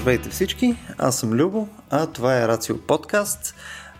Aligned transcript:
Здравейте 0.00 0.28
всички, 0.28 0.76
аз 0.98 1.18
съм 1.18 1.32
Любо, 1.32 1.68
а 1.90 2.06
това 2.06 2.38
е 2.38 2.48
Рацио 2.48 2.78
Подкаст. 2.78 3.54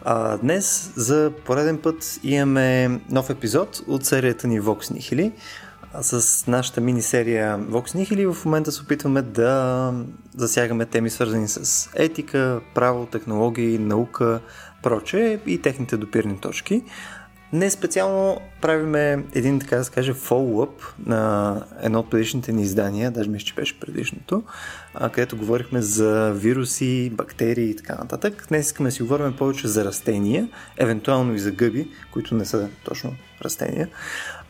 А, 0.04 0.36
днес 0.36 0.92
за 0.96 1.32
пореден 1.44 1.78
път 1.78 2.20
имаме 2.22 3.00
нов 3.10 3.30
епизод 3.30 3.80
от 3.86 4.04
серията 4.04 4.48
ни 4.48 4.60
Vox 4.60 4.94
Nihili. 4.94 5.32
С 6.00 6.46
нашата 6.46 6.80
мини-серия 6.80 7.58
Vox 7.58 7.96
Nihili 7.96 8.32
в 8.32 8.44
момента 8.44 8.72
се 8.72 8.82
опитваме 8.82 9.22
да 9.22 9.92
засягаме 10.36 10.86
теми 10.86 11.10
свързани 11.10 11.48
с 11.48 11.90
етика, 11.94 12.60
право, 12.74 13.06
технологии, 13.06 13.78
наука, 13.78 14.40
проче 14.82 15.40
и 15.46 15.62
техните 15.62 15.96
допирни 15.96 16.38
точки. 16.38 16.82
Не 17.52 17.70
специално 17.70 18.40
правиме 18.60 19.24
един, 19.34 19.60
така 19.60 19.76
да 19.76 19.84
се 19.84 19.90
каже, 19.90 20.14
фоллоуп 20.14 20.82
на 21.06 21.62
едно 21.80 21.98
от 21.98 22.10
предишните 22.10 22.52
ни 22.52 22.62
издания, 22.62 23.10
даже 23.10 23.30
мисля, 23.30 23.46
че 23.46 23.54
беше 23.54 23.80
предишното, 23.80 24.42
където 25.12 25.36
говорихме 25.36 25.82
за 25.82 26.32
вируси, 26.34 27.10
бактерии 27.10 27.70
и 27.70 27.76
така 27.76 27.94
нататък. 27.94 28.46
Днес 28.48 28.66
искаме 28.66 28.88
да 28.88 28.92
си 28.92 29.02
говорим 29.02 29.36
повече 29.36 29.68
за 29.68 29.84
растения, 29.84 30.48
евентуално 30.76 31.34
и 31.34 31.38
за 31.38 31.50
гъби, 31.50 31.88
които 32.12 32.34
не 32.34 32.44
са 32.44 32.68
точно 32.84 33.14
растения. 33.44 33.88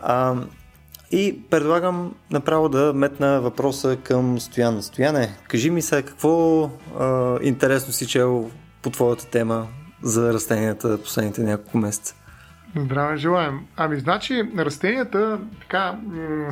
А, 0.01 0.35
и 1.11 1.41
предлагам 1.51 2.15
направо 2.31 2.69
да 2.69 2.93
метна 2.95 3.41
въпроса 3.41 3.97
към 4.03 4.41
Стоян. 4.41 4.83
Стояне, 4.83 5.37
кажи 5.49 5.71
ми 5.71 5.83
сега 5.83 6.03
какво 6.03 6.65
а, 6.99 7.39
интересно 7.43 7.93
си 7.93 8.07
чел 8.07 8.51
по 8.83 8.91
твоята 8.91 9.27
тема 9.27 9.67
за 10.03 10.33
растенията 10.33 11.03
последните 11.03 11.43
няколко 11.43 11.79
месеца. 11.79 12.15
Здраве 12.77 13.17
желаем. 13.17 13.61
Ами, 13.77 14.01
значи, 14.01 14.43
растенията 14.59 15.41
така 15.61 15.99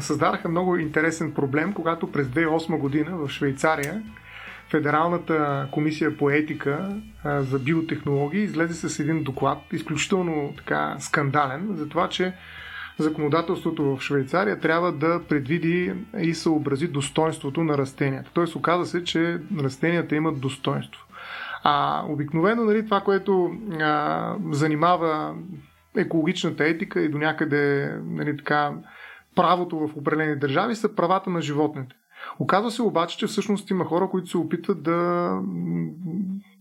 създадаха 0.00 0.48
много 0.48 0.76
интересен 0.76 1.34
проблем, 1.34 1.72
когато 1.72 2.12
през 2.12 2.26
2008 2.26 2.78
година 2.78 3.16
в 3.16 3.28
Швейцария 3.28 4.02
Федералната 4.70 5.68
комисия 5.72 6.16
по 6.16 6.30
етика 6.30 6.96
за 7.24 7.58
биотехнологии 7.58 8.42
излезе 8.42 8.88
с 8.88 9.00
един 9.00 9.22
доклад, 9.22 9.58
изключително 9.72 10.54
така 10.56 10.96
скандален, 10.98 11.68
за 11.70 11.88
това, 11.88 12.08
че 12.08 12.32
законодателството 12.98 13.96
в 13.96 14.00
Швейцария 14.00 14.60
трябва 14.60 14.92
да 14.92 15.20
предвиди 15.28 15.92
и 16.20 16.34
съобрази 16.34 16.88
достоинството 16.88 17.64
на 17.64 17.78
растенията. 17.78 18.30
Тоест, 18.34 18.56
оказа 18.56 18.86
се, 18.86 19.04
че 19.04 19.40
растенията 19.58 20.16
имат 20.16 20.40
достоинство. 20.40 21.04
А 21.64 22.02
обикновено 22.08 22.64
нали, 22.64 22.84
това, 22.84 23.00
което 23.00 23.50
а, 23.80 24.34
занимава 24.50 25.34
екологичната 25.96 26.64
етика 26.64 27.00
и 27.00 27.08
до 27.08 27.18
някъде 27.18 27.94
нали, 28.04 28.36
така, 28.36 28.72
правото 29.36 29.78
в 29.78 29.96
определени 29.96 30.36
държави 30.36 30.74
са 30.74 30.94
правата 30.94 31.30
на 31.30 31.40
животните. 31.40 31.94
Оказва 32.38 32.70
се 32.70 32.82
обаче, 32.82 33.18
че 33.18 33.26
всъщност 33.26 33.70
има 33.70 33.84
хора, 33.84 34.08
които 34.10 34.28
се 34.28 34.38
опитват 34.38 34.82
да 34.82 35.30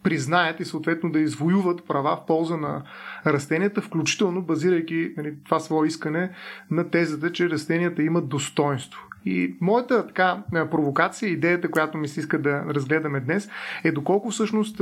признаят 0.04 0.60
и 0.60 0.66
съответно 0.66 1.12
да 1.12 1.20
извоюват 1.20 1.88
права 1.88 2.16
в 2.16 2.26
полза 2.26 2.58
на 2.58 2.84
растенията, 3.26 3.82
включително 3.82 4.42
базирайки 4.42 5.14
нали, 5.18 5.34
това 5.46 5.60
свое 5.60 5.88
искане 5.88 6.32
на 6.72 6.90
тезата, 6.90 7.32
че 7.32 7.50
растенията 7.50 8.04
имат 8.04 8.30
достоинство. 8.30 9.02
И 9.26 9.58
моята 9.62 10.08
така 10.08 10.44
провокация, 10.72 11.30
идеята, 11.30 11.72
която 11.72 11.98
ми 11.98 12.08
се 12.08 12.20
иска 12.20 12.42
да 12.42 12.64
разгледаме 12.70 13.20
днес, 13.20 13.50
е 13.84 13.92
доколко 13.92 14.30
всъщност 14.30 14.82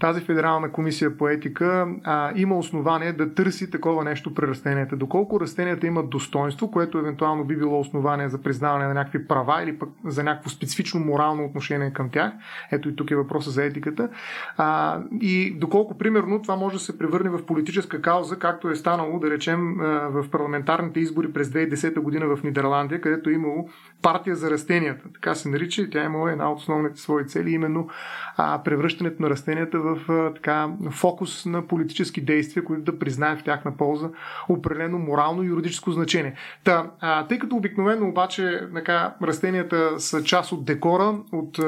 тази 0.00 0.20
Федерална 0.20 0.72
комисия 0.72 1.18
по 1.18 1.28
етика 1.28 1.86
а, 2.04 2.32
има 2.36 2.58
основание 2.58 3.12
да 3.12 3.34
търси 3.34 3.70
такова 3.70 4.04
нещо 4.04 4.34
при 4.34 4.46
растенията. 4.46 4.96
Доколко 4.96 5.40
растенията 5.40 5.86
имат 5.86 6.10
достоинство, 6.10 6.70
което 6.70 6.98
евентуално 6.98 7.44
би 7.44 7.56
било 7.56 7.80
основание 7.80 8.28
за 8.28 8.42
признаване 8.42 8.86
на 8.86 8.94
някакви 8.94 9.26
права 9.26 9.62
или 9.62 9.78
пък 9.78 9.88
за 10.04 10.24
някакво 10.24 10.50
специфично 10.50 11.00
морално 11.00 11.44
отношение 11.44 11.92
към 11.92 12.10
тях. 12.10 12.32
Ето 12.72 12.88
и 12.88 12.96
тук 12.96 13.10
е 13.10 13.16
въпроса 13.16 13.50
за 13.50 13.64
етиката. 13.64 14.08
А, 14.56 15.00
и 15.20 15.54
доколко, 15.58 15.98
примерно, 15.98 16.42
това 16.42 16.56
може 16.56 16.74
да 16.76 16.80
се 16.80 16.98
превърне 16.98 17.30
в 17.30 17.46
политическа 17.46 18.02
кауза, 18.02 18.38
както 18.38 18.70
е 18.70 18.76
станало, 18.76 19.18
да 19.18 19.30
речем, 19.30 19.74
в 20.10 20.30
парламентарните 20.30 21.00
избори 21.00 21.32
през 21.32 21.48
2010 21.48 22.00
година 22.00 22.36
в 22.36 22.42
Нидерландия, 22.42 23.00
където 23.00 23.30
е 23.30 23.32
имало 23.32 23.68
партия 24.02 24.36
за 24.36 24.50
растенията. 24.50 25.04
Така 25.14 25.34
се 25.34 25.48
нарича 25.48 25.82
и 25.82 25.90
тя 25.90 26.02
е 26.02 26.04
имала 26.04 26.32
една 26.32 26.52
от 26.52 26.58
основните 26.58 27.00
свои 27.00 27.26
цели, 27.26 27.50
именно 27.50 27.88
а, 28.36 28.62
превръщането 28.62 29.22
на 29.22 29.30
растенията 29.30 29.78
в 29.84 30.32
така, 30.34 30.68
фокус 30.90 31.46
на 31.46 31.66
политически 31.66 32.20
действия, 32.20 32.64
които 32.64 32.92
да 32.92 32.98
признаят 32.98 33.40
в 33.40 33.44
тяхна 33.44 33.76
полза 33.76 34.10
определено 34.48 34.98
морално 34.98 35.42
и 35.42 35.46
юридическо 35.46 35.90
значение. 35.90 36.34
Та, 36.64 36.90
а, 37.00 37.26
тъй 37.26 37.38
като 37.38 37.56
обикновено 37.56 38.08
обаче 38.08 38.68
така, 38.74 39.14
растенията 39.22 40.00
са 40.00 40.22
част 40.22 40.52
от 40.52 40.64
декора, 40.64 41.18
от 41.32 41.58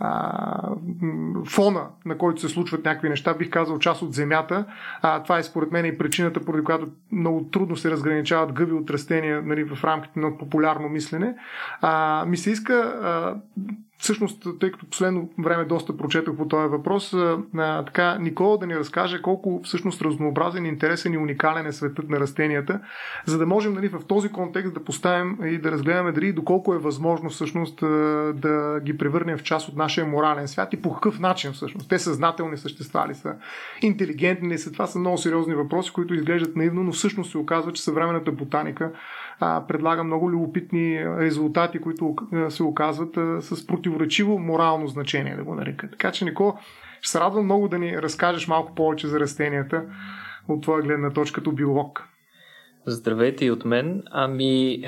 а, 0.00 0.74
фона, 1.46 1.86
на 2.04 2.18
който 2.18 2.40
се 2.40 2.48
случват 2.48 2.84
някакви 2.84 3.08
неща, 3.08 3.34
бих 3.34 3.50
казал 3.50 3.78
част 3.78 4.02
от 4.02 4.14
земята. 4.14 4.64
А, 5.02 5.22
това 5.22 5.38
е 5.38 5.42
според 5.42 5.72
мен 5.72 5.86
и 5.86 5.98
причината, 5.98 6.44
поради 6.44 6.64
която 6.64 6.88
много 7.12 7.44
трудно 7.52 7.76
се 7.76 7.90
разграничават 7.90 8.52
гъби 8.52 8.72
от 8.72 8.90
растения 8.90 9.42
нали, 9.42 9.64
в 9.64 9.84
рамките 9.84 10.20
на 10.20 10.38
популярно 10.38 10.88
мислене. 10.88 11.34
А, 11.80 12.24
ми 12.26 12.36
се 12.36 12.50
иска 12.50 12.74
а, 12.74 13.36
Всъщност, 14.00 14.46
тъй 14.60 14.70
като 14.70 14.86
последно 14.86 15.28
време 15.38 15.64
доста 15.64 15.96
прочетох 15.96 16.36
по 16.36 16.48
този 16.48 16.68
въпрос, 16.68 17.14
а, 17.14 17.84
така 17.84 18.18
Никола 18.18 18.58
да 18.58 18.66
ни 18.66 18.76
разкаже 18.76 19.22
колко 19.22 19.60
всъщност 19.64 20.02
разнообразен, 20.02 20.66
интересен 20.66 21.14
и 21.14 21.18
уникален 21.18 21.66
е 21.66 21.72
светът 21.72 22.08
на 22.08 22.20
растенията, 22.20 22.80
за 23.26 23.38
да 23.38 23.46
можем 23.46 23.74
нали, 23.74 23.88
в 23.88 24.00
този 24.08 24.28
контекст 24.28 24.74
да 24.74 24.84
поставим 24.84 25.38
и 25.44 25.58
да 25.58 25.70
разгледаме 25.70 26.12
дали 26.12 26.32
доколко 26.32 26.74
е 26.74 26.78
възможно 26.78 27.30
всъщност 27.30 27.80
да 28.34 28.80
ги 28.84 28.98
превърнем 28.98 29.38
в 29.38 29.42
част 29.42 29.68
от 29.68 29.76
нашия 29.76 30.06
морален 30.06 30.48
свят 30.48 30.72
и 30.72 30.82
по 30.82 30.94
какъв 30.94 31.20
начин 31.20 31.52
всъщност. 31.52 31.88
Те 31.88 31.98
съзнателни 31.98 32.56
същества 32.56 33.08
ли 33.08 33.14
са, 33.14 33.34
интелигентни 33.82 34.48
ли 34.48 34.58
са, 34.58 34.72
това 34.72 34.86
са 34.86 34.98
много 34.98 35.18
сериозни 35.18 35.54
въпроси, 35.54 35.92
които 35.92 36.14
изглеждат 36.14 36.56
наивно, 36.56 36.82
но 36.82 36.92
всъщност 36.92 37.30
се 37.30 37.38
оказва, 37.38 37.72
че 37.72 37.82
съвременната 37.82 38.32
ботаника 38.32 38.92
а, 39.40 39.66
предлага 39.66 40.04
много 40.04 40.30
любопитни 40.30 41.04
резултати, 41.18 41.78
които 41.78 42.16
се 42.48 42.62
оказват 42.62 43.16
а, 43.16 43.42
с 43.42 43.66
противоречиво 43.66 44.38
морално 44.38 44.86
значение, 44.86 45.36
да 45.36 45.44
го 45.44 45.54
нарека. 45.54 45.90
Така 45.90 46.12
че, 46.12 46.24
Нико, 46.24 46.58
ще 47.00 47.10
се 47.10 47.20
радвам 47.20 47.44
много 47.44 47.68
да 47.68 47.78
ни 47.78 48.02
разкажеш 48.02 48.48
малко 48.48 48.74
повече 48.74 49.06
за 49.06 49.20
растенията 49.20 49.82
от 50.48 50.62
твоя 50.62 50.82
гледна 50.82 51.10
точка 51.10 51.40
като 51.40 51.52
биолог. 51.52 52.04
Здравейте 52.86 53.44
и 53.44 53.50
от 53.50 53.64
мен. 53.64 54.02
Ами, 54.10 54.84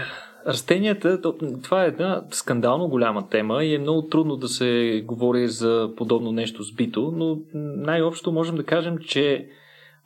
растенията, 0.47 1.21
това 1.63 1.85
е 1.85 1.89
една 1.89 2.23
скандално 2.31 2.89
голяма 2.89 3.29
тема 3.29 3.65
и 3.65 3.75
е 3.75 3.79
много 3.79 4.03
трудно 4.03 4.37
да 4.37 4.49
се 4.49 5.03
говори 5.07 5.49
за 5.49 5.91
подобно 5.97 6.33
нещо 6.33 6.63
сбито, 6.63 7.13
но 7.17 7.39
най-общо 7.55 8.33
можем 8.33 8.57
да 8.57 8.65
кажем, 8.65 8.99
че 8.99 9.49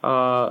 а, 0.03 0.51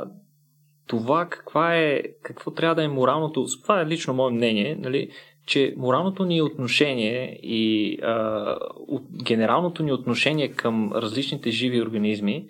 това 0.88 1.25
каква 1.29 1.75
е, 1.75 2.03
какво 2.23 2.51
трябва 2.51 2.75
да 2.75 2.83
е 2.83 2.88
моралното, 2.88 3.45
това 3.61 3.81
е 3.81 3.85
лично 3.85 4.13
мое 4.13 4.31
мнение, 4.31 4.77
нали, 4.79 5.09
че 5.45 5.73
моралното 5.77 6.25
ни 6.25 6.41
отношение 6.41 7.39
и 7.44 7.97
а, 8.01 8.57
от, 8.88 9.03
генералното 9.23 9.83
ни 9.83 9.91
отношение 9.91 10.51
към 10.51 10.91
различните 10.94 11.51
живи 11.51 11.81
организми 11.81 12.45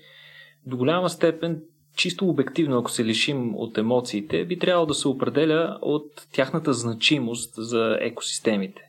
до 0.66 0.78
голяма 0.78 1.10
степен 1.10 1.62
чисто 1.96 2.30
обективно, 2.30 2.78
ако 2.78 2.92
се 2.92 3.06
лишим 3.06 3.56
от 3.56 3.78
емоциите, 3.78 4.46
би 4.46 4.60
трябвало 4.60 4.86
да 4.86 4.94
се 4.94 5.08
определя 5.08 5.78
от 5.82 6.28
тяхната 6.32 6.74
значимост 6.74 7.54
за 7.58 7.98
екосистемите. 8.02 8.82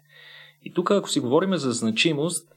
И 0.65 0.72
тук, 0.72 0.91
ако 0.91 1.11
си 1.11 1.21
говорим 1.21 1.56
за 1.56 1.72
значимост, 1.72 2.49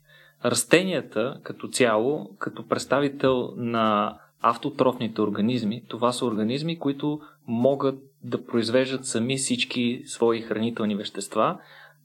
растенията 0.46 1.40
като 1.44 1.68
цяло, 1.68 2.30
като 2.40 2.68
представител 2.68 3.54
на 3.56 4.18
автотрофните 4.42 5.22
организми, 5.22 5.84
това 5.88 6.12
са 6.12 6.26
организми, 6.26 6.80
които 6.80 7.20
могат 7.48 8.00
да 8.24 8.46
произвеждат 8.46 9.06
сами 9.06 9.38
всички 9.38 10.02
свои 10.06 10.42
хранителни 10.42 10.96
вещества 10.96 11.58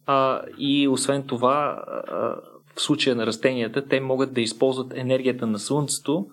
а, 0.06 0.40
и 0.58 0.88
освен 0.88 1.22
това, 1.22 1.84
а, 1.86 2.16
в 2.76 2.82
случая 2.82 3.16
на 3.16 3.26
растенията, 3.26 3.88
те 3.88 4.00
могат 4.00 4.34
да 4.34 4.40
използват 4.40 4.92
енергията 4.96 5.46
на 5.46 5.58
Слънцето 5.58 6.26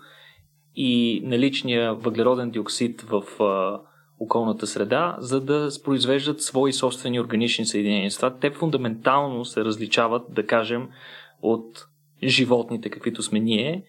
и 0.75 1.21
наличния 1.25 1.93
въглероден 1.93 2.51
диоксид 2.51 3.01
в 3.01 3.43
а, 3.43 3.79
околната 4.19 4.67
среда, 4.67 5.17
за 5.19 5.41
да 5.41 5.69
произвеждат 5.83 6.41
свои 6.41 6.73
собствени 6.73 7.19
органични 7.19 7.65
съединения. 7.65 8.11
Те 8.41 8.51
фундаментално 8.51 9.45
се 9.45 9.65
различават, 9.65 10.23
да 10.29 10.45
кажем, 10.45 10.89
от 11.41 11.87
животните, 12.23 12.89
каквито 12.89 13.23
сме 13.23 13.39
ние, 13.39 13.83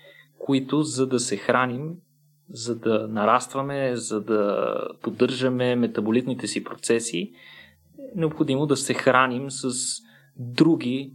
които 0.47 0.83
за 0.83 1.07
да 1.07 1.19
се 1.19 1.37
храним, 1.37 1.95
за 2.49 2.79
да 2.79 3.09
нарастваме, 3.09 3.97
за 3.97 4.21
да 4.21 4.75
поддържаме 5.03 5.77
метаболитните 5.77 6.47
си 6.47 6.65
процеси, 6.65 7.33
е 7.99 8.13
необходимо 8.17 8.67
да 8.67 8.77
се 8.77 8.95
храним 8.95 9.51
с 9.51 9.73
други 10.37 11.13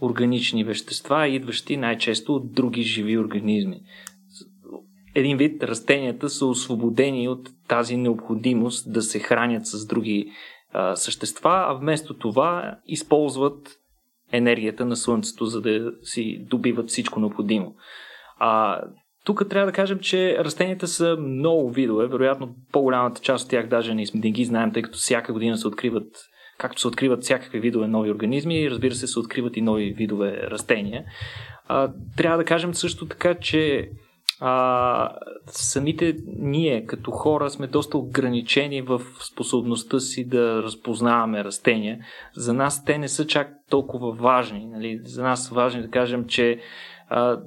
органични 0.00 0.64
вещества, 0.64 1.28
идващи 1.28 1.76
най-често 1.76 2.34
от 2.34 2.52
други 2.52 2.82
живи 2.82 3.18
организми. 3.18 3.80
Един 5.14 5.36
вид 5.36 5.62
растенията 5.62 6.28
са 6.28 6.46
освободени 6.46 7.28
от 7.28 7.48
тази 7.68 7.96
необходимост 7.96 8.92
да 8.92 9.02
се 9.02 9.18
хранят 9.18 9.66
с 9.66 9.86
други 9.86 10.30
а, 10.72 10.96
същества, 10.96 11.64
а 11.68 11.72
вместо 11.72 12.14
това 12.14 12.78
използват 12.86 13.78
енергията 14.32 14.84
на 14.84 14.96
Слънцето, 14.96 15.46
за 15.46 15.60
да 15.60 15.92
си 16.02 16.46
добиват 16.50 16.88
всичко 16.88 17.20
необходимо. 17.20 17.74
А, 18.38 18.80
тук 19.24 19.48
трябва 19.50 19.66
да 19.66 19.72
кажем, 19.72 19.98
че 19.98 20.38
растенията 20.38 20.86
са 20.86 21.16
много 21.20 21.70
видове. 21.70 22.06
Вероятно, 22.06 22.54
по-голямата 22.72 23.20
част 23.20 23.44
от 23.44 23.50
тях 23.50 23.68
даже 23.68 23.94
не, 23.94 24.30
ги 24.30 24.44
знаем, 24.44 24.72
тъй 24.72 24.82
като 24.82 24.98
всяка 24.98 25.32
година 25.32 25.56
се 25.56 25.68
откриват, 25.68 26.06
както 26.58 26.80
се 26.80 26.88
откриват 26.88 27.22
всякакви 27.22 27.60
видове 27.60 27.86
нови 27.86 28.10
организми, 28.10 28.70
разбира 28.70 28.94
се, 28.94 29.06
се 29.06 29.18
откриват 29.18 29.56
и 29.56 29.62
нови 29.62 29.92
видове 29.92 30.40
растения. 30.50 31.04
А, 31.68 31.92
трябва 32.16 32.38
да 32.38 32.44
кажем 32.44 32.74
също 32.74 33.06
така, 33.06 33.34
че 33.34 33.90
а, 34.40 35.10
самите 35.46 36.16
ние 36.38 36.86
като 36.86 37.10
хора 37.10 37.50
сме 37.50 37.66
доста 37.66 37.98
ограничени 37.98 38.82
в 38.82 39.00
способността 39.32 40.00
си 40.00 40.28
да 40.28 40.62
разпознаваме 40.62 41.44
растения. 41.44 41.98
За 42.36 42.54
нас 42.54 42.84
те 42.84 42.98
не 42.98 43.08
са 43.08 43.26
чак 43.26 43.48
толкова 43.70 44.12
важни. 44.12 44.66
Нали? 44.66 45.00
За 45.04 45.22
нас 45.22 45.50
е 45.50 45.54
важно 45.54 45.82
да 45.82 45.90
кажем, 45.90 46.24
че 46.26 46.60
а, 47.08 47.38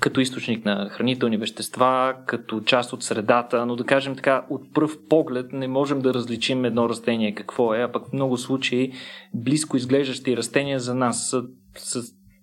като 0.00 0.20
източник 0.20 0.64
на 0.64 0.88
хранителни 0.88 1.36
вещества, 1.36 2.14
като 2.26 2.60
част 2.60 2.92
от 2.92 3.02
средата, 3.02 3.66
но 3.66 3.76
да 3.76 3.84
кажем 3.84 4.16
така, 4.16 4.46
от 4.50 4.74
пръв 4.74 4.96
поглед 5.08 5.52
не 5.52 5.68
можем 5.68 6.00
да 6.00 6.14
различим 6.14 6.64
едно 6.64 6.88
растение 6.88 7.34
какво 7.34 7.74
е, 7.74 7.82
а 7.82 7.92
пък 7.92 8.08
в 8.08 8.12
много 8.12 8.36
случаи 8.36 8.92
близко 9.34 9.76
изглеждащи 9.76 10.36
растения 10.36 10.80
за 10.80 10.94
нас 10.94 11.30
са, 11.30 11.42
са 11.76 12.02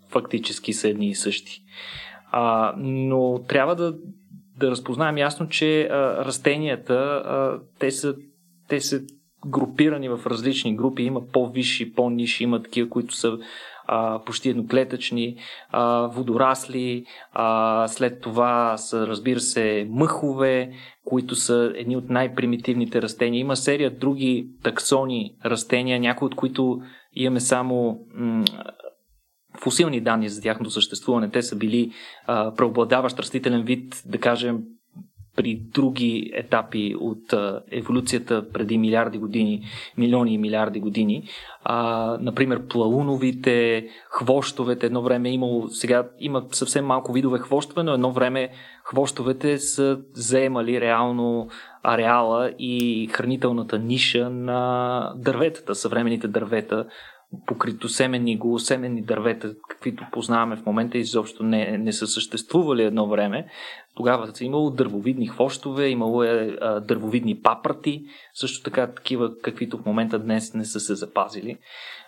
фактически 0.10 0.74
са 0.74 0.90
едни 0.90 1.10
и 1.10 1.16
същи. 1.16 1.64
А, 2.32 2.74
но 2.78 3.40
трябва 3.48 3.76
да, 3.76 3.96
да 4.58 4.72
разпознаем 4.72 5.18
ясно, 5.18 5.50
че 5.50 5.84
а, 5.84 6.26
растенията, 6.26 6.94
а, 6.94 7.60
те, 7.80 7.92
са, 7.92 8.16
те 8.68 8.80
са 8.80 9.02
групирани 9.48 10.10
в 10.10 10.20
различни 10.26 10.76
групи. 10.76 11.04
Има 11.04 11.22
по-висши, 11.28 11.94
по-ниши, 11.94 12.44
има 12.44 12.64
такива, 12.64 12.90
които 12.90 13.16
са 13.16 13.38
а, 13.94 14.20
почти 14.26 14.50
едноклетъчни, 14.50 15.36
а, 15.70 16.08
водорасли, 16.08 17.06
а, 17.32 17.88
след 17.88 18.22
това 18.22 18.78
са, 18.78 19.08
разбира 19.08 19.40
се, 19.40 19.88
мъхове, 19.90 20.72
които 21.06 21.36
са 21.36 21.74
едни 21.76 21.98
от 21.98 22.10
най-примитивните 22.10 23.02
растения. 23.02 23.40
Има 23.40 23.56
серия 23.56 23.92
други 23.92 24.48
таксони 24.64 25.36
растения, 25.46 26.00
някои 26.00 26.26
от 26.26 26.36
които 26.36 26.82
имаме 27.14 27.40
само 27.40 28.00
м- 28.16 28.44
фусилни 29.60 30.02
данни 30.02 30.30
за 30.30 30.42
тяхното 30.42 30.72
съществуване. 30.72 31.30
Те 31.30 31.42
са 31.42 31.56
били 31.56 31.92
а, 32.26 32.54
преобладаващ 32.54 33.20
растителен 33.20 33.64
вид, 33.64 34.04
да 34.06 34.18
кажем, 34.18 34.60
при 35.36 35.56
други 35.56 36.32
етапи 36.34 36.96
от 37.00 37.34
еволюцията 37.72 38.50
преди 38.54 38.78
милиарди 38.78 39.18
години, 39.18 39.64
милиони 39.98 40.34
и 40.34 40.38
милиарди 40.38 40.80
години. 40.80 41.24
А, 41.64 42.18
например, 42.22 42.68
плауновите, 42.68 43.88
хвощовете. 44.10 44.86
Едно 44.86 45.02
време 45.02 45.30
е 45.30 45.34
имало, 45.34 45.70
сега 45.70 46.10
има 46.20 46.44
съвсем 46.52 46.86
малко 46.86 47.14
видове 47.14 47.40
хвощове, 47.40 47.84
но 47.84 47.94
едно 47.94 48.12
време 48.12 48.50
хвощовете 48.84 49.58
са 49.58 50.00
заемали 50.14 50.82
реално 50.82 51.48
ареала 51.84 52.52
и 52.60 53.08
хранителната 53.12 53.80
ниша 53.80 54.30
на 54.30 55.14
дърветата, 55.16 55.76
съвременните 55.76 56.28
дървета 56.28 56.86
покрито 57.46 57.90
семени, 57.90 58.38
голосеменни 58.38 59.02
дървета, 59.02 59.54
каквито 59.70 60.06
познаваме 60.12 60.56
в 60.56 60.66
момента, 60.66 60.98
изобщо 60.98 61.44
не, 61.44 61.78
не 61.78 61.94
са 61.94 62.08
съществували 62.08 62.84
едно 62.84 63.08
време. 63.08 63.48
Тогава 63.96 64.28
е 64.42 64.44
имало 64.44 64.70
дървовидни 64.70 65.28
хвощове, 65.28 65.88
имало 65.88 66.24
е 66.24 66.58
а, 66.62 66.80
дървовидни 66.80 67.42
папрати, 67.42 68.04
също 68.34 68.64
така 68.64 68.88
такива, 68.88 69.32
каквито 69.42 69.78
в 69.78 69.86
момента 69.86 70.20
днес 70.20 70.54
не 70.54 70.66
са 70.66 70.80
се 70.80 70.96
запазили. 70.96 71.58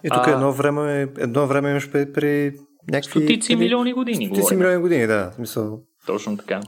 И 0.04 0.10
тук 0.10 0.28
едно 0.28 0.52
време, 0.52 1.08
едно 1.18 1.48
време 1.48 1.70
имаш 1.70 1.92
при, 1.92 2.14
при 2.14 2.54
някакви... 2.92 3.20
Стотици 3.20 3.56
милиони 3.56 3.94
години. 3.94 4.26
Стотици 4.26 4.56
милиони 4.56 4.78
години, 4.78 5.08
да. 5.08 5.32
Смисъл. 5.36 5.82
Точно 6.06 6.38
така. 6.38 6.62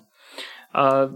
А, 0.71 1.09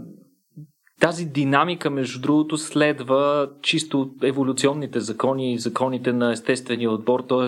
тази 1.00 1.26
динамика, 1.26 1.90
между 1.90 2.22
другото, 2.22 2.58
следва 2.58 3.50
чисто 3.62 4.12
еволюционните 4.24 5.00
закони 5.00 5.54
и 5.54 5.58
законите 5.58 6.14
на 6.14 6.32
естествения 6.32 6.92
отбор, 6.92 7.24
т.е. 7.30 7.48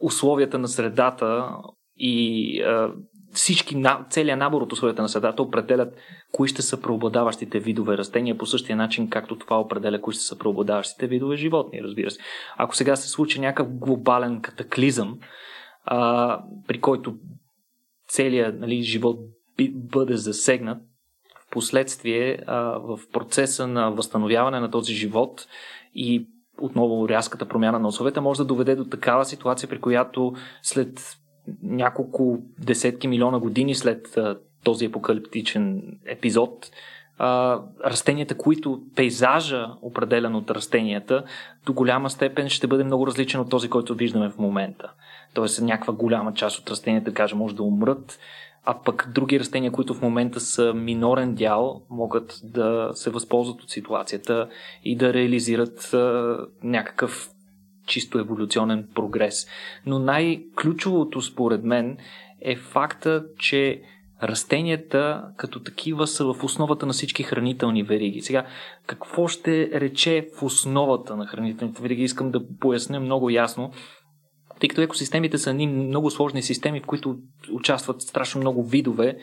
условията 0.00 0.58
на 0.58 0.68
средата 0.68 1.48
и 1.96 2.62
а, 2.62 2.92
всички, 3.32 3.82
целият 4.10 4.38
набор 4.38 4.62
от 4.62 4.72
условията 4.72 5.02
на 5.02 5.08
средата 5.08 5.42
определят 5.42 5.94
кои 6.32 6.48
ще 6.48 6.62
са 6.62 6.80
преобладаващите 6.80 7.58
видове 7.58 7.98
растения 7.98 8.38
по 8.38 8.46
същия 8.46 8.76
начин, 8.76 9.10
както 9.10 9.38
това 9.38 9.60
определя 9.60 10.00
кои 10.00 10.14
ще 10.14 10.22
са 10.22 10.38
преобладаващите 10.38 11.06
видове 11.06 11.36
животни, 11.36 11.82
разбира 11.82 12.10
се. 12.10 12.18
Ако 12.56 12.76
сега 12.76 12.96
се 12.96 13.08
случи 13.08 13.40
някакъв 13.40 13.78
глобален 13.78 14.40
катаклизъм, 14.40 15.18
а, 15.84 16.40
при 16.68 16.80
който 16.80 17.14
целият 18.08 18.60
нали, 18.60 18.82
живот 18.82 19.18
бъде 19.74 20.16
засегнат, 20.16 20.78
последствие 21.50 22.38
а, 22.46 22.56
в 22.78 22.98
процеса 23.12 23.66
на 23.66 23.90
възстановяване 23.90 24.60
на 24.60 24.70
този 24.70 24.94
живот 24.94 25.46
и 25.94 26.26
отново 26.60 27.08
рязката 27.08 27.48
промяна 27.48 27.78
на 27.78 27.88
условията 27.88 28.20
може 28.20 28.38
да 28.38 28.44
доведе 28.44 28.74
до 28.74 28.84
такава 28.84 29.24
ситуация, 29.24 29.68
при 29.68 29.80
която 29.80 30.32
след 30.62 31.16
няколко 31.62 32.38
десетки 32.58 33.08
милиона 33.08 33.38
години 33.38 33.74
след 33.74 34.18
този 34.64 34.86
апокалиптичен 34.86 35.82
епизод, 36.06 36.70
а, 37.18 37.60
растенията, 37.84 38.36
които 38.36 38.80
пейзажа, 38.96 39.66
определен 39.82 40.34
от 40.34 40.50
растенията, 40.50 41.24
до 41.66 41.72
голяма 41.72 42.10
степен 42.10 42.48
ще 42.48 42.66
бъде 42.66 42.84
много 42.84 43.06
различен 43.06 43.40
от 43.40 43.50
този, 43.50 43.70
който 43.70 43.94
виждаме 43.94 44.30
в 44.30 44.38
момента. 44.38 44.92
Тоест, 45.34 45.60
някаква 45.60 45.92
голяма 45.94 46.34
част 46.34 46.58
от 46.58 46.70
растенията, 46.70 47.10
да 47.10 47.14
кажем, 47.14 47.38
може 47.38 47.54
да 47.54 47.62
умрат, 47.62 48.18
а 48.70 48.82
пък 48.84 49.08
други 49.14 49.40
растения, 49.40 49.72
които 49.72 49.94
в 49.94 50.02
момента 50.02 50.40
са 50.40 50.74
минорен 50.74 51.34
дял, 51.34 51.82
могат 51.90 52.40
да 52.44 52.90
се 52.94 53.10
възползват 53.10 53.62
от 53.62 53.70
ситуацията 53.70 54.48
и 54.84 54.96
да 54.96 55.14
реализират 55.14 55.94
а, 55.94 56.36
някакъв 56.62 57.30
чисто 57.86 58.18
еволюционен 58.18 58.88
прогрес. 58.94 59.46
Но 59.86 59.98
най-ключовото 59.98 61.20
според 61.20 61.64
мен 61.64 61.96
е 62.40 62.56
факта, 62.56 63.24
че 63.38 63.82
растенията 64.22 65.24
като 65.36 65.62
такива 65.62 66.06
са 66.06 66.24
в 66.24 66.44
основата 66.44 66.86
на 66.86 66.92
всички 66.92 67.22
хранителни 67.22 67.82
вериги. 67.82 68.20
Сега, 68.20 68.46
какво 68.86 69.28
ще 69.28 69.80
рече 69.80 70.28
в 70.38 70.42
основата 70.42 71.16
на 71.16 71.26
хранителните 71.26 71.82
вериги? 71.82 72.02
Искам 72.02 72.30
да 72.30 72.40
поясня 72.60 73.00
много 73.00 73.30
ясно 73.30 73.72
тъй 74.60 74.68
като 74.68 74.80
екосистемите 74.80 75.38
са 75.38 75.50
едни 75.50 75.66
много 75.66 76.10
сложни 76.10 76.42
системи, 76.42 76.80
в 76.80 76.86
които 76.86 77.16
участват 77.52 78.02
страшно 78.02 78.40
много 78.40 78.64
видове, 78.64 79.18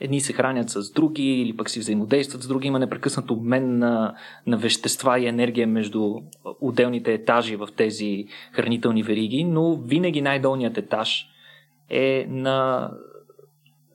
едни 0.00 0.20
се 0.20 0.32
хранят 0.32 0.70
с 0.70 0.92
други 0.92 1.40
или 1.40 1.56
пък 1.56 1.70
си 1.70 1.78
взаимодействат 1.78 2.42
с 2.42 2.46
други. 2.46 2.68
Има 2.68 2.78
непрекъснат 2.78 3.30
обмен 3.30 3.78
на, 3.78 4.14
на 4.46 4.56
вещества 4.56 5.18
и 5.18 5.26
енергия 5.26 5.66
между 5.66 6.14
отделните 6.60 7.12
етажи 7.12 7.56
в 7.56 7.68
тези 7.76 8.26
хранителни 8.52 9.02
вериги, 9.02 9.44
но 9.44 9.76
винаги 9.76 10.22
най-долният 10.22 10.78
етаж 10.78 11.26
е 11.90 12.26
на 12.28 12.90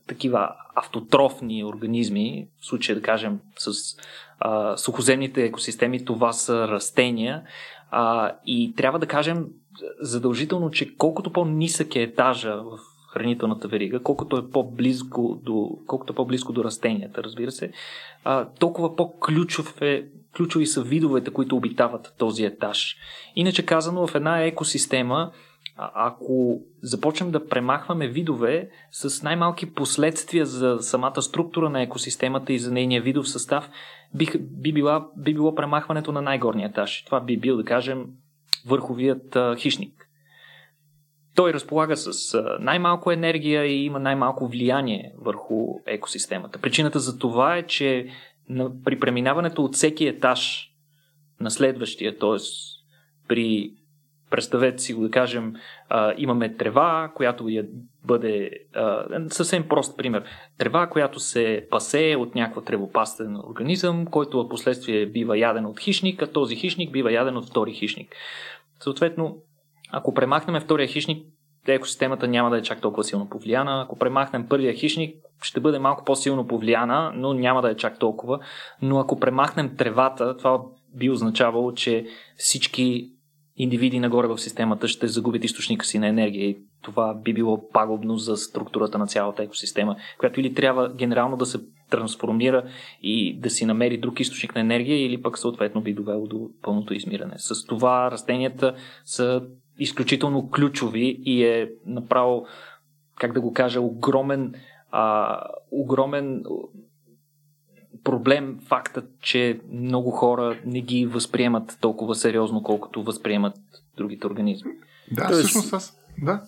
такива 0.07 0.49
автотрофни 0.75 1.63
организми, 1.63 2.47
в 2.61 2.65
случая 2.65 2.95
да 2.95 3.01
кажем 3.01 3.39
с 3.57 3.71
а, 4.39 4.77
сухоземните 4.77 5.43
екосистеми, 5.43 6.05
това 6.05 6.33
са 6.33 6.67
растения. 6.67 7.43
А, 7.91 8.31
и 8.45 8.73
трябва 8.75 8.99
да 8.99 9.05
кажем, 9.05 9.45
задължително, 9.99 10.71
че 10.71 10.97
колкото 10.97 11.31
по-нисък 11.31 11.95
е 11.95 12.01
етажа 12.01 12.55
в 12.55 12.79
хранителната 13.09 13.67
верига, 13.67 14.03
колкото 14.03 14.37
е 14.37 14.49
по-близко 14.49 15.39
до, 15.43 15.69
колкото 15.87 16.13
е 16.13 16.15
по-близко 16.15 16.53
до 16.53 16.63
растенията, 16.63 17.23
разбира 17.23 17.51
се, 17.51 17.71
а, 18.23 18.45
толкова 18.59 18.95
по-ключов 18.95 19.81
е, 19.81 20.05
ключови 20.37 20.65
са 20.65 20.83
видовете, 20.83 21.31
които 21.31 21.55
обитават 21.55 22.13
този 22.17 22.43
етаж. 22.43 22.95
Иначе 23.35 23.65
казано, 23.65 24.07
в 24.07 24.15
една 24.15 24.43
екосистема, 24.43 25.31
ако 25.77 26.61
започнем 26.81 27.31
да 27.31 27.47
премахваме 27.47 28.07
видове 28.07 28.69
с 28.91 29.23
най-малки 29.23 29.73
последствия 29.73 30.45
за 30.45 30.77
самата 30.81 31.21
структура 31.21 31.69
на 31.69 31.81
екосистемата 31.81 32.53
и 32.53 32.59
за 32.59 32.71
нейния 32.71 33.01
видов 33.01 33.29
състав, 33.29 33.69
би, 34.15 34.27
би, 34.39 34.73
била, 34.73 35.07
би 35.17 35.33
било 35.33 35.55
премахването 35.55 36.11
на 36.11 36.21
най-горния 36.21 36.69
етаж. 36.69 37.03
Това 37.05 37.19
би 37.19 37.37
бил, 37.37 37.57
да 37.57 37.63
кажем, 37.63 38.05
върховият 38.67 39.35
а, 39.35 39.55
хищник. 39.55 40.09
Той 41.35 41.53
разполага 41.53 41.97
с 41.97 42.33
а, 42.33 42.57
най-малко 42.59 43.11
енергия 43.11 43.65
и 43.65 43.85
има 43.85 43.99
най-малко 43.99 44.47
влияние 44.47 45.13
върху 45.17 45.79
екосистемата. 45.85 46.59
Причината 46.59 46.99
за 46.99 47.19
това 47.19 47.57
е, 47.57 47.63
че 47.63 48.07
на, 48.49 48.83
при 48.83 48.99
преминаването 48.99 49.63
от 49.63 49.75
всеки 49.75 50.07
етаж 50.07 50.71
на 51.39 51.51
следващия, 51.51 52.17
т.е. 52.17 52.37
при 53.27 53.71
представете 54.29 54.83
си 54.83 54.93
го 54.93 55.01
да 55.01 55.11
кажем, 55.11 55.53
а, 55.89 56.13
имаме 56.17 56.55
трева, 56.55 57.11
която 57.15 57.49
я 57.49 57.65
бъде 58.05 58.51
а, 58.73 59.05
съвсем 59.29 59.67
прост 59.67 59.97
пример. 59.97 60.23
Трева, 60.57 60.87
която 60.87 61.19
се 61.19 61.67
пасе 61.69 62.15
от 62.19 62.35
някаква 62.35 62.61
тревопастен 62.61 63.35
организъм, 63.49 64.05
който 64.05 64.43
в 64.43 64.49
последствие 64.49 65.05
бива 65.05 65.37
яден 65.37 65.65
от 65.65 65.79
хищник, 65.79 66.21
а 66.21 66.27
този 66.27 66.55
хищник 66.55 66.91
бива 66.91 67.11
яден 67.11 67.37
от 67.37 67.45
втори 67.45 67.73
хищник. 67.73 68.15
Съответно, 68.79 69.37
ако 69.91 70.13
премахнем 70.13 70.61
втория 70.61 70.87
хищник, 70.87 71.25
екосистемата 71.67 72.27
няма 72.27 72.49
да 72.49 72.57
е 72.57 72.61
чак 72.61 72.81
толкова 72.81 73.03
силно 73.03 73.29
повлияна. 73.29 73.81
Ако 73.81 73.97
премахнем 73.97 74.47
първия 74.47 74.73
хищник, 74.73 75.15
ще 75.41 75.59
бъде 75.59 75.79
малко 75.79 76.03
по-силно 76.03 76.47
повлияна, 76.47 77.11
но 77.15 77.33
няма 77.33 77.61
да 77.61 77.71
е 77.71 77.75
чак 77.75 77.99
толкова. 77.99 78.39
Но 78.81 78.99
ако 78.99 79.19
премахнем 79.19 79.75
тревата, 79.75 80.37
това 80.37 80.61
би 80.95 81.09
означавало, 81.09 81.73
че 81.73 82.05
всички 82.35 83.11
индивиди 83.55 83.99
нагоре 83.99 84.27
в 84.27 84.37
системата 84.37 84.87
ще 84.87 85.07
загубят 85.07 85.43
източника 85.43 85.85
си 85.85 85.99
на 85.99 86.07
енергия 86.07 86.49
и 86.49 86.57
това 86.81 87.13
би 87.13 87.33
било 87.33 87.69
пагубно 87.69 88.17
за 88.17 88.37
структурата 88.37 88.97
на 88.97 89.07
цялата 89.07 89.43
екосистема, 89.43 89.95
която 90.19 90.39
или 90.39 90.53
трябва 90.53 90.93
генерално 90.93 91.37
да 91.37 91.45
се 91.45 91.59
трансформира 91.89 92.63
и 93.01 93.39
да 93.39 93.49
си 93.49 93.65
намери 93.65 93.97
друг 93.97 94.19
източник 94.19 94.55
на 94.55 94.61
енергия, 94.61 95.05
или 95.05 95.21
пък 95.21 95.37
съответно 95.37 95.81
би 95.81 95.93
довело 95.93 96.27
до 96.27 96.49
пълното 96.61 96.93
измиране. 96.93 97.33
С 97.37 97.65
това 97.65 98.11
растенията 98.11 98.75
са 99.05 99.41
изключително 99.79 100.49
ключови 100.49 101.21
и 101.25 101.43
е 101.43 101.69
направо, 101.85 102.45
как 103.15 103.33
да 103.33 103.41
го 103.41 103.53
кажа, 103.53 103.81
огромен, 103.81 104.53
а, 104.91 105.39
огромен 105.71 106.43
проблем 108.03 108.59
фактът, 108.67 109.05
че 109.21 109.59
много 109.71 110.11
хора 110.11 110.59
не 110.65 110.81
ги 110.81 111.05
възприемат 111.05 111.77
толкова 111.81 112.15
сериозно, 112.15 112.63
колкото 112.63 113.03
възприемат 113.03 113.57
другите 113.97 114.27
организми. 114.27 114.71
Да, 115.11 115.27
Тоест... 115.27 115.39
всъщност 115.39 115.73
аз. 115.73 115.97
Да. 116.21 116.41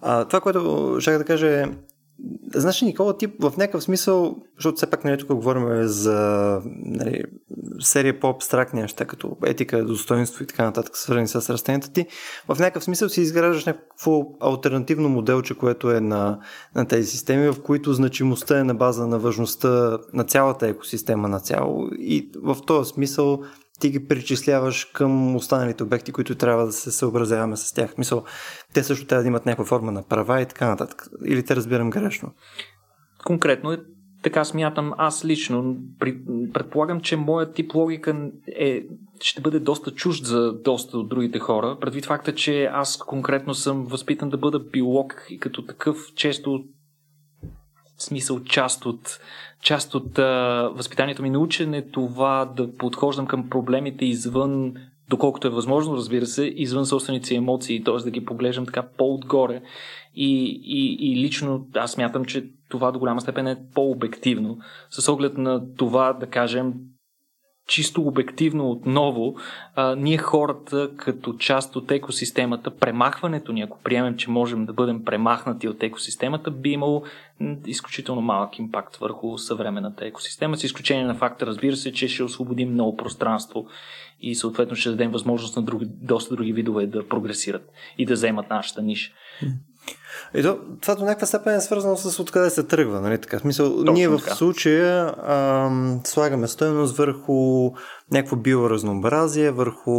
А, 0.00 0.24
това, 0.24 0.40
което 0.40 0.96
ще 1.00 1.18
да 1.18 1.24
кажа 1.24 1.62
е, 1.62 1.66
Знаеш, 2.54 2.82
Никола, 2.82 3.16
ти 3.16 3.26
в 3.26 3.52
някакъв 3.56 3.82
смисъл, 3.82 4.36
защото 4.56 4.76
все 4.76 4.90
пак 4.90 5.04
нали, 5.04 5.18
тук 5.18 5.28
говорим 5.28 5.82
за 5.82 6.60
нали, 6.64 7.22
серия 7.80 8.20
по-абстрактни 8.20 8.82
неща, 8.82 9.04
като 9.04 9.36
етика, 9.46 9.84
достоинство 9.84 10.44
и 10.44 10.46
така 10.46 10.64
нататък, 10.64 10.96
свързани 10.96 11.28
с 11.28 11.50
растенията 11.50 11.92
ти, 11.92 12.06
в 12.48 12.58
някакъв 12.58 12.84
смисъл 12.84 13.08
си 13.08 13.20
изграждаш 13.20 13.64
някакво 13.64 14.22
альтернативно 14.40 15.08
моделче, 15.08 15.54
което 15.54 15.90
е 15.90 16.00
на, 16.00 16.38
на 16.74 16.86
тези 16.86 17.10
системи, 17.10 17.48
в 17.48 17.62
които 17.62 17.92
значимостта 17.92 18.58
е 18.58 18.64
на 18.64 18.74
база 18.74 19.06
на 19.06 19.18
важността 19.18 19.98
на 20.12 20.24
цялата 20.24 20.68
екосистема 20.68 21.28
на 21.28 21.40
цяло. 21.40 21.88
И 21.98 22.30
в 22.42 22.56
този 22.66 22.90
смисъл 22.90 23.40
ти 23.80 23.90
ги 23.90 24.06
причисляваш 24.06 24.84
към 24.84 25.36
останалите 25.36 25.82
обекти, 25.82 26.12
които 26.12 26.34
трябва 26.34 26.66
да 26.66 26.72
се 26.72 26.92
съобразяваме 26.92 27.56
с 27.56 27.72
тях. 27.72 27.98
Мисъл, 27.98 28.24
те 28.74 28.84
също 28.84 29.06
трябва 29.06 29.22
да 29.22 29.28
имат 29.28 29.46
някаква 29.46 29.64
форма 29.64 29.92
на 29.92 30.02
права 30.02 30.40
и 30.40 30.46
така 30.46 30.68
нататък. 30.68 31.08
Или 31.26 31.44
те 31.44 31.56
разбирам 31.56 31.90
грешно? 31.90 32.32
Конкретно 33.24 33.76
така 34.24 34.44
смятам 34.44 34.92
аз 34.98 35.24
лично. 35.24 35.76
Предполагам, 36.52 37.00
че 37.00 37.16
моят 37.16 37.54
тип 37.54 37.74
логика 37.74 38.30
е, 38.46 38.82
ще 39.20 39.40
бъде 39.40 39.60
доста 39.60 39.90
чужд 39.90 40.24
за 40.24 40.52
доста 40.52 40.98
от 40.98 41.08
другите 41.08 41.38
хора, 41.38 41.78
предвид 41.80 42.06
факта, 42.06 42.34
че 42.34 42.64
аз 42.64 42.96
конкретно 42.96 43.54
съм 43.54 43.84
възпитан 43.84 44.30
да 44.30 44.36
бъда 44.36 44.58
биолог 44.58 45.26
и 45.30 45.38
като 45.38 45.66
такъв 45.66 45.96
често 46.16 46.64
смисъл 47.98 48.44
част 48.44 48.86
от, 48.86 49.20
част 49.64 49.94
от 49.94 50.18
а, 50.18 50.70
възпитанието 50.74 51.22
ми 51.22 51.30
научен 51.30 51.74
е 51.74 51.82
това 51.82 52.52
да 52.56 52.76
подхождам 52.76 53.26
към 53.26 53.50
проблемите 53.50 54.04
извън, 54.04 54.74
доколкото 55.08 55.46
е 55.46 55.50
възможно, 55.50 55.96
разбира 55.96 56.26
се, 56.26 56.44
извън 56.44 56.86
собствените 56.86 57.34
емоции, 57.34 57.84
т.е. 57.84 57.96
да 58.04 58.10
ги 58.10 58.24
поглеждам 58.24 58.66
така 58.66 58.82
по-отгоре. 58.98 59.62
И, 60.14 60.62
и, 60.64 61.12
и 61.12 61.16
лично 61.16 61.66
аз 61.74 61.96
мятам, 61.96 62.24
че 62.24 62.44
това 62.68 62.90
до 62.92 62.98
голяма 62.98 63.20
степен 63.20 63.46
е 63.46 63.62
по-обективно, 63.74 64.58
с 64.90 65.12
оглед 65.12 65.38
на 65.38 65.74
това, 65.76 66.12
да 66.12 66.26
кажем, 66.26 66.74
чисто 67.66 68.02
обективно 68.02 68.70
отново, 68.70 69.36
а, 69.74 69.96
ние 69.96 70.18
хората 70.18 70.90
като 70.96 71.32
част 71.32 71.76
от 71.76 71.90
екосистемата, 71.90 72.70
премахването 72.70 73.52
ни, 73.52 73.62
ако 73.62 73.78
приемем, 73.84 74.16
че 74.16 74.30
можем 74.30 74.66
да 74.66 74.72
бъдем 74.72 75.04
премахнати 75.04 75.68
от 75.68 75.82
екосистемата, 75.82 76.50
би 76.50 76.70
имало 76.70 77.02
изключително 77.66 78.20
малък 78.20 78.58
импакт 78.58 78.96
върху 78.96 79.38
съвременната 79.38 80.06
екосистема, 80.06 80.56
с 80.56 80.64
изключение 80.64 81.04
на 81.04 81.14
факта, 81.14 81.46
разбира 81.46 81.76
се, 81.76 81.92
че 81.92 82.08
ще 82.08 82.22
освободим 82.22 82.72
много 82.72 82.96
пространство 82.96 83.66
и 84.20 84.34
съответно 84.34 84.76
ще 84.76 84.90
дадем 84.90 85.10
възможност 85.10 85.56
на 85.56 85.62
други, 85.62 85.86
доста 85.88 86.34
други 86.34 86.52
видове 86.52 86.86
да 86.86 87.08
прогресират 87.08 87.72
и 87.98 88.06
да 88.06 88.12
вземат 88.12 88.50
нашата 88.50 88.82
ниша. 88.82 89.12
И 90.34 90.42
то, 90.42 90.58
това 90.80 90.94
до 90.94 91.04
някаква 91.04 91.26
степен 91.26 91.54
е 91.54 91.60
свързано 91.60 91.96
с 91.96 92.20
откъде 92.20 92.50
се 92.50 92.62
тръгва. 92.62 93.00
Нали? 93.00 93.18
Така, 93.18 93.38
смисъл, 93.38 93.76
Точно 93.76 93.92
ние 93.92 94.08
в 94.08 94.18
така. 94.18 94.34
случая 94.34 95.14
ам, 95.26 96.00
слагаме 96.04 96.48
стоеност 96.48 96.96
върху 96.96 97.70
някакво 98.12 98.36
биоразнообразие, 98.36 99.50
върху 99.50 99.92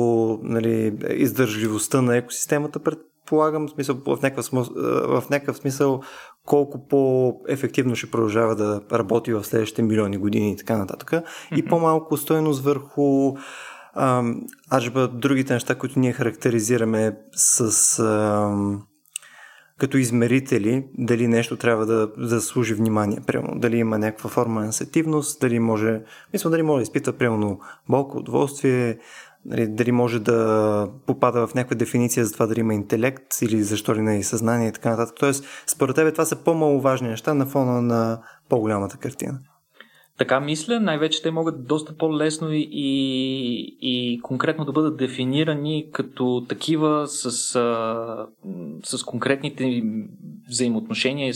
нали, 0.44 0.98
издържливостта 1.10 2.02
на 2.02 2.18
екосистемата, 2.18 2.80
предполагам, 2.80 3.68
в, 3.68 3.72
смисъл, 3.72 3.96
в, 4.06 4.18
някакъв, 4.22 4.46
в 5.08 5.24
някакъв 5.30 5.58
смисъл 5.58 6.02
колко 6.46 6.88
по-ефективно 6.88 7.96
ще 7.96 8.12
продължава 8.12 8.56
да 8.56 8.82
работи 8.92 9.34
в 9.34 9.44
следващите 9.44 9.82
милиони 9.82 10.18
години 10.18 10.52
и 10.52 10.58
така 10.58 10.78
нататък. 10.78 11.12
Mm-hmm. 11.12 11.56
И 11.56 11.66
по-малко 11.66 12.18
стоеност 12.18 12.64
върху 12.64 13.34
аджба 14.74 15.08
другите 15.08 15.54
неща, 15.54 15.76
които 15.76 16.00
ние 16.00 16.14
характеризираме 16.14 17.18
с... 17.36 18.00
Ам, 18.00 18.84
като 19.80 19.98
измерители 19.98 20.86
дали 20.98 21.28
нещо 21.28 21.58
трябва 21.58 21.86
да, 21.86 22.08
да 22.18 22.42
служи 22.42 22.74
внимание. 22.74 23.20
Примерно, 23.28 23.60
дали 23.60 23.78
има 23.78 24.00
някаква 24.00 24.30
форма 24.30 24.66
на 24.66 24.74
сетивност, 24.74 25.42
дали 25.42 25.60
може, 25.60 26.02
мисля, 26.34 26.50
дали 26.50 26.62
може 26.64 26.80
да 26.80 26.84
изпита 26.84 27.14
примерно 27.14 27.60
болко, 27.90 28.18
удоволствие, 28.18 28.98
дали, 29.46 29.68
дали 29.68 29.92
може 29.92 30.20
да 30.20 30.90
попада 31.06 31.48
в 31.48 31.56
някаква 31.56 31.76
дефиниция 31.76 32.26
за 32.26 32.34
това 32.34 32.46
дали 32.46 32.60
има 32.60 32.74
интелект 32.74 33.42
или 33.42 33.64
защо 33.64 33.96
ли 33.96 34.02
не 34.02 34.18
е 34.18 34.24
съзнание 34.24 34.68
и 34.68 34.72
така 34.72 34.90
нататък. 34.90 35.16
Тоест, 35.20 35.46
според 35.68 35.96
тебе 35.96 36.12
това 36.12 36.26
са 36.26 36.36
по-маловажни 36.36 37.08
неща 37.08 37.34
на 37.34 37.46
фона 37.46 37.82
на 37.82 38.22
по-голямата 38.50 38.98
картина. 38.98 39.40
Така 40.18 40.40
мисля, 40.40 40.80
най-вече 40.80 41.22
те 41.22 41.32
могат 41.32 41.68
доста 41.68 41.98
по-лесно 41.98 42.54
и, 42.54 42.70
и, 42.72 43.78
и 43.82 44.22
конкретно 44.22 44.66
да 44.66 44.72
бъдат 44.72 44.98
дефинирани 44.98 45.86
като 45.92 46.46
такива 46.50 47.08
с, 47.08 47.56
а, 47.56 48.28
с 48.84 49.04
конкретните 49.04 49.84
взаимоотношения, 50.50 51.34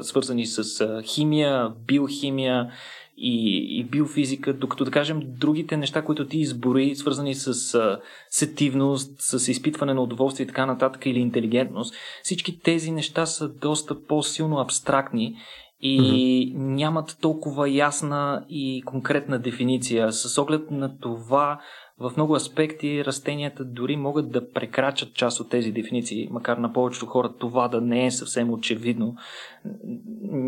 свързани 0.00 0.46
с 0.46 0.80
а, 0.80 1.02
химия, 1.02 1.72
биохимия 1.86 2.70
и, 3.16 3.56
и 3.78 3.84
биофизика, 3.84 4.52
докато 4.52 4.84
да 4.84 4.90
кажем 4.90 5.20
другите 5.24 5.76
неща, 5.76 6.02
които 6.02 6.26
ти 6.26 6.38
избори, 6.38 6.96
свързани 6.96 7.34
с 7.34 7.74
а, 7.74 8.00
сетивност, 8.30 9.14
с 9.18 9.48
изпитване 9.48 9.94
на 9.94 10.02
удоволствие 10.02 10.44
и 10.44 10.46
така 10.46 10.66
нататък 10.66 11.06
или 11.06 11.18
интелигентност, 11.18 11.94
всички 12.22 12.60
тези 12.60 12.90
неща 12.90 13.26
са 13.26 13.48
доста 13.48 14.06
по-силно 14.06 14.58
абстрактни 14.58 15.36
и 15.80 16.00
mm-hmm. 16.00 16.58
нямат 16.58 17.18
толкова 17.20 17.70
ясна 17.70 18.44
и 18.48 18.82
конкретна 18.86 19.38
дефиниция. 19.38 20.12
С 20.12 20.38
оглед 20.38 20.70
на 20.70 20.98
това, 20.98 21.60
в 21.98 22.12
много 22.16 22.34
аспекти 22.34 23.04
растенията 23.04 23.64
дори 23.64 23.96
могат 23.96 24.30
да 24.30 24.52
прекрачат 24.52 25.14
част 25.14 25.40
от 25.40 25.50
тези 25.50 25.72
дефиниции, 25.72 26.28
макар 26.30 26.56
на 26.56 26.72
повечето 26.72 27.06
хора 27.06 27.32
това 27.38 27.68
да 27.68 27.80
не 27.80 28.06
е 28.06 28.10
съвсем 28.10 28.52
очевидно. 28.52 29.16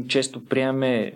Често 0.08 0.44
приемаме 0.44 1.12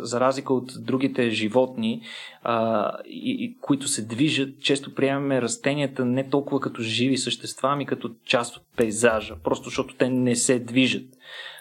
за 0.00 0.20
разлика 0.20 0.54
от 0.54 0.72
другите 0.80 1.30
животни, 1.30 2.02
а, 2.42 2.90
и, 3.06 3.44
и, 3.44 3.56
които 3.60 3.88
се 3.88 4.06
движат, 4.06 4.60
често 4.60 4.94
приемаме 4.94 5.42
растенията 5.42 6.04
не 6.04 6.28
толкова 6.28 6.60
като 6.60 6.82
живи 6.82 7.16
същества, 7.16 7.68
ами 7.72 7.86
като 7.86 8.10
част 8.24 8.56
от 8.56 8.62
пейзажа, 8.76 9.36
просто 9.44 9.64
защото 9.64 9.94
те 9.96 10.10
не 10.10 10.36
се 10.36 10.58
движат 10.58 11.06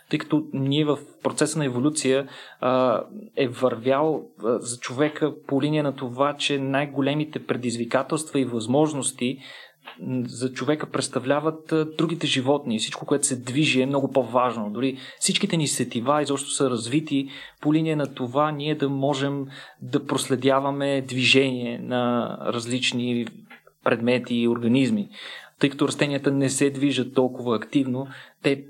тъй 0.10 0.20
като 0.20 0.44
ние 0.54 0.86
в 0.86 1.00
процеса 1.24 1.60
на 1.60 1.66
еволюция 1.66 2.28
а, 2.60 3.04
е 3.36 3.48
вървял 3.48 4.26
а, 4.44 4.60
за 4.60 4.80
човека 4.80 5.34
по 5.48 5.62
линия 5.62 5.84
на 5.84 5.96
това, 5.96 6.34
че 6.38 6.60
най-големите 6.60 7.46
предизвикателства 7.46 8.40
и 8.40 8.46
възможности 8.46 9.38
за 10.26 10.54
човека 10.54 10.90
представляват 10.90 11.74
другите 11.98 12.28
животни. 12.28 12.80
Всичко, 12.80 13.06
което 13.06 13.28
се 13.28 13.36
движи 13.36 13.82
е 13.82 13.86
много 13.86 14.12
по-важно. 14.12 14.70
Дори 14.70 14.98
всичките 15.20 15.58
ни 15.58 15.68
сетива 15.68 16.22
изобщо 16.22 16.50
са 16.50 16.70
развити 16.70 17.28
по 17.62 17.74
линия 17.74 17.98
на 17.98 18.14
това 18.14 18.52
ние 18.52 18.76
да 18.76 18.90
можем 18.90 19.46
да 19.82 20.06
проследяваме 20.06 21.02
движение 21.02 21.80
на 21.80 22.38
различни 22.42 23.28
предмети 23.84 24.36
и 24.36 24.48
организми. 24.48 25.10
Тъй 25.60 25.70
като 25.70 25.88
растенията 25.88 26.32
не 26.32 26.50
се 26.50 26.70
движат 26.70 27.14
толкова 27.14 27.56
активно, 27.56 28.08
те 28.44 28.66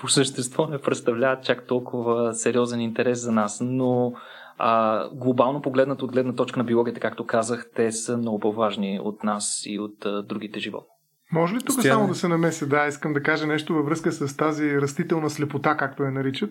по 0.00 0.08
същество 0.08 0.66
не 0.66 0.78
представляват 0.78 1.44
чак 1.44 1.66
толкова 1.66 2.34
сериозен 2.34 2.80
интерес 2.80 3.20
за 3.20 3.32
нас, 3.32 3.58
но 3.60 4.12
а, 4.58 5.08
глобално 5.12 5.62
погледнато 5.62 6.04
от 6.04 6.12
гледна 6.12 6.34
точка 6.34 6.58
на 6.58 6.64
биологията, 6.64 7.00
както 7.00 7.26
казах, 7.26 7.70
те 7.74 7.92
са 7.92 8.16
много 8.16 8.38
по-важни 8.38 9.00
от 9.02 9.24
нас 9.24 9.62
и 9.66 9.78
от 9.78 10.06
а, 10.06 10.22
другите 10.22 10.60
животни. 10.60 10.88
Може 11.32 11.54
ли 11.54 11.58
тук 11.60 11.72
Стояне. 11.72 11.94
само 11.94 12.08
да 12.08 12.14
се 12.14 12.28
намеся? 12.28 12.66
Да, 12.66 12.86
искам 12.86 13.12
да 13.12 13.22
кажа 13.22 13.46
нещо 13.46 13.74
във 13.74 13.86
връзка 13.86 14.12
с 14.12 14.36
тази 14.36 14.80
растителна 14.80 15.30
слепота, 15.30 15.76
както 15.76 16.02
я 16.02 16.10
наричат. 16.10 16.50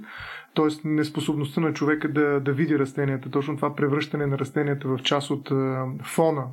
Тоест 0.54 0.82
неспособността 0.86 1.62
на 1.62 1.74
човека 1.74 2.14
да, 2.14 2.40
да 2.40 2.52
види 2.52 2.80
растенията. 2.80 3.32
Точно 3.32 3.56
това 3.56 3.76
превръщане 3.76 4.26
на 4.26 4.38
растенията 4.38 4.88
в 4.88 5.00
част 5.04 5.32
от 5.32 5.52
а, 5.52 5.86
фона 6.04 6.44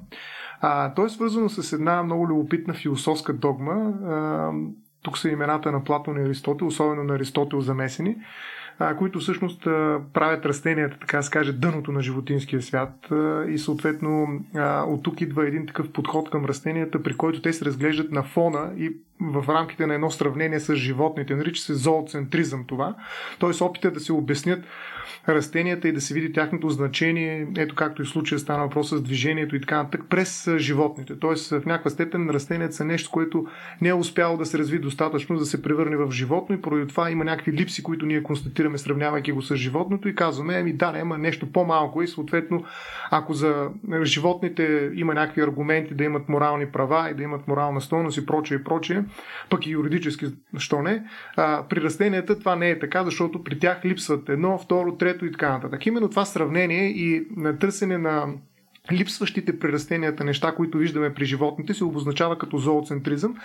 А, 0.61 0.95
то 0.95 1.05
е 1.05 1.09
свързано 1.09 1.49
с 1.49 1.73
една 1.73 2.03
много 2.03 2.29
любопитна 2.29 2.75
философска 2.75 3.33
догма. 3.33 3.75
А, 4.05 4.51
тук 5.07 5.19
са 5.19 5.29
имената 5.29 5.73
на 5.73 5.85
Платон 5.85 6.17
и 6.17 6.23
Аристотел, 6.23 6.67
особено 6.67 7.05
на 7.05 7.15
Аристотел 7.15 7.61
замесени 7.61 8.17
които 8.99 9.19
всъщност 9.19 9.65
правят 10.13 10.47
растенията, 10.47 10.99
така 11.01 11.23
се 11.23 11.31
каже, 11.31 11.53
дъното 11.53 11.93
на 11.93 12.03
животинския 12.03 12.63
свят 12.63 13.09
и 13.49 13.59
съответно 13.59 14.41
от 14.87 15.03
тук 15.03 15.21
идва 15.21 15.49
един 15.49 15.67
такъв 15.67 15.93
подход 15.93 16.31
към 16.31 16.45
растенията, 16.45 17.03
при 17.03 17.17
който 17.17 17.43
те 17.43 17.53
се 17.53 17.65
разглеждат 17.65 18.13
на 18.13 18.23
фона 18.23 18.73
и 18.79 18.97
в 19.21 19.45
рамките 19.49 19.87
на 19.87 19.95
едно 19.95 20.11
сравнение 20.11 20.61
с 20.61 20.75
животните. 20.75 21.35
Нарича 21.35 21.63
се 21.63 21.75
зооцентризъм 21.75 22.65
това. 22.67 22.95
Т.е. 23.41 23.65
опита 23.65 23.91
да 23.91 24.01
се 24.01 24.13
обяснят 24.13 24.65
растенията 25.29 25.89
и 25.89 25.93
да 25.93 26.01
се 26.01 26.15
види 26.15 26.33
тяхното 26.33 26.69
значение, 26.69 27.47
ето 27.59 27.75
както 27.75 28.03
и 28.03 28.05
в 28.05 28.09
случая 28.09 28.39
стана 28.39 28.63
въпрос 28.63 28.91
с 28.91 29.03
движението 29.03 29.57
и 29.57 29.61
така 29.61 29.77
нататък, 29.77 30.03
през 30.11 30.49
животните. 30.57 31.19
Тоест 31.19 31.51
в 31.51 31.67
някаква 31.67 31.91
степен 31.91 32.31
растенията 32.31 32.75
са 32.75 32.85
нещо, 32.85 33.11
което 33.11 33.47
не 33.81 33.89
е 33.89 33.95
успяло 33.95 34.37
да 34.37 34.47
се 34.47 34.59
разви 34.59 34.79
достатъчно, 34.79 35.39
да 35.39 35.47
се 35.47 35.63
превърне 35.63 35.97
в 35.97 36.11
животно 36.11 36.55
и 36.55 36.63
поради 36.63 36.87
това 36.87 37.11
има 37.11 37.25
някакви 37.25 37.53
липси, 37.53 37.83
които 37.83 38.07
ние 38.07 38.23
констатираме, 38.23 38.79
сравнявайки 38.79 39.33
го 39.33 39.43
с 39.43 39.57
животното 39.57 40.09
и 40.09 40.15
казваме, 40.15 40.55
ами 40.55 40.73
да, 40.73 40.93
не, 40.93 40.99
има 40.99 41.19
нещо 41.19 41.53
по-малко 41.53 42.03
и 42.03 42.09
съответно, 42.09 42.65
ако 43.11 43.35
за 43.35 43.69
животните 44.03 44.91
има 44.95 45.15
някакви 45.15 45.43
аргументи 45.43 45.95
да 45.95 46.05
имат 46.05 46.29
морални 46.29 46.67
права 46.67 47.11
и 47.11 47.15
да 47.15 47.23
имат 47.23 47.49
морална 47.49 47.81
стойност 47.81 48.19
и 48.19 48.27
прочее 48.27 48.59
и 48.59 48.65
прочее, 48.65 49.03
пък 49.51 49.67
и 49.67 49.71
юридически, 49.71 50.27
що 50.59 50.83
не, 50.83 51.05
а, 51.37 51.65
при 51.69 51.81
растенията 51.81 52.39
това 52.39 52.57
не 52.57 52.71
е 52.71 52.79
така, 52.79 53.05
защото 53.05 53.45
при 53.45 53.59
тях 53.59 53.85
липсват 53.85 54.29
едно, 54.29 54.59
второ, 54.59 54.97
трето 54.97 55.27
и 55.27 55.33
така 55.33 55.53
нататък. 55.53 55.87
Именно 55.87 56.11
това 56.11 56.25
сравнение 56.25 56.89
и 56.89 57.27
на 57.37 57.59
търсене 57.59 57.99
на 57.99 58.27
липсващите 58.93 59.59
при 59.59 59.73
растенията 59.73 60.25
неща, 60.25 60.55
които 60.55 60.79
виждаме 60.79 61.15
при 61.15 61.25
животните, 61.25 61.75
се 61.75 61.85
обозначава 61.85 62.39
като 62.39 62.59
зооцентризъм 62.59 63.37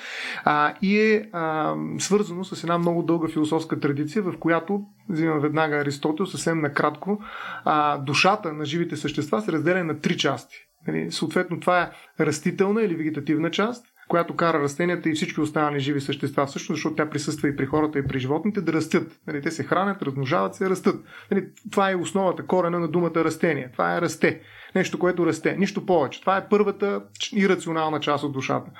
а, 0.44 0.74
и 0.82 1.00
е 1.00 1.30
а, 1.32 1.75
свързано 1.98 2.44
с 2.44 2.63
една 2.63 2.77
много 2.77 3.03
дълга 3.03 3.27
философска 3.27 3.80
традиция, 3.80 4.24
в 4.24 4.34
която, 4.39 4.82
взимам 5.10 5.39
веднага 5.39 5.77
Аристотел, 5.77 6.25
съвсем 6.25 6.62
накратко, 6.62 7.24
а, 7.65 7.98
душата 7.98 8.53
на 8.53 8.65
живите 8.65 8.96
същества 8.96 9.41
се 9.41 9.51
разделя 9.51 9.84
на 9.84 10.00
три 10.00 10.18
части. 10.18 10.56
Нали, 10.88 11.12
съответно, 11.12 11.60
това 11.60 11.82
е 11.82 11.89
растителна 12.25 12.82
или 12.82 12.96
вегетативна 12.96 13.51
част, 13.51 13.86
която 14.12 14.36
кара 14.36 14.60
растенията 14.60 15.10
и 15.10 15.13
всички 15.13 15.41
останали 15.41 15.80
живи 15.80 16.01
същества, 16.01 16.48
също 16.48 16.74
защото 16.74 16.96
тя 16.96 17.10
присъства 17.10 17.48
и 17.48 17.56
при 17.56 17.65
хората, 17.65 18.00
и 18.00 18.08
при 18.08 18.20
животните, 18.20 18.62
да 18.62 18.74
растят. 18.74 19.20
Нали, 19.27 19.41
те 19.41 19.51
се 19.51 19.63
хранят, 19.63 20.01
размножават 20.01 20.56
се, 20.56 20.70
растат. 20.70 20.96
Нали, 21.32 21.48
това 21.72 21.91
е 21.91 21.96
основата, 21.96 22.46
корена 22.46 22.80
на 22.80 22.88
думата 22.88 23.15
растение. 23.15 23.70
Това 23.74 23.98
е 23.98 24.01
расте 24.01 24.41
нещо, 24.75 24.99
което 24.99 25.25
расте. 25.25 25.55
Нищо 25.59 25.85
повече. 25.85 26.21
Това 26.21 26.37
е 26.37 26.47
първата 26.49 27.01
ирационална 27.35 27.99
част 27.99 28.23
от 28.23 28.31
душата. 28.31 28.71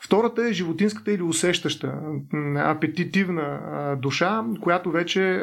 Втората 0.00 0.48
е 0.48 0.52
животинската 0.52 1.12
или 1.12 1.22
усещаща, 1.22 1.94
апетитивна 2.56 3.60
душа, 4.02 4.44
която 4.60 4.90
вече 4.90 5.42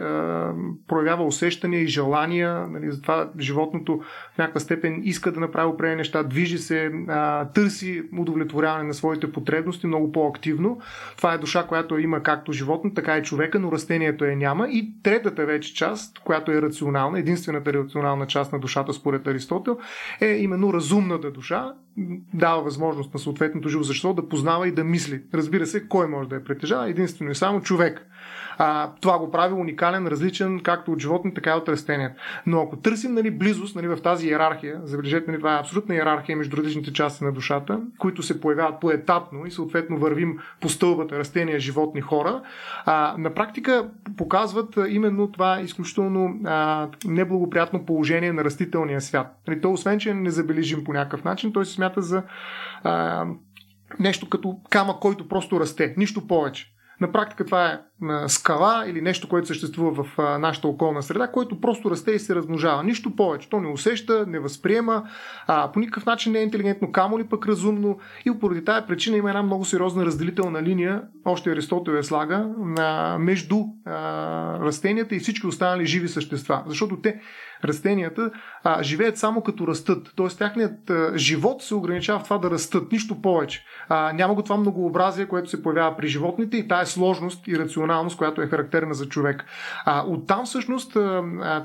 проявява 0.88 1.26
усещания 1.26 1.82
и 1.82 1.88
желания. 1.88 2.68
Нали, 2.68 2.92
затова 2.92 3.30
животното 3.40 4.02
в 4.34 4.38
някаква 4.38 4.60
степен 4.60 5.02
иска 5.04 5.32
да 5.32 5.40
направи 5.40 5.68
определени 5.68 5.98
неща, 5.98 6.24
движи 6.24 6.58
се, 6.58 6.92
търси 7.54 8.04
удовлетворяване 8.18 8.84
на 8.84 8.94
своите 8.94 9.32
потребности 9.32 9.88
много 9.88 10.12
по-активно. 10.12 10.80
Това 11.18 11.34
е 11.34 11.38
душа, 11.38 11.64
която 11.68 12.00
има 12.00 12.24
както 12.24 12.52
животно, 12.52 12.94
така 12.94 13.18
и 13.18 13.24
човека, 13.24 13.60
но 13.60 13.72
растението 13.72 14.26
я 14.26 14.36
няма. 14.36 14.68
И 14.70 14.94
третата 15.04 15.46
вече 15.46 15.76
част, 15.76 16.20
която 16.20 16.52
е 16.52 16.62
рационална, 16.62 17.20
единствената 17.20 17.74
рационална 17.74 18.28
част 18.28 18.54
на 18.54 18.60
душата 18.60 18.94
според 18.94 19.28
Аристотел, 19.28 19.78
е 20.22 20.28
именно 20.28 20.74
разумната 20.74 21.32
душа, 21.32 21.74
дава 22.34 22.64
възможност 22.64 23.14
на 23.14 23.20
съответното 23.20 23.70
живо 23.70 23.84
същество 23.84 24.14
да 24.14 24.30
познава 24.30 24.68
и 24.68 24.72
да 24.72 24.84
мисли. 24.84 25.22
Разбира 25.34 25.66
се, 25.66 25.88
кой 25.88 26.08
може 26.08 26.30
да 26.30 26.36
я 26.36 26.44
притежава? 26.44 26.90
Единствено 26.90 27.32
и 27.32 27.36
само 27.36 27.62
човек. 27.62 28.08
А, 28.58 28.92
това 29.02 29.20
го 29.20 29.32
прави 29.32 29.54
уникален, 29.54 30.08
различен 30.08 30.60
както 30.60 30.92
от 30.92 31.00
животни, 31.00 31.34
така 31.34 31.52
и 31.52 31.54
от 31.54 31.70
растенията. 31.70 32.16
Но 32.46 32.62
ако 32.62 32.78
търсим 32.78 33.14
нали, 33.14 33.32
близост 33.32 33.76
нали, 33.76 33.88
в 33.88 34.02
тази 34.02 34.28
иерархия, 34.28 34.82
забележете, 34.84 35.32
нали, 35.32 35.40
това 35.40 35.56
е 35.56 35.60
абсолютна 35.60 35.96
иерархия 35.96 36.38
между 36.38 36.58
различните 36.58 36.94
части 36.94 37.24
на 37.24 37.32
душата, 37.32 37.80
които 37.98 38.24
се 38.24 38.42
появяват 38.42 38.80
поетапно 38.80 39.46
и 39.46 39.52
съответно 39.52 39.98
вървим 39.98 40.38
по 40.62 40.70
стълбата 40.70 41.20
растения, 41.20 41.60
животни, 41.60 42.02
хора, 42.02 42.42
а, 42.86 43.16
на 43.18 43.34
практика 43.34 43.90
показват 44.18 44.80
именно 44.90 45.32
това 45.32 45.62
изключително 45.62 46.40
а, 46.46 46.90
неблагоприятно 47.06 47.86
положение 47.86 48.34
на 48.34 48.44
растителния 48.44 49.02
свят. 49.02 49.28
Нали, 49.48 49.62
то, 49.62 49.72
освен, 49.72 50.00
че 50.00 50.10
е 50.10 50.14
незабележим 50.14 50.84
по 50.84 50.94
някакъв 50.94 51.24
начин, 51.24 51.54
той 51.54 51.66
се 51.66 51.74
смята 51.74 52.02
за 52.02 52.24
а, 52.84 53.26
нещо 54.00 54.30
като 54.30 54.58
камък, 54.70 55.00
който 55.00 55.28
просто 55.28 55.60
расте. 55.60 55.94
Нищо 55.98 56.28
повече. 56.28 56.68
На 57.02 57.12
практика 57.12 57.46
това 57.46 57.68
е 57.68 57.80
скала 58.28 58.84
или 58.88 59.02
нещо, 59.02 59.30
което 59.30 59.48
съществува 59.48 60.04
в 60.04 60.18
нашата 60.40 60.68
околна 60.68 61.04
среда, 61.04 61.28
което 61.28 61.62
просто 61.62 61.92
расте 61.92 62.12
и 62.12 62.20
се 62.20 62.36
размножава. 62.36 62.84
Нищо 62.84 63.16
повече. 63.16 63.50
То 63.50 63.60
не 63.60 63.68
усеща, 63.68 64.26
не 64.28 64.40
възприема, 64.40 65.04
а, 65.48 65.72
по 65.72 65.80
никакъв 65.80 66.06
начин 66.06 66.34
не 66.34 66.40
е 66.40 66.44
интелигентно, 66.44 66.92
камо 66.92 67.20
ли 67.20 67.24
пък 67.24 67.48
разумно. 67.48 68.00
И 68.26 68.40
поради 68.40 68.66
тази 68.66 68.88
причина 68.88 69.18
има 69.18 69.30
една 69.30 69.44
много 69.44 69.66
сериозна 69.66 70.06
разделителна 70.06 70.64
линия, 70.64 71.04
още 71.26 71.52
Аристотел 71.52 71.92
я 71.92 72.04
слага, 72.04 72.48
между 73.20 73.58
растенията 74.62 75.16
и 75.16 75.20
всички 75.20 75.48
останали 75.48 75.86
живи 75.86 76.08
същества. 76.08 76.64
Защото 76.68 77.02
те 77.02 77.22
растенията 77.64 78.32
живеят 78.82 79.18
само 79.18 79.42
като 79.42 79.68
растат. 79.68 80.12
Тоест, 80.16 80.38
тяхният 80.38 80.92
живот 81.16 81.62
се 81.62 81.76
ограничава 81.76 82.20
в 82.20 82.24
това 82.24 82.38
да 82.38 82.52
растат, 82.52 82.92
нищо 82.92 83.22
повече. 83.22 83.66
Няма 83.90 84.34
го 84.36 84.44
това 84.44 84.58
многообразие, 84.58 85.26
което 85.26 85.50
се 85.50 85.64
появява 85.64 85.98
при 85.98 86.08
животните 86.08 86.58
и 86.58 86.68
тая 86.68 86.86
сложност 86.86 87.48
и 87.48 87.60
рационалност, 87.60 87.91
която 88.18 88.42
е 88.42 88.48
характерна 88.48 88.94
за 88.94 89.10
човек. 89.10 89.46
А, 89.86 90.04
оттам 90.08 90.46
всъщност 90.46 90.98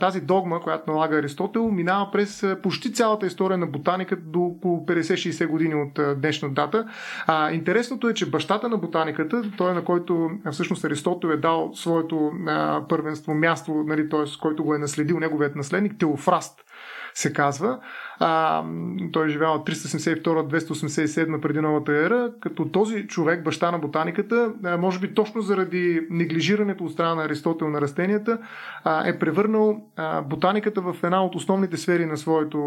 тази 0.00 0.20
догма, 0.20 0.60
която 0.60 0.90
налага 0.90 1.18
Аристотел, 1.18 1.70
минава 1.70 2.10
през 2.10 2.44
почти 2.62 2.92
цялата 2.92 3.26
история 3.26 3.58
на 3.58 3.66
ботаниката 3.66 4.22
до 4.22 4.40
около 4.40 4.86
50-60 4.86 5.46
години 5.46 5.74
от 5.74 6.20
днешна 6.20 6.50
дата. 6.50 6.88
А, 7.26 7.52
интересното 7.52 8.08
е, 8.08 8.14
че 8.14 8.30
бащата 8.30 8.68
на 8.68 8.76
ботаниката, 8.76 9.42
той 9.56 9.74
на 9.74 9.84
който 9.84 10.30
всъщност 10.52 10.84
Аристотел 10.84 11.28
е 11.28 11.36
дал 11.36 11.70
своето 11.74 12.30
а, 12.46 12.82
първенство, 12.88 13.34
място, 13.34 13.84
нали, 13.86 14.08
т.е. 14.08 14.40
който 14.42 14.64
го 14.64 14.74
е 14.74 14.78
наследил 14.78 15.20
неговият 15.20 15.56
наследник, 15.56 15.98
Теофраст 15.98 16.66
се 17.16 17.32
казва. 17.32 17.78
А, 18.18 18.64
той 19.12 19.26
е 19.26 19.28
живял 19.28 19.54
от 19.54 19.68
372-287 19.68 21.40
преди 21.40 21.60
новата 21.60 21.92
ера, 21.92 22.32
като 22.40 22.68
този 22.68 23.06
човек, 23.06 23.44
баща 23.44 23.70
на 23.70 23.78
ботаниката, 23.78 24.52
може 24.78 24.98
би 24.98 25.14
точно 25.14 25.40
заради 25.40 26.06
неглижирането 26.10 26.84
от 26.84 26.92
страна 26.92 27.14
на 27.14 27.24
Аристотел 27.24 27.68
на 27.68 27.80
растенията, 27.80 28.38
е 29.04 29.18
превърнал 29.18 29.80
ботаниката 30.24 30.80
в 30.80 30.96
една 31.02 31.24
от 31.24 31.34
основните 31.34 31.76
сфери 31.76 32.06
на, 32.06 32.16
своето, 32.16 32.58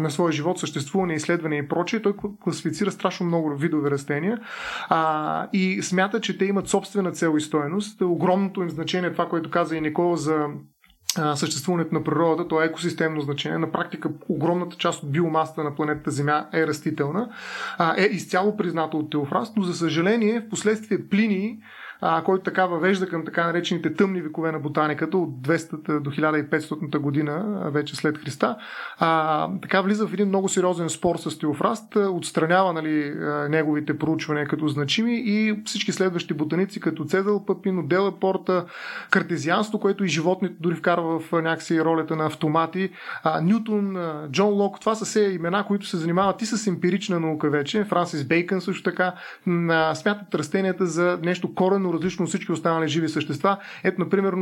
на 0.00 0.10
своя 0.10 0.32
живот, 0.32 0.58
съществуване, 0.58 1.14
изследване 1.14 1.56
и 1.56 1.68
прочее. 1.68 2.02
Той 2.02 2.14
класифицира 2.40 2.90
страшно 2.90 3.26
много 3.26 3.56
видове 3.56 3.90
растения 3.90 4.40
а, 4.88 5.48
и 5.52 5.82
смята, 5.82 6.20
че 6.20 6.38
те 6.38 6.44
имат 6.44 6.68
собствена 6.68 7.12
цел 7.12 7.34
и 7.36 7.40
стоеност. 7.40 8.00
Огромното 8.00 8.62
им 8.62 8.70
значение, 8.70 9.12
това, 9.12 9.28
което 9.28 9.50
каза 9.50 9.76
и 9.76 9.80
Никола 9.80 10.16
за 10.16 10.46
съществуването 11.34 11.94
на 11.94 12.04
природата, 12.04 12.48
то 12.48 12.62
е 12.62 12.66
екосистемно 12.66 13.20
значение. 13.20 13.58
На 13.58 13.72
практика 13.72 14.10
огромната 14.28 14.76
част 14.76 15.02
от 15.02 15.12
биомасата 15.12 15.64
на 15.64 15.74
планетата 15.74 16.10
Земя 16.10 16.46
е 16.52 16.66
растителна, 16.66 17.28
е 17.96 18.04
изцяло 18.04 18.56
признато 18.56 18.98
от 18.98 19.10
Теофраст, 19.10 19.56
но 19.56 19.62
за 19.62 19.74
съжаление 19.74 20.40
в 20.40 20.48
последствие 20.48 21.08
Плини 21.08 21.58
а, 22.00 22.22
който 22.22 22.44
така 22.44 22.66
въвежда 22.66 23.08
към 23.08 23.24
така 23.24 23.46
наречените 23.46 23.94
тъмни 23.94 24.22
векове 24.22 24.52
на 24.52 24.58
ботаниката 24.58 25.18
от 25.18 25.30
200 25.30 26.00
до 26.00 26.10
1500 26.10 26.98
година, 26.98 27.62
вече 27.72 27.96
след 27.96 28.18
Христа. 28.18 28.56
А, 28.98 29.48
така 29.62 29.80
влиза 29.80 30.06
в 30.06 30.12
един 30.12 30.28
много 30.28 30.48
сериозен 30.48 30.88
спор 30.88 31.16
с 31.16 31.38
Теофраст, 31.38 31.96
отстранява 31.96 32.72
нали, 32.72 33.14
неговите 33.48 33.98
проучвания 33.98 34.46
като 34.46 34.68
значими 34.68 35.22
и 35.26 35.62
всички 35.64 35.92
следващи 35.92 36.34
ботаници, 36.34 36.80
като 36.80 37.04
Цезал 37.04 37.44
Папино, 37.44 37.86
Дела 37.86 38.12
Порта, 38.20 38.64
картезианство, 39.10 39.80
което 39.80 40.04
и 40.04 40.08
животните 40.08 40.54
дори 40.60 40.74
вкарва 40.74 41.20
в 41.20 41.32
някакси 41.32 41.80
ролята 41.80 42.16
на 42.16 42.26
автомати, 42.26 42.90
а, 43.24 43.40
Нютон, 43.40 43.96
Джон 44.30 44.54
Лок, 44.54 44.80
това 44.80 44.94
са 44.94 45.04
все 45.04 45.20
имена, 45.20 45.64
които 45.66 45.86
се 45.86 45.96
занимават 45.96 46.42
и 46.42 46.46
с 46.46 46.66
емпирична 46.66 47.20
наука 47.20 47.50
вече. 47.50 47.84
Франсис 47.84 48.24
Бейкън 48.24 48.60
също 48.60 48.82
така 48.82 49.14
смятат 49.94 50.34
растенията 50.34 50.86
за 50.86 51.18
нещо 51.22 51.54
коренно 51.54 51.85
коренно 51.86 51.92
различно 51.92 52.22
от 52.22 52.28
всички 52.28 52.52
останали 52.52 52.88
живи 52.88 53.08
същества. 53.08 53.56
Ето, 53.84 54.00
например, 54.00 54.34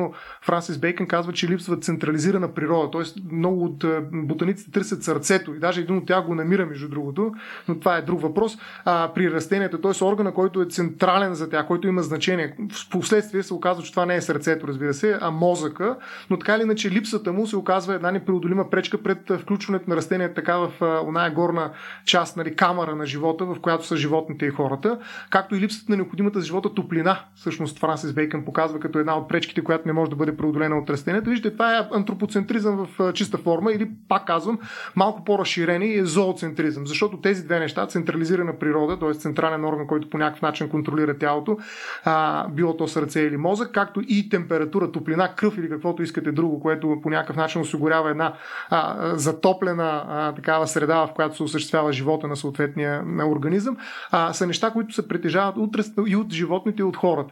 Франсис 0.42 0.78
Бейкън 0.78 1.06
казва, 1.06 1.32
че 1.32 1.48
липсва 1.48 1.76
централизирана 1.76 2.54
природа, 2.54 2.90
т.е. 2.90 3.34
много 3.34 3.64
от 3.64 3.84
ботаниците 4.12 4.70
търсят 4.70 5.02
сърцето 5.02 5.54
и 5.54 5.58
даже 5.58 5.80
един 5.80 5.96
от 5.96 6.06
тях 6.06 6.26
го 6.26 6.34
намира, 6.34 6.66
между 6.66 6.88
другото, 6.88 7.32
но 7.68 7.78
това 7.78 7.96
е 7.96 8.02
друг 8.02 8.20
въпрос. 8.20 8.58
А, 8.84 9.12
при 9.14 9.30
растенията, 9.30 9.80
т.е. 9.80 10.04
органа, 10.04 10.34
който 10.34 10.62
е 10.62 10.66
централен 10.66 11.34
за 11.34 11.50
тях, 11.50 11.66
който 11.66 11.88
има 11.88 12.02
значение. 12.02 12.56
В 12.72 12.90
последствие 12.90 13.42
се 13.42 13.54
оказва, 13.54 13.82
че 13.82 13.90
това 13.90 14.06
не 14.06 14.16
е 14.16 14.20
сърцето, 14.20 14.68
разбира 14.68 14.94
се, 14.94 15.18
а 15.20 15.30
мозъка, 15.30 15.96
но 16.30 16.38
така 16.38 16.54
или 16.56 16.62
иначе 16.62 16.90
липсата 16.90 17.32
му 17.32 17.46
се 17.46 17.56
оказва 17.56 17.94
една 17.94 18.10
непреодолима 18.10 18.70
пречка 18.70 19.02
пред 19.02 19.32
включването 19.40 19.90
на 19.90 19.96
растенията 19.96 20.34
така 20.34 20.56
в 20.56 20.70
оная 21.06 21.30
горна 21.30 21.70
част, 22.06 22.36
нали, 22.36 22.56
камера 22.56 22.96
на 22.96 23.06
живота, 23.06 23.44
в 23.44 23.56
която 23.60 23.86
са 23.86 23.96
животните 23.96 24.46
и 24.46 24.50
хората, 24.50 24.98
както 25.30 25.54
и 25.54 25.60
липсата 25.60 25.86
на 25.88 25.96
необходимата 25.96 26.40
за 26.40 26.46
живота 26.46 26.74
топлина. 26.74 27.18
Всъщност 27.36 27.78
Франсис 27.78 28.12
Бейкън 28.12 28.44
показва 28.44 28.80
като 28.80 28.98
една 28.98 29.16
от 29.16 29.28
пречките, 29.28 29.64
която 29.64 29.88
не 29.88 29.92
може 29.92 30.10
да 30.10 30.16
бъде 30.16 30.36
преодолена 30.36 30.78
от 30.78 30.90
растенията. 30.90 31.30
Виждате, 31.30 31.52
това 31.52 31.78
е 31.78 31.88
антропоцентризъм 31.92 32.86
в 32.86 33.12
чиста 33.12 33.38
форма 33.38 33.72
или, 33.72 33.90
пак 34.08 34.26
казвам, 34.26 34.58
малко 34.96 35.24
по-разширени 35.24 35.94
е 35.94 36.04
зооцентризъм, 36.04 36.86
защото 36.86 37.20
тези 37.20 37.44
две 37.44 37.58
неща, 37.58 37.86
централизирана 37.86 38.58
природа, 38.58 38.98
т.е. 38.98 39.14
централен 39.14 39.64
орган, 39.64 39.86
който 39.86 40.10
по 40.10 40.18
някакъв 40.18 40.42
начин 40.42 40.68
контролира 40.68 41.18
тялото, 41.18 41.58
а, 42.04 42.48
било 42.48 42.76
то 42.76 42.88
сърце 42.88 43.20
или 43.20 43.36
мозък, 43.36 43.72
както 43.72 44.00
и 44.08 44.28
температура, 44.28 44.92
топлина, 44.92 45.34
кръв 45.36 45.58
или 45.58 45.68
каквото 45.68 46.02
искате 46.02 46.32
друго, 46.32 46.60
което 46.60 46.98
по 47.02 47.10
някакъв 47.10 47.36
начин 47.36 47.60
осигурява 47.60 48.10
една 48.10 48.34
а, 48.70 49.16
затоплена 49.16 50.04
а, 50.08 50.32
такава 50.34 50.66
среда, 50.66 51.06
в 51.06 51.12
която 51.14 51.36
се 51.36 51.42
осъществява 51.42 51.92
живота 51.92 52.28
на 52.28 52.36
съответния 52.36 53.04
организъм, 53.26 53.76
а, 54.10 54.32
са 54.32 54.46
неща, 54.46 54.70
които 54.70 54.94
се 54.94 55.08
притежават 55.08 55.56
от, 55.56 55.76
и 56.06 56.16
от 56.16 56.32
животните, 56.32 56.82
и 56.82 56.84
от 56.84 56.96
хората. 56.96 57.23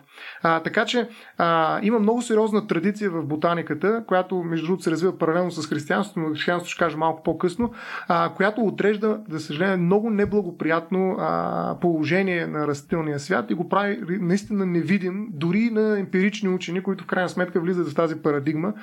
А, 0.42 0.61
така 0.61 0.85
че 0.85 1.09
а, 1.38 1.81
има 1.83 1.98
много 1.98 2.22
сериозна 2.22 2.66
традиция 2.66 3.11
в 3.11 3.24
ботаниката, 3.24 4.05
която 4.07 4.37
между 4.37 4.66
другото 4.66 4.83
се 4.83 4.90
развива 4.90 5.18
паралелно 5.18 5.50
с 5.50 5.68
християнството, 5.68 6.20
но 6.20 6.35
християнството 6.35 6.70
ще 6.70 6.85
кажа 6.85 6.96
малко 6.96 7.22
по-късно, 7.22 7.72
а, 8.09 8.31
която 8.37 8.61
отрежда, 8.61 9.20
за 9.28 9.40
съжаление, 9.40 9.76
много 9.76 10.11
неблагоприятно 10.11 11.16
а, 11.18 11.76
положение 11.81 12.46
на 12.46 12.66
растителния 12.66 13.20
свят 13.20 13.50
и 13.50 13.55
го 13.55 13.68
прави 13.68 13.98
наистина 14.20 14.66
невидим 14.66 15.28
дори 15.31 15.70
на 15.70 15.98
емпирични 15.98 16.48
учени, 16.48 16.83
които 16.83 17.05
в 17.05 17.07
крайна 17.07 17.28
сметка 17.28 17.61
влизат 17.61 17.88
в 17.88 17.94
тази 17.94 18.22
парадигма 18.22 18.74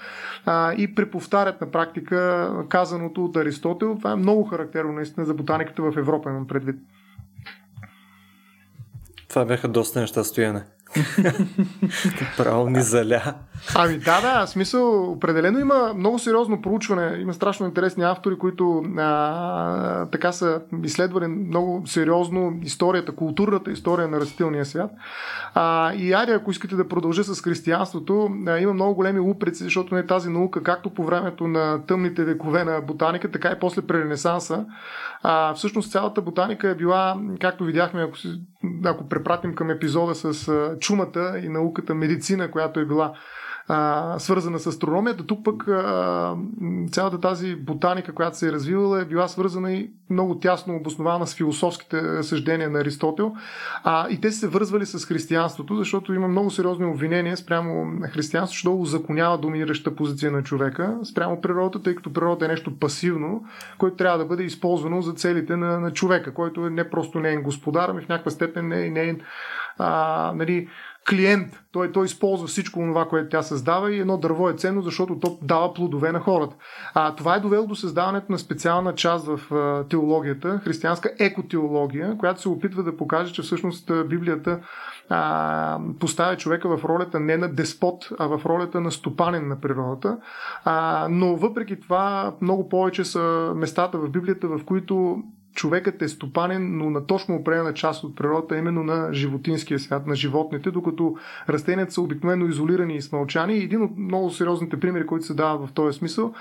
а, 0.45 0.73
и 0.73 0.95
преповтарят 0.95 1.61
на 1.61 1.71
практика 1.71 2.49
казаното 2.69 3.25
от 3.25 3.35
Аристотел. 3.35 3.95
Това 3.97 4.11
е 4.11 4.15
много 4.15 4.43
характерно 4.43 4.91
наистина 4.91 5.25
за 5.25 5.33
ботаниката 5.33 5.81
в 5.81 5.97
Европа, 5.97 6.29
имам 6.29 6.47
предвид. 6.47 6.75
Това 9.29 9.45
бяха 9.45 9.67
доста 9.67 9.99
неща 9.99 10.23
стояне. 10.23 10.63
Право 12.37 12.69
ни 12.69 12.81
заля. 12.81 13.33
Ами 13.75 13.97
да, 13.97 14.21
да, 14.21 14.47
смисъл, 14.47 15.11
определено 15.11 15.59
има 15.59 15.93
много 15.95 16.19
сериозно 16.19 16.61
проучване. 16.61 17.17
Има 17.21 17.33
страшно 17.33 17.65
интересни 17.65 18.03
автори, 18.03 18.37
които 18.37 18.83
а, 18.97 20.05
така 20.05 20.31
са 20.31 20.61
изследвали 20.83 21.27
много 21.27 21.83
сериозно 21.87 22.59
историята, 22.63 23.15
културната 23.15 23.71
история 23.71 24.07
на 24.07 24.19
растителния 24.19 24.65
свят. 24.65 24.91
А, 25.53 25.93
и 25.93 26.13
ари, 26.13 26.31
ако 26.31 26.51
искате 26.51 26.75
да 26.75 26.87
продължа 26.87 27.23
с 27.23 27.41
християнството, 27.41 28.29
а, 28.47 28.59
има 28.59 28.73
много 28.73 28.95
големи 28.95 29.19
упреци, 29.19 29.63
защото 29.63 29.95
не 29.95 30.05
тази 30.05 30.29
наука, 30.29 30.63
както 30.63 30.89
по 30.89 31.03
времето 31.03 31.47
на 31.47 31.85
тъмните 31.87 32.23
векове 32.23 32.63
на 32.63 32.81
ботаника, 32.81 33.31
така 33.31 33.49
и 33.49 33.59
после 33.59 33.81
при 33.81 33.99
Ренесанса. 33.99 34.65
А, 35.23 35.53
всъщност 35.53 35.91
цялата 35.91 36.21
ботаника 36.21 36.69
е 36.69 36.75
била, 36.75 37.17
както 37.41 37.63
видяхме, 37.63 38.01
ако, 38.01 38.17
ако 38.85 39.09
препратим 39.09 39.55
към 39.55 39.69
епизода 39.69 40.15
с 40.15 40.51
чумата 40.79 41.39
и 41.43 41.49
науката 41.49 41.95
медицина, 41.95 42.51
която 42.51 42.79
е 42.79 42.85
била 42.85 43.13
свързана 44.17 44.59
с 44.59 44.67
астрономията. 44.67 45.25
Тук 45.25 45.45
пък 45.45 45.63
цялата 46.91 47.19
тази 47.19 47.55
ботаника, 47.55 48.13
която 48.13 48.37
се 48.37 48.47
е 48.47 48.51
развивала, 48.51 49.01
е 49.01 49.05
била 49.05 49.27
свързана 49.27 49.73
и 49.73 49.91
много 50.09 50.39
тясно 50.39 50.75
обоснована 50.75 51.27
с 51.27 51.35
философските 51.35 52.23
съждения 52.23 52.69
на 52.69 52.79
Аристотел. 52.79 53.33
А, 53.83 54.09
и 54.09 54.21
те 54.21 54.31
се 54.31 54.47
вързвали 54.47 54.85
с 54.85 55.05
християнството, 55.05 55.75
защото 55.75 56.13
има 56.13 56.27
много 56.27 56.51
сериозни 56.51 56.85
обвинения 56.85 57.37
спрямо 57.37 57.99
християнството, 58.11 58.53
защото 58.53 58.81
узаконява 58.81 59.37
доминираща 59.37 59.95
позиция 59.95 60.31
на 60.31 60.43
човека 60.43 60.97
спрямо 61.03 61.41
природата, 61.41 61.83
тъй 61.83 61.95
като 61.95 62.13
природата 62.13 62.45
е 62.45 62.47
нещо 62.47 62.79
пасивно, 62.79 63.43
което 63.77 63.95
трябва 63.95 64.17
да 64.17 64.25
бъде 64.25 64.43
използвано 64.43 65.01
за 65.01 65.13
целите 65.13 65.55
на, 65.55 65.79
на 65.79 65.91
човека, 65.91 66.33
който 66.33 66.65
е 66.65 66.69
не 66.69 66.89
просто 66.89 67.19
не 67.19 67.33
е 67.33 67.37
господар, 67.37 67.89
ами 67.89 68.01
в 68.01 68.09
някаква 68.09 68.31
степен 68.31 68.67
не 68.67 68.85
е, 68.85 68.89
не 68.89 69.01
е 69.01 69.15
а, 69.79 70.33
нали, 70.35 70.67
клиент. 71.09 71.63
Той, 71.71 71.91
той 71.91 72.05
използва 72.05 72.47
всичко 72.47 72.79
това, 72.79 73.05
което 73.05 73.29
тя 73.29 73.41
създава 73.41 73.91
и 73.91 73.99
едно 73.99 74.17
дърво 74.17 74.49
е 74.49 74.53
ценно, 74.53 74.81
защото 74.81 75.19
то 75.19 75.37
дава 75.41 75.73
плодове 75.73 76.11
на 76.11 76.19
хората. 76.19 76.55
А, 76.93 77.15
това 77.15 77.35
е 77.35 77.39
довело 77.39 77.67
до 77.67 77.75
създаването 77.75 78.31
на 78.31 78.39
специална 78.39 78.95
част 78.95 79.27
в 79.27 79.55
а, 79.55 79.87
теологията, 79.87 80.61
християнска 80.63 81.11
екотеология, 81.19 82.17
която 82.17 82.41
се 82.41 82.49
опитва 82.49 82.83
да 82.83 82.97
покаже, 82.97 83.33
че 83.33 83.41
всъщност 83.41 83.91
Библията 84.07 84.59
а, 85.09 85.79
поставя 85.99 86.37
човека 86.37 86.77
в 86.77 86.85
ролята 86.85 87.19
не 87.19 87.37
на 87.37 87.53
деспот, 87.53 88.09
а 88.19 88.27
в 88.27 88.45
ролята 88.45 88.81
на 88.81 88.91
стопанен 88.91 89.47
на 89.47 89.61
природата. 89.61 90.17
А, 90.65 91.07
но 91.09 91.35
въпреки 91.35 91.79
това 91.79 92.33
много 92.41 92.69
повече 92.69 93.03
са 93.03 93.53
местата 93.55 93.97
в 93.97 94.09
Библията, 94.09 94.47
в 94.47 94.59
които 94.65 95.23
човекът 95.55 96.01
е 96.01 96.07
стопанен, 96.07 96.77
но 96.77 96.89
на 96.89 97.05
точно 97.05 97.35
определена 97.35 97.73
част 97.73 98.03
от 98.03 98.15
природата, 98.15 98.57
именно 98.57 98.83
на 98.83 99.13
животинския 99.13 99.79
свят, 99.79 100.07
на 100.07 100.15
животните, 100.15 100.71
докато 100.71 101.15
растенията 101.49 101.93
са 101.93 102.01
обикновено 102.01 102.45
изолирани 102.45 102.95
и 102.95 103.01
смълчани. 103.01 103.57
Един 103.57 103.81
от 103.81 103.97
много 103.97 104.29
сериозните 104.29 104.79
примери, 104.79 105.05
които 105.05 105.25
се 105.25 105.33
дават 105.33 105.69
в 105.69 105.73
този 105.73 105.97
смисъл, 105.97 106.33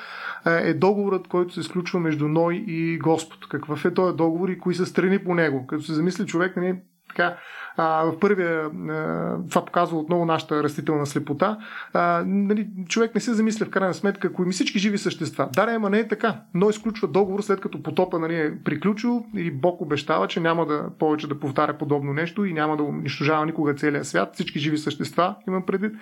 е 0.47 0.75
договорът, 0.75 1.29
който 1.29 1.55
се 1.55 1.61
изключва 1.61 2.01
между 2.01 2.29
Ной 2.29 2.65
и 2.67 2.99
Господ. 2.99 3.49
Какъв 3.49 3.85
е 3.85 3.95
този 3.95 4.17
договор 4.17 4.49
и 4.49 4.59
кои 4.59 4.75
са 4.75 4.87
страни 4.87 5.19
по 5.19 5.35
него? 5.35 5.67
Като 5.67 5.83
се 5.83 5.95
замисли 5.95 6.27
човек, 6.27 6.57
нали, 6.57 6.77
така, 7.09 7.37
а, 7.79 8.05
в 8.05 8.19
първия, 8.19 8.65
а, 8.65 9.37
това 9.49 9.65
показва 9.65 9.99
отново 9.99 10.25
нашата 10.25 10.63
растителна 10.63 11.07
слепота, 11.07 11.59
а, 11.93 12.25
нали, 12.27 12.69
човек 12.89 13.15
не 13.15 13.21
се 13.21 13.35
замисля 13.35 13.67
в 13.67 13.71
крайна 13.71 13.95
сметка, 13.95 14.33
кои 14.33 14.47
ми 14.47 14.53
всички 14.53 14.79
живи 14.79 14.99
същества. 14.99 15.49
Да, 15.55 15.63
ама 15.63 15.91
не 15.91 15.99
е 15.99 16.09
така. 16.09 16.41
Но 16.55 16.71
изключва 16.71 17.09
договор 17.09 17.41
след 17.41 17.61
като 17.61 17.83
потопа 17.83 18.19
нали, 18.19 18.37
е 18.37 18.59
приключил 18.65 19.25
и 19.35 19.51
Бог 19.51 19.81
обещава, 19.81 20.29
че 20.29 20.41
няма 20.41 20.67
да 20.67 20.91
повече 20.99 21.29
да 21.29 21.41
повтаря 21.41 21.79
подобно 21.79 22.13
нещо 22.13 22.45
и 22.45 22.53
няма 22.53 22.77
да 22.77 22.83
унищожава 22.83 23.47
никога 23.47 23.75
целия 23.75 24.05
свят, 24.05 24.31
всички 24.35 24.59
живи 24.59 24.79
същества, 24.79 25.35
имам 25.49 25.67
предвид. 25.67 25.93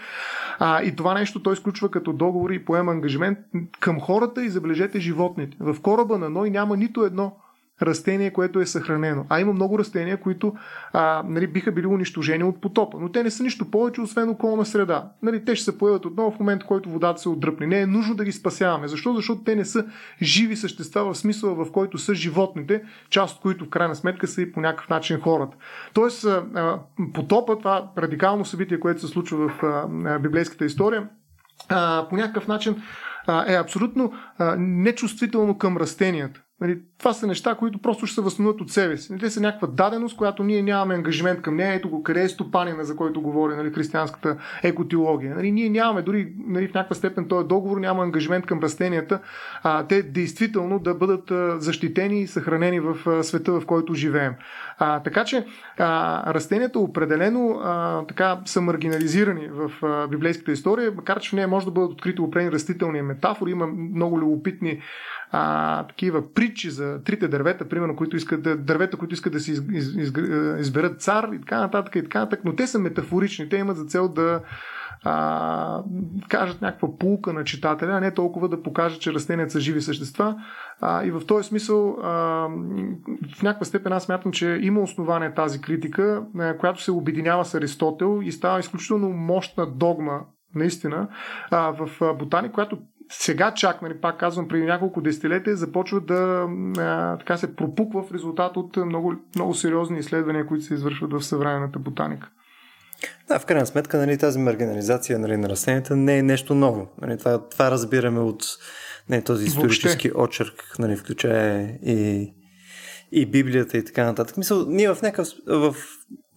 А, 0.59 0.83
и 0.83 0.97
това 0.97 1.15
нещо 1.15 1.43
той 1.43 1.53
изключва 1.53 1.91
като 1.91 2.13
договор 2.13 2.51
и 2.51 2.65
поема 2.65 2.93
ангажимент 2.93 3.39
към 3.81 4.01
хората 4.01 4.45
и 4.45 4.49
забележете 4.49 5.01
животните. 5.01 5.57
В 5.61 5.81
кораба 5.83 6.19
на 6.19 6.31
Ной 6.31 6.51
няма 6.51 6.77
нито 6.77 7.05
едно 7.05 7.37
растение, 7.83 8.33
което 8.33 8.61
е 8.61 8.67
съхранено. 8.67 9.27
А 9.29 9.41
има 9.41 9.53
много 9.53 9.79
растения, 9.79 10.21
които 10.21 10.55
а, 10.93 11.23
нали, 11.27 11.47
биха 11.47 11.73
били 11.73 11.87
унищожени 11.87 12.45
от 12.45 12.61
потопа. 12.61 12.99
Но 13.01 13.13
те 13.13 13.23
не 13.23 13.31
са 13.31 13.43
нищо 13.43 13.71
повече, 13.71 14.01
освен 14.01 14.29
околна 14.29 14.65
среда. 14.65 15.11
Нали, 15.23 15.45
те 15.45 15.57
ще 15.57 15.65
се 15.65 15.79
появят 15.79 16.05
отново 16.05 16.31
в 16.31 16.39
момента, 16.39 16.65
в 16.65 16.69
който 16.69 16.91
водата 16.91 17.21
се 17.21 17.29
отдръпне. 17.29 17.67
Не 17.67 17.81
е 17.81 17.87
нужно 17.87 18.15
да 18.15 18.25
ги 18.25 18.33
спасяваме. 18.33 18.89
Защо? 18.89 19.15
Защото 19.15 19.45
те 19.45 19.57
не 19.57 19.65
са 19.65 19.85
живи 20.23 20.57
същества 20.57 21.13
в 21.13 21.19
смисъла, 21.19 21.65
в 21.65 21.73
който 21.73 21.99
са 21.99 22.15
животните, 22.15 22.83
част 23.11 23.37
от 23.37 23.43
които 23.43 23.65
в 23.65 23.71
крайна 23.71 23.95
сметка 23.95 24.27
са 24.27 24.43
и 24.43 24.53
по 24.53 24.61
някакъв 24.61 24.89
начин 24.89 25.21
хората. 25.21 25.57
Тоест, 25.95 26.25
а, 26.25 26.81
потопа, 27.15 27.59
това 27.59 27.91
радикално 27.99 28.45
събитие, 28.45 28.81
което 28.81 29.01
се 29.01 29.07
случва 29.07 29.49
в 29.49 29.63
а, 29.63 30.19
библейската 30.19 30.65
история, 30.65 31.09
а, 31.69 32.07
по 32.11 32.17
някакъв 32.17 32.49
начин 32.49 32.83
е 33.47 33.55
абсолютно 33.55 34.13
нечувствително 34.59 35.59
към 35.59 35.77
растенията. 35.77 36.43
Нали, 36.61 36.79
това 36.99 37.13
са 37.13 37.27
неща, 37.27 37.55
които 37.55 37.79
просто 37.79 38.07
ще 38.07 38.15
се 38.15 38.21
възстановят 38.21 38.61
от 38.61 38.71
себе 38.71 38.97
си. 38.97 39.13
Нали, 39.13 39.21
те 39.21 39.31
са 39.31 39.41
някаква 39.41 39.69
даденост, 39.69 40.17
която 40.17 40.45
ние 40.45 40.63
нямаме 40.63 40.95
ангажимент 40.95 41.43
към 41.43 41.57
нея. 41.57 41.75
Ето 41.75 41.89
го, 41.89 42.03
къде 42.03 42.23
е 42.23 42.29
стопанина, 42.29 42.85
за 42.85 42.97
който 42.97 43.21
говори 43.21 43.57
нали, 43.57 43.71
християнската 43.71 44.37
екотеология. 44.63 45.35
Нали, 45.35 45.53
ние 45.53 45.69
нямаме, 45.69 46.03
дори 46.03 46.33
нали, 46.47 46.69
в 46.69 46.75
някаква 46.75 46.97
степен 46.97 47.29
този 47.29 47.49
договор 47.49 47.79
няма 47.79 48.03
ангажимент 48.03 48.47
към 48.47 48.61
растенията, 48.61 49.21
а, 49.63 49.87
те 49.87 50.03
действително 50.03 50.79
да 50.79 50.95
бъдат 50.95 51.63
защитени 51.63 52.21
и 52.21 52.27
съхранени 52.27 52.81
в 52.81 53.25
света, 53.25 53.53
в 53.53 53.67
който 53.67 53.95
живеем. 53.95 54.35
А, 54.79 55.03
така 55.03 55.25
че 55.25 55.47
а, 55.79 56.35
растенията 56.35 56.79
определено 56.79 57.61
а, 57.63 58.03
така, 58.07 58.41
са 58.45 58.61
маргинализирани 58.61 59.49
в 59.49 59.71
а, 59.83 60.09
библейската 60.09 60.53
история, 60.53 60.93
макар 60.97 61.21
че 61.21 61.31
в 61.31 61.33
нея 61.33 61.49
може 61.49 61.67
да 61.67 61.73
бъдат 61.73 61.93
открити 61.93 62.21
определени 62.21 62.53
растителни 62.53 63.03
метафори, 63.03 63.51
има 63.51 63.67
много 63.67 64.21
любопитни 64.21 64.81
а, 65.33 65.83
такива 65.87 66.33
притчи 66.33 66.71
за 66.71 67.01
трите 67.05 67.29
дървета, 67.29 67.69
примерно, 67.69 67.97
които 67.97 68.17
искат 68.17 68.43
да, 68.43 68.57
дървета, 68.57 68.97
които 68.97 69.15
искат 69.15 69.33
да 69.33 69.41
си 69.41 69.53
из, 69.53 69.63
из, 69.73 69.95
из, 69.97 70.13
изберат 70.59 71.01
цар 71.01 71.29
и 71.33 71.41
така 71.41 71.61
нататък 71.61 71.97
и 71.97 72.03
така 72.03 72.19
нататък, 72.19 72.41
но 72.45 72.57
те 72.57 72.67
са 72.67 72.79
метафорични, 72.79 73.49
те 73.49 73.57
имат 73.57 73.77
за 73.77 73.85
цел 73.85 74.09
да 74.09 74.41
а, 75.05 75.83
кажат 76.29 76.63
някаква 76.63 76.89
пулка 76.99 77.33
на 77.33 77.45
читателя, 77.45 77.93
а 77.93 78.01
не 78.01 78.15
толкова 78.15 78.49
да 78.49 78.63
покажат, 78.63 79.01
че 79.01 79.13
растенията 79.13 79.53
са 79.53 79.61
живи 79.61 79.81
същества. 79.81 80.37
А, 80.81 81.05
и 81.05 81.11
в 81.11 81.27
този 81.27 81.49
смисъл, 81.49 81.99
а, 82.03 82.11
в 83.37 83.43
някаква 83.43 83.65
степен 83.65 83.93
аз 83.93 84.05
смятам, 84.05 84.33
че 84.33 84.59
има 84.63 84.81
основание 84.81 85.35
тази 85.35 85.61
критика, 85.61 86.23
а, 86.39 86.57
която 86.57 86.83
се 86.83 86.93
обединява 86.93 87.45
с 87.45 87.55
Аристотел 87.55 88.21
и 88.23 88.33
става 88.33 88.61
изключително 88.61 89.09
мощна 89.09 89.67
догма 89.67 90.21
наистина, 90.55 91.09
а, 91.51 91.71
в 91.71 92.15
ботаник, 92.15 92.53
която 92.53 92.79
сега 93.11 93.55
чак, 93.55 93.83
нали, 93.83 94.01
пак 94.01 94.21
казвам, 94.21 94.49
преди 94.49 94.65
няколко 94.65 95.01
десетилетия 95.01 95.57
започва 95.57 96.01
да 96.01 96.49
а, 96.79 97.19
така 97.19 97.37
се 97.37 97.57
пропуква 97.57 98.03
в 98.03 98.13
резултат 98.13 98.57
от 98.57 98.77
много, 98.77 99.15
много 99.35 99.55
сериозни 99.55 99.99
изследвания, 99.99 100.47
които 100.47 100.65
се 100.65 100.75
извършват 100.75 101.13
в 101.13 101.23
съвременната 101.23 101.79
ботаника. 101.79 102.31
Да, 103.29 103.39
в 103.39 103.47
крайна 103.47 103.67
сметка 103.67 103.99
нали, 103.99 104.19
тази 104.19 104.39
маргинализация 104.39 105.19
нали, 105.19 105.37
на 105.37 105.49
растенията 105.49 105.97
не 105.97 106.19
е 106.19 106.23
нещо 106.23 106.55
ново. 106.55 106.89
Нали, 107.03 107.19
това, 107.19 107.49
това 107.49 107.71
разбираме 107.71 108.21
от 108.21 108.45
не, 109.09 109.23
този 109.23 109.47
исторически 109.47 110.09
Въобще. 110.09 110.23
очерк, 110.23 110.77
нали, 110.79 110.97
включая 110.97 111.79
и, 111.83 112.33
и 113.13 113.27
Библията 113.27 113.79
и 113.79 113.85
така 113.85 114.05
нататък. 114.05 114.37
Мисъл, 114.37 114.65
ние 114.69 114.95
в 114.95 115.03
някакъв, 115.03 115.29
в 115.47 115.77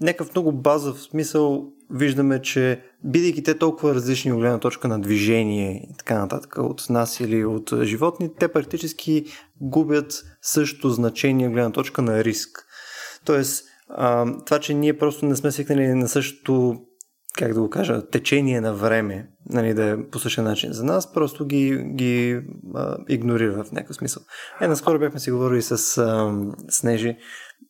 някакъв 0.01 0.35
много 0.35 0.51
базов 0.51 1.01
смисъл 1.01 1.71
виждаме, 1.91 2.41
че 2.41 2.81
бидейки 3.03 3.43
те 3.43 3.57
толкова 3.57 3.95
различни 3.95 4.31
от 4.31 4.39
гледна 4.39 4.59
точка 4.59 4.88
на 4.88 5.01
движение 5.01 5.88
и 5.91 5.97
така 5.97 6.19
нататък 6.19 6.57
от 6.57 6.89
нас 6.89 7.19
или 7.19 7.45
от 7.45 7.73
животни, 7.83 8.29
те 8.39 8.47
практически 8.47 9.25
губят 9.62 10.23
същото 10.41 10.89
значение 10.89 11.47
от 11.47 11.53
гледна 11.53 11.71
точка 11.71 12.01
на 12.01 12.23
риск. 12.23 12.65
Тоест, 13.25 13.65
това, 14.45 14.59
че 14.62 14.73
ние 14.73 14.97
просто 14.97 15.25
не 15.25 15.35
сме 15.35 15.51
свикнали 15.51 15.88
на 15.88 16.07
същото 16.07 16.81
как 17.38 17.53
да 17.53 17.62
го 17.62 17.69
кажа, 17.69 18.07
течение 18.09 18.62
на 18.62 18.73
време, 18.73 19.29
нали, 19.49 19.73
да 19.73 19.83
е 19.89 19.97
по 20.12 20.19
същия 20.19 20.43
начин 20.43 20.73
за 20.73 20.83
нас, 20.83 21.13
просто 21.13 21.45
ги, 21.45 21.83
ги 21.95 22.41
а, 22.75 22.97
игнорира 23.09 23.63
в 23.63 23.71
някакъв 23.71 23.95
смисъл. 23.95 24.23
Е, 24.62 24.67
наскоро 24.67 24.99
бяхме 24.99 25.19
си 25.19 25.31
говорили 25.31 25.62
с 25.62 25.97
а, 25.97 26.33
Снежи, 26.69 27.17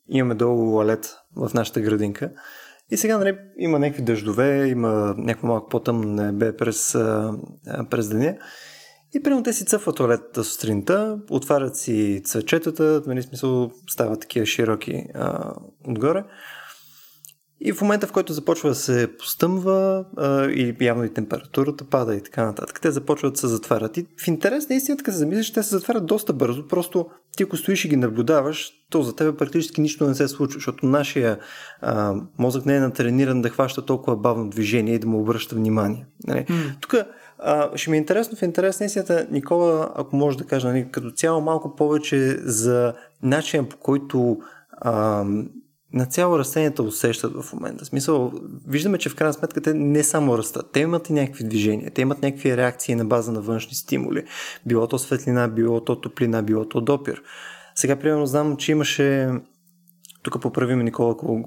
имаме 0.10 0.36
долу 0.36 0.76
лалет 0.76 1.16
в 1.36 1.52
нашата 1.54 1.82
градинка 1.82 2.32
и 2.92 2.98
сега 2.98 3.18
нали, 3.18 3.38
има 3.58 3.80
някакви 3.80 4.04
дъждове, 4.04 4.68
има 4.68 5.16
някакво 5.18 5.48
малко 5.48 5.70
по-тъмно 5.70 6.10
небе 6.10 6.58
през, 6.58 6.98
през 7.90 8.10
деня. 8.10 8.38
И 9.14 9.24
примерно 9.24 9.44
те 9.44 9.54
си 9.54 9.66
цъфват 9.66 9.96
туалетата 9.96 10.44
сутринта, 10.44 11.20
отварят 11.30 11.78
си 11.78 12.22
цвечетата, 12.26 13.02
нали, 13.08 13.24
смисъл 13.24 13.72
стават 13.90 14.22
такива 14.22 14.46
широки 14.46 15.06
а, 15.14 15.54
отгоре. 15.88 16.24
И 17.62 17.74
в 17.74 17.82
момента, 17.82 18.08
в 18.08 18.12
който 18.12 18.34
започва 18.34 18.70
да 18.70 18.76
се 18.76 19.10
постъмва 19.20 20.06
а, 20.18 20.46
и 20.46 20.76
явно 20.82 21.04
и 21.04 21.14
температурата 21.14 21.84
пада 21.84 22.16
и 22.16 22.24
така 22.24 22.46
нататък, 22.46 22.80
те 22.82 22.92
започват 22.92 23.34
да 23.34 23.40
се 23.40 23.48
затварят. 23.48 23.98
И 23.98 24.06
в 24.24 24.28
интерес 24.28 24.70
на 24.70 24.76
истината, 24.76 25.04
като 25.04 25.14
се 25.14 25.20
замислиш, 25.20 25.54
те 25.54 25.64
се 25.64 25.70
затварят 25.70 26.06
доста 26.06 26.34
бързо. 26.34 26.68
Просто 26.68 27.10
ти 27.38 27.44
ако 27.44 27.58
стоиш 27.58 27.86
и 27.86 27.90
ги 27.90 27.96
наблюдаваш, 27.96 28.72
то 28.90 29.02
за 29.02 29.16
тебе 29.16 29.38
практически 29.38 29.82
нищо 29.82 30.08
не 30.08 30.16
се 30.16 30.28
случва, 30.28 30.58
защото 30.58 30.86
нашия 30.86 31.40
а, 31.82 32.16
мозък 32.38 32.66
не 32.66 32.76
е 32.76 32.80
натрениран 32.80 33.42
да 33.42 33.50
хваща 33.50 33.86
толкова 33.86 34.18
бавно 34.18 34.50
движение 34.50 34.96
и 34.96 35.00
да 35.00 35.08
му 35.08 35.20
обръща 35.20 35.56
внимание. 35.56 36.06
Нали? 36.28 36.46
Mm. 36.46 36.82
Тук 36.82 36.96
ще 37.76 37.90
ми 37.90 37.98
е 37.98 38.00
интересно 38.00 38.38
в 38.38 38.42
интерес 38.42 38.80
на 38.80 38.86
истината, 38.86 39.28
Никола, 39.32 39.92
ако 39.96 40.16
може 40.16 40.38
да 40.38 40.44
кажа 40.44 40.68
нали, 40.68 40.88
като 40.92 41.12
цяло 41.12 41.42
малко 41.42 41.76
повече 41.76 42.38
за 42.44 42.94
начина 43.24 43.70
по 43.70 43.78
който 43.78 44.38
а, 44.72 45.26
на 45.94 46.06
цяло 46.06 46.40
растенията 46.40 46.84
усещат 46.84 47.34
в 47.44 47.54
момента. 47.54 47.86
Смисъл, 47.86 48.32
виждаме, 48.68 48.98
че 48.98 49.10
в 49.10 49.16
крайна 49.16 49.34
сметка 49.34 49.62
те 49.62 49.74
не 49.74 50.04
само 50.04 50.38
растат, 50.38 50.70
те 50.74 50.80
имат 50.80 51.10
и 51.10 51.14
някакви 51.14 51.44
движения, 51.44 51.92
те 51.92 52.02
имат 52.02 52.22
някакви 52.22 52.58
реакции 52.58 52.96
на 52.96 53.06
база 53.06 53.32
на 53.32 53.42
външни 53.42 53.76
стимули. 53.76 54.26
Било 54.66 54.88
то 54.88 55.00
светлина, 55.00 55.48
било 55.48 55.84
то 55.84 56.02
топлина, 56.02 56.44
било 56.44 56.70
то 56.70 56.82
допир. 56.82 57.22
Сега, 57.76 57.96
примерно, 57.96 58.26
знам, 58.26 58.58
че 58.58 58.72
имаше 58.72 59.30
тук 60.24 60.42
поправим 60.42 60.80
Никола, 60.80 61.12
ако 61.12 61.44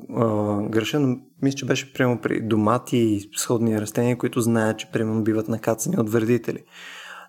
греша, 0.71 1.01
но 1.01 1.17
мисля, 1.43 1.57
че 1.57 1.67
беше 1.67 1.93
примерно 1.93 2.21
при 2.21 2.41
домати 2.41 2.97
и 2.97 3.31
сходни 3.37 3.81
растения, 3.81 4.19
които 4.19 4.41
знаят, 4.41 4.79
че 4.79 4.91
примерно 4.93 5.25
биват 5.25 5.49
накацани 5.49 5.97
от 5.99 6.11
вредители. 6.11 6.65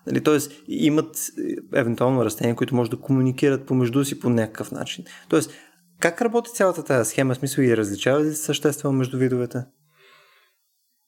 Нали, 0.06 0.20
Тоест, 0.20 0.52
имат 0.68 1.16
е, 1.16 1.78
евентуално 1.78 2.24
растения, 2.24 2.56
които 2.56 2.74
може 2.74 2.90
да 2.90 2.96
комуникират 2.96 3.66
помежду 3.66 4.04
си 4.04 4.20
по 4.20 4.30
някакъв 4.30 4.72
начин. 4.72 5.04
Тоест, 5.28 5.50
как 6.00 6.22
работи 6.22 6.50
цялата 6.54 6.84
тази 6.84 7.10
схема? 7.10 7.34
Смисъл 7.34 7.62
и 7.62 7.76
различава 7.76 8.20
ли 8.24 8.30
се 8.30 8.36
съществено 8.36 8.94
между 8.94 9.18
видовете? 9.18 9.58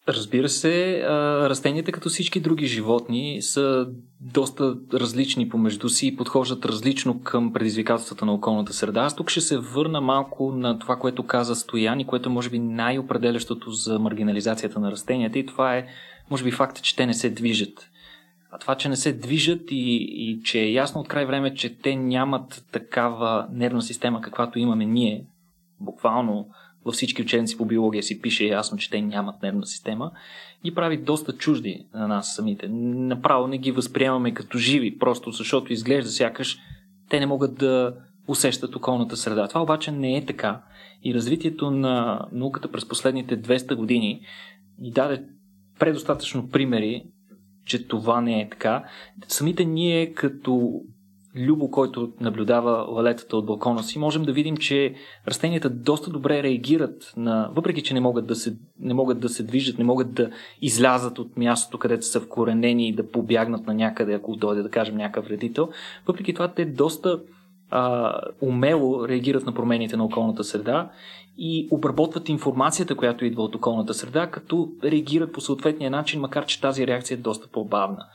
Разбира 0.09 0.49
се, 0.49 1.03
растенията 1.49 1.93
като 1.93 2.09
всички 2.09 2.41
други 2.41 2.67
животни 2.67 3.43
са 3.43 3.87
доста 4.21 4.77
различни 4.95 5.49
помежду 5.49 5.89
си 5.89 6.07
и 6.07 6.17
подхождат 6.17 6.65
различно 6.65 7.23
към 7.23 7.53
предизвикателствата 7.53 8.25
на 8.25 8.33
околната 8.33 8.73
среда. 8.73 9.01
Аз 9.01 9.17
тук 9.17 9.31
ще 9.31 9.41
се 9.41 9.59
върна 9.59 10.01
малко 10.01 10.53
на 10.53 10.79
това, 10.79 10.97
което 10.97 11.27
каза 11.27 11.55
Стоян 11.55 12.01
и 12.01 12.07
което 12.07 12.29
е 12.29 12.33
може 12.33 12.51
би 12.51 12.59
най-определящото 12.59 13.71
за 13.71 13.99
маргинализацията 13.99 14.81
на 14.81 14.91
растенията 14.91 15.39
и 15.39 15.47
това 15.47 15.77
е 15.77 15.87
може 16.31 16.45
би 16.45 16.51
факта, 16.51 16.81
че 16.81 16.97
те 16.97 17.07
не 17.07 17.15
се 17.15 17.31
движат. 17.31 17.91
А 18.57 18.59
това, 18.59 18.75
че 18.75 18.89
не 18.89 18.97
се 18.97 19.13
движат 19.13 19.71
и, 19.71 19.97
и 20.01 20.43
че 20.43 20.61
е 20.61 20.73
ясно 20.73 21.01
от 21.01 21.09
край 21.09 21.27
време, 21.27 21.55
че 21.55 21.79
те 21.79 21.97
нямат 21.97 22.65
такава 22.73 23.47
нервна 23.53 23.83
система, 23.83 24.21
каквато 24.21 24.59
имаме 24.59 24.85
ние, 24.85 25.27
буквално 25.81 26.49
във 26.85 26.95
всички 26.95 27.23
учебници 27.23 27.57
по 27.57 27.65
биология 27.65 28.03
си 28.03 28.23
пише 28.23 28.45
ясно, 28.45 28.79
че 28.79 28.91
те 28.91 29.03
нямат 29.03 29.43
нервна 29.43 29.67
система, 29.67 30.11
ги 30.65 30.75
прави 30.75 30.97
доста 30.97 31.33
чужди 31.33 31.87
на 31.95 32.09
нас 32.09 32.35
самите. 32.35 32.69
Направо 32.69 33.47
не 33.47 33.59
ги 33.59 33.73
възприемаме 33.73 34.35
като 34.35 34.59
живи, 34.59 34.99
просто 34.99 35.31
защото 35.31 35.73
изглежда 35.73 36.11
сякаш 36.11 36.59
те 37.09 37.21
не 37.21 37.27
могат 37.27 37.59
да 37.59 37.95
усещат 38.29 38.77
околната 38.77 39.17
среда. 39.17 39.49
Това 39.49 39.63
обаче 39.63 39.93
не 39.93 40.17
е 40.17 40.27
така. 40.27 40.63
И 41.05 41.15
развитието 41.15 41.71
на 41.71 42.27
науката 42.33 42.73
през 42.73 42.89
последните 42.89 43.43
200 43.43 43.75
години 43.75 44.21
ни 44.79 44.91
даде 44.91 45.25
предостатъчно 45.79 46.49
примери 46.49 47.05
че 47.67 47.89
това 47.89 48.21
не 48.21 48.41
е 48.41 48.49
така. 48.51 48.85
Самите 49.29 49.65
ние 49.65 50.13
като 50.13 50.83
Любо, 51.37 51.71
който 51.71 52.13
наблюдава 52.21 52.71
лалетата 52.71 53.37
от 53.37 53.47
балкона 53.47 53.83
си, 53.83 53.99
можем 53.99 54.23
да 54.23 54.33
видим, 54.33 54.57
че 54.57 54.95
растенията 55.29 55.71
доста 55.71 56.11
добре 56.11 56.43
реагират 56.43 57.13
на, 57.17 57.51
въпреки 57.53 57.83
че 57.83 57.95
не 57.95 58.01
могат 58.01 58.27
да 58.27 58.35
се, 58.35 58.57
не 58.81 58.95
могат 58.95 59.21
да 59.21 59.29
се 59.29 59.43
движат, 59.43 59.79
не 59.79 59.85
могат 59.85 60.15
да 60.15 60.31
излязат 60.63 61.19
от 61.19 61.37
мястото, 61.37 61.79
където 61.79 62.07
са 62.07 62.21
вкоренени 62.21 62.89
и 62.89 62.95
да 62.95 63.11
побягнат 63.11 63.67
на 63.67 63.75
някъде, 63.75 64.15
ако 64.15 64.37
дойде 64.37 64.63
да 64.63 64.71
кажем 64.71 64.97
някакъв 64.97 65.25
вредител. 65.25 65.69
Въпреки 66.07 66.35
това 66.35 66.49
те 66.49 66.65
доста 66.65 67.21
а, 67.71 68.15
умело 68.41 69.09
реагират 69.09 69.47
на 69.47 69.55
промените 69.55 69.97
на 69.97 70.05
околната 70.05 70.45
среда 70.45 70.91
и 71.39 71.69
обработват 71.71 72.29
информацията, 72.29 72.95
която 72.95 73.25
идва 73.25 73.43
от 73.43 73.55
околната 73.55 73.95
среда, 73.95 74.27
като 74.27 74.73
реагират 74.85 75.33
по 75.33 75.41
съответния 75.41 75.91
начин, 75.91 76.21
макар 76.21 76.47
че 76.47 76.61
тази 76.61 76.87
реакция 76.87 77.15
е 77.15 77.21
доста 77.21 77.49
по-бавна. 77.49 78.07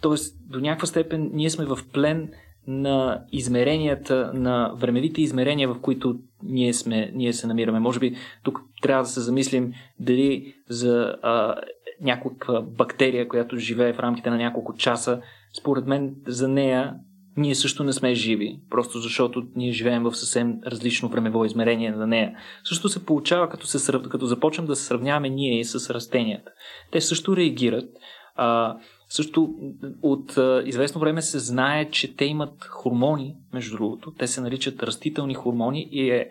Тоест, 0.00 0.36
до 0.50 0.60
някаква 0.60 0.86
степен 0.86 1.30
ние 1.32 1.50
сме 1.50 1.64
в 1.64 1.78
плен 1.92 2.30
на 2.66 3.24
измеренията, 3.32 4.30
на 4.34 4.72
времевите 4.76 5.22
измерения, 5.22 5.68
в 5.68 5.80
които 5.80 6.16
ние, 6.42 6.74
сме, 6.74 7.10
ние 7.14 7.32
се 7.32 7.46
намираме. 7.46 7.80
Може 7.80 8.00
би 8.00 8.16
тук 8.42 8.60
трябва 8.82 9.02
да 9.02 9.08
се 9.08 9.20
замислим 9.20 9.72
дали 10.00 10.54
за 10.68 11.16
а, 11.22 11.54
някаква 12.00 12.60
бактерия, 12.60 13.28
която 13.28 13.56
живее 13.56 13.92
в 13.92 13.98
рамките 13.98 14.30
на 14.30 14.36
няколко 14.36 14.74
часа, 14.74 15.20
според 15.58 15.86
мен 15.86 16.14
за 16.26 16.48
нея 16.48 16.94
ние 17.36 17.54
също 17.54 17.84
не 17.84 17.92
сме 17.92 18.14
живи, 18.14 18.58
просто 18.70 18.98
защото 18.98 19.42
ние 19.56 19.72
живеем 19.72 20.02
в 20.02 20.14
съвсем 20.14 20.54
различно 20.66 21.08
времево 21.08 21.44
измерение 21.44 21.90
на 21.90 22.06
нея. 22.06 22.36
Също 22.64 22.88
се 22.88 23.04
получава, 23.06 23.48
като, 23.48 23.66
се, 23.66 23.92
като 24.10 24.26
започнем 24.26 24.66
да 24.66 24.76
се 24.76 24.84
сравняваме 24.84 25.28
ние 25.28 25.64
с 25.64 25.94
растенията. 25.94 26.50
Те 26.92 27.00
също 27.00 27.36
реагират. 27.36 27.90
А, 28.34 28.76
също 29.08 29.54
от 30.02 30.36
а, 30.38 30.62
известно 30.66 31.00
време 31.00 31.22
се 31.22 31.38
знае, 31.38 31.90
че 31.90 32.16
те 32.16 32.24
имат 32.24 32.64
хормони, 32.64 33.36
между 33.52 33.76
другото. 33.76 34.12
Те 34.18 34.26
се 34.26 34.40
наричат 34.40 34.82
растителни 34.82 35.34
хормони 35.34 35.88
и 35.90 36.10
е 36.10 36.28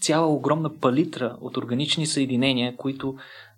цяла 0.00 0.34
огромна 0.34 0.78
палитра 0.78 1.36
от 1.40 1.56
органични 1.56 2.06
съединения, 2.06 2.76
които 2.76 3.14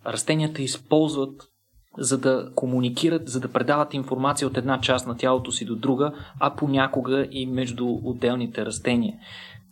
растенията 0.06 0.62
използват 0.62 1.53
за 1.98 2.18
да 2.18 2.48
комуникират, 2.54 3.28
за 3.28 3.40
да 3.40 3.48
предават 3.48 3.94
информация 3.94 4.48
от 4.48 4.56
една 4.56 4.80
част 4.80 5.06
на 5.06 5.16
тялото 5.16 5.52
си 5.52 5.64
до 5.64 5.76
друга, 5.76 6.12
а 6.40 6.54
понякога 6.54 7.28
и 7.30 7.46
между 7.46 7.88
отделните 7.88 8.66
растения. 8.66 9.14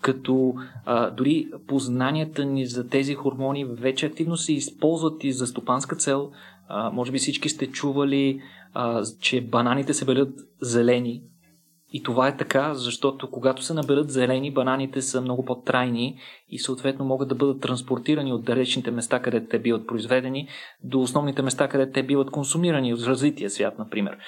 Като 0.00 0.54
а, 0.86 1.10
дори 1.10 1.48
познанията 1.66 2.44
ни 2.44 2.66
за 2.66 2.88
тези 2.88 3.14
хормони 3.14 3.64
вече 3.64 4.06
активно 4.06 4.36
се 4.36 4.52
използват 4.52 5.24
и 5.24 5.32
за 5.32 5.46
стопанска 5.46 5.96
цел. 5.96 6.30
А, 6.68 6.90
може 6.90 7.12
би 7.12 7.18
всички 7.18 7.48
сте 7.48 7.66
чували, 7.66 8.40
а, 8.74 9.04
че 9.20 9.40
бананите 9.40 9.94
се 9.94 10.04
белят 10.04 10.34
зелени 10.60 11.22
И 11.92 12.02
това 12.02 12.28
е 12.28 12.36
така, 12.36 12.74
защото 12.74 13.30
когато 13.30 13.62
се 13.62 13.74
наберат 13.74 14.10
зелени, 14.10 14.52
бананите 14.52 15.02
са 15.02 15.20
много 15.20 15.44
по-трайни 15.44 16.18
и 16.48 16.58
съответно 16.58 17.04
могат 17.04 17.28
да 17.28 17.34
бъдат 17.34 17.60
транспортирани 17.60 18.32
от 18.32 18.44
далечните 18.44 18.90
места, 18.90 19.20
където 19.20 19.46
те 19.50 19.58
биват 19.58 19.86
произведени, 19.86 20.48
до 20.84 21.00
основните 21.00 21.42
места, 21.42 21.68
където 21.68 21.92
те 21.92 22.02
биват 22.02 22.30
консумирани 22.30 22.94
от 22.94 23.02
развития 23.02 23.50
свят, 23.50 23.78
например. 23.78 24.18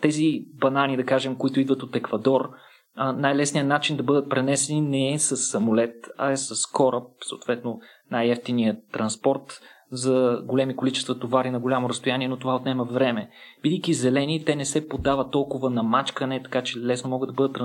Тези 0.00 0.44
банани, 0.60 0.96
да 0.96 1.04
кажем, 1.04 1.36
които 1.36 1.60
идват 1.60 1.82
от 1.82 1.96
Еквадор, 1.96 2.50
най-лесният 2.96 3.68
начин 3.68 3.96
да 3.96 4.02
бъдат 4.02 4.30
пренесени 4.30 4.80
не 4.80 5.12
е 5.12 5.18
с 5.18 5.36
самолет, 5.36 5.94
а 6.18 6.30
е 6.30 6.36
с 6.36 6.66
кораб, 6.72 7.04
съответно 7.28 7.80
най-ефтиният 8.10 8.78
транспорт 8.92 9.60
за 9.92 10.42
големи 10.44 10.76
количества 10.76 11.18
товари 11.18 11.50
на 11.50 11.60
голямо 11.60 11.88
разстояние, 11.88 12.28
но 12.28 12.36
това 12.36 12.56
отнема 12.56 12.84
време. 12.84 13.30
Бидейки 13.62 13.94
зелени, 13.94 14.44
те 14.44 14.56
не 14.56 14.64
се 14.64 14.88
подават 14.88 15.30
толкова 15.30 15.70
на 15.70 15.82
мачкане, 15.82 16.42
така 16.42 16.62
че 16.62 16.78
лесно 16.78 17.10
могат 17.10 17.28
да 17.28 17.34
бъдат 17.34 17.56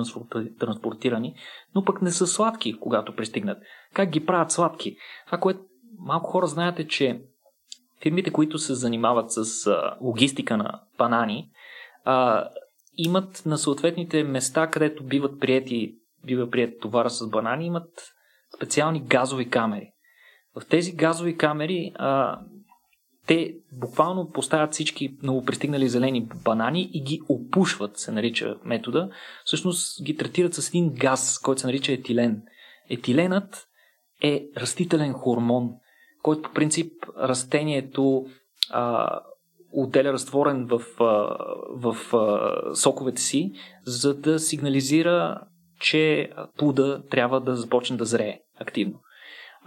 транспортирани, 0.60 1.36
но 1.76 1.84
пък 1.84 2.02
не 2.02 2.12
са 2.12 2.28
сладки, 2.28 2.80
когато 2.80 3.16
пристигнат. 3.16 3.58
Как 3.94 4.10
ги 4.10 4.26
правят 4.26 4.52
сладки? 4.52 4.98
Това, 5.26 5.38
което 5.38 5.60
малко 6.00 6.32
хора 6.32 6.48
знаят 6.48 6.80
е, 6.80 6.88
че 6.88 7.22
фирмите, 8.04 8.32
които 8.32 8.58
се 8.58 8.74
занимават 8.74 9.32
с 9.32 9.72
логистика 10.02 10.58
на 10.58 10.82
банани, 10.98 11.50
имат 12.98 13.44
на 13.46 13.58
съответните 13.58 14.24
места, 14.24 14.68
където 14.68 15.04
биват 15.04 15.40
прияти, 15.40 15.96
бива 16.26 16.50
прият 16.50 16.80
товара 16.82 17.10
с 17.10 17.30
банани, 17.30 17.66
имат 17.66 18.14
специални 18.58 19.00
газови 19.00 19.50
камери. 19.50 19.92
В 20.60 20.66
тези 20.66 20.96
газови 20.96 21.38
камери 21.38 21.92
а, 21.96 22.40
те 23.28 23.56
буквално 23.72 24.30
поставят 24.30 24.74
всички 24.74 25.18
новопристигнали 25.24 25.90
зелени 25.90 26.28
банани 26.44 26.90
и 26.94 27.04
ги 27.04 27.22
опушват, 27.30 27.98
се 27.98 28.12
нарича 28.12 28.56
метода. 28.64 29.10
Всъщност 29.46 30.04
ги 30.04 30.18
третират 30.18 30.54
с 30.54 30.68
един 30.70 30.90
газ, 30.94 31.40
който 31.40 31.62
се 31.62 31.68
нарича 31.68 31.92
етилен. 31.92 32.42
Етиленът 32.90 33.68
е 34.24 34.48
растителен 34.58 35.14
хормон, 35.14 35.70
който 36.24 36.42
по 36.42 36.54
принцип 36.54 36.94
растението 37.18 38.26
а, 38.70 39.10
отделя 39.72 40.14
разтворен 40.14 40.66
в, 40.66 40.82
в, 41.00 41.96
в 42.12 42.76
соковете 42.76 43.22
си, 43.22 43.52
за 43.86 44.14
да 44.14 44.40
сигнализира, 44.40 45.42
че 45.80 46.32
плуда 46.58 47.04
трябва 47.10 47.42
да 47.42 47.56
започне 47.56 47.98
да 47.98 48.06
зрее 48.06 48.40
активно. 48.60 49.00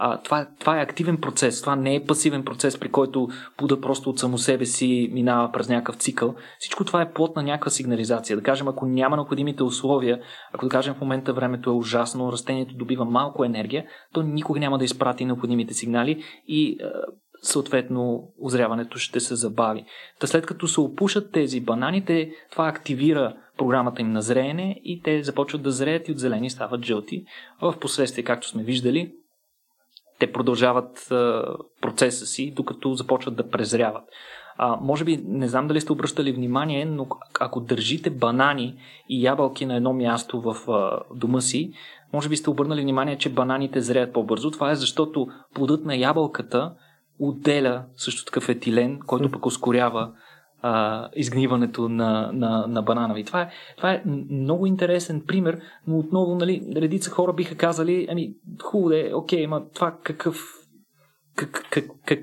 А, 0.03 0.21
това, 0.21 0.47
това 0.59 0.79
е 0.79 0.83
активен 0.83 1.17
процес, 1.17 1.61
това 1.61 1.75
не 1.75 1.95
е 1.95 2.05
пасивен 2.05 2.45
процес, 2.45 2.79
при 2.79 2.89
който 2.89 3.27
плуда 3.57 3.81
просто 3.81 4.09
от 4.09 4.19
само 4.19 4.37
себе 4.37 4.65
си 4.65 5.09
минава 5.13 5.51
през 5.51 5.69
някакъв 5.69 5.95
цикъл. 5.95 6.35
Всичко 6.59 6.85
това 6.85 7.01
е 7.01 7.13
плод 7.13 7.35
на 7.35 7.43
някаква 7.43 7.71
сигнализация. 7.71 8.37
Да 8.37 8.43
кажем, 8.43 8.67
ако 8.67 8.85
няма 8.85 9.15
необходимите 9.15 9.63
условия, 9.63 10.21
ако 10.53 10.65
да 10.65 10.69
кажем 10.69 10.93
в 10.93 11.01
момента 11.01 11.33
времето 11.33 11.69
е 11.69 11.73
ужасно, 11.73 12.31
растението 12.31 12.75
добива 12.75 13.05
малко 13.05 13.45
енергия, 13.45 13.85
то 14.13 14.21
никога 14.21 14.59
няма 14.59 14.77
да 14.77 14.85
изпрати 14.85 15.25
необходимите 15.25 15.73
сигнали 15.73 16.23
и 16.47 16.77
съответно 17.41 18.23
озряването 18.39 18.97
ще 18.97 19.19
се 19.19 19.35
забави. 19.35 19.85
Та 20.19 20.27
след 20.27 20.45
като 20.45 20.67
се 20.67 20.81
опушат 20.81 21.31
тези 21.31 21.61
бананите, 21.61 22.31
това 22.51 22.67
активира 22.67 23.35
програмата 23.57 24.01
им 24.01 24.11
на 24.11 24.21
зреене 24.21 24.81
и 24.83 25.01
те 25.01 25.23
започват 25.23 25.61
да 25.61 25.71
зреят 25.71 26.07
и 26.07 26.11
от 26.11 26.19
зелени 26.19 26.49
стават 26.49 26.85
жълти. 26.85 27.23
В 27.61 27.75
последствие, 27.79 28.23
както 28.23 28.47
сме 28.47 28.63
виждали, 28.63 29.11
те 30.21 30.31
продължават 30.31 31.07
процеса 31.81 32.25
си, 32.25 32.53
докато 32.55 32.93
започват 32.93 33.35
да 33.35 33.49
презряват. 33.49 34.03
А, 34.57 34.77
може 34.81 35.03
би, 35.03 35.23
не 35.27 35.47
знам 35.47 35.67
дали 35.67 35.81
сте 35.81 35.91
обръщали 35.91 36.31
внимание, 36.31 36.85
но 36.85 37.07
ако 37.39 37.59
държите 37.59 38.09
банани 38.09 38.75
и 39.09 39.25
ябълки 39.25 39.65
на 39.65 39.75
едно 39.75 39.93
място 39.93 40.41
в 40.41 40.71
а, 40.71 40.99
дома 41.15 41.41
си, 41.41 41.73
може 42.13 42.29
би 42.29 42.37
сте 42.37 42.49
обърнали 42.49 42.81
внимание, 42.81 43.17
че 43.17 43.33
бананите 43.33 43.81
зреят 43.81 44.13
по-бързо. 44.13 44.51
Това 44.51 44.71
е 44.71 44.75
защото 44.75 45.27
плодът 45.53 45.85
на 45.85 45.95
ябълката 45.95 46.73
отделя 47.19 47.83
също 47.95 48.25
такъв 48.25 48.49
етилен, 48.49 48.99
който 49.05 49.31
пък 49.31 49.45
ускорява 49.45 50.11
а, 50.61 51.09
изгниването 51.15 51.89
на, 51.89 52.31
на, 52.33 52.65
на 52.67 52.81
бананови. 52.81 53.23
Това 53.23 53.41
е, 53.41 53.49
това 53.77 53.91
е 53.91 54.03
много 54.29 54.65
интересен 54.65 55.23
пример, 55.27 55.61
но 55.87 55.97
отново 55.97 56.35
нали, 56.35 56.67
редица 56.75 57.11
хора 57.11 57.33
биха 57.33 57.55
казали, 57.55 58.07
ами 58.09 58.33
хубаво 58.63 58.91
е, 58.91 59.11
окей, 59.13 59.47
ма 59.47 59.69
това 59.73 59.97
какъв, 60.03 60.35
как, 61.35 61.67
как, 61.71 61.85
как, 62.05 62.19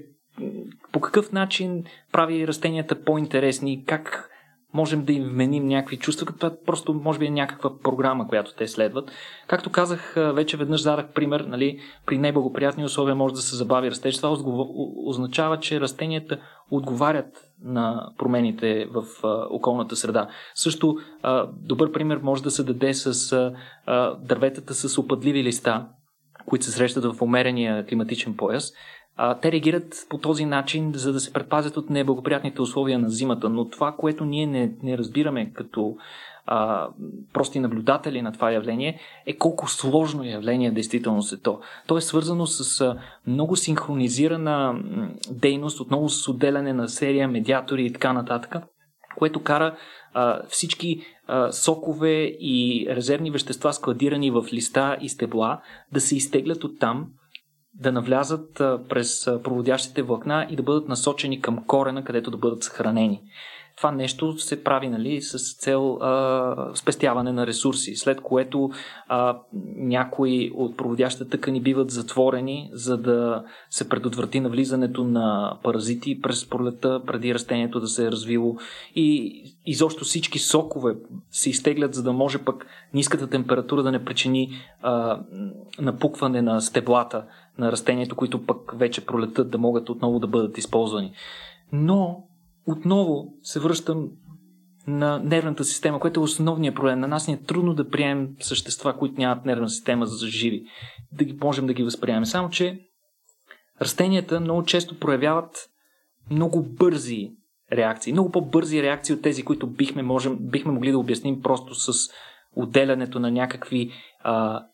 по 0.93 1.01
какъв 1.01 1.33
начин 1.33 1.85
прави 2.13 2.47
растенията 2.47 3.03
по-интересни, 3.03 3.85
как 3.85 4.31
можем 4.75 5.05
да 5.05 5.13
им 5.13 5.25
вменим 5.25 5.67
някакви 5.67 5.97
чувства, 5.97 6.27
като 6.27 6.39
това 6.39 6.57
просто 6.67 6.95
може 6.95 7.19
би 7.19 7.27
е 7.27 7.31
някаква 7.31 7.79
програма, 7.79 8.29
която 8.29 8.55
те 8.55 8.69
следват. 8.69 9.11
Както 9.47 9.71
казах, 9.71 10.15
вече 10.17 10.57
веднъж 10.57 10.83
задах 10.83 11.13
пример, 11.13 11.41
нали, 11.41 11.79
при 12.07 12.19
неблагоприятни 12.19 12.85
условия 12.85 13.15
може 13.15 13.35
да 13.35 13.41
се 13.41 13.57
забави 13.57 13.91
растеж. 13.91 14.17
Това 14.17 14.37
означава, 15.07 15.59
че 15.59 15.81
растенията 15.81 16.39
отговарят 16.71 17.45
на 17.65 18.13
промените 18.19 18.87
в 18.87 19.05
околната 19.51 19.97
среда. 19.97 20.29
Също 20.55 20.97
добър 21.53 21.93
пример 21.93 22.17
може 22.23 22.43
да 22.43 22.51
се 22.51 22.63
даде 22.63 22.95
с 22.95 23.53
дърветата 24.21 24.75
с 24.75 24.99
опадливи 24.99 25.45
листа, 25.45 25.87
които 26.47 26.65
се 26.65 26.71
срещат 26.71 27.05
в 27.05 27.23
умерения 27.23 27.87
климатичен 27.87 28.37
пояс 28.37 28.73
те 29.43 29.53
реагират 29.53 30.07
по 30.09 30.19
този 30.19 30.45
начин, 30.45 30.93
за 30.95 31.13
да 31.13 31.21
се 31.21 31.33
предпазят 31.33 31.77
от 31.77 31.91
неблагоприятните 31.91 32.63
условия 32.63 32.99
на 32.99 33.11
зимата. 33.11 33.49
Но 33.49 33.69
това, 33.69 33.93
което 33.93 34.25
ние 34.25 34.47
не, 34.47 34.73
не 34.83 34.99
разбираме 34.99 35.53
като 35.53 35.97
а, 36.47 36.89
прости 37.33 37.61
наблюдатели 37.61 38.23
на 38.23 38.33
това 38.33 38.51
явление, 38.51 39.01
е 39.27 39.37
колко 39.37 39.71
сложно 39.71 40.25
явление 40.25 40.71
действително 40.71 41.23
е 41.33 41.37
то. 41.37 41.61
То 41.87 41.97
е 41.97 42.01
свързано 42.01 42.47
с 42.47 42.81
а, 42.81 42.99
много 43.27 43.57
синхронизирана 43.57 44.81
дейност, 45.31 45.81
отново 45.81 46.09
с 46.09 46.29
отделяне 46.29 46.73
на 46.73 46.89
серия, 46.89 47.29
медиатори 47.29 47.87
и 47.87 47.93
така 47.93 48.13
нататък, 48.13 48.57
което 49.17 49.43
кара 49.43 49.77
а, 50.15 50.41
всички 50.49 51.01
а, 51.27 51.53
сокове 51.53 52.23
и 52.41 52.87
резервни 52.91 53.31
вещества, 53.31 53.73
складирани 53.73 54.31
в 54.31 54.45
листа 54.53 54.97
и 55.01 55.09
стебла, 55.09 55.61
да 55.93 56.01
се 56.01 56.17
изтеглят 56.17 56.65
от 56.65 56.79
там 56.79 57.07
да 57.79 57.93
навлязат 57.93 58.55
през 58.89 59.25
проводящите 59.45 60.03
влакна 60.03 60.47
и 60.51 60.57
да 60.57 60.63
бъдат 60.63 60.89
насочени 60.89 61.41
към 61.41 61.65
корена, 61.67 62.05
където 62.05 62.31
да 62.31 62.37
бъдат 62.37 62.63
съхранени. 62.63 63.23
Това 63.79 63.93
нещо 63.93 64.39
се 64.39 64.65
прави 64.65 64.89
нали, 64.89 65.23
с 65.23 65.57
цел 65.57 65.99
а, 66.01 66.71
спестяване 66.75 67.33
на 67.33 67.47
ресурси, 67.47 67.97
след 67.97 68.21
което 68.21 68.71
а, 69.09 69.39
някои 69.77 70.51
от 70.55 70.77
проводящите 70.77 71.29
тъкани 71.29 71.61
биват 71.61 71.91
затворени, 71.91 72.71
за 72.73 72.97
да 72.97 73.45
се 73.71 73.89
предотврати 73.89 74.41
навлизането 74.41 75.05
на 75.05 75.59
паразити 75.63 76.21
през 76.21 76.49
пролета, 76.49 77.03
преди 77.07 77.35
растението 77.35 77.81
да 77.81 77.87
се 77.87 78.07
е 78.07 78.11
развило. 78.11 78.57
И 78.95 79.43
изобщо 79.67 80.05
всички 80.05 80.39
сокове 80.39 80.95
се 81.31 81.51
изтеглят, 81.51 81.95
за 81.95 82.03
да 82.03 82.13
може 82.13 82.39
пък 82.39 82.67
ниската 82.95 83.27
температура 83.27 83.83
да 83.83 83.93
не 83.93 84.05
причини 84.05 84.51
а, 84.83 85.21
напукване 85.81 86.43
на 86.43 86.61
стеблата 86.61 87.25
на 87.59 87.73
растението, 87.73 88.17
които 88.17 88.47
пък 88.47 88.79
вече 88.79 89.07
пролетат 89.07 89.51
да 89.51 89.59
могат 89.59 89.91
отново 89.91 90.19
да 90.19 90.27
бъдат 90.27 90.59
използвани. 90.59 91.13
Но 91.73 92.25
отново 92.67 93.33
се 93.43 93.61
връщам 93.61 94.09
на 94.87 95.19
нервната 95.19 95.65
система, 95.65 96.01
което 96.01 96.21
е 96.21 96.23
основният 96.23 96.75
проблем. 96.75 97.01
На 97.01 97.09
нас 97.09 97.29
ни 97.29 97.35
е 97.35 97.43
трудно 97.43 97.75
да 97.75 97.89
приемем 97.89 98.29
същества, 98.41 98.99
които 98.99 99.21
нямат 99.21 99.45
нервна 99.45 99.69
система 99.69 100.07
за 100.07 100.27
живи, 100.27 100.65
да 101.13 101.25
ги 101.25 101.39
можем 101.41 101.67
да 101.67 101.73
ги 101.73 101.83
възприемем. 101.83 102.27
Само, 102.27 102.51
че 102.51 102.81
растенията 103.81 104.41
много 104.41 104.65
често 104.65 104.99
проявяват 104.99 105.69
много 106.31 106.63
бързи 106.63 107.31
реакции, 107.73 108.13
много 108.13 108.31
по-бързи 108.31 108.83
реакции 108.83 109.15
от 109.15 109.23
тези, 109.23 109.43
които 109.43 109.67
бихме, 109.67 110.03
можем, 110.03 110.37
бихме 110.41 110.73
могли 110.73 110.91
да 110.91 110.99
обясним 110.99 111.43
просто 111.43 111.75
с 111.75 111.93
отделянето 112.57 113.21
на 113.21 113.31
някакви 113.31 113.91
а, 114.21 114.65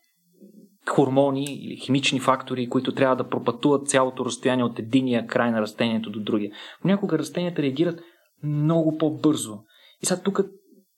хормони 0.89 1.43
или 1.43 1.77
химични 1.77 2.19
фактори, 2.19 2.69
които 2.69 2.91
трябва 2.91 3.15
да 3.15 3.29
пропътуват 3.29 3.87
цялото 3.87 4.25
разстояние 4.25 4.65
от 4.65 4.79
единия 4.79 5.27
край 5.27 5.51
на 5.51 5.61
растението 5.61 6.09
до 6.09 6.19
другия. 6.19 6.51
Понякога 6.81 7.19
растенията 7.19 7.61
реагират 7.61 7.99
много 8.43 8.97
по-бързо. 8.97 9.59
И 10.01 10.05
сега 10.05 10.21
тук 10.21 10.41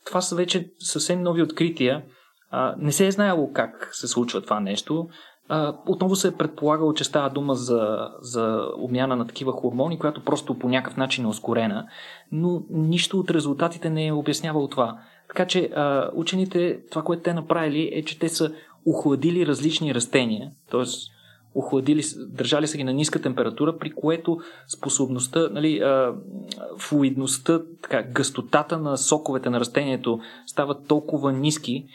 това 0.06 0.22
са 0.22 0.36
вече 0.36 0.72
съвсем 0.80 1.22
нови 1.22 1.42
открития. 1.42 2.04
А, 2.52 2.76
не 2.78 2.92
се 2.92 3.08
е 3.08 3.12
знаело 3.12 3.54
как 3.54 3.90
се 3.92 4.08
случва 4.08 4.42
това 4.42 4.60
нещо. 4.60 5.08
А, 5.50 5.78
отново 5.88 6.16
се 6.16 6.28
е 6.28 6.36
предполагало, 6.36 6.94
че 6.94 7.04
става 7.04 7.30
дума 7.30 7.56
за, 7.56 8.10
за 8.22 8.68
обмяна 8.78 9.16
на 9.16 9.28
такива 9.28 9.52
хормони, 9.52 10.00
която 10.00 10.24
просто 10.24 10.60
по 10.60 10.70
някакъв 10.70 10.98
начин 10.98 11.26
е 11.26 11.28
ускорена, 11.28 11.88
но 12.32 12.64
нищо 12.70 13.20
от 13.20 13.32
резултатите 13.32 13.90
не 13.90 14.08
е 14.08 14.14
обяснявало 14.14 14.68
това. 14.68 15.00
Така 15.28 15.46
че 15.46 15.70
а, 15.76 16.10
учените, 16.14 16.80
това, 16.92 17.04
което 17.04 17.24
те 17.24 17.34
направили, 17.34 17.90
е, 17.94 18.04
че 18.04 18.20
те 18.20 18.30
са 18.30 18.54
охладили 18.88 19.48
различни 19.48 19.96
растения, 19.96 20.52
т.е. 20.72 20.84
охладили, 21.56 22.04
държали 22.28 22.68
са 22.68 22.78
ги 22.78 22.84
на 22.84 22.94
ниска 22.94 23.22
температура, 23.22 23.78
при 23.78 23.92
което 23.92 24.40
способността, 24.68 25.50
нали, 25.52 25.80
а, 25.80 26.14
флуидността, 26.78 27.62
така, 27.82 28.04
гъстотата 28.04 28.78
на 28.78 28.98
соковете 28.98 29.50
на 29.50 29.60
растението 29.60 30.20
стават 30.46 30.88
толкова 30.88 31.34
ниски, 31.34 31.86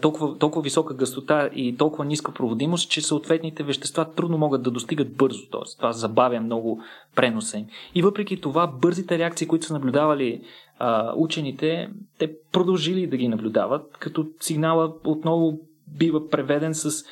толкова, 0.00 0.38
толкова 0.38 0.62
висока 0.62 0.94
гъстота 0.94 1.50
и 1.54 1.76
толкова 1.76 2.04
ниска 2.04 2.32
проводимост, 2.32 2.90
че 2.90 3.00
съответните 3.00 3.62
вещества 3.62 4.14
трудно 4.14 4.38
могат 4.38 4.62
да 4.62 4.70
достигат 4.70 5.16
бързо. 5.16 5.46
Т.е. 5.52 5.76
това 5.76 5.92
забавя 5.92 6.40
много 6.40 6.82
преноса 7.14 7.58
им. 7.58 7.66
И 7.94 8.02
въпреки 8.02 8.40
това, 8.40 8.66
бързите 8.66 9.18
реакции, 9.18 9.46
които 9.46 9.66
са 9.66 9.72
наблюдавали 9.72 10.42
а, 10.78 11.12
учените, 11.16 11.90
те 12.18 12.32
продължили 12.52 13.06
да 13.06 13.16
ги 13.16 13.28
наблюдават, 13.28 13.96
като 13.98 14.26
сигнала 14.40 14.94
отново 15.04 15.58
бива 15.88 16.28
преведен 16.28 16.74
с 16.74 17.04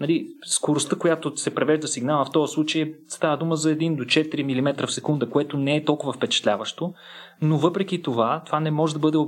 нали, 0.00 0.26
скоростта, 0.46 0.96
която 0.96 1.36
се 1.36 1.54
превежда 1.54 1.88
сигнала 1.88 2.24
в 2.24 2.30
този 2.30 2.52
случай 2.52 2.94
става 3.08 3.36
дума 3.36 3.56
за 3.56 3.76
1 3.76 3.96
до 3.96 4.04
4 4.04 4.42
мм 4.42 4.86
в 4.86 4.92
секунда, 4.92 5.30
което 5.30 5.56
не 5.56 5.76
е 5.76 5.84
толкова 5.84 6.12
впечатляващо, 6.12 6.94
но 7.42 7.58
въпреки 7.58 8.02
това, 8.02 8.42
това 8.46 8.60
не 8.60 8.70
може 8.70 8.92
да 8.92 8.98
бъде 8.98 9.18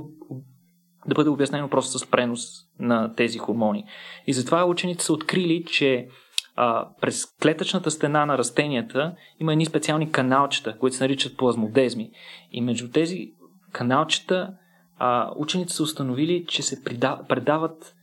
да 1.07 1.15
бъде 1.15 1.29
обяснено 1.29 1.69
просто 1.69 1.99
с 1.99 2.05
пренос 2.05 2.39
на 2.79 3.15
тези 3.15 3.37
хормони. 3.37 3.85
И 4.27 4.33
затова 4.33 4.65
учените 4.65 5.03
са 5.03 5.13
открили, 5.13 5.63
че 5.67 6.07
а, 6.55 6.87
през 7.01 7.25
клетъчната 7.25 7.91
стена 7.91 8.25
на 8.25 8.37
растенията 8.37 9.15
има 9.39 9.51
едни 9.51 9.65
специални 9.65 10.11
каналчета, 10.11 10.77
които 10.77 10.95
се 10.95 11.03
наричат 11.03 11.37
плазмодезми. 11.37 12.11
И 12.51 12.61
между 12.61 12.89
тези 12.91 13.31
каналчета 13.71 14.53
а, 14.97 15.31
учените 15.35 15.73
са 15.73 15.83
установили, 15.83 16.45
че 16.47 16.63
се 16.63 16.83
предават 17.29 17.95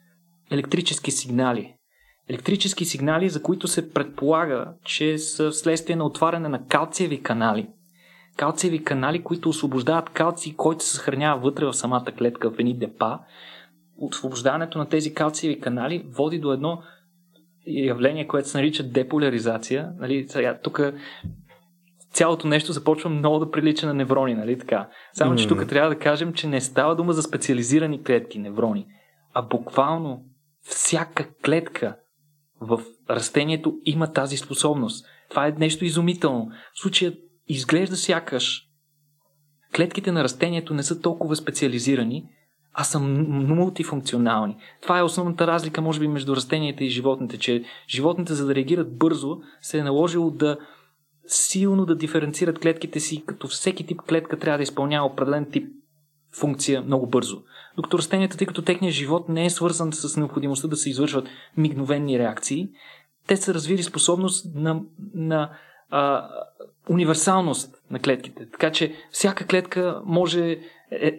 електрически 0.51 1.11
сигнали. 1.11 1.75
Електрически 2.29 2.85
сигнали, 2.85 3.29
за 3.29 3.43
които 3.43 3.69
се 3.69 3.93
предполага, 3.93 4.73
че 4.85 5.19
са 5.19 5.51
вследствие 5.51 5.97
на 5.97 6.05
отваряне 6.05 6.49
на 6.49 6.67
калциеви 6.67 7.23
канали. 7.23 7.69
Калциеви 8.37 8.85
канали, 8.85 9.23
които 9.23 9.49
освобождават 9.49 10.11
калций, 10.11 10.55
който 10.57 10.85
се 10.85 10.97
съхранява 10.97 11.41
вътре 11.41 11.65
в 11.65 11.73
самата 11.73 12.05
клетка 12.19 12.51
в 12.51 12.59
едни 12.59 12.79
депа. 12.79 13.19
Освобождаването 13.99 14.79
на 14.79 14.89
тези 14.89 15.15
калциеви 15.15 15.61
канали 15.61 16.07
води 16.09 16.39
до 16.39 16.53
едно 16.53 16.83
явление, 17.67 18.27
което 18.27 18.49
се 18.49 18.59
нарича 18.59 18.83
деполяризация. 18.83 19.93
Нали, 19.99 20.29
сега, 20.29 20.59
тук 20.63 20.81
цялото 22.13 22.49
нещо 22.49 22.73
започва 22.73 23.11
много 23.11 23.39
да 23.39 23.51
прилича 23.51 23.87
на 23.87 23.95
неврони, 23.95 24.35
нали 24.35 24.59
така? 24.59 24.89
Само, 25.13 25.37
че 25.37 25.49
тук 25.49 25.69
трябва 25.69 25.91
да 25.91 25.99
кажем, 25.99 26.33
че 26.33 26.47
не 26.47 26.61
става 26.61 26.97
дума 26.97 27.13
за 27.13 27.23
специализирани 27.23 28.05
клетки, 28.05 28.39
неврони, 28.39 28.87
а 29.35 29.43
буквално 29.43 30.23
всяка 30.71 31.29
клетка 31.45 31.97
в 32.61 32.83
растението 33.11 33.79
има 33.85 34.13
тази 34.13 34.37
способност. 34.37 35.07
Това 35.31 35.47
е 35.47 35.55
нещо 35.59 35.85
изумително. 35.85 36.51
В 36.75 36.81
случая 36.81 37.13
изглежда 37.49 37.97
сякаш 37.97 38.67
клетките 39.77 40.13
на 40.13 40.25
растението 40.25 40.75
не 40.75 40.83
са 40.83 41.01
толкова 41.01 41.37
специализирани, 41.37 42.25
а 42.73 42.85
са 42.85 43.01
мултифункционални. 43.01 44.57
Това 44.83 44.99
е 44.99 45.03
основната 45.03 45.47
разлика, 45.47 45.81
може 45.81 46.01
би, 46.01 46.09
между 46.09 46.37
растенията 46.37 46.85
и 46.85 46.91
животните, 46.91 47.39
че 47.39 47.65
животните, 47.89 48.35
за 48.35 48.47
да 48.47 48.55
реагират 48.55 48.99
бързо, 48.99 49.39
се 49.61 49.79
е 49.79 49.83
наложило 49.83 50.31
да 50.31 50.59
силно 51.27 51.87
да 51.87 51.97
диференцират 51.97 52.59
клетките 52.59 53.01
си, 53.01 53.25
като 53.27 53.49
всеки 53.49 53.87
тип 53.87 54.01
клетка 54.09 54.39
трябва 54.39 54.59
да 54.59 54.63
изпълнява 54.63 55.07
определен 55.07 55.51
тип 55.51 55.69
функция 56.33 56.83
много 56.83 57.07
бързо. 57.07 57.43
Докато 57.81 57.99
растенията, 57.99 58.37
тъй 58.37 58.47
като 58.47 58.63
техният 58.63 58.95
живот 58.95 59.29
не 59.29 59.45
е 59.45 59.51
свързан 59.51 59.93
с 59.93 60.17
необходимостта 60.17 60.69
да 60.69 60.77
се 60.77 60.91
извършват 60.91 61.29
мигновенни 61.57 62.19
реакции, 62.19 62.69
те 63.27 63.37
са 63.37 63.55
развили 63.55 63.83
способност 63.83 64.55
на, 64.55 64.81
на 65.15 65.51
а, 65.91 66.29
универсалност 66.91 67.75
на 67.91 67.99
клетките. 67.99 68.51
Така 68.51 68.73
че 68.73 68.95
всяка 69.11 69.47
клетка 69.47 70.03
може. 70.05 70.59
Е, 70.93 71.19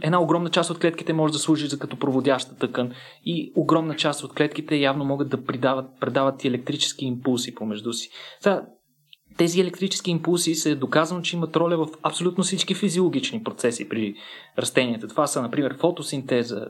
една 0.00 0.20
огромна 0.20 0.50
част 0.50 0.70
от 0.70 0.78
клетките 0.78 1.12
може 1.12 1.32
да 1.32 1.38
служи 1.38 1.66
за 1.66 1.78
като 1.78 1.98
проводяща 1.98 2.56
тъкан 2.56 2.92
и 3.24 3.52
огромна 3.56 3.96
част 3.96 4.24
от 4.24 4.34
клетките 4.34 4.76
явно 4.76 5.04
могат 5.04 5.28
да 5.28 5.44
предават, 5.44 5.86
предават 6.00 6.44
и 6.44 6.48
електрически 6.48 7.04
импулси 7.04 7.54
помежду 7.54 7.92
си. 7.92 8.10
Сега, 8.40 8.62
тези 9.36 9.60
електрически 9.60 10.10
импулси 10.10 10.54
се 10.54 10.70
е 10.70 10.74
доказано, 10.74 11.22
че 11.22 11.36
имат 11.36 11.56
роля 11.56 11.76
в 11.76 11.88
абсолютно 12.02 12.44
всички 12.44 12.74
физиологични 12.74 13.42
процеси 13.42 13.88
при 13.88 14.14
растенията. 14.58 15.08
Това 15.08 15.26
са, 15.26 15.42
например, 15.42 15.76
фотосинтеза, 15.78 16.66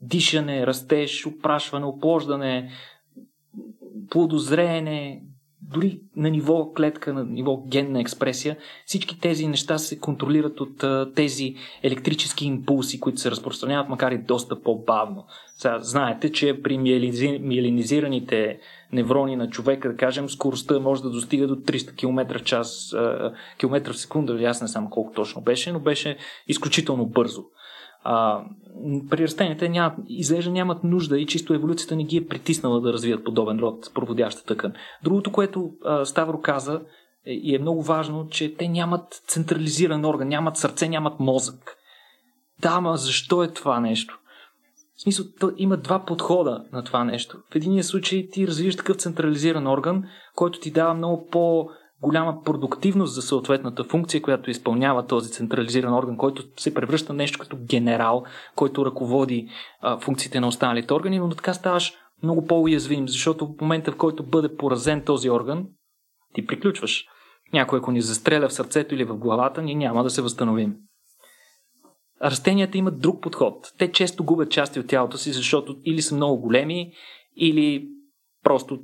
дишане, 0.00 0.66
растеж, 0.66 1.26
опрашване, 1.26 1.86
оплождане, 1.86 2.70
плодозреене, 4.10 5.22
дори 5.70 6.00
на 6.16 6.30
ниво 6.30 6.72
клетка, 6.72 7.12
на 7.12 7.24
ниво 7.24 7.56
генна 7.56 8.00
експресия, 8.00 8.56
всички 8.86 9.20
тези 9.20 9.46
неща 9.46 9.78
се 9.78 9.98
контролират 9.98 10.60
от 10.60 10.84
тези 11.14 11.54
електрически 11.82 12.46
импулси, 12.46 13.00
които 13.00 13.20
се 13.20 13.30
разпространяват, 13.30 13.88
макар 13.88 14.12
и 14.12 14.18
доста 14.18 14.62
по-бавно. 14.62 15.24
Сега, 15.56 15.78
знаете, 15.80 16.32
че 16.32 16.62
при 16.62 16.78
миелинизираните 16.78 18.58
неврони 18.92 19.36
на 19.36 19.50
човека, 19.50 19.88
да 19.88 19.96
кажем, 19.96 20.28
скоростта 20.28 20.78
може 20.78 21.02
да 21.02 21.10
достига 21.10 21.46
до 21.46 21.56
300 21.56 21.96
км 21.96 22.38
в 22.38 22.42
час, 22.42 22.94
км 23.58 23.92
в 23.92 23.98
секунда, 23.98 24.44
аз 24.44 24.62
не 24.62 24.68
знам 24.68 24.90
колко 24.90 25.12
точно 25.12 25.42
беше, 25.42 25.72
но 25.72 25.80
беше 25.80 26.16
изключително 26.48 27.06
бързо. 27.06 27.44
А, 28.04 28.44
при 29.10 29.22
растенията 29.22 29.68
няма, 29.68 29.94
изглежда 30.08 30.50
нямат 30.50 30.84
нужда 30.84 31.18
и 31.18 31.26
чисто 31.26 31.54
еволюцията 31.54 31.96
не 31.96 32.04
ги 32.04 32.16
е 32.16 32.26
притиснала 32.26 32.80
да 32.80 32.92
развият 32.92 33.24
подобен 33.24 33.58
род 33.58 33.90
проводяща 33.94 34.44
тъкан. 34.44 34.72
Другото, 35.04 35.32
което 35.32 35.70
а, 35.84 36.04
Ставро 36.04 36.40
каза 36.40 36.80
е, 37.26 37.32
и 37.32 37.54
е 37.54 37.58
много 37.58 37.82
важно, 37.82 38.28
че 38.28 38.56
те 38.56 38.68
нямат 38.68 39.22
централизиран 39.26 40.04
орган, 40.04 40.28
нямат 40.28 40.56
сърце, 40.56 40.88
нямат 40.88 41.20
мозък. 41.20 41.76
Да, 42.60 42.68
ама 42.68 42.96
защо 42.96 43.42
е 43.42 43.48
това 43.48 43.80
нещо? 43.80 44.18
В 44.96 45.02
смисъл, 45.02 45.26
има 45.56 45.76
два 45.76 46.04
подхода 46.04 46.64
на 46.72 46.84
това 46.84 47.04
нещо. 47.04 47.38
В 47.52 47.54
единия 47.54 47.84
случай 47.84 48.28
ти 48.32 48.46
развиваш 48.46 48.76
такъв 48.76 48.96
централизиран 48.96 49.66
орган, 49.66 50.04
който 50.34 50.60
ти 50.60 50.70
дава 50.70 50.94
много 50.94 51.26
по- 51.26 51.68
голяма 52.02 52.42
продуктивност 52.42 53.14
за 53.14 53.22
съответната 53.22 53.84
функция, 53.84 54.22
която 54.22 54.50
изпълнява 54.50 55.06
този 55.06 55.30
централизиран 55.30 55.94
орган, 55.94 56.16
който 56.16 56.42
се 56.56 56.74
превръща 56.74 57.12
нещо 57.12 57.38
като 57.38 57.56
генерал, 57.60 58.24
който 58.56 58.86
ръководи 58.86 59.48
а, 59.80 59.98
функциите 60.00 60.40
на 60.40 60.48
останалите 60.48 60.94
органи, 60.94 61.18
но 61.18 61.28
така 61.28 61.54
ставаш 61.54 61.94
много 62.22 62.46
по-уязвим, 62.46 63.08
защото 63.08 63.46
в 63.46 63.60
момента, 63.60 63.92
в 63.92 63.96
който 63.96 64.22
бъде 64.22 64.56
поразен 64.56 65.02
този 65.04 65.30
орган, 65.30 65.66
ти 66.34 66.46
приключваш. 66.46 67.04
Някой, 67.52 67.78
ако 67.78 67.90
ни 67.90 68.00
застреля 68.02 68.48
в 68.48 68.52
сърцето 68.52 68.94
или 68.94 69.04
в 69.04 69.16
главата, 69.16 69.62
ние 69.62 69.74
няма 69.74 70.02
да 70.02 70.10
се 70.10 70.22
възстановим. 70.22 70.76
Растенията 72.22 72.78
имат 72.78 73.00
друг 73.00 73.22
подход. 73.22 73.72
Те 73.78 73.92
често 73.92 74.24
губят 74.24 74.50
части 74.50 74.80
от 74.80 74.86
тялото 74.86 75.18
си, 75.18 75.32
защото 75.32 75.76
или 75.84 76.02
са 76.02 76.14
много 76.14 76.40
големи, 76.40 76.92
или 77.36 77.88
просто 78.44 78.78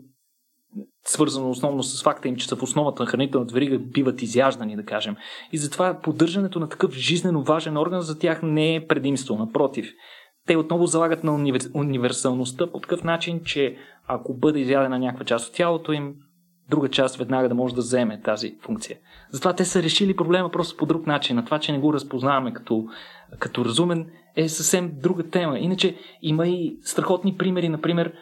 свързано 1.11 1.51
основно 1.51 1.83
с 1.83 2.03
факта 2.03 2.29
им, 2.29 2.37
че 2.37 2.49
са 2.49 2.57
в 2.57 2.63
основата 2.63 3.03
на 3.03 3.09
хранителната 3.09 3.55
верига, 3.55 3.79
биват 3.79 4.23
изяждани, 4.23 4.77
да 4.77 4.85
кажем. 4.85 5.17
И 5.53 5.59
затова 5.59 6.01
поддържането 6.03 6.61
на 6.61 6.69
такъв 6.69 6.93
жизнено 6.93 7.43
важен 7.43 7.77
орган 7.77 8.01
за 8.01 8.19
тях 8.19 8.41
не 8.43 8.75
е 8.75 8.87
предимство, 8.87 9.39
напротив. 9.39 9.93
Те 10.47 10.57
отново 10.57 10.87
залагат 10.87 11.25
на 11.25 11.53
универсалността 11.75 12.67
по 12.67 12.81
такъв 12.81 13.05
начин, 13.05 13.41
че 13.45 13.77
ако 14.07 14.35
бъде 14.35 14.61
изядена 14.61 14.99
някаква 14.99 15.25
част 15.25 15.49
от 15.49 15.55
тялото 15.55 15.93
им, 15.93 16.15
друга 16.71 16.89
част 16.89 17.17
веднага 17.17 17.49
да 17.49 17.55
може 17.55 17.75
да 17.75 17.81
вземе 17.81 18.21
тази 18.23 18.57
функция. 18.61 18.99
Затова 19.31 19.53
те 19.53 19.65
са 19.65 19.83
решили 19.83 20.17
проблема 20.17 20.51
просто 20.51 20.77
по 20.77 20.87
друг 20.87 21.07
начин. 21.07 21.39
А 21.39 21.45
това, 21.45 21.59
че 21.59 21.73
не 21.73 21.79
го 21.79 21.93
разпознаваме 21.93 22.53
като, 22.53 22.87
като 23.39 23.65
разумен, 23.65 24.07
е 24.37 24.49
съвсем 24.49 24.93
друга 25.03 25.23
тема. 25.23 25.59
Иначе 25.59 25.97
има 26.23 26.49
и 26.49 26.79
страхотни 26.83 27.37
примери, 27.37 27.69
например, 27.69 28.13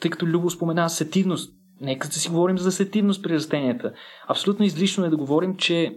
тъй 0.00 0.10
като 0.10 0.26
Любо 0.26 0.50
спомена 0.50 0.90
сетивност. 0.90 1.52
Нека 1.80 2.08
да 2.08 2.14
си 2.14 2.28
говорим 2.28 2.58
за 2.58 2.72
сетивност 2.72 3.22
при 3.22 3.34
растенията. 3.34 3.92
Абсолютно 4.28 4.64
излишно 4.64 5.04
е 5.04 5.10
да 5.10 5.16
говорим, 5.16 5.56
че 5.56 5.96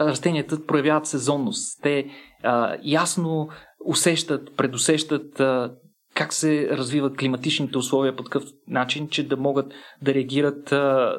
растенията 0.00 0.66
проявяват 0.66 1.06
сезонност. 1.06 1.82
Те 1.82 2.06
а, 2.42 2.76
ясно 2.82 3.48
усещат, 3.86 4.56
предусещат 4.56 5.40
а, 5.40 5.74
как 6.16 6.32
се 6.32 6.68
развиват 6.70 7.16
климатичните 7.16 7.78
условия 7.78 8.16
по 8.16 8.22
такъв 8.22 8.44
начин, 8.68 9.08
че 9.08 9.28
да 9.28 9.36
могат 9.36 9.66
да 10.02 10.14
реагират, 10.14 10.64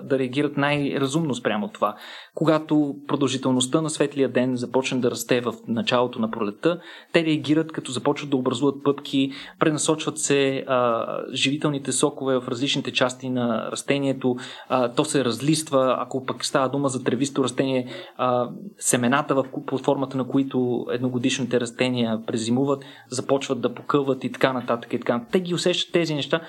да 0.03 0.19
реагират 0.19 0.57
най-разумно 0.57 1.35
спрямо 1.35 1.67
това. 1.67 1.95
Когато 2.35 2.95
продължителността 3.07 3.81
на 3.81 3.89
светлия 3.89 4.29
ден 4.29 4.55
започне 4.55 4.99
да 4.99 5.11
расте 5.11 5.41
в 5.41 5.53
началото 5.67 6.19
на 6.19 6.31
пролетта, 6.31 6.79
те 7.13 7.25
реагират 7.25 7.71
като 7.71 7.91
започват 7.91 8.29
да 8.29 8.37
образуват 8.37 8.83
пъпки, 8.83 9.31
пренасочват 9.59 10.19
се 10.19 10.63
а, 10.67 11.05
живителните 11.33 11.91
сокове 11.91 12.39
в 12.39 12.47
различните 12.47 12.91
части 12.91 13.29
на 13.29 13.71
растението, 13.71 14.35
а, 14.69 14.93
то 14.93 15.05
се 15.05 15.25
разлиства, 15.25 15.95
ако 15.99 16.25
пък 16.25 16.45
става 16.45 16.69
дума 16.69 16.89
за 16.89 17.03
тревисто 17.03 17.43
растение, 17.43 17.87
а, 18.17 18.49
семената, 18.77 19.35
в, 19.35 19.45
под 19.65 19.85
формата 19.85 20.17
на 20.17 20.27
които 20.27 20.85
едногодишните 20.91 21.59
растения 21.59 22.19
презимуват, 22.27 22.83
започват 23.09 23.61
да 23.61 23.73
покълват 23.73 24.23
и 24.23 24.31
така 24.31 24.53
нататък 24.53 24.86
нататък 24.87 24.93
и 24.93 24.99
така. 24.99 25.25
Те 25.31 25.39
ги 25.39 25.53
усещат 25.53 25.93
тези 25.93 26.15
неща 26.15 26.41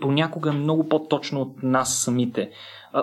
понякога 0.00 0.52
много 0.52 0.88
по-точно 0.88 1.40
от 1.40 1.62
нас 1.62 1.98
самите. 1.98 2.50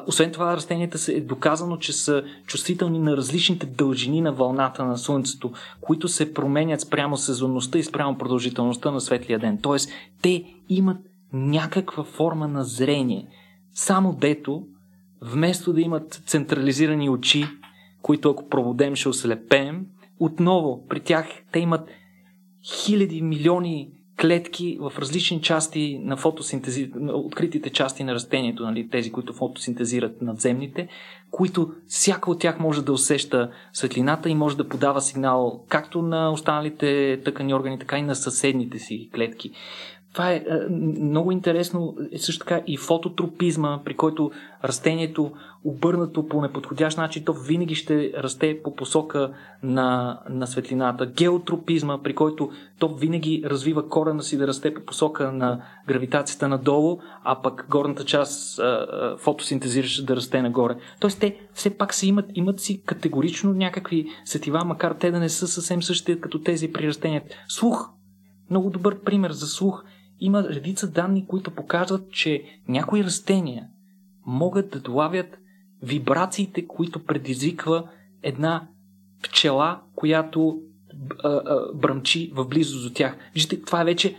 Освен 0.08 0.32
това, 0.32 0.56
растенията 0.56 0.98
се 0.98 1.14
е 1.14 1.22
доказано, 1.22 1.78
че 1.78 1.94
са 1.94 2.24
чувствителни 2.46 3.00
на 3.00 3.18
различните 3.18 3.66
дължини 3.66 4.22
на 4.22 4.32
вълната 4.32 4.86
на 4.86 4.98
Слънцето, 4.98 5.52
които 5.82 6.08
се 6.08 6.34
променят 6.34 6.82
спрямо 6.82 7.18
сезонността 7.18 7.80
и 7.80 7.84
спрямо 7.84 8.18
продължителността 8.18 8.92
на 8.92 9.02
светлия 9.02 9.40
ден. 9.40 9.60
Тоест, 9.62 9.90
те 10.22 10.44
имат 10.70 10.98
някаква 11.34 12.04
форма 12.04 12.48
на 12.48 12.64
зрение. 12.64 13.28
Само 13.74 14.14
дето, 14.14 14.64
вместо 15.22 15.74
да 15.74 15.82
имат 15.82 16.24
централизирани 16.26 17.10
очи, 17.10 17.46
които 18.02 18.30
ако 18.30 18.50
проводем 18.50 18.96
ще 18.96 19.10
ослепеем, 19.10 19.86
отново 20.20 20.88
при 20.90 21.00
тях 21.00 21.28
те 21.52 21.60
имат 21.60 21.90
хиляди, 22.64 23.22
милиони 23.22 23.92
клетки 24.24 24.78
в 24.80 24.94
различни 25.00 25.42
части 25.42 26.00
на 26.04 26.18
фотосинтези... 26.18 26.92
откритите 27.14 27.70
части 27.70 28.04
на 28.04 28.14
растението, 28.14 28.64
нали, 28.64 28.90
тези, 28.90 29.12
които 29.12 29.34
фотосинтезират 29.34 30.22
надземните, 30.22 30.88
които 31.32 31.72
всяка 31.88 32.32
от 32.32 32.40
тях 32.40 32.60
може 32.60 32.86
да 32.86 32.94
усеща 32.94 33.52
светлината 33.74 34.30
и 34.30 34.36
може 34.36 34.58
да 34.58 34.68
подава 34.68 35.02
сигнал 35.02 35.66
както 35.70 36.02
на 36.02 36.32
останалите 36.32 37.20
тъкани 37.26 37.54
органи, 37.54 37.80
така 37.80 37.98
и 37.98 38.02
на 38.02 38.16
съседните 38.16 38.80
си 38.80 39.10
клетки. 39.16 39.52
Това 40.14 40.32
е, 40.32 40.36
е 40.36 40.44
много 40.70 41.32
интересно 41.32 41.96
е 42.12 42.18
също 42.18 42.46
така 42.46 42.62
и 42.68 42.78
фототропизма, 42.78 43.80
при 43.86 43.94
който 43.94 44.32
растението 44.64 45.32
обърнато 45.64 46.28
по 46.28 46.42
неподходящ 46.42 46.98
начин, 46.98 47.24
то 47.26 47.34
винаги 47.34 47.76
ще 47.76 48.14
расте 48.18 48.62
по 48.64 48.76
посока 48.76 49.34
на, 49.64 50.20
на 50.30 50.48
светлината. 50.48 51.06
Геотропизма, 51.06 52.04
при 52.04 52.16
който 52.16 52.52
то 52.80 52.96
винаги 52.96 53.44
развива 53.46 53.90
корена 53.90 54.24
си 54.24 54.38
да 54.38 54.48
расте 54.48 54.74
по 54.74 54.82
посока 54.82 55.32
на 55.32 55.62
гравитацията 55.88 56.48
надолу, 56.48 57.00
а 57.24 57.42
пък 57.42 57.68
горната 57.70 58.06
част 58.06 58.62
фотосинтезираща 59.18 60.04
да 60.04 60.16
расте 60.16 60.42
нагоре. 60.42 60.76
Тоест 61.00 61.20
те 61.20 61.38
все 61.54 61.78
пак 61.78 61.94
си 61.94 62.08
имат, 62.08 62.26
имат 62.36 62.60
си 62.60 62.82
категорично 62.82 63.54
някакви 63.54 64.06
сетива, 64.26 64.66
макар 64.66 64.96
те 65.00 65.12
да 65.12 65.20
не 65.20 65.30
са 65.30 65.48
съвсем 65.48 65.84
същите 65.84 66.20
като 66.20 66.40
тези 66.40 66.74
при 66.74 66.88
растенията. 66.88 67.36
Слух. 67.48 67.90
Много 68.50 68.70
добър 68.70 69.00
пример 69.00 69.32
за 69.32 69.48
слух 69.48 69.84
има 70.20 70.44
редица 70.44 70.92
данни, 70.92 71.28
които 71.28 71.52
показват, 71.52 72.12
че 72.12 72.44
някои 72.68 73.04
растения 73.04 73.68
могат 74.26 74.70
да 74.70 74.80
долавят 74.80 75.38
вибрациите, 75.82 76.68
които 76.68 77.06
предизвиква 77.06 77.90
една 78.24 78.68
пчела, 79.24 79.80
която 79.96 80.62
бръмчи 81.74 82.32
в 82.36 82.46
близост 82.46 82.88
до 82.88 82.94
тях. 82.94 83.18
Виждате, 83.34 83.62
това 83.62 83.82
е 83.82 83.86
вече 83.86 84.16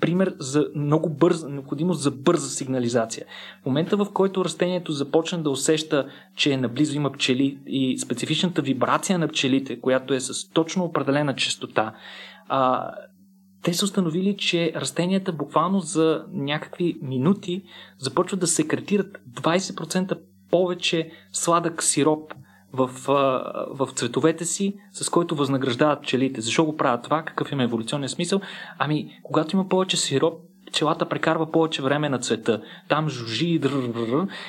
пример 0.00 0.34
за 0.38 0.66
много 0.74 1.10
бърза, 1.10 1.48
необходимост 1.48 2.02
за 2.02 2.10
бърза 2.10 2.48
сигнализация. 2.48 3.26
В 3.62 3.66
момента, 3.66 3.96
в 3.96 4.06
който 4.14 4.44
растението 4.44 4.92
започне 4.92 5.38
да 5.38 5.50
усеща, 5.50 6.08
че 6.36 6.56
наблизо 6.56 6.96
има 6.96 7.12
пчели 7.12 7.58
и 7.66 7.98
специфичната 7.98 8.62
вибрация 8.62 9.18
на 9.18 9.28
пчелите, 9.28 9.80
която 9.80 10.14
е 10.14 10.20
с 10.20 10.48
точно 10.48 10.84
определена 10.84 11.36
частота, 11.36 11.94
те 13.62 13.74
са 13.74 13.84
установили, 13.84 14.36
че 14.36 14.72
растенията 14.76 15.32
буквално 15.32 15.80
за 15.80 16.24
някакви 16.32 16.98
минути 17.02 17.62
започват 17.98 18.40
да 18.40 18.46
секретират 18.46 19.18
20% 19.32 20.18
повече 20.50 21.10
сладък 21.32 21.82
сироп 21.82 22.34
в, 22.72 22.90
в 23.70 23.88
цветовете 23.94 24.44
си, 24.44 24.74
с 24.92 25.08
който 25.08 25.34
възнаграждават 25.34 26.02
пчелите. 26.02 26.40
Защо 26.40 26.64
го 26.64 26.76
правят 26.76 27.04
това? 27.04 27.22
Какъв 27.22 27.52
им 27.52 27.60
е 27.60 27.64
еволюционен 27.64 28.08
смисъл? 28.08 28.40
Ами, 28.78 29.20
когато 29.22 29.56
има 29.56 29.68
повече 29.68 29.96
сироп, 29.96 30.40
пчелата 30.72 31.08
прекарва 31.08 31.50
повече 31.50 31.82
време 31.82 32.08
на 32.08 32.18
цвета. 32.18 32.62
Там 32.88 33.08
жужи 33.08 33.60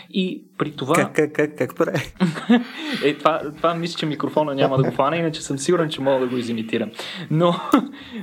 и 0.10 0.44
при 0.58 0.72
това... 0.72 0.96
Как, 0.96 1.16
как, 1.16 1.34
как, 1.34 1.58
как 1.58 1.76
прави? 1.76 2.14
е, 3.04 3.14
това, 3.18 3.42
това 3.58 3.74
мисля, 3.74 4.00
че 4.00 4.06
микрофона 4.06 4.56
няма 4.56 4.78
да 4.78 4.84
го 4.84 4.92
фана, 4.92 5.18
иначе 5.18 5.42
съм 5.42 5.58
сигурен, 5.58 5.90
че 5.90 6.02
мога 6.02 6.20
да 6.20 6.28
го 6.28 6.38
изимитирам. 6.38 6.92
Но 7.32 7.56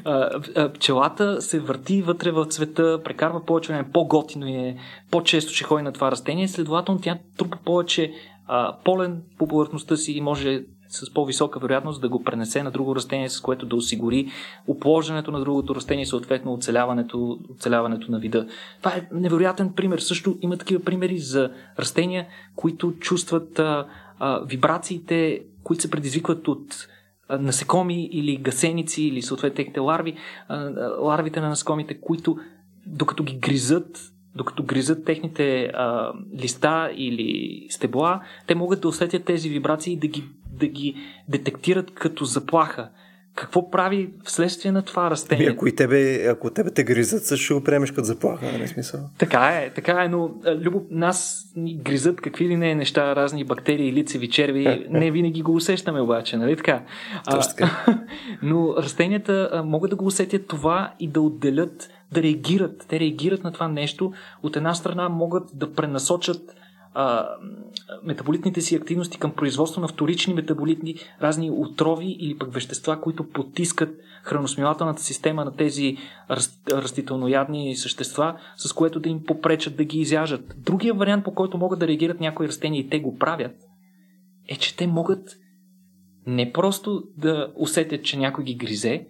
пчелата 0.75 1.43
се 1.43 1.61
върти 1.61 2.03
вътре 2.03 2.31
в 2.31 2.45
цвета, 2.45 3.01
прекарва 3.05 3.45
повече 3.47 3.73
време, 3.73 3.89
по-готино 3.93 4.47
е, 4.47 4.77
по-често 5.11 5.53
ще 5.53 5.65
ходи 5.65 5.83
на 5.83 5.93
това 5.93 6.11
растение, 6.11 6.49
следователно 6.49 7.01
тя 7.01 7.19
трупа 7.37 7.59
повече 7.65 8.13
а, 8.47 8.77
полен 8.85 9.23
по 9.39 9.49
повърхността 9.49 9.97
си 9.97 10.13
и 10.13 10.21
може 10.21 10.63
с 10.91 11.13
по-висока 11.15 11.59
вероятност 11.59 12.01
да 12.01 12.09
го 12.09 12.25
пренесе 12.25 12.63
на 12.63 12.71
друго 12.71 12.97
растение, 12.97 13.29
с 13.29 13.41
което 13.41 13.67
да 13.67 13.77
осигури 13.77 14.31
опложенето 14.67 15.31
на 15.31 15.41
другото 15.41 15.75
растение 15.75 16.03
и 16.03 16.07
съответно 16.07 16.53
оцеляването, 16.53 17.39
оцеляването 17.51 18.13
на 18.13 18.19
вида. 18.19 18.47
Това 18.79 18.97
е 18.97 19.09
невероятен 19.13 19.73
пример. 19.73 19.99
Също 19.99 20.39
има 20.41 20.57
такива 20.57 20.85
примери 20.85 21.19
за 21.19 21.51
растения, 21.79 22.27
които 22.57 22.93
чувстват 23.01 23.59
а, 23.59 23.87
а, 24.19 24.41
вибрациите, 24.41 25.43
които 25.65 25.83
се 25.83 25.91
предизвикват 25.91 26.49
от 26.49 26.89
насекоми 27.39 28.09
или 28.13 28.37
гасеници 28.37 29.03
или 29.03 29.23
съответно 29.23 29.57
техните 29.57 29.81
ларви, 29.81 30.17
ларвите 31.01 31.41
на 31.41 31.49
насекомите, 31.49 32.01
които 32.01 32.39
докато 32.87 33.25
ги 33.25 33.39
гризат, 33.39 34.01
докато 34.35 34.63
гризат 34.63 35.05
техните 35.05 35.65
а, 35.65 36.13
листа 36.43 36.91
или 36.97 37.67
стебла, 37.71 38.21
те 38.47 38.55
могат 38.55 38.81
да 38.81 38.89
усетят 38.89 39.25
тези 39.25 39.49
вибрации 39.49 39.93
и 39.93 39.99
да 39.99 40.07
ги 40.07 40.25
да 40.61 40.67
ги 40.67 40.97
детектират 41.29 41.95
като 41.95 42.25
заплаха. 42.25 42.89
Какво 43.35 43.71
прави 43.71 44.11
вследствие 44.25 44.73
на 44.73 44.83
това 44.83 45.11
растение? 45.11 45.47
Ами, 45.47 45.55
ако, 45.55 45.67
и 45.67 45.75
тебе, 45.75 46.27
ако 46.27 46.51
тебе 46.51 46.71
те 46.71 46.85
гризат, 46.85 47.25
също 47.25 47.45
ще 47.45 47.55
го 47.55 47.65
приемеш 47.65 47.91
като 47.91 48.05
заплаха, 48.05 48.47
не 48.47 48.53
нали 48.53 48.69
смисъл. 48.69 49.01
Така 49.19 49.49
е, 49.49 49.71
така 49.71 50.05
е, 50.05 50.09
но 50.09 50.31
любо, 50.47 50.83
нас 50.91 51.45
ни 51.57 51.75
гризат 51.75 52.21
какви 52.21 52.49
ли 52.49 52.57
не 52.57 52.75
неща, 52.75 53.17
разни 53.17 53.45
бактерии, 53.45 53.93
лицеви 53.93 54.31
черви, 54.31 54.87
не 54.91 55.11
винаги 55.11 55.43
го 55.43 55.55
усещаме 55.55 56.01
обаче, 56.01 56.37
нали 56.37 56.57
така? 56.57 56.83
Точно 57.31 57.55
така. 57.57 57.99
но 58.43 58.75
растенията 58.77 59.63
могат 59.65 59.91
да 59.91 59.97
го 59.97 60.07
усетят 60.07 60.47
това 60.47 60.95
и 61.01 61.09
да 61.09 61.21
отделят, 61.21 61.91
да 62.13 62.23
реагират. 62.23 62.87
Те 62.89 63.01
реагират 63.01 63.45
на 63.45 63.53
това 63.53 63.69
нещо. 63.69 64.13
От 64.43 64.57
една 64.57 64.75
страна 64.75 65.09
могат 65.09 65.45
да 65.55 65.73
пренасочат 65.73 66.55
метаболитните 68.03 68.61
си 68.61 68.77
активности 68.77 69.19
към 69.19 69.33
производство 69.33 69.81
на 69.81 69.89
вторични 69.89 70.35
метаболитни, 70.35 70.95
разни 71.23 71.51
отрови 71.51 72.17
или 72.21 72.39
пък 72.39 72.55
вещества, 72.55 73.01
които 73.01 73.31
потискат 73.31 73.99
храносмилателната 74.23 75.03
система 75.03 75.45
на 75.45 75.57
тези 75.57 75.97
растителноядни 76.73 77.77
същества, 77.77 78.41
с 78.57 78.73
което 78.73 79.01
да 79.01 79.09
им 79.09 79.25
попречат 79.25 79.77
да 79.77 79.85
ги 79.85 79.99
изяжат. 79.99 80.55
Другия 80.57 80.95
вариант, 80.95 81.25
по 81.25 81.35
който 81.35 81.59
могат 81.59 81.79
да 81.79 81.89
реагират 81.89 82.21
някои 82.21 82.49
растения 82.49 82.81
и 82.81 82.89
те 82.89 83.01
го 83.01 83.19
правят, 83.19 83.57
е, 84.49 84.57
че 84.57 84.77
те 84.77 84.87
могат 84.87 85.37
не 86.27 86.53
просто 86.53 87.03
да 87.17 87.53
усетят, 87.57 88.05
че 88.05 88.19
някой 88.19 88.45
ги 88.45 88.55
гризе 88.55 89.07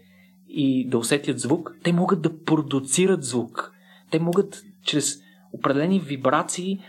и 0.48 0.88
да 0.88 0.98
усетят 0.98 1.38
звук, 1.38 1.76
те 1.82 1.92
могат 1.92 2.22
да 2.22 2.42
продуцират 2.42 3.24
звук. 3.24 3.72
Те 4.10 4.18
могат 4.18 4.62
чрез 4.84 5.16
определени 5.52 6.00
вибрации 6.00 6.80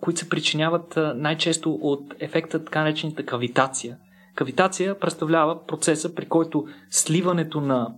които 0.00 0.20
се 0.20 0.28
причиняват 0.28 0.98
най-често 1.14 1.72
от 1.72 2.14
ефекта 2.20 2.64
така 2.64 2.80
наречената 2.80 3.26
кавитация. 3.26 3.98
Кавитация 4.34 4.98
представлява 4.98 5.66
процеса, 5.66 6.14
при 6.14 6.26
който 6.26 6.66
сливането 6.90 7.60
на 7.60 7.94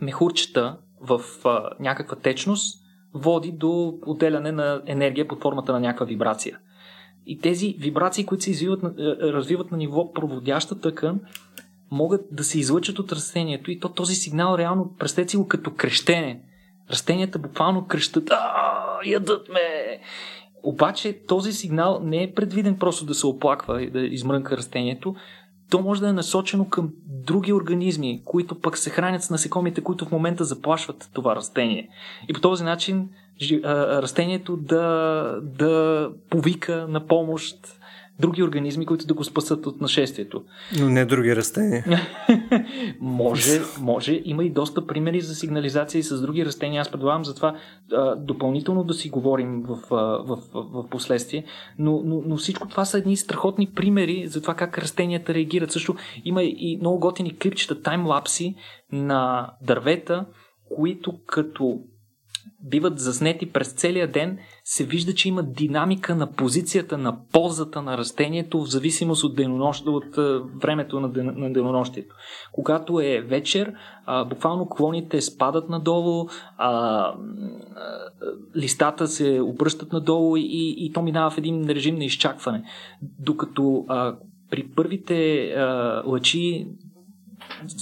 мехурчета 0.00 0.76
в 1.00 1.20
а, 1.44 1.70
някаква 1.80 2.16
течност 2.16 2.78
води 3.14 3.52
до 3.52 3.94
отделяне 4.06 4.52
на 4.52 4.82
енергия 4.86 5.28
под 5.28 5.42
формата 5.42 5.72
на 5.72 5.80
някаква 5.80 6.06
вибрация. 6.06 6.58
И 7.26 7.38
тези 7.38 7.76
вибрации, 7.78 8.26
които 8.26 8.44
се 8.44 8.50
извиват, 8.50 8.82
развиват 9.20 9.70
на 9.70 9.76
ниво 9.76 10.12
проводяща 10.12 10.80
тъкан, 10.80 11.20
могат 11.90 12.20
да 12.30 12.44
се 12.44 12.58
излъчат 12.58 12.98
от 12.98 13.12
растението 13.12 13.70
и 13.70 13.80
то 13.80 13.88
този 13.88 14.14
сигнал 14.14 14.58
реално, 14.58 14.94
представете 14.98 15.30
си 15.30 15.36
го 15.36 15.48
като 15.48 15.74
крещене. 15.74 16.42
Растенията 16.90 17.38
буквално 17.38 17.86
крещат, 17.86 18.30
а, 18.30 18.98
ядат 19.04 19.48
ме! 19.48 20.00
Обаче 20.62 21.18
този 21.28 21.52
сигнал 21.52 22.00
не 22.02 22.22
е 22.22 22.32
предвиден 22.34 22.78
просто 22.78 23.04
да 23.04 23.14
се 23.14 23.26
оплаква 23.26 23.82
и 23.82 23.90
да 23.90 24.00
измрънка 24.00 24.56
растението. 24.56 25.14
То 25.70 25.80
може 25.80 26.00
да 26.00 26.08
е 26.08 26.12
насочено 26.12 26.68
към 26.68 26.90
други 27.06 27.52
организми, 27.52 28.22
които 28.24 28.60
пък 28.60 28.78
се 28.78 28.90
хранят 28.90 29.22
с 29.22 29.30
насекомите, 29.30 29.80
които 29.80 30.04
в 30.04 30.12
момента 30.12 30.44
заплашват 30.44 31.10
това 31.12 31.36
растение. 31.36 31.88
И 32.28 32.32
по 32.32 32.40
този 32.40 32.64
начин 32.64 33.08
растението 33.74 34.56
да, 34.56 35.38
да 35.42 36.10
повика 36.30 36.86
на 36.88 37.06
помощ 37.06 37.81
други 38.20 38.42
организми, 38.42 38.86
които 38.86 39.06
да 39.06 39.14
го 39.14 39.24
спасат 39.24 39.66
от 39.66 39.80
нашествието. 39.80 40.44
Но 40.80 40.88
не 40.88 41.04
други 41.04 41.36
растения. 41.36 41.84
може, 43.00 43.60
може. 43.80 44.22
Има 44.24 44.44
и 44.44 44.50
доста 44.50 44.86
примери 44.86 45.20
за 45.20 45.34
сигнализация 45.34 46.02
с 46.02 46.20
други 46.20 46.44
растения. 46.44 46.80
Аз 46.80 46.90
предлагам 46.90 47.24
затова 47.24 47.56
а, 47.92 48.16
допълнително 48.16 48.84
да 48.84 48.94
си 48.94 49.08
говорим 49.08 49.62
в, 49.62 49.78
в, 49.90 50.26
в, 50.26 50.38
в 50.54 50.88
последствие. 50.90 51.44
Но, 51.78 52.02
но, 52.04 52.22
но 52.26 52.36
всичко 52.36 52.68
това 52.68 52.84
са 52.84 52.98
едни 52.98 53.16
страхотни 53.16 53.66
примери 53.66 54.26
за 54.26 54.42
това 54.42 54.54
как 54.54 54.78
растенията 54.78 55.34
реагират. 55.34 55.72
Също 55.72 55.94
има 56.24 56.42
и 56.42 56.78
много 56.80 56.98
готини 56.98 57.38
клипчета, 57.38 57.82
таймлапси 57.82 58.54
на 58.92 59.50
дървета, 59.62 60.26
които 60.76 61.14
като 61.26 61.78
биват 62.64 62.98
заснети 62.98 63.52
през 63.52 63.72
целия 63.72 64.12
ден, 64.12 64.38
се 64.64 64.84
вижда, 64.84 65.14
че 65.14 65.28
има 65.28 65.42
динамика 65.42 66.14
на 66.14 66.32
позицията 66.32 66.98
на 66.98 67.16
позата 67.32 67.82
на 67.82 67.98
растението 67.98 68.60
в 68.60 68.70
зависимост 68.70 69.24
от, 69.24 69.38
от 69.86 70.16
времето 70.62 71.00
на, 71.00 71.08
ден... 71.08 71.34
на 71.36 71.52
денонощието. 71.52 72.14
Когато 72.52 73.00
е 73.00 73.20
вечер, 73.20 73.74
а, 74.06 74.24
буквално 74.24 74.68
клоните 74.68 75.20
спадат 75.20 75.68
надолу, 75.68 76.28
а, 76.56 76.68
а, 76.68 77.14
листата 78.56 79.06
се 79.06 79.40
обръщат 79.40 79.92
надолу 79.92 80.36
и, 80.36 80.74
и 80.78 80.92
то 80.92 81.02
минава 81.02 81.30
в 81.30 81.38
един 81.38 81.68
режим 81.68 81.96
на 81.96 82.04
изчакване. 82.04 82.64
Докато 83.18 83.84
а, 83.88 84.16
при 84.50 84.68
първите 84.76 85.46
а, 85.46 86.02
лъчи 86.06 86.68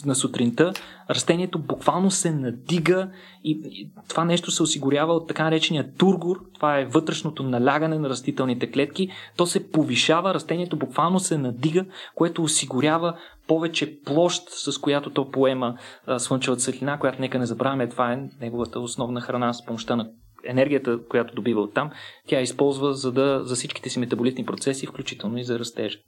на 0.06 0.14
сутринта, 0.14 0.72
растението 1.10 1.58
буквално 1.58 2.10
се 2.10 2.30
надига 2.30 3.10
и, 3.44 3.50
и 3.64 3.90
това 4.08 4.24
нещо 4.24 4.50
се 4.50 4.62
осигурява 4.62 5.14
от 5.14 5.28
така 5.28 5.44
наречения 5.44 5.94
тургор, 5.98 6.40
това 6.54 6.78
е 6.78 6.84
вътрешното 6.84 7.42
налягане 7.42 7.98
на 7.98 8.08
растителните 8.08 8.70
клетки, 8.70 9.08
то 9.36 9.46
се 9.46 9.70
повишава, 9.70 10.34
растението 10.34 10.76
буквално 10.76 11.20
се 11.20 11.38
надига, 11.38 11.84
което 12.14 12.42
осигурява 12.42 13.16
повече 13.46 14.00
площ, 14.00 14.42
с 14.48 14.78
която 14.78 15.10
то 15.10 15.30
поема 15.30 15.76
а, 16.06 16.18
слънчевата 16.18 16.62
светлина, 16.62 16.98
която 16.98 17.20
нека 17.20 17.38
не 17.38 17.46
забравяме, 17.46 17.88
това 17.88 18.12
е 18.12 18.28
неговата 18.40 18.80
основна 18.80 19.20
храна 19.20 19.52
с 19.52 19.66
помощта 19.66 19.96
на 19.96 20.10
енергията, 20.44 20.98
която 21.08 21.34
добива 21.34 21.60
оттам, 21.60 21.90
тя 22.28 22.40
използва 22.40 22.94
за, 22.94 23.12
да, 23.12 23.40
за 23.44 23.54
всичките 23.54 23.90
си 23.90 23.98
метаболитни 23.98 24.46
процеси, 24.46 24.86
включително 24.86 25.38
и 25.38 25.44
за 25.44 25.58
растежа. 25.58 25.98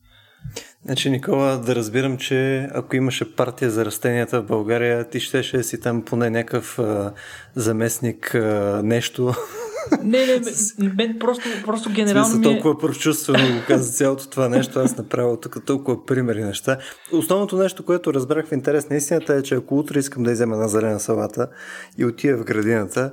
Значи, 0.84 1.10
Никола, 1.10 1.56
да 1.56 1.74
разбирам, 1.74 2.18
че 2.18 2.68
ако 2.74 2.96
имаше 2.96 3.36
партия 3.36 3.70
за 3.70 3.84
растенията 3.84 4.40
в 4.40 4.46
България, 4.46 5.04
ти 5.04 5.20
щеше 5.20 5.62
си 5.62 5.80
там 5.80 6.02
поне 6.02 6.30
някакъв 6.30 6.78
а, 6.78 7.12
заместник 7.54 8.34
а, 8.34 8.80
нещо. 8.84 9.34
Не, 10.02 10.26
не, 10.26 10.40
мен 10.96 11.16
просто, 11.20 11.48
просто 11.64 11.90
генерално. 11.90 12.34
Смисъл, 12.34 12.52
ми 12.52 12.58
е... 12.58 12.60
толкова 12.60 12.78
прочувствено 12.78 13.58
го 13.58 13.66
каза 13.66 13.92
цялото 13.92 14.30
това 14.30 14.48
нещо. 14.48 14.78
Аз 14.78 14.96
направя 14.96 15.40
тук 15.40 15.64
толкова 15.66 16.06
примери 16.06 16.44
неща. 16.44 16.78
Основното 17.12 17.56
нещо, 17.56 17.84
което 17.84 18.14
разбрах 18.14 18.46
в 18.46 18.52
интерес 18.52 18.90
на 18.90 18.96
истината 18.96 19.34
е, 19.34 19.42
че 19.42 19.54
ако 19.54 19.78
утре 19.78 19.98
искам 19.98 20.22
да 20.22 20.32
изема 20.32 20.56
на 20.56 20.68
зелена 20.68 21.00
салата 21.00 21.48
и 21.98 22.04
отида 22.04 22.36
в 22.36 22.44
градината, 22.44 23.12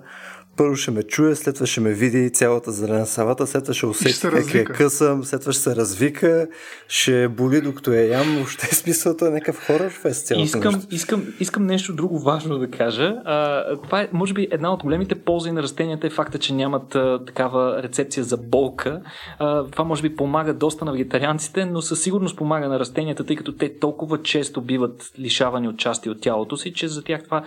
първо 0.60 0.76
ще 0.76 0.92
ме 0.92 1.04
чуе, 1.04 1.36
след 1.36 1.56
това 1.56 1.68
ще 1.68 1.82
ме 1.82 1.94
види 1.94 2.30
цялата 2.30 2.72
зелена 2.72 3.06
салата, 3.06 3.48
след 3.48 3.64
това 3.64 3.74
ще 3.74 3.86
усети 3.86 4.20
как 4.22 4.54
е 4.54 4.64
късам, 4.64 5.24
след 5.24 5.42
това 5.42 5.54
ще 5.54 5.62
се 5.62 5.76
развика, 5.76 6.48
ще 6.88 7.28
боли 7.28 7.62
докато 7.62 7.92
я 7.92 8.10
ям, 8.10 8.36
въобще 8.36 8.68
е 8.72 8.76
смисълта 8.76 9.28
е 9.28 9.30
някакъв 9.30 9.66
хорър 9.66 9.92
фест 9.92 10.28
цялото 10.28 10.46
искам, 10.46 10.74
нещо. 10.74 10.88
Искам, 10.96 11.24
искам 11.40 11.66
нещо 11.66 11.94
друго 11.94 12.20
важно 12.20 12.58
да 12.58 12.72
кажа. 12.72 13.16
А, 13.26 13.64
това 13.84 14.02
е, 14.02 14.10
може 14.14 14.34
би, 14.34 14.48
една 14.52 14.74
от 14.74 14.84
големите 14.84 15.16
ползи 15.16 15.52
на 15.52 15.64
растенията 15.64 16.08
е 16.08 16.10
факта, 16.10 16.40
че 16.40 16.54
нямат 16.54 16.96
а, 16.96 17.20
такава 17.26 17.84
рецепция 17.84 18.24
за 18.24 18.38
болка. 18.38 19.02
А, 19.40 19.66
това 19.66 19.84
може 19.84 20.02
би 20.02 20.16
помага 20.16 20.54
доста 20.54 20.86
на 20.86 20.92
вегетарианците, 20.92 21.66
но 21.66 21.82
със 21.82 22.02
сигурност 22.02 22.38
помага 22.38 22.68
на 22.68 22.80
растенията, 22.80 23.24
тъй 23.24 23.36
като 23.36 23.52
те 23.52 23.80
толкова 23.80 24.22
често 24.22 24.62
биват 24.62 25.12
лишавани 25.20 25.68
от 25.68 25.78
части 25.78 26.10
от 26.10 26.22
тялото 26.22 26.58
си, 26.58 26.74
че 26.74 26.88
за 26.88 27.04
тях 27.04 27.24
това 27.24 27.44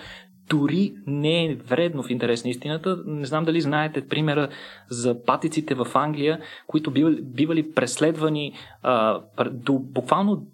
дори 0.52 0.94
не 1.06 1.44
е 1.44 1.54
вредно 1.54 2.02
в 2.02 2.10
интерес 2.10 2.44
на 2.44 2.50
истината. 2.50 2.98
Не 3.06 3.26
знам 3.26 3.44
дали 3.44 3.60
знаете 3.60 4.08
примера 4.08 4.48
за 4.90 5.24
патиците 5.24 5.74
в 5.74 5.86
Англия, 5.94 6.40
които 6.66 6.90
бивали, 7.22 7.72
преследвани 7.72 8.52
а, 8.82 9.20
до, 9.50 9.72
буквално 9.78 10.46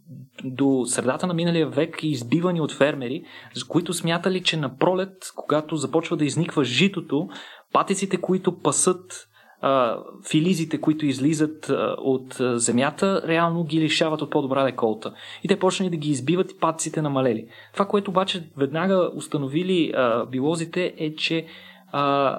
до 0.44 0.84
средата 0.86 1.26
на 1.26 1.34
миналия 1.34 1.68
век 1.68 2.02
и 2.02 2.08
избивани 2.08 2.60
от 2.60 2.72
фермери, 2.72 3.24
за 3.54 3.66
които 3.66 3.92
смятали, 3.92 4.42
че 4.42 4.56
на 4.56 4.76
пролет, 4.78 5.32
когато 5.36 5.76
започва 5.76 6.16
да 6.16 6.24
изниква 6.24 6.64
житото, 6.64 7.28
патиците, 7.72 8.16
които 8.16 8.58
пасат 8.58 9.28
а, 9.60 9.98
филизите, 10.30 10.80
които 10.80 11.06
излизат 11.06 11.70
а, 11.70 11.96
от 11.98 12.40
а, 12.40 12.58
земята, 12.58 13.22
реално 13.26 13.64
ги 13.64 13.80
лишават 13.80 14.22
от 14.22 14.30
по-добра 14.30 14.66
реколта. 14.66 15.12
И 15.44 15.48
те 15.48 15.58
почнали 15.58 15.90
да 15.90 15.96
ги 15.96 16.10
избиват 16.10 16.52
и 16.52 16.58
падците 16.58 17.02
намалели. 17.02 17.46
Това, 17.72 17.86
което 17.86 18.10
обаче 18.10 18.48
веднага 18.56 19.10
установили 19.14 19.92
а, 19.96 20.26
билозите 20.26 20.94
е, 20.96 21.14
че 21.14 21.46
а, 21.92 22.38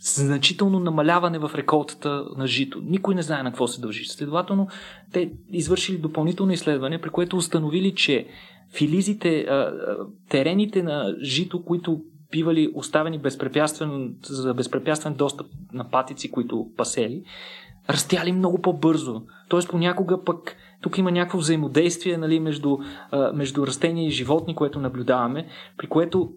значително 0.00 0.80
намаляване 0.80 1.38
в 1.38 1.50
реколтата 1.54 2.24
на 2.36 2.46
жито. 2.46 2.80
Никой 2.84 3.14
не 3.14 3.22
знае 3.22 3.42
на 3.42 3.50
какво 3.50 3.66
се 3.66 3.80
дължи. 3.80 4.04
Следователно, 4.04 4.68
те 5.12 5.32
извършили 5.52 5.98
допълнително 5.98 6.52
изследване, 6.52 7.00
при 7.00 7.10
което 7.10 7.36
установили, 7.36 7.94
че 7.94 8.26
филизите, 8.72 9.46
терените 10.28 10.82
на 10.82 11.16
жито, 11.22 11.64
които 11.64 12.00
бивали 12.30 12.72
оставени 12.74 13.18
безпрепятствено, 13.18 14.10
за 14.22 14.54
безпрепятствен 14.54 15.14
достъп 15.14 15.46
на 15.72 15.90
патици, 15.90 16.30
които 16.30 16.66
пасели, 16.76 17.22
растяли 17.90 18.32
много 18.32 18.62
по-бързо. 18.62 19.22
Тоест 19.48 19.68
понякога 19.68 20.24
пък 20.24 20.56
тук 20.82 20.98
има 20.98 21.10
някакво 21.10 21.38
взаимодействие 21.38 22.16
нали, 22.16 22.40
между, 22.40 22.78
а, 23.10 23.32
между 23.32 23.66
растения 23.66 24.06
и 24.06 24.10
животни, 24.10 24.54
което 24.54 24.80
наблюдаваме, 24.80 25.46
при 25.76 25.86
което 25.86 26.32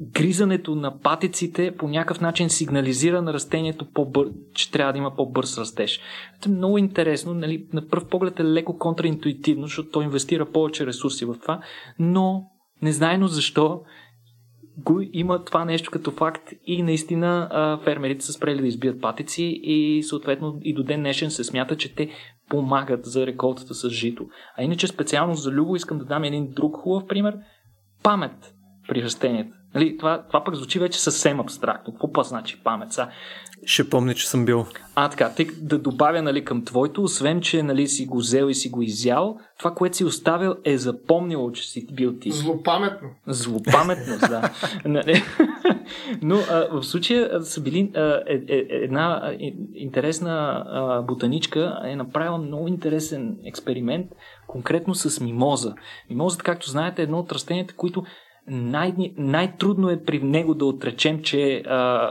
гризането 0.00 0.74
на 0.74 1.00
патиците 1.00 1.74
по 1.78 1.88
някакъв 1.88 2.20
начин 2.20 2.50
сигнализира 2.50 3.22
на 3.22 3.32
растението, 3.32 3.92
по-бър... 3.92 4.30
че 4.54 4.70
трябва 4.70 4.92
да 4.92 4.98
има 4.98 5.16
по-бърз 5.16 5.58
растеж. 5.58 6.00
Това 6.40 6.54
е 6.54 6.56
много 6.56 6.78
интересно. 6.78 7.34
Нали, 7.34 7.66
на 7.72 7.88
пръв 7.88 8.08
поглед 8.08 8.40
е 8.40 8.44
леко 8.44 8.78
контраинтуитивно, 8.78 9.66
защото 9.66 9.90
той 9.90 10.04
инвестира 10.04 10.46
повече 10.46 10.86
ресурси 10.86 11.24
в 11.24 11.36
това, 11.42 11.60
но 11.98 12.44
незнайно 12.82 13.28
защо 13.28 13.82
го 14.84 15.00
има 15.12 15.44
това 15.44 15.64
нещо 15.64 15.90
като 15.90 16.10
факт 16.10 16.50
и 16.66 16.82
наистина 16.82 17.48
а, 17.50 17.78
фермерите 17.84 18.24
са 18.24 18.32
спрели 18.32 18.60
да 18.60 18.66
избият 18.66 19.00
патици 19.00 19.60
и 19.62 20.02
съответно 20.02 20.58
и 20.62 20.74
до 20.74 20.82
ден 20.82 21.00
днешен 21.00 21.30
се 21.30 21.44
смята, 21.44 21.76
че 21.76 21.94
те 21.94 22.10
помагат 22.48 23.04
за 23.04 23.26
реколтата 23.26 23.74
с 23.74 23.88
жито. 23.88 24.26
А 24.58 24.62
иначе 24.62 24.86
специално 24.86 25.34
за 25.34 25.50
Любо 25.50 25.76
искам 25.76 25.98
да 25.98 26.04
дам 26.04 26.24
един 26.24 26.50
друг 26.50 26.76
хубав 26.76 27.06
пример. 27.06 27.38
Памет 28.02 28.54
при 28.88 29.02
растенията. 29.02 29.57
Нали, 29.74 29.96
това, 29.98 30.22
това 30.26 30.44
пък 30.44 30.54
звучи 30.54 30.78
вече 30.78 31.00
съвсем 31.00 31.40
абстрактно. 31.40 31.92
Какво 31.92 32.12
па 32.12 32.22
значи 32.22 32.60
памет? 32.64 32.92
Са? 32.92 33.08
Ще 33.64 33.90
помни, 33.90 34.14
че 34.14 34.28
съм 34.28 34.44
бил. 34.44 34.66
А, 34.94 35.08
така, 35.08 35.34
тъй 35.34 35.46
да 35.60 35.78
добавя 35.78 36.22
нали, 36.22 36.44
към 36.44 36.64
твоето, 36.64 37.02
освен, 37.02 37.40
че 37.40 37.62
нали, 37.62 37.88
си 37.88 38.06
го 38.06 38.18
взел 38.18 38.46
и 38.48 38.54
си 38.54 38.68
го 38.68 38.82
изял, 38.82 39.38
това, 39.58 39.74
което 39.74 39.96
си 39.96 40.04
оставил, 40.04 40.54
е 40.64 40.78
запомнило, 40.78 41.52
че 41.52 41.68
си 41.68 41.86
бил 41.92 42.12
ти. 42.12 42.30
Злопаметно. 42.30 43.08
Злопаметно, 43.26 44.18
да. 44.18 44.50
Нали? 44.84 45.22
Но 46.22 46.36
а, 46.36 46.68
в 46.72 46.82
случая 46.82 47.42
са 47.42 47.60
били 47.60 47.90
а, 47.96 48.22
е, 48.26 48.34
е, 48.48 48.66
една 48.70 49.32
интересна 49.74 50.64
а, 50.66 51.02
ботаничка 51.02 51.80
е 51.84 51.96
направила 51.96 52.38
много 52.38 52.68
интересен 52.68 53.36
експеримент, 53.44 54.06
конкретно 54.46 54.94
с 54.94 55.20
мимоза. 55.20 55.74
Мимозата, 56.10 56.44
както 56.44 56.70
знаете, 56.70 57.02
е 57.02 57.04
едно 57.04 57.18
от 57.18 57.32
растенията, 57.32 57.74
които 57.74 58.04
най- 58.50 59.12
най-трудно 59.16 59.90
е 59.90 60.02
при 60.04 60.22
него 60.22 60.54
да 60.54 60.64
отречем, 60.64 61.22
че 61.22 61.56
а, 61.66 62.10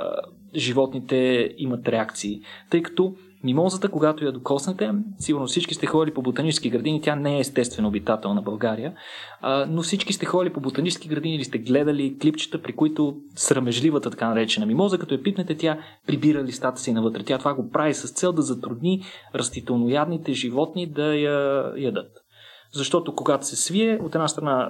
животните 0.56 1.50
имат 1.58 1.88
реакции. 1.88 2.42
Тъй 2.70 2.82
като 2.82 3.14
мимозата, 3.44 3.90
когато 3.90 4.26
я 4.26 4.32
докоснете, 4.32 4.92
сигурно 5.20 5.48
всички 5.48 5.74
сте 5.74 5.86
ходили 5.86 6.14
по 6.14 6.22
ботанически 6.22 6.70
градини, 6.70 7.02
тя 7.02 7.16
не 7.16 7.38
е 7.38 7.40
естествен 7.40 7.86
обитател 7.86 8.34
на 8.34 8.42
България, 8.42 8.94
а, 9.42 9.66
но 9.70 9.82
всички 9.82 10.14
сте 10.14 10.26
ходили 10.26 10.54
по 10.54 10.60
ботанически 10.60 11.08
градини 11.08 11.36
или 11.36 11.44
сте 11.44 11.58
гледали 11.58 12.18
клипчета, 12.20 12.62
при 12.62 12.74
които 12.74 13.16
срамежливата 13.36 14.10
така 14.10 14.30
наречена 14.30 14.66
мимоза, 14.66 14.98
като 14.98 15.14
я 15.14 15.24
пипнете, 15.24 15.58
тя 15.58 15.80
прибира 16.08 16.44
листата 16.44 16.82
си 16.82 16.94
навътре. 16.94 17.24
Тя 17.24 17.38
това 17.38 17.54
го 17.54 17.70
прави 17.70 17.94
с 17.94 18.14
цел 18.14 18.32
да 18.32 18.42
затрудни 18.42 19.04
растителноядните 19.36 20.34
животни 20.34 20.88
да 20.88 21.16
я 21.16 21.72
ядат. 21.78 22.12
Защото 22.74 23.16
когато 23.16 23.48
се 23.48 23.56
свие, 23.56 24.00
от 24.04 24.16
една 24.16 24.28
страна 24.28 24.70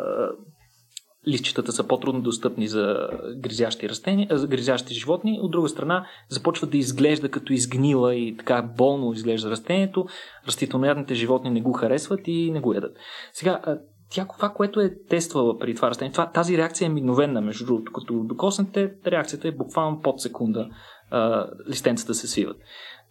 листчетата 1.27 1.71
са 1.71 1.87
по-трудно 1.87 2.21
достъпни 2.21 2.67
за 2.67 3.09
гризящи, 3.35 3.89
растения, 3.89 4.27
за 4.31 4.47
гризящи 4.47 4.93
животни, 4.93 5.39
от 5.41 5.51
друга 5.51 5.69
страна 5.69 6.05
започва 6.29 6.67
да 6.67 6.77
изглежда 6.77 7.29
като 7.29 7.53
изгнила 7.53 8.15
и 8.15 8.37
така 8.37 8.61
болно 8.77 9.13
изглежда 9.13 9.51
растението, 9.51 10.05
растителноядните 10.47 11.15
животни 11.15 11.49
не 11.49 11.61
го 11.61 11.73
харесват 11.73 12.19
и 12.27 12.51
не 12.51 12.59
го 12.59 12.73
ядат. 12.73 12.97
Сега, 13.33 13.61
тя 14.09 14.27
това, 14.35 14.49
което 14.49 14.79
е 14.79 14.95
тествала 15.09 15.57
при 15.57 15.75
това 15.75 15.89
растение, 15.89 16.11
това, 16.11 16.31
тази 16.31 16.57
реакция 16.57 16.85
е 16.85 16.89
мигновенна, 16.89 17.41
между 17.41 17.65
другото. 17.65 17.91
Като 17.91 18.23
докоснете, 18.23 18.93
реакцията 19.07 19.47
е 19.47 19.51
буквално 19.51 20.01
под 20.01 20.21
секунда 20.21 20.69
а, 21.11 21.47
листенцата 21.69 22.13
се 22.13 22.27
свиват. 22.27 22.57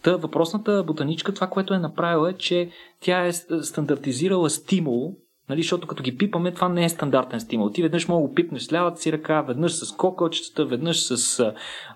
Та 0.02 0.16
въпросната 0.16 0.84
ботаничка, 0.86 1.34
това, 1.34 1.46
което 1.46 1.74
е 1.74 1.78
направила 1.78 2.30
е, 2.30 2.32
че 2.32 2.70
тя 3.00 3.26
е 3.26 3.32
стандартизирала 3.32 4.50
стимул, 4.50 5.16
Нали, 5.48 5.62
защото 5.62 5.86
като 5.86 6.02
ги 6.02 6.16
пипаме, 6.16 6.52
това 6.52 6.68
не 6.68 6.84
е 6.84 6.88
стандартен 6.88 7.40
стимул. 7.40 7.70
Ти 7.70 7.82
веднъж 7.82 8.08
мога 8.08 8.28
да 8.28 8.34
пипнеш 8.34 8.62
с 8.62 8.72
лявата 8.72 9.00
си 9.00 9.12
ръка, 9.12 9.42
веднъж 9.42 9.72
с 9.72 9.92
кокълчетата, 9.96 10.64
веднъж 10.64 11.02
с 11.02 11.40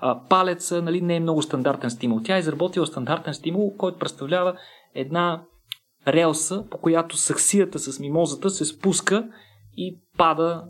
а, 0.01 0.21
палеца. 0.29 0.83
Нали, 0.83 1.01
не 1.01 1.17
е 1.17 1.21
много 1.21 1.43
стандартен 1.43 1.91
стимул. 1.91 2.21
Тя 2.25 2.37
е 2.37 2.39
изработила 2.39 2.87
стандартен 2.87 3.35
стимул, 3.35 3.77
който 3.77 3.99
представлява 3.99 4.57
една 4.95 5.43
релса, 6.09 6.65
по 6.71 6.79
която 6.79 7.17
саксията 7.17 7.79
с 7.79 8.01
мимозата 8.01 8.51
се 8.51 8.65
спуска 8.65 9.29
и 9.77 9.99
пада 10.19 10.65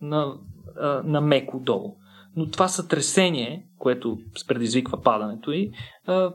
на, 0.00 0.34
а, 0.80 1.02
на 1.04 1.20
меко 1.20 1.60
долу. 1.60 1.96
но 2.36 2.50
това 2.50 2.68
сътресение, 2.68 3.66
което 3.78 4.18
предизвиква 4.48 5.02
падането 5.02 5.52
и 5.52 5.70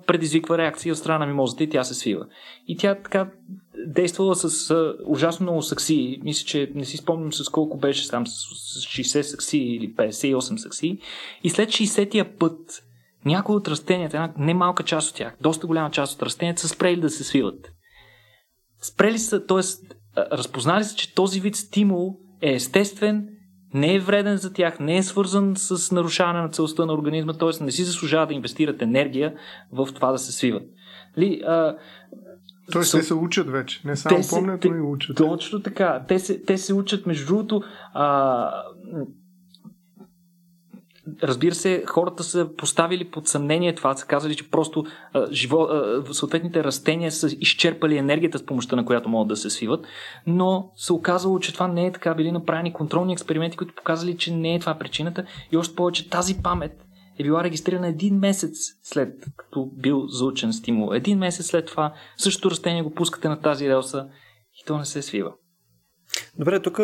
предизвиква 0.08 0.58
реакция 0.58 0.92
от 0.92 0.98
страна 0.98 1.20
на 1.20 1.26
мимозата 1.26 1.64
и 1.64 1.70
тя 1.70 1.84
се 1.84 1.94
свива. 1.94 2.26
И 2.68 2.78
тя 2.78 2.96
така 2.96 3.32
действала 3.88 4.36
с 4.36 4.76
ужасно 5.06 5.44
много 5.44 5.62
сакси. 5.62 6.20
Мисля, 6.24 6.46
че 6.46 6.72
не 6.76 6.86
си 6.86 6.98
спомням 6.98 7.34
с 7.34 7.50
колко 7.50 7.78
беше 7.78 8.10
там, 8.10 8.28
с 8.28 8.32
60 8.32 9.22
сакси 9.22 9.58
или 9.58 9.96
58 9.96 10.56
сакси. 10.56 10.98
И 11.44 11.50
след 11.50 11.70
60-я 11.70 12.38
път 12.38 12.84
някои 13.26 13.56
от 13.56 13.68
растенията, 13.68 14.18
една 14.18 14.34
немалка 14.38 14.84
част 14.84 15.10
от 15.10 15.16
тях, 15.16 15.36
доста 15.42 15.68
голяма 15.68 15.92
част 15.92 16.16
от 16.16 16.24
растенията 16.24 16.62
са 16.62 16.68
спрели 16.68 17.02
да 17.02 17.10
се 17.10 17.24
свиват. 17.24 17.72
Спрели 18.82 19.20
са, 19.20 19.46
т.е. 19.46 19.62
разпознали 20.18 20.84
са, 20.84 20.96
че 20.96 21.16
този 21.16 21.40
вид 21.40 21.56
стимул 21.56 22.18
е 22.42 22.54
естествен, 22.54 23.28
не 23.74 23.96
е 23.96 24.00
вреден 24.00 24.38
за 24.38 24.54
тях, 24.54 24.80
не 24.80 24.98
е 24.98 25.04
свързан 25.04 25.54
с 25.56 25.92
нарушаване 25.92 26.42
на 26.42 26.50
целостта 26.50 26.86
на 26.86 26.94
организма, 26.94 27.34
т.е. 27.34 27.64
не 27.64 27.72
си 27.72 27.84
заслужава 27.84 28.28
да 28.28 28.34
инвестират 28.34 28.82
енергия 28.82 29.34
в 29.72 29.88
това 29.94 30.12
да 30.12 30.18
се 30.18 30.32
свиват. 30.32 30.64
Ли, 31.18 31.42
а, 31.46 31.78
Тоест, 32.72 32.92
те 32.92 33.04
се 33.04 33.14
учат 33.14 33.50
вече. 33.50 33.82
Не 33.86 33.96
само 33.96 34.22
те 34.22 34.28
помнят, 34.30 34.66
но 34.66 34.76
и 34.76 34.82
учат. 34.82 35.18
Точно 35.18 35.62
така. 35.62 36.06
Те 36.08 36.20
се, 36.20 36.42
те 36.42 36.58
се 36.58 36.74
учат, 36.74 37.06
между 37.06 37.26
другото, 37.26 37.64
а, 37.94 38.64
разбира 41.24 41.56
се, 41.56 41.84
хората 41.88 42.24
са 42.24 42.50
поставили 42.58 43.12
под 43.12 43.28
съмнение 43.28 43.76
това, 43.76 43.98
са 43.98 44.06
казали, 44.06 44.36
че 44.36 44.50
просто 44.52 44.86
а, 45.14 45.28
живо, 45.32 45.62
а, 45.62 46.04
съответните 46.14 46.64
растения 46.64 47.12
са 47.12 47.28
изчерпали 47.40 47.98
енергията 47.98 48.38
с 48.38 48.46
помощта 48.46 48.76
на 48.76 48.86
която 48.86 49.10
могат 49.10 49.28
да 49.28 49.36
се 49.36 49.50
свиват, 49.50 49.86
но 50.28 50.72
се 50.76 50.94
оказало, 50.94 51.40
че 51.40 51.54
това 51.54 51.68
не 51.68 51.86
е 51.86 51.92
така. 51.92 52.14
Били 52.14 52.32
направени 52.32 52.74
контролни 52.74 53.14
експерименти, 53.14 53.58
които 53.58 53.76
показали, 53.76 54.18
че 54.18 54.34
не 54.34 54.56
е 54.56 54.60
това 54.60 54.76
причината 54.76 55.26
и 55.52 55.58
още 55.58 55.76
повече 55.76 56.10
тази 56.10 56.42
памет 56.44 56.86
е 57.22 57.24
била 57.24 57.44
регистрирана 57.44 57.88
един 57.88 58.20
месец 58.20 58.58
след 58.84 59.14
като 59.38 59.70
бил 59.74 60.08
заучен 60.08 60.54
стимул. 60.54 60.94
Един 60.94 61.18
месец 61.18 61.46
след 61.46 61.66
това 61.66 61.94
същото 62.18 62.52
растение 62.52 62.84
го 62.84 62.94
пускате 62.94 63.30
на 63.30 63.42
тази 63.42 63.70
релса 63.70 64.08
и 64.62 64.66
то 64.66 64.78
не 64.78 64.86
се 64.86 65.02
свива. 65.02 65.34
Добре, 66.40 66.60
тук 66.60 66.80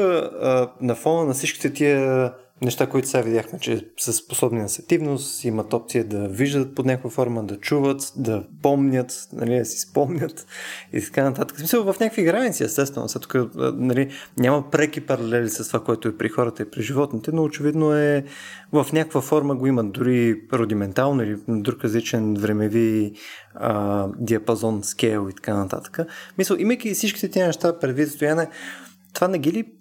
на 0.81 0.95
фона 0.95 1.25
на 1.25 1.33
всичките 1.33 1.73
тия 1.73 2.33
неща, 2.61 2.87
които 2.87 3.07
сега 3.07 3.23
видяхме, 3.23 3.59
че 3.59 3.87
са 3.97 4.13
способни 4.13 4.61
на 4.61 4.69
сетивност, 4.69 5.43
имат 5.43 5.73
опция 5.73 6.03
да 6.03 6.27
виждат 6.27 6.75
под 6.75 6.85
някаква 6.85 7.09
форма, 7.09 7.43
да 7.43 7.57
чуват, 7.57 8.13
да 8.15 8.43
помнят, 8.61 9.27
нали, 9.33 9.57
да 9.57 9.65
си 9.65 9.79
спомнят 9.79 10.47
и 10.93 11.01
така 11.01 11.23
нататък. 11.23 11.57
В 11.57 11.59
смисъл 11.59 11.93
в 11.93 11.99
някакви 11.99 12.23
граници, 12.23 12.63
естествено. 12.63 13.09
Сега 13.09 13.21
тук 13.21 13.35
нали, 13.75 14.11
няма 14.37 14.69
преки 14.71 15.01
паралели 15.01 15.49
с 15.49 15.67
това, 15.67 15.83
което 15.83 16.07
е 16.07 16.17
при 16.17 16.29
хората 16.29 16.63
и 16.63 16.69
при 16.71 16.81
животните, 16.81 17.31
но 17.31 17.43
очевидно 17.43 17.93
е 17.93 18.23
в 18.71 18.87
някаква 18.93 19.21
форма 19.21 19.55
го 19.55 19.67
имат, 19.67 19.91
дори 19.91 20.41
рудиментално 20.53 21.23
или 21.23 21.37
друг 21.47 21.83
различен 21.83 22.33
времеви 22.33 23.13
а, 23.55 24.07
диапазон, 24.19 24.83
скейл 24.83 25.27
и 25.31 25.35
така 25.35 25.55
нататък. 25.55 25.99
Мисъл, 26.37 26.55
имайки 26.59 26.93
всичките 26.93 27.29
тези 27.29 27.45
неща 27.45 27.79
предвид 27.79 28.11
стояне, 28.11 28.47
това 29.13 29.27
не 29.27 29.39
ги 29.39 29.51
ли 29.51 29.76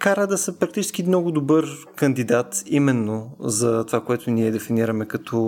кара 0.00 0.26
да 0.26 0.38
са 0.38 0.58
практически 0.58 1.02
много 1.02 1.32
добър 1.32 1.66
кандидат 1.96 2.62
именно 2.66 3.36
за 3.40 3.86
това, 3.86 4.04
което 4.04 4.30
ние 4.30 4.50
дефинираме 4.50 5.06
като 5.06 5.38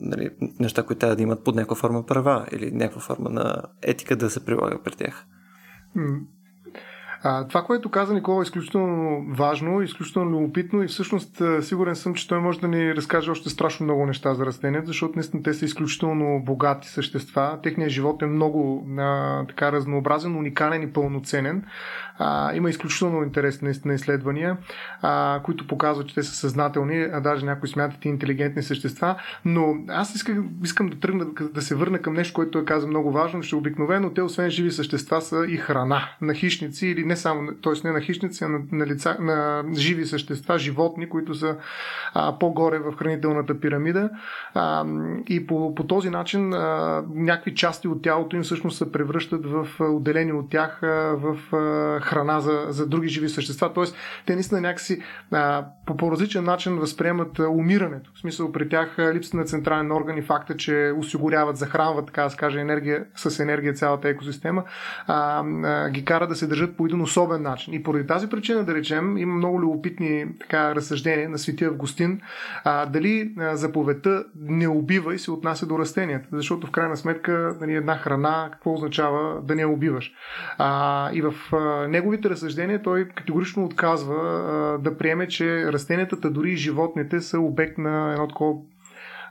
нали, 0.00 0.30
неща, 0.60 0.82
които 0.82 1.00
трябва 1.00 1.16
да 1.16 1.22
имат 1.22 1.44
под 1.44 1.54
някаква 1.54 1.76
форма 1.76 2.06
права 2.06 2.46
или 2.52 2.70
някаква 2.70 3.00
форма 3.00 3.30
на 3.30 3.62
етика 3.82 4.16
да 4.16 4.30
се 4.30 4.44
прилага 4.44 4.78
при 4.84 4.92
тях. 4.92 5.26
Това, 7.22 7.62
което 7.62 7.90
каза 7.90 8.14
Никола 8.14 8.40
е 8.40 8.42
изключително 8.42 9.26
важно, 9.28 9.82
изключително 9.82 10.30
любопитно 10.30 10.82
и 10.82 10.88
всъщност 10.88 11.42
сигурен 11.60 11.96
съм, 11.96 12.14
че 12.14 12.28
той 12.28 12.38
може 12.38 12.60
да 12.60 12.68
ни 12.68 12.94
разкаже 12.94 13.30
още 13.30 13.50
страшно 13.50 13.84
много 13.84 14.06
неща 14.06 14.34
за 14.34 14.46
растенията, 14.46 14.86
защото 14.86 15.12
наистина 15.16 15.42
те 15.42 15.54
са 15.54 15.64
изключително 15.64 16.42
богати 16.44 16.88
същества. 16.88 17.58
Техният 17.62 17.90
живот 17.90 18.22
е 18.22 18.26
много 18.26 18.86
а, 18.98 19.46
така 19.46 19.72
разнообразен, 19.72 20.36
уникален 20.36 20.82
и 20.82 20.92
пълноценен. 20.92 21.64
А, 22.18 22.54
има 22.54 22.70
изключително 22.70 23.22
интересни 23.22 23.66
наистина 23.66 23.94
изследвания, 23.94 24.56
а, 25.02 25.40
които 25.44 25.66
показват, 25.66 26.08
че 26.08 26.14
те 26.14 26.22
са 26.22 26.34
съзнателни, 26.34 27.06
а 27.12 27.20
даже 27.20 27.46
някои 27.46 27.68
смятат 27.68 28.04
и 28.04 28.08
интелигентни 28.08 28.62
същества. 28.62 29.16
Но 29.44 29.74
аз 29.88 30.14
искам, 30.14 30.48
искам 30.64 30.88
да 30.88 30.98
тръгна 31.00 31.26
да 31.54 31.62
се 31.62 31.74
върна 31.74 31.98
към 31.98 32.14
нещо, 32.14 32.34
което 32.34 32.50
той 32.50 32.64
каза 32.64 32.86
много 32.86 33.12
важно, 33.12 33.42
че 33.42 33.56
обикновено 33.56 34.10
те, 34.10 34.22
освен 34.22 34.50
живи 34.50 34.70
същества, 34.70 35.20
са 35.20 35.44
и 35.48 35.56
храна 35.56 36.08
на 36.20 36.34
хищници 36.34 36.86
или 36.86 37.04
не 37.12 37.16
само, 37.16 37.52
т.е. 37.62 37.72
не 37.84 37.92
на 37.92 38.00
хищници, 38.00 38.44
а 38.44 38.48
на, 38.48 38.60
на, 38.72 38.86
лица, 38.86 39.16
на 39.20 39.64
живи 39.74 40.06
същества, 40.06 40.58
животни, 40.58 41.08
които 41.08 41.34
са 41.34 41.56
а, 42.14 42.38
по-горе 42.38 42.78
в 42.78 42.92
хранителната 42.96 43.60
пирамида. 43.60 44.10
А, 44.54 44.84
и 45.28 45.46
по, 45.46 45.74
по 45.74 45.86
този 45.86 46.10
начин 46.10 46.54
а, 46.54 47.02
някакви 47.14 47.54
части 47.54 47.88
от 47.88 48.02
тялото 48.02 48.36
им 48.36 48.42
всъщност 48.42 48.78
се 48.78 48.92
превръщат 48.92 49.46
в 49.46 49.66
отделени 49.80 50.32
от 50.32 50.50
тях 50.50 50.78
в 51.12 51.36
а, 51.52 52.00
храна 52.00 52.40
за, 52.40 52.66
за 52.68 52.86
други 52.86 53.08
живи 53.08 53.28
същества. 53.28 53.72
Тоест, 53.72 53.96
те 54.26 54.34
наистина 54.34 54.60
някакси 54.60 55.02
а, 55.30 55.64
по, 55.86 55.96
по 55.96 56.12
различен 56.12 56.44
начин 56.44 56.78
възприемат 56.78 57.38
умирането. 57.38 58.10
В 58.14 58.18
смисъл, 58.18 58.52
при 58.52 58.68
тях 58.68 58.96
липсата 58.98 59.36
на 59.36 59.44
централен 59.44 59.92
орган 59.92 60.18
и 60.18 60.22
факта, 60.22 60.56
че 60.56 60.92
осигуряват, 60.96 61.56
захранват, 61.56 62.06
така 62.06 62.22
да 62.22 62.30
се 62.30 62.36
каже, 62.36 62.60
енергия, 62.60 63.04
с 63.14 63.40
енергия 63.40 63.74
цялата 63.74 64.08
екосистема, 64.08 64.64
а, 65.06 65.44
а, 65.64 65.90
ги 65.90 66.04
кара 66.04 66.26
да 66.26 66.34
се 66.34 66.46
държат 66.46 66.76
по 66.76 66.86
един 66.86 67.01
особен 67.02 67.42
начин. 67.42 67.74
И 67.74 67.82
поради 67.82 68.06
тази 68.06 68.28
причина, 68.28 68.64
да 68.64 68.74
речем, 68.74 69.16
има 69.16 69.34
много 69.34 69.60
любопитни 69.60 70.26
така, 70.40 70.74
разсъждения 70.74 71.28
на 71.28 71.38
Светия 71.38 71.68
Августин, 71.68 72.20
а, 72.64 72.86
дали 72.86 73.34
а, 73.38 73.56
заповедта 73.56 74.24
не 74.40 74.68
убива 74.68 75.14
и 75.14 75.18
се 75.18 75.30
отнася 75.30 75.66
до 75.66 75.78
растенията. 75.78 76.28
Защото 76.32 76.66
в 76.66 76.70
крайна 76.70 76.96
сметка 76.96 77.56
нали, 77.60 77.74
една 77.74 77.96
храна, 77.96 78.48
какво 78.52 78.74
означава 78.74 79.42
да 79.42 79.54
не 79.54 79.62
я 79.62 79.68
убиваш. 79.68 80.12
А, 80.58 81.10
и 81.12 81.22
в 81.22 81.34
а, 81.52 81.88
неговите 81.88 82.30
разсъждения 82.30 82.82
той 82.82 83.08
категорично 83.08 83.64
отказва 83.64 84.14
а, 84.14 84.78
да 84.78 84.98
приеме, 84.98 85.28
че 85.28 85.72
растенията, 85.72 86.30
дори 86.30 86.50
и 86.50 86.56
животните 86.56 87.20
са 87.20 87.40
обект 87.40 87.78
на 87.78 88.12
едно 88.12 88.28
такова 88.28 88.54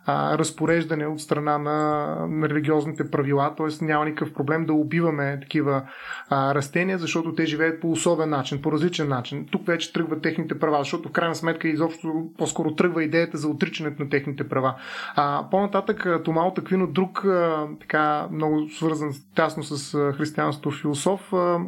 а, 0.05 0.37
разпореждане 0.37 1.07
от 1.07 1.21
страна 1.21 1.57
на, 1.57 2.49
религиозните 2.49 3.11
правила, 3.11 3.55
т.е. 3.57 3.85
няма 3.85 4.05
никакъв 4.05 4.33
проблем 4.33 4.65
да 4.65 4.73
убиваме 4.73 5.39
такива 5.41 5.83
а, 6.29 6.55
растения, 6.55 6.97
защото 6.97 7.35
те 7.35 7.45
живеят 7.45 7.81
по 7.81 7.91
особен 7.91 8.29
начин, 8.29 8.61
по 8.61 8.71
различен 8.71 9.07
начин. 9.07 9.47
Тук 9.51 9.67
вече 9.67 9.93
тръгват 9.93 10.21
техните 10.21 10.59
права, 10.59 10.79
защото 10.79 11.09
в 11.09 11.11
крайна 11.11 11.35
сметка 11.35 11.67
изобщо 11.67 12.29
по-скоро 12.37 12.75
тръгва 12.75 13.03
идеята 13.03 13.37
за 13.37 13.47
отричането 13.47 14.03
на 14.03 14.09
техните 14.09 14.49
права. 14.49 14.75
А, 15.15 15.47
по-нататък 15.51 16.07
Томал 16.23 16.53
Таквино, 16.53 16.87
друг 16.87 17.25
а, 17.25 17.67
така 17.79 18.27
много 18.31 18.69
свързан 18.69 19.13
тясно 19.35 19.63
с 19.63 19.97
християнството 20.13 20.71
философ, 20.71 21.33
а, 21.33 21.59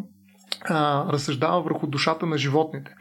а, 0.61 1.05
разсъждава 1.13 1.61
върху 1.61 1.87
душата 1.87 2.25
на 2.25 2.37
животните. 2.37 2.95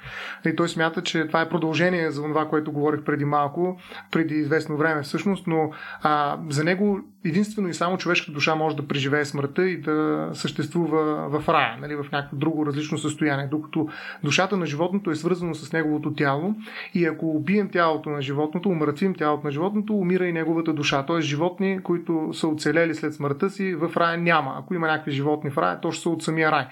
И 0.47 0.57
той 0.57 0.69
смята, 0.69 1.03
че 1.03 1.27
това 1.27 1.41
е 1.41 1.49
продължение 1.49 2.11
за 2.11 2.23
това, 2.23 2.49
което 2.49 2.73
говорих 2.73 3.03
преди 3.03 3.25
малко, 3.25 3.81
преди 4.11 4.35
известно 4.35 4.77
време 4.77 5.03
всъщност, 5.03 5.47
но 5.47 5.71
а, 6.03 6.39
за 6.49 6.65
него 6.65 7.01
единствено 7.25 7.69
и 7.69 7.75
само 7.75 7.99
човешката 7.99 8.33
душа 8.33 8.55
може 8.55 8.77
да 8.77 8.87
преживее 8.87 9.25
смъртта 9.25 9.69
и 9.69 9.81
да 9.81 10.29
съществува 10.33 11.29
в 11.29 11.49
рая, 11.49 11.77
нали, 11.81 11.95
в 11.95 12.07
някакво 12.13 12.37
друго 12.37 12.67
различно 12.67 12.99
състояние, 12.99 13.47
докато 13.47 13.89
душата 14.25 14.57
на 14.57 14.67
животното 14.67 15.11
е 15.11 15.15
свързано 15.15 15.55
с 15.55 15.73
неговото 15.73 16.15
тяло 16.15 16.55
и 16.95 17.07
ако 17.07 17.37
убием 17.37 17.69
тялото 17.69 18.11
на 18.11 18.23
животното, 18.23 18.69
умъртвим 18.69 19.15
тялото 19.15 19.47
на 19.47 19.51
животното, 19.51 19.95
умира 19.95 20.27
и 20.27 20.33
неговата 20.33 20.73
душа. 20.73 21.07
Тоест 21.07 21.29
животни, 21.29 21.81
които 21.83 22.31
са 22.33 22.49
оцелели 22.49 22.95
след 22.95 23.15
смъртта 23.15 23.51
си, 23.51 23.75
в 23.75 23.97
рая 23.97 24.19
няма. 24.19 24.55
Ако 24.59 24.75
има 24.75 24.87
някакви 24.87 25.13
животни 25.13 25.51
в 25.51 25.59
рая, 25.59 25.81
то 25.81 25.93
ще 25.93 26.03
са 26.03 26.11
от 26.11 26.23
самия 26.23 26.53
рай. 26.53 26.67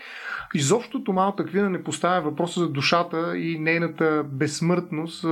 Изобщо 0.55 1.05
Томал 1.05 1.35
Таквина 1.37 1.71
не 1.71 1.83
поставя 1.83 2.21
въпроса 2.21 2.61
за 2.61 2.69
душата 2.69 3.39
и 3.39 3.59
нейната 3.59 4.25
безсмъртност 4.33 5.23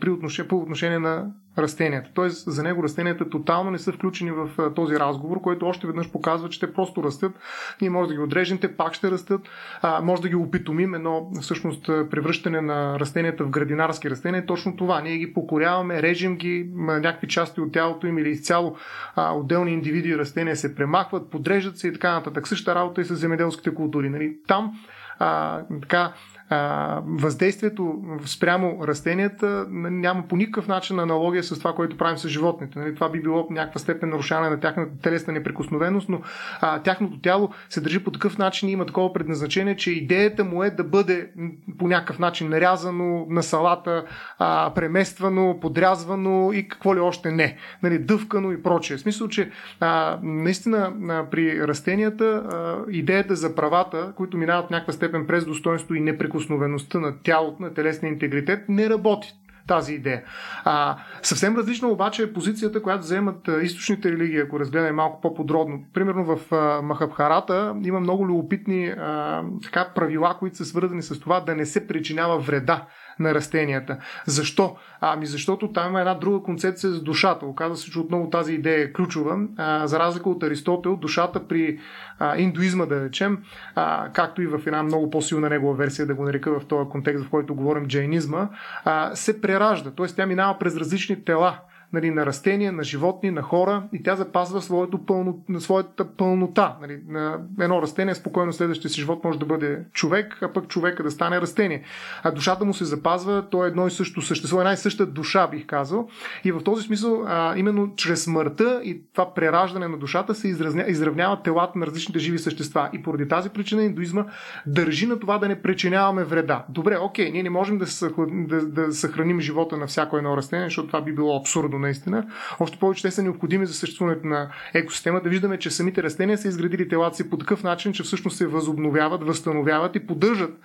при 0.00 0.10
отношение, 0.10 0.48
по 0.48 0.56
отношение 0.56 0.98
на 0.98 1.26
растенията. 1.58 2.10
Тоест, 2.14 2.52
за 2.52 2.62
него 2.62 2.82
растенията 2.82 3.30
тотално 3.30 3.70
не 3.70 3.78
са 3.78 3.92
включени 3.92 4.30
в 4.30 4.72
този 4.74 4.96
разговор, 4.96 5.40
който 5.40 5.66
още 5.66 5.86
веднъж 5.86 6.12
показва, 6.12 6.48
че 6.48 6.60
те 6.60 6.72
просто 6.72 7.02
растат. 7.02 7.32
Ние 7.80 7.90
може 7.90 8.08
да 8.08 8.14
ги 8.14 8.20
отрежем, 8.20 8.58
те 8.58 8.76
пак 8.76 8.94
ще 8.94 9.10
растат. 9.10 9.40
А, 9.82 10.00
може 10.00 10.22
да 10.22 10.28
ги 10.28 10.36
опитомим, 10.36 10.94
едно 10.94 11.30
всъщност 11.40 11.86
превръщане 11.86 12.60
на 12.60 13.00
растенията 13.00 13.44
в 13.44 13.50
градинарски 13.50 14.10
растения. 14.10 14.46
Точно 14.46 14.76
това. 14.76 15.00
Ние 15.00 15.18
ги 15.18 15.34
покоряваме, 15.34 16.02
режем 16.02 16.36
ги, 16.36 16.70
някакви 16.74 17.28
части 17.28 17.60
от 17.60 17.72
тялото 17.72 18.06
им 18.06 18.18
или 18.18 18.28
изцяло 18.28 18.76
а, 19.16 19.32
отделни 19.32 19.72
индивиди 19.72 20.18
растения 20.18 20.56
се 20.56 20.74
премахват, 20.74 21.30
подреждат 21.30 21.78
се 21.78 21.88
и 21.88 21.92
така 21.92 22.12
нататък. 22.12 22.48
Същата 22.48 22.74
работа 22.74 23.00
и 23.00 23.04
с 23.04 23.14
земеделските 23.14 23.74
култури. 23.74 24.10
Нали? 24.10 24.36
Там 24.46 24.72
а, 25.18 25.60
така, 25.82 26.12
а, 26.50 27.00
въздействието 27.06 28.02
спрямо 28.26 28.86
растенията 28.86 29.66
няма 29.70 30.28
по 30.28 30.36
никакъв 30.36 30.68
начин 30.68 31.00
аналогия 31.00 31.44
с 31.44 31.58
това, 31.58 31.74
което 31.74 31.96
правим 31.96 32.18
с 32.18 32.28
животните. 32.28 32.78
Нали? 32.78 32.94
Това 32.94 33.10
би 33.10 33.22
било 33.22 33.46
някаква 33.50 33.80
степен 33.80 34.08
нарушаване 34.08 34.50
на 34.50 34.60
тяхната 34.60 34.98
телесна 35.02 35.32
неприкосновеност, 35.32 36.08
но 36.08 36.20
а, 36.60 36.82
тяхното 36.82 37.20
тяло 37.20 37.50
се 37.68 37.80
държи 37.80 38.04
по 38.04 38.10
такъв 38.10 38.38
начин 38.38 38.68
и 38.68 38.72
има 38.72 38.86
такова 38.86 39.12
предназначение, 39.12 39.76
че 39.76 39.92
идеята 39.92 40.44
му 40.44 40.62
е 40.62 40.70
да 40.70 40.84
бъде 40.84 41.30
по 41.78 41.88
някакъв 41.88 42.18
начин 42.18 42.48
нарязано 42.48 43.26
на 43.28 43.42
салата, 43.42 44.04
а, 44.38 44.72
премествано, 44.74 45.58
подрязвано 45.60 46.52
и 46.52 46.68
какво 46.68 46.94
ли 46.94 47.00
още 47.00 47.30
не. 47.30 47.56
Нали, 47.82 47.98
дъвкано 47.98 48.52
и 48.52 48.62
прочее. 48.62 48.96
В 48.96 49.00
смисъл, 49.00 49.28
че 49.28 49.50
а, 49.80 50.18
наистина 50.22 50.92
а, 51.08 51.24
при 51.30 51.68
растенията 51.68 52.24
а, 52.24 52.76
идеята 52.90 53.36
за 53.36 53.54
правата, 53.54 54.12
които 54.16 54.36
минават 54.36 54.66
в 54.66 54.70
някаква 54.70 54.92
степен 54.92 55.26
през 55.26 55.44
достоинство 55.44 55.94
и 55.94 56.00
неприкосновеността 56.38 57.00
на 57.00 57.22
тялото, 57.22 57.62
на 57.62 57.74
телесния 57.74 58.12
интегритет, 58.12 58.68
не 58.68 58.90
работи 58.90 59.34
тази 59.66 59.94
идея. 59.94 60.22
А, 60.64 60.96
съвсем 61.22 61.56
различна 61.56 61.88
обаче 61.88 62.22
е 62.22 62.32
позицията, 62.32 62.82
която 62.82 63.02
вземат 63.02 63.48
източните 63.62 64.12
религии, 64.12 64.38
ако 64.38 64.60
разгледаме 64.60 64.92
малко 64.92 65.20
по-подробно. 65.20 65.84
Примерно 65.94 66.24
в 66.24 66.52
а, 66.52 66.82
Махабхарата 66.82 67.74
има 67.84 68.00
много 68.00 68.26
любопитни 68.26 68.86
а, 68.86 69.42
така, 69.62 69.92
правила, 69.94 70.36
които 70.38 70.56
са 70.56 70.64
свързани 70.64 71.02
с 71.02 71.20
това 71.20 71.40
да 71.40 71.54
не 71.54 71.66
се 71.66 71.86
причинява 71.86 72.38
вреда 72.38 72.86
на 73.20 73.34
растенията. 73.34 73.96
Защо? 74.26 74.76
Ами 75.00 75.26
защото 75.26 75.72
там 75.72 75.88
има 75.88 76.00
една 76.00 76.14
друга 76.14 76.42
концепция 76.42 76.90
за 76.90 77.02
душата. 77.02 77.46
Оказва 77.46 77.76
се, 77.76 77.90
че 77.90 77.98
отново 77.98 78.30
тази 78.30 78.52
идея 78.52 78.80
е 78.80 78.92
ключова. 78.92 79.38
А, 79.56 79.86
за 79.86 79.98
разлика 79.98 80.30
от 80.30 80.42
Аристотел, 80.42 80.96
душата 80.96 81.48
при 81.48 81.78
а, 82.18 82.36
индуизма, 82.36 82.86
да 82.86 83.04
речем, 83.04 83.38
а, 83.74 84.08
както 84.12 84.42
и 84.42 84.46
в 84.46 84.60
една 84.66 84.82
много 84.82 85.10
по-силна 85.10 85.48
негова 85.48 85.74
версия, 85.74 86.06
да 86.06 86.14
го 86.14 86.24
нарека 86.24 86.60
в 86.60 86.64
този 86.64 86.88
контекст, 86.88 87.24
в 87.24 87.30
който 87.30 87.54
говорим 87.54 87.86
джейнизма, 87.86 88.48
а, 88.84 89.16
се 89.16 89.40
преражда. 89.40 89.90
Тоест 89.90 90.16
тя 90.16 90.26
минава 90.26 90.58
през 90.58 90.76
различни 90.76 91.24
тела 91.24 91.58
нали, 91.92 92.10
на 92.10 92.26
растения, 92.26 92.72
на 92.72 92.82
животни, 92.82 93.30
на 93.30 93.42
хора 93.42 93.82
и 93.92 94.02
тя 94.02 94.16
запазва 94.16 94.62
своето 94.62 94.98
пълно, 94.98 95.44
своята 95.58 96.16
пълнота. 96.16 96.76
Нали, 96.80 97.00
на 97.08 97.40
едно 97.60 97.82
растение 97.82 98.14
спокойно 98.14 98.52
следващия 98.52 98.90
си 98.90 99.00
живот 99.00 99.24
може 99.24 99.38
да 99.38 99.46
бъде 99.46 99.80
човек, 99.92 100.38
а 100.42 100.52
пък 100.52 100.68
човека 100.68 101.02
да 101.02 101.10
стане 101.10 101.40
растение. 101.40 101.82
А 102.22 102.30
душата 102.30 102.64
му 102.64 102.74
се 102.74 102.84
запазва, 102.84 103.44
то 103.50 103.64
е 103.64 103.68
едно 103.68 103.86
и 103.86 103.90
също 103.90 104.22
същество, 104.22 104.60
една 104.60 104.72
и 104.72 104.76
съща 104.76 105.06
душа, 105.06 105.46
бих 105.46 105.66
казал. 105.66 106.08
И 106.44 106.52
в 106.52 106.64
този 106.64 106.86
смисъл, 106.86 107.24
а, 107.26 107.56
именно 107.56 107.92
чрез 107.96 108.24
смъртта 108.24 108.80
и 108.84 109.02
това 109.12 109.34
прераждане 109.34 109.88
на 109.88 109.98
душата 109.98 110.34
се 110.34 110.48
изразня, 110.48 110.84
изравняват 110.88 111.42
телата 111.42 111.78
на 111.78 111.86
различните 111.86 112.18
живи 112.18 112.38
същества. 112.38 112.90
И 112.92 113.02
поради 113.02 113.28
тази 113.28 113.50
причина 113.50 113.82
индуизма 113.82 114.24
държи 114.66 115.06
на 115.06 115.20
това 115.20 115.38
да 115.38 115.48
не 115.48 115.62
причиняваме 115.62 116.24
вреда. 116.24 116.64
Добре, 116.68 116.98
окей, 116.98 117.30
ние 117.30 117.42
не 117.42 117.50
можем 117.50 117.78
да, 117.78 117.86
да, 118.28 118.66
да 118.66 118.92
съхраним 118.92 119.40
живота 119.40 119.76
на 119.76 119.86
всяко 119.86 120.16
едно 120.16 120.36
растение, 120.36 120.66
защото 120.66 120.86
това 120.86 121.00
би 121.00 121.12
било 121.12 121.36
абсурдно 121.40 121.77
наистина. 121.78 122.26
Още 122.60 122.78
повече 122.78 123.02
те 123.02 123.10
са 123.10 123.22
необходими 123.22 123.66
за 123.66 123.74
съществуването 123.74 124.26
на 124.26 124.50
екосистема. 124.74 125.20
Да 125.20 125.28
виждаме, 125.28 125.58
че 125.58 125.70
самите 125.70 126.02
растения 126.02 126.38
са 126.38 126.48
изградили 126.48 126.88
телата 126.88 127.16
си 127.16 127.30
по 127.30 127.38
такъв 127.38 127.62
начин, 127.62 127.92
че 127.92 128.02
всъщност 128.02 128.36
се 128.36 128.46
възобновяват, 128.46 129.24
възстановяват 129.24 129.96
и 129.96 130.06
поддържат 130.06 130.58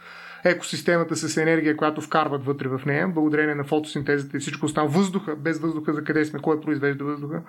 екосистемата 0.45 1.15
с 1.15 1.37
енергия, 1.37 1.77
която 1.77 2.01
вкарват 2.01 2.45
вътре 2.45 2.67
в 2.67 2.81
нея, 2.85 3.07
благодарение 3.07 3.55
на 3.55 3.63
фотосинтезата 3.63 4.37
и 4.37 4.39
всичко 4.39 4.65
останало. 4.65 4.93
Въздуха, 4.93 5.35
без 5.35 5.59
въздуха, 5.59 5.93
за 5.93 6.03
къде 6.03 6.25
сме, 6.25 6.39
кой 6.39 6.61
произвежда 6.61 7.03
въздуха. 7.03 7.43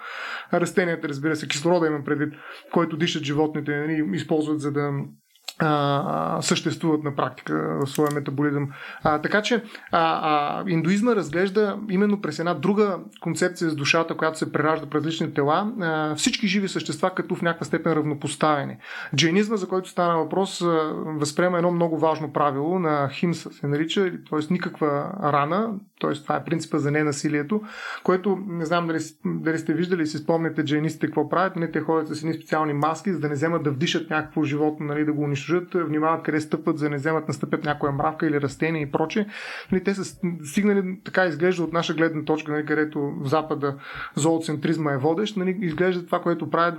Растенията, 0.53 1.09
разбира 1.09 1.37
се, 1.37 1.49
кислорода 1.49 1.87
имам 1.87 2.05
предвид, 2.05 2.35
който 2.73 2.97
дишат 2.97 3.25
животните, 3.25 3.77
нали, 3.77 4.11
използват 4.13 4.61
за 4.61 4.73
да 4.73 4.93
а, 5.59 6.39
съществуват 6.43 7.05
на 7.05 7.17
практика 7.17 7.79
в 7.81 7.91
своя 7.91 8.11
метаболизъм. 8.15 8.69
А, 9.03 9.19
така 9.19 9.43
че 9.43 9.55
а, 9.55 9.63
а, 9.93 10.65
индуизма 10.71 11.17
разглежда 11.17 11.79
именно 11.91 12.21
през 12.21 12.39
една 12.39 12.55
друга 12.55 12.99
концепция 13.21 13.71
с 13.71 13.75
душата, 13.75 14.17
която 14.17 14.39
се 14.39 14.53
преражда 14.53 14.87
през 14.87 15.05
различни 15.05 15.35
тела, 15.35 15.73
а, 15.81 16.15
всички 16.15 16.49
живи 16.49 16.69
същества 16.69 17.11
като 17.11 17.35
в 17.35 17.43
някаква 17.43 17.67
степен 17.67 17.93
равнопоставени. 17.93 18.77
Джейнизма, 19.17 19.57
за 19.57 19.69
който 19.69 19.89
стана 19.89 20.19
въпрос, 20.19 20.63
а, 20.63 20.93
възприема 21.07 21.57
едно 21.57 21.71
много 21.71 21.99
важно 21.99 22.33
правило 22.33 22.79
на 22.79 23.09
Химса, 23.09 23.51
се 23.53 23.67
нарича, 23.67 24.13
т.е. 24.31 24.53
никаква 24.53 25.13
рана, 25.23 25.71
т.е. 26.01 26.13
това 26.13 26.37
е 26.37 26.45
принципа 26.45 26.79
за 26.79 26.91
ненасилието, 26.91 27.63
което 28.05 28.39
не 28.47 28.65
знам 28.65 28.87
дали, 28.87 28.99
дали 29.25 29.59
сте 29.59 29.75
виждали 29.75 30.03
и 30.03 30.07
си 30.07 30.19
спомняте 30.19 30.65
джейнистите 30.65 31.07
какво 31.07 31.29
правят, 31.29 31.57
нали, 31.57 31.73
те 31.73 31.81
ходят 31.81 32.09
с 32.09 32.23
едни 32.23 32.35
специални 32.35 32.73
маски, 32.73 33.13
за 33.13 33.21
да 33.21 33.29
не 33.29 33.35
вземат 33.35 33.63
да 33.63 33.71
вдишат 33.71 34.11
някакво 34.11 34.43
животно, 34.43 34.87
нали, 34.87 35.05
да 35.05 35.13
го 35.13 35.23
унищожат 35.23 35.75
внимават 35.75 36.23
къде 36.23 36.41
стъпват, 36.41 36.79
за 36.79 36.85
да 36.85 36.91
не 36.91 36.97
вземат 36.97 37.29
настъпят 37.29 37.65
някоя 37.65 37.93
мравка 37.93 38.27
или 38.27 38.41
растение 38.41 38.83
и 38.83 38.91
прочее. 38.91 39.27
Нали, 39.73 39.85
те 39.85 39.95
са 39.95 40.05
стигнали, 40.45 40.99
така 41.05 41.25
изглежда 41.25 41.63
от 41.63 41.73
наша 41.73 41.95
гледна 41.95 42.25
точка, 42.25 42.53
нали, 42.53 42.67
където 42.67 43.13
в 43.21 43.29
Запада 43.29 43.77
зооцентризма 44.15 44.93
е 44.93 44.99
водещ, 44.99 45.37
нали, 45.37 45.59
изглежда 45.61 46.07
това, 46.07 46.23
което 46.23 46.51
правят 46.51 46.79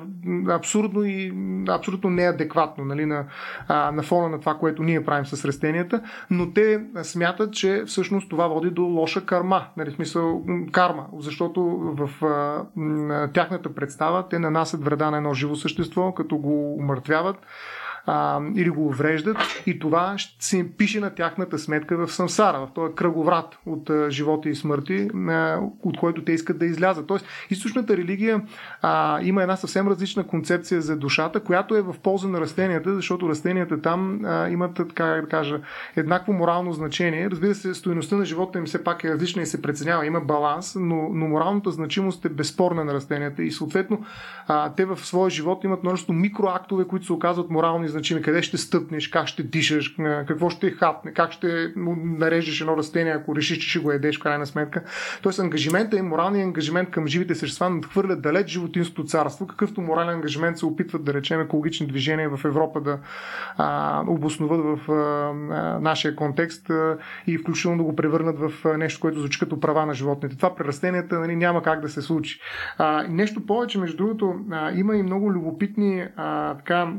абсурдно 0.49 1.03
и 1.03 1.33
абсолютно 1.67 2.09
неадекватно 2.09 2.85
нали, 2.85 3.05
на, 3.05 3.25
а, 3.67 3.91
на 3.91 4.03
фона 4.03 4.29
на 4.29 4.39
това, 4.39 4.53
което 4.53 4.83
ние 4.83 5.05
правим 5.05 5.25
с 5.25 5.45
растенията, 5.45 6.01
но 6.29 6.53
те 6.53 6.83
смятат, 7.03 7.53
че 7.53 7.83
всъщност 7.85 8.29
това 8.29 8.47
води 8.47 8.69
до 8.69 9.04
лоша 9.05 9.25
карма, 9.25 9.65
нали, 9.77 9.91
смисъл 9.91 10.43
карма, 10.71 11.05
защото 11.17 11.61
в 11.97 12.25
а, 12.25 13.27
тяхната 13.33 13.75
представа 13.75 14.29
те 14.29 14.39
нанасят 14.39 14.83
вреда 14.83 15.11
на 15.11 15.17
едно 15.17 15.33
живо 15.33 15.55
същество, 15.55 16.11
като 16.11 16.37
го 16.37 16.75
умъртвяват 16.75 17.35
а, 18.05 18.41
или 18.55 18.69
го 18.69 18.85
увреждат 18.85 19.37
и 19.65 19.79
това 19.79 20.15
се 20.39 20.71
пише 20.77 20.99
на 20.99 21.09
тяхната 21.09 21.59
сметка 21.59 21.97
в 21.97 22.11
самсара, 22.11 22.59
в 22.59 22.69
този 22.75 22.95
кръговрат 22.95 23.57
от 23.65 23.89
а, 23.89 24.09
живота 24.09 24.49
и 24.49 24.55
смърти, 24.55 25.09
а, 25.29 25.59
от 25.83 25.97
който 25.97 26.23
те 26.23 26.31
искат 26.31 26.59
да 26.59 26.65
излязат. 26.65 27.07
Тоест, 27.07 27.25
източната 27.49 27.97
религия 27.97 28.41
а, 28.81 29.21
има 29.21 29.41
една 29.41 29.55
съвсем 29.55 29.87
различна 29.87 30.27
концепция 30.27 30.81
за 30.81 30.95
душата, 30.95 31.39
която 31.39 31.75
е 31.75 31.81
в 31.81 31.95
полза 32.03 32.27
на 32.27 32.41
растенията, 32.41 32.95
защото 32.95 33.29
растенията 33.29 33.81
там 33.81 34.25
а, 34.25 34.49
имат, 34.49 34.73
така 34.75 35.05
да 35.05 35.27
кажа, 35.27 35.59
еднакво 35.95 36.33
морално 36.33 36.73
значение. 36.73 37.29
Разбира 37.29 37.55
се, 37.55 37.73
стоеността 37.73 38.15
на 38.15 38.25
живота 38.25 38.59
им 38.59 38.65
все 38.65 38.83
пак 38.83 39.03
е 39.03 39.09
различна 39.09 39.41
и 39.41 39.45
се 39.45 39.61
преценява, 39.61 40.05
има 40.05 40.19
баланс, 40.19 40.75
но, 40.75 41.09
но 41.09 41.27
моралната 41.27 41.71
значимост 41.71 42.25
е 42.25 42.29
безспорна 42.29 42.85
на 42.85 42.93
растенията 42.93 43.43
и 43.43 43.51
съответно 43.51 44.05
а, 44.47 44.73
те 44.73 44.85
в 44.85 44.97
своя 44.97 45.29
живот 45.29 45.63
имат 45.63 45.83
множество 45.83 46.13
микроактове, 46.13 46.87
които 46.87 47.05
се 47.05 47.13
оказват 47.13 47.49
морални 47.49 47.87
значими, 47.95 48.21
къде 48.21 48.41
ще 48.41 48.57
стъпнеш, 48.57 49.07
как 49.07 49.27
ще 49.27 49.43
дишаш, 49.43 49.95
какво 50.27 50.49
ще 50.49 50.71
хапне, 50.71 51.13
как 51.13 51.31
ще 51.31 51.73
нарежеш 51.75 52.61
едно 52.61 52.77
растение, 52.77 53.13
ако 53.13 53.35
решиш, 53.35 53.57
че 53.57 53.69
ще 53.69 53.79
го 53.79 53.91
едеш 53.91 54.17
в 54.17 54.21
крайна 54.21 54.45
сметка. 54.45 54.83
Тоест 55.21 55.39
ангажимента 55.39 55.97
и 55.97 56.01
моралният 56.01 56.45
ангажимент 56.45 56.91
към 56.91 57.07
живите 57.07 57.35
същества 57.35 57.69
надхвърлят 57.69 58.21
далеч 58.21 58.47
животинското 58.47 59.03
царство, 59.03 59.47
какъвто 59.47 59.81
морален 59.81 60.09
ангажимент 60.09 60.57
се 60.57 60.65
опитват 60.65 61.03
да 61.03 61.13
речем 61.13 61.41
екологични 61.41 61.87
движения 61.87 62.29
в 62.37 62.45
Европа 62.45 62.81
да 62.81 62.99
а, 63.57 64.03
обосноват 64.07 64.79
в 64.79 64.91
а, 64.91 65.33
нашия 65.79 66.15
контекст 66.15 66.69
а, 66.69 66.97
и 67.27 67.37
включително 67.37 67.77
да 67.77 67.83
го 67.83 67.95
превърнат 67.95 68.39
в 68.39 68.77
нещо, 68.77 68.99
което 68.99 69.19
звучи 69.19 69.39
като 69.39 69.59
права 69.59 69.85
на 69.85 69.93
животните. 69.93 70.37
Това 70.37 70.55
при 70.55 70.65
растенията 70.65 71.19
нали, 71.19 71.35
няма 71.35 71.63
как 71.63 71.81
да 71.81 71.89
се 71.89 72.01
случи. 72.01 72.39
А, 72.77 73.05
нещо 73.09 73.45
повече, 73.45 73.79
между 73.79 73.97
другото, 73.97 74.35
а, 74.51 74.71
има 74.71 74.95
и 74.95 75.03
много 75.03 75.31
любопитни 75.31 76.07
а, 76.15 76.57
така, 76.57 76.93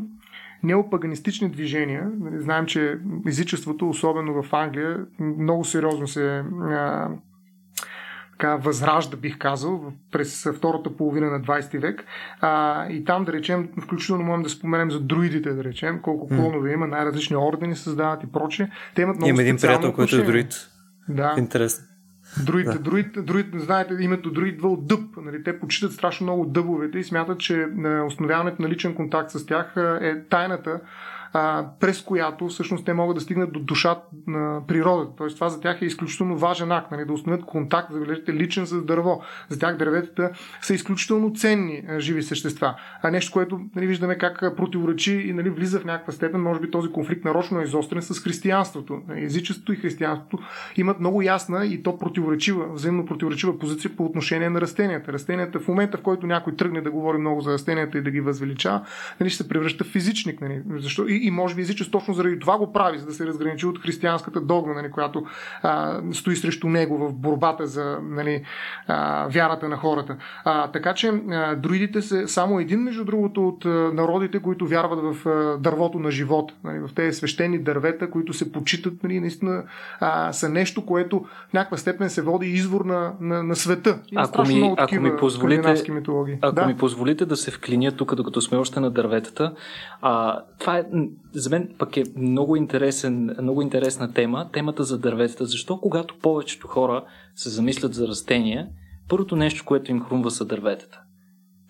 неопаганистични 0.62 1.50
движения. 1.50 2.10
Нали, 2.20 2.42
знаем, 2.42 2.66
че 2.66 2.98
езичеството, 3.26 3.88
особено 3.88 4.42
в 4.42 4.52
Англия, 4.52 5.06
много 5.18 5.64
сериозно 5.64 6.08
се 6.08 6.44
а, 6.62 7.08
така, 8.32 8.56
възражда, 8.56 9.16
бих 9.16 9.38
казал, 9.38 9.92
през 10.12 10.46
втората 10.56 10.96
половина 10.96 11.30
на 11.30 11.40
20 11.40 11.78
век. 11.78 12.04
А, 12.40 12.86
и 12.88 13.04
там, 13.04 13.24
да 13.24 13.32
речем, 13.32 13.68
включително 13.82 14.24
можем 14.24 14.42
да 14.42 14.48
споменем 14.48 14.90
за 14.90 15.00
друидите, 15.00 15.52
да 15.52 15.64
речем, 15.64 16.00
колко 16.02 16.28
клонове 16.28 16.72
има, 16.72 16.86
най-различни 16.86 17.36
ордени 17.36 17.76
създават 17.76 18.22
и 18.22 18.32
прочее. 18.32 18.68
Те 18.94 19.02
имат 19.02 19.16
много 19.16 19.28
Има 19.28 19.42
един 19.42 19.56
приятел, 19.56 19.92
който 19.92 20.16
е 20.16 20.22
друид. 20.22 20.68
Да. 21.08 21.34
Интересно. 21.38 21.84
Друид, 22.44 22.66
да. 22.66 22.78
друид, 22.78 23.26
друид, 23.26 23.46
знаете 23.54 23.96
името 24.00 24.30
друид 24.30 24.54
идва 24.54 24.68
от 24.68 24.86
дъб. 24.86 25.00
Нали? 25.16 25.42
Те 25.42 25.60
почитат 25.60 25.92
страшно 25.92 26.24
много 26.24 26.44
дъбовете 26.44 26.98
и 26.98 27.04
смятат, 27.04 27.38
че 27.38 27.60
е, 27.60 28.00
установяването 28.00 28.62
на 28.62 28.68
личен 28.68 28.94
контакт 28.94 29.30
с 29.30 29.46
тях 29.46 29.72
е 30.00 30.22
тайната 30.30 30.80
а, 31.36 31.66
през 31.80 32.02
която 32.02 32.48
всъщност 32.48 32.84
те 32.84 32.94
могат 32.94 33.16
да 33.16 33.20
стигнат 33.20 33.52
до 33.52 33.60
душата 33.60 34.02
на 34.26 34.60
природата. 34.68 35.12
Тоест 35.16 35.34
това 35.34 35.48
за 35.48 35.60
тях 35.60 35.82
е 35.82 35.84
изключително 35.84 36.38
важен 36.38 36.72
акт, 36.72 36.90
нали, 36.90 37.04
да 37.04 37.12
установят 37.12 37.46
контакт, 37.46 37.92
забележите, 37.92 38.34
личен 38.34 38.66
с 38.66 38.84
дърво. 38.84 39.20
За 39.48 39.58
тях 39.58 39.76
дърветата 39.76 40.30
са 40.60 40.74
изключително 40.74 41.32
ценни 41.34 41.82
а, 41.88 42.00
живи 42.00 42.22
същества. 42.22 42.74
А 43.02 43.10
нещо, 43.10 43.32
което 43.32 43.60
нали, 43.76 43.86
виждаме 43.86 44.18
как 44.18 44.56
противоречи 44.56 45.12
и 45.12 45.32
нали, 45.32 45.50
влиза 45.50 45.80
в 45.80 45.84
някаква 45.84 46.12
степен, 46.12 46.40
може 46.40 46.60
би 46.60 46.70
този 46.70 46.88
конфликт 46.88 47.24
нарочно 47.24 47.60
е 47.60 47.64
изострен 47.64 48.02
с 48.02 48.20
християнството. 48.20 49.02
Езичеството 49.16 49.72
и 49.72 49.76
християнството 49.76 50.38
имат 50.76 51.00
много 51.00 51.22
ясна 51.22 51.66
и 51.66 51.82
то 51.82 51.98
противоречива, 51.98 52.72
взаимно 52.72 53.06
противоречива 53.06 53.58
позиция 53.58 53.96
по 53.96 54.04
отношение 54.04 54.50
на 54.50 54.60
растенията. 54.60 55.12
Растенията 55.12 55.60
в 55.60 55.68
момента, 55.68 55.98
в 55.98 56.02
който 56.02 56.26
някой 56.26 56.56
тръгне 56.56 56.80
да 56.80 56.90
говори 56.90 57.18
много 57.18 57.40
за 57.40 57.52
растенията 57.52 57.98
и 57.98 58.02
да 58.02 58.10
ги 58.10 58.20
възвеличава, 58.20 58.86
нали, 59.20 59.30
ще 59.30 59.42
се 59.42 59.48
превръща 59.48 59.84
в 59.84 59.88
физичник. 59.88 60.40
Нали, 60.40 60.62
защо? 60.76 61.06
И, 61.08 61.25
и 61.26 61.30
може 61.30 61.54
би 61.54 61.62
Езичес 61.62 61.90
точно 61.90 62.14
заради 62.14 62.38
това 62.38 62.58
го 62.58 62.72
прави, 62.72 62.98
за 62.98 63.06
да 63.06 63.12
се 63.12 63.26
разграничи 63.26 63.66
от 63.66 63.82
християнската 63.82 64.40
догма, 64.40 64.74
нали, 64.74 64.90
която 64.90 65.24
а, 65.62 66.00
стои 66.12 66.36
срещу 66.36 66.68
него 66.68 66.98
в 66.98 67.12
борбата 67.12 67.66
за 67.66 67.98
нали, 68.02 68.42
а, 68.86 69.26
вярата 69.28 69.68
на 69.68 69.76
хората. 69.76 70.16
А, 70.44 70.70
така 70.70 70.94
че 70.94 71.08
а, 71.08 71.54
друидите 71.54 72.02
са 72.02 72.28
само 72.28 72.60
един, 72.60 72.80
между 72.80 73.04
другото, 73.04 73.48
от 73.48 73.64
а, 73.64 73.68
народите, 73.68 74.38
които 74.38 74.66
вярват 74.66 75.16
в 75.16 75.28
а, 75.28 75.58
дървото 75.58 75.98
на 75.98 76.10
живот, 76.10 76.52
нали, 76.64 76.78
в 76.78 76.90
тези 76.94 77.16
свещени 77.16 77.58
дървета, 77.58 78.10
които 78.10 78.32
се 78.32 78.52
почитат, 78.52 79.02
нали, 79.02 79.20
наистина 79.20 79.64
а, 80.00 80.32
са 80.32 80.48
нещо, 80.48 80.86
което 80.86 81.24
в 81.48 81.52
някаква 81.52 81.76
степен 81.76 82.10
се 82.10 82.22
води 82.22 82.46
извор 82.46 82.84
на, 82.84 83.12
на, 83.20 83.42
на 83.42 83.56
света. 83.56 83.98
Има 84.12 84.22
ако 84.22 84.42
ми, 84.42 84.74
ако 84.78 84.94
ми 84.94 85.16
позволите, 85.16 85.92
митологии. 85.92 86.38
Ако 86.42 86.54
да? 86.54 86.66
ми 86.66 86.76
позволите 86.76 87.26
да 87.26 87.36
се 87.36 87.50
вклиня 87.50 87.92
тук, 87.92 88.14
докато 88.14 88.40
сме 88.40 88.58
още 88.58 88.80
на 88.80 88.90
дърветата, 88.90 89.54
а, 90.02 90.42
това 90.58 90.78
е, 90.78 90.84
за 91.34 91.50
мен 91.50 91.74
пък 91.78 91.96
е 91.96 92.04
много, 92.16 92.56
интересен, 92.56 93.36
много 93.42 93.62
интересна 93.62 94.12
тема, 94.12 94.50
темата 94.52 94.84
за 94.84 94.98
дърветата. 94.98 95.46
Защо 95.46 95.78
когато 95.80 96.18
повечето 96.18 96.68
хора 96.68 97.04
се 97.34 97.48
замислят 97.48 97.94
за 97.94 98.08
растения, 98.08 98.68
първото 99.08 99.36
нещо, 99.36 99.64
което 99.64 99.90
им 99.90 100.02
хрумва 100.02 100.30
са 100.30 100.44
дърветата? 100.44 101.00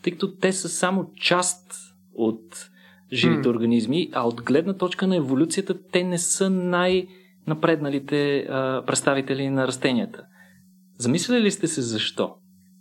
Тъй 0.02 0.12
като 0.12 0.36
те 0.36 0.52
са 0.52 0.68
само 0.68 1.10
част 1.14 1.72
от 2.14 2.70
живите 3.12 3.48
mm. 3.48 3.50
организми, 3.50 4.10
а 4.12 4.28
от 4.28 4.42
гледна 4.42 4.72
точка 4.72 5.06
на 5.06 5.16
еволюцията 5.16 5.74
те 5.92 6.04
не 6.04 6.18
са 6.18 6.50
най-напредналите 6.50 8.38
а, 8.38 8.82
представители 8.86 9.50
на 9.50 9.66
растенията. 9.66 10.22
Замисляли 10.98 11.42
ли 11.42 11.50
сте 11.50 11.66
се 11.66 11.82
защо? 11.82 12.34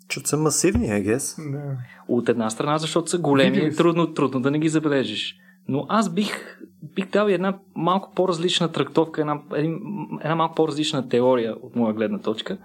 Защото 0.09 0.29
са 0.29 0.37
масивни, 0.37 0.87
I 0.87 1.07
guess. 1.07 1.51
Да. 1.51 1.77
От 2.07 2.29
една 2.29 2.49
страна, 2.49 2.77
защото 2.77 3.09
са 3.09 3.17
големи 3.17 3.57
и 3.57 3.75
трудно, 3.75 4.13
трудно 4.13 4.41
да 4.41 4.51
не 4.51 4.59
ги 4.59 4.69
забележиш. 4.69 5.37
Но 5.67 5.85
аз 5.89 6.13
бих, 6.13 6.59
бих 6.95 7.09
дал 7.09 7.27
една 7.27 7.59
малко 7.75 8.11
по-различна 8.15 8.71
трактовка, 8.71 9.21
една, 9.21 9.41
една 10.21 10.35
малко 10.35 10.55
по-различна 10.55 11.09
теория 11.09 11.55
от 11.61 11.75
моя 11.75 11.93
гледна 11.93 12.19
точка. 12.19 12.57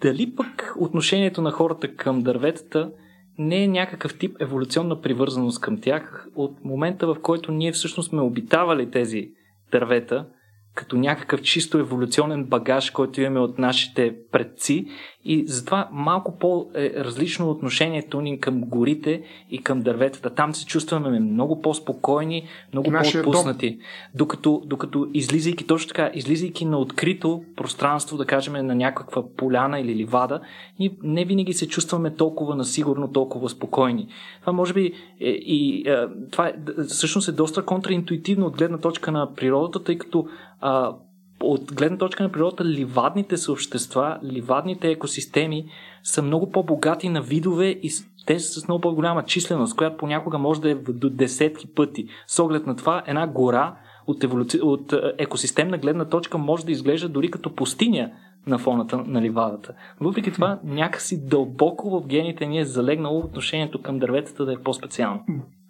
Дали 0.00 0.34
пък 0.34 0.74
отношението 0.78 1.42
на 1.42 1.50
хората 1.50 1.96
към 1.96 2.22
дърветата 2.22 2.90
не 3.38 3.64
е 3.64 3.68
някакъв 3.68 4.18
тип 4.18 4.36
еволюционна 4.40 5.00
привързаност 5.00 5.60
към 5.60 5.80
тях 5.80 6.28
от 6.34 6.64
момента, 6.64 7.06
в 7.06 7.16
който 7.22 7.52
ние 7.52 7.72
всъщност 7.72 8.08
сме 8.08 8.20
обитавали 8.20 8.90
тези 8.90 9.30
дървета, 9.72 10.26
като 10.74 10.96
някакъв 10.96 11.42
чисто 11.42 11.78
еволюционен 11.78 12.44
багаж, 12.44 12.90
който 12.90 13.20
имаме 13.20 13.40
от 13.40 13.58
нашите 13.58 14.14
предци 14.32 14.86
и 15.24 15.44
затова 15.46 15.88
малко 15.92 16.38
по-различно 16.38 17.50
отношението 17.50 18.20
ни 18.20 18.40
към 18.40 18.60
горите 18.60 19.22
и 19.50 19.62
към 19.62 19.80
дърветата. 19.80 20.30
Там 20.30 20.54
се 20.54 20.66
чувстваме 20.66 21.20
много 21.20 21.62
по-спокойни, 21.62 22.48
много 22.72 22.90
Нашия 22.90 23.24
по-отпуснати. 23.24 23.78
Докато, 24.14 24.62
докато 24.66 25.08
излизайки 25.14 25.66
точно 25.66 25.88
така, 25.88 26.10
излизайки 26.14 26.64
на 26.64 26.78
открито 26.78 27.44
пространство, 27.56 28.16
да 28.16 28.24
кажем 28.24 28.66
на 28.66 28.74
някаква 28.74 29.22
поляна 29.36 29.80
или 29.80 29.96
ливада, 29.96 30.40
ние 30.78 30.90
не 31.02 31.24
винаги 31.24 31.52
се 31.52 31.68
чувстваме 31.68 32.14
толкова 32.14 32.56
насигурно, 32.56 33.12
толкова 33.12 33.48
спокойни. 33.48 34.08
Това 34.40 34.52
може 34.52 34.72
би 34.72 34.92
е, 35.20 35.28
и 35.30 35.88
е, 35.88 35.96
това 36.30 36.46
е, 36.46 36.54
всъщност 36.88 37.28
е 37.28 37.32
доста 37.32 37.64
контраинтуитивно 37.64 38.46
от 38.46 38.56
гледна 38.56 38.78
точка 38.78 39.12
на 39.12 39.34
природата, 39.34 39.84
тъй 39.84 39.98
като 39.98 40.26
а, 40.62 40.94
от 41.40 41.74
гледна 41.74 41.98
точка 41.98 42.22
на 42.22 42.32
природата, 42.32 42.64
ливадните 42.64 43.36
съобщества, 43.36 44.18
ливадните 44.24 44.90
екосистеми 44.90 45.64
са 46.02 46.22
много 46.22 46.50
по-богати 46.50 47.08
на 47.08 47.22
видове 47.22 47.66
и 47.66 47.90
те 48.26 48.40
са 48.40 48.60
с 48.60 48.68
много 48.68 48.80
по-голяма 48.80 49.24
численост, 49.24 49.76
която 49.76 49.96
понякога 49.96 50.38
може 50.38 50.60
да 50.60 50.70
е 50.70 50.74
до 50.74 51.10
десетки 51.10 51.74
пъти. 51.74 52.06
С 52.26 52.38
оглед 52.38 52.66
на 52.66 52.76
това, 52.76 53.02
една 53.06 53.26
гора 53.26 53.76
от, 54.06 54.24
еволюци... 54.24 54.60
от 54.62 54.94
екосистемна 55.18 55.78
гледна 55.78 56.04
точка 56.04 56.38
може 56.38 56.66
да 56.66 56.72
изглежда 56.72 57.08
дори 57.08 57.30
като 57.30 57.54
пустиня 57.54 58.10
на 58.46 58.58
фоната 58.58 58.96
на 58.96 59.22
ливадата. 59.22 59.74
Въпреки 60.00 60.32
това, 60.32 60.60
някакси 60.64 61.26
дълбоко 61.26 61.90
в 61.90 62.06
гените 62.06 62.46
ни 62.46 62.58
е 62.58 62.64
залегнало 62.64 63.18
отношението 63.18 63.82
към 63.82 63.98
дърветата 63.98 64.44
да 64.44 64.52
е 64.52 64.56
по-специално. 64.56 65.20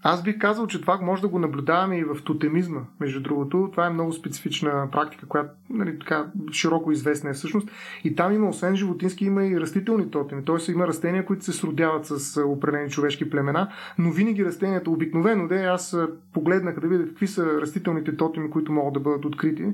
Аз 0.05 0.22
бих 0.22 0.38
казал, 0.38 0.66
че 0.66 0.80
това 0.80 0.98
може 1.03 1.22
да 1.22 1.28
го 1.28 1.38
наблюдаваме 1.38 1.98
и 1.98 2.05
в 2.05 2.16
тотемизма. 2.24 2.80
Между 3.00 3.20
другото, 3.20 3.68
това 3.70 3.86
е 3.86 3.90
много 3.90 4.12
специфична 4.12 4.88
практика, 4.92 5.26
която 5.26 5.50
нали, 5.70 5.98
така, 5.98 6.26
широко 6.53 6.92
известна 6.92 7.30
е 7.30 7.32
всъщност. 7.32 7.70
И 8.05 8.14
там 8.14 8.32
има, 8.32 8.48
освен 8.48 8.76
животински, 8.76 9.24
има 9.24 9.46
и 9.46 9.61
растителни 9.61 10.11
тотеми. 10.11 10.44
Тоест 10.44 10.68
има 10.68 10.86
растения, 10.86 11.26
които 11.26 11.44
се 11.44 11.53
сродяват 11.53 12.07
с 12.07 12.42
определени 12.42 12.90
човешки 12.90 13.30
племена, 13.30 13.68
но 13.98 14.11
винаги 14.11 14.44
растенията, 14.44 14.90
обикновено, 14.90 15.48
де, 15.48 15.64
аз 15.64 15.96
погледнах 16.32 16.80
да 16.80 16.88
видя 16.88 17.07
какви 17.07 17.26
са 17.26 17.61
растителните 17.61 18.16
тотеми, 18.16 18.50
които 18.50 18.72
могат 18.72 18.94
да 18.94 19.00
бъдат 19.00 19.24
открити. 19.24 19.66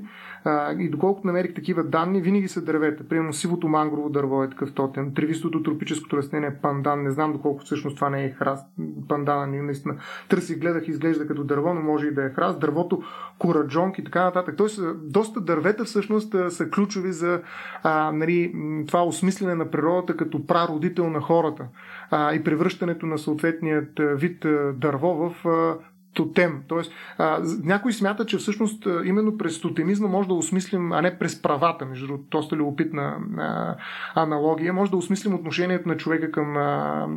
И 0.79 0.89
доколкото 0.89 1.27
намерих 1.27 1.53
такива 1.53 1.83
данни, 1.83 2.21
винаги 2.21 2.47
са 2.47 2.61
дървета. 2.61 3.07
Примерно 3.07 3.33
сивото 3.33 3.67
мангрово 3.67 4.09
дърво 4.09 4.43
е 4.43 4.49
такъв 4.49 4.73
тотем. 4.73 5.13
Тревистото 5.13 5.63
тропическото 5.63 6.17
растение 6.17 6.49
е 6.49 6.61
пандан. 6.61 7.03
Не 7.03 7.11
знам 7.11 7.33
доколко 7.33 7.63
всъщност 7.63 7.95
това 7.95 8.09
не 8.09 8.25
е 8.25 8.31
храст. 8.31 8.67
Пандана 9.07 9.47
ни 9.47 9.61
наистина 9.61 9.95
търси, 10.29 10.55
гледах, 10.55 10.87
изглежда 10.87 11.27
като 11.27 11.43
дърво, 11.43 11.73
но 11.73 11.81
може 11.81 12.07
и 12.07 12.13
да 12.13 12.25
е 12.25 12.29
храст. 12.29 12.59
Дървото, 12.59 13.01
кораджонк 13.39 13.97
и 13.97 14.03
така 14.03 14.23
нататък. 14.23 14.57
Тоест, 14.57 14.81
доста 15.03 15.41
дървета 15.41 15.85
всъщност 15.85 16.35
са 16.49 16.69
ключови 16.69 17.11
за 17.11 17.41
а, 17.83 18.11
нали, 18.11 18.53
това 18.87 19.05
осмислене 19.05 19.55
на 19.55 19.71
природата 19.71 20.17
като 20.17 20.45
прародител 20.45 21.09
на 21.09 21.21
хората 21.21 21.65
а, 22.11 22.33
и 22.33 22.43
превръщането 22.43 23.05
на 23.05 23.17
съответният 23.17 23.89
вид 23.97 24.45
дърво 24.73 25.13
в 25.15 25.47
а, 25.47 25.75
тотем. 26.13 26.63
Тоест, 26.67 26.91
а, 27.17 27.39
някой 27.63 27.93
смята, 27.93 28.25
че 28.25 28.37
всъщност 28.37 28.87
именно 29.05 29.37
през 29.37 29.61
тотемизма 29.61 30.07
може 30.07 30.27
да 30.27 30.33
осмислим, 30.33 30.91
а 30.91 31.01
не 31.01 31.17
през 31.19 31.41
правата, 31.41 31.85
между 31.85 32.07
другото, 32.07 32.27
доста 32.31 32.55
любопитна 32.55 33.17
а, 33.37 33.75
аналогия, 34.21 34.73
може 34.73 34.91
да 34.91 34.97
осмислим 34.97 35.33
отношението 35.35 35.87
на 35.87 35.97
човека 35.97 36.31
към 36.31 36.57
а, 36.57 37.07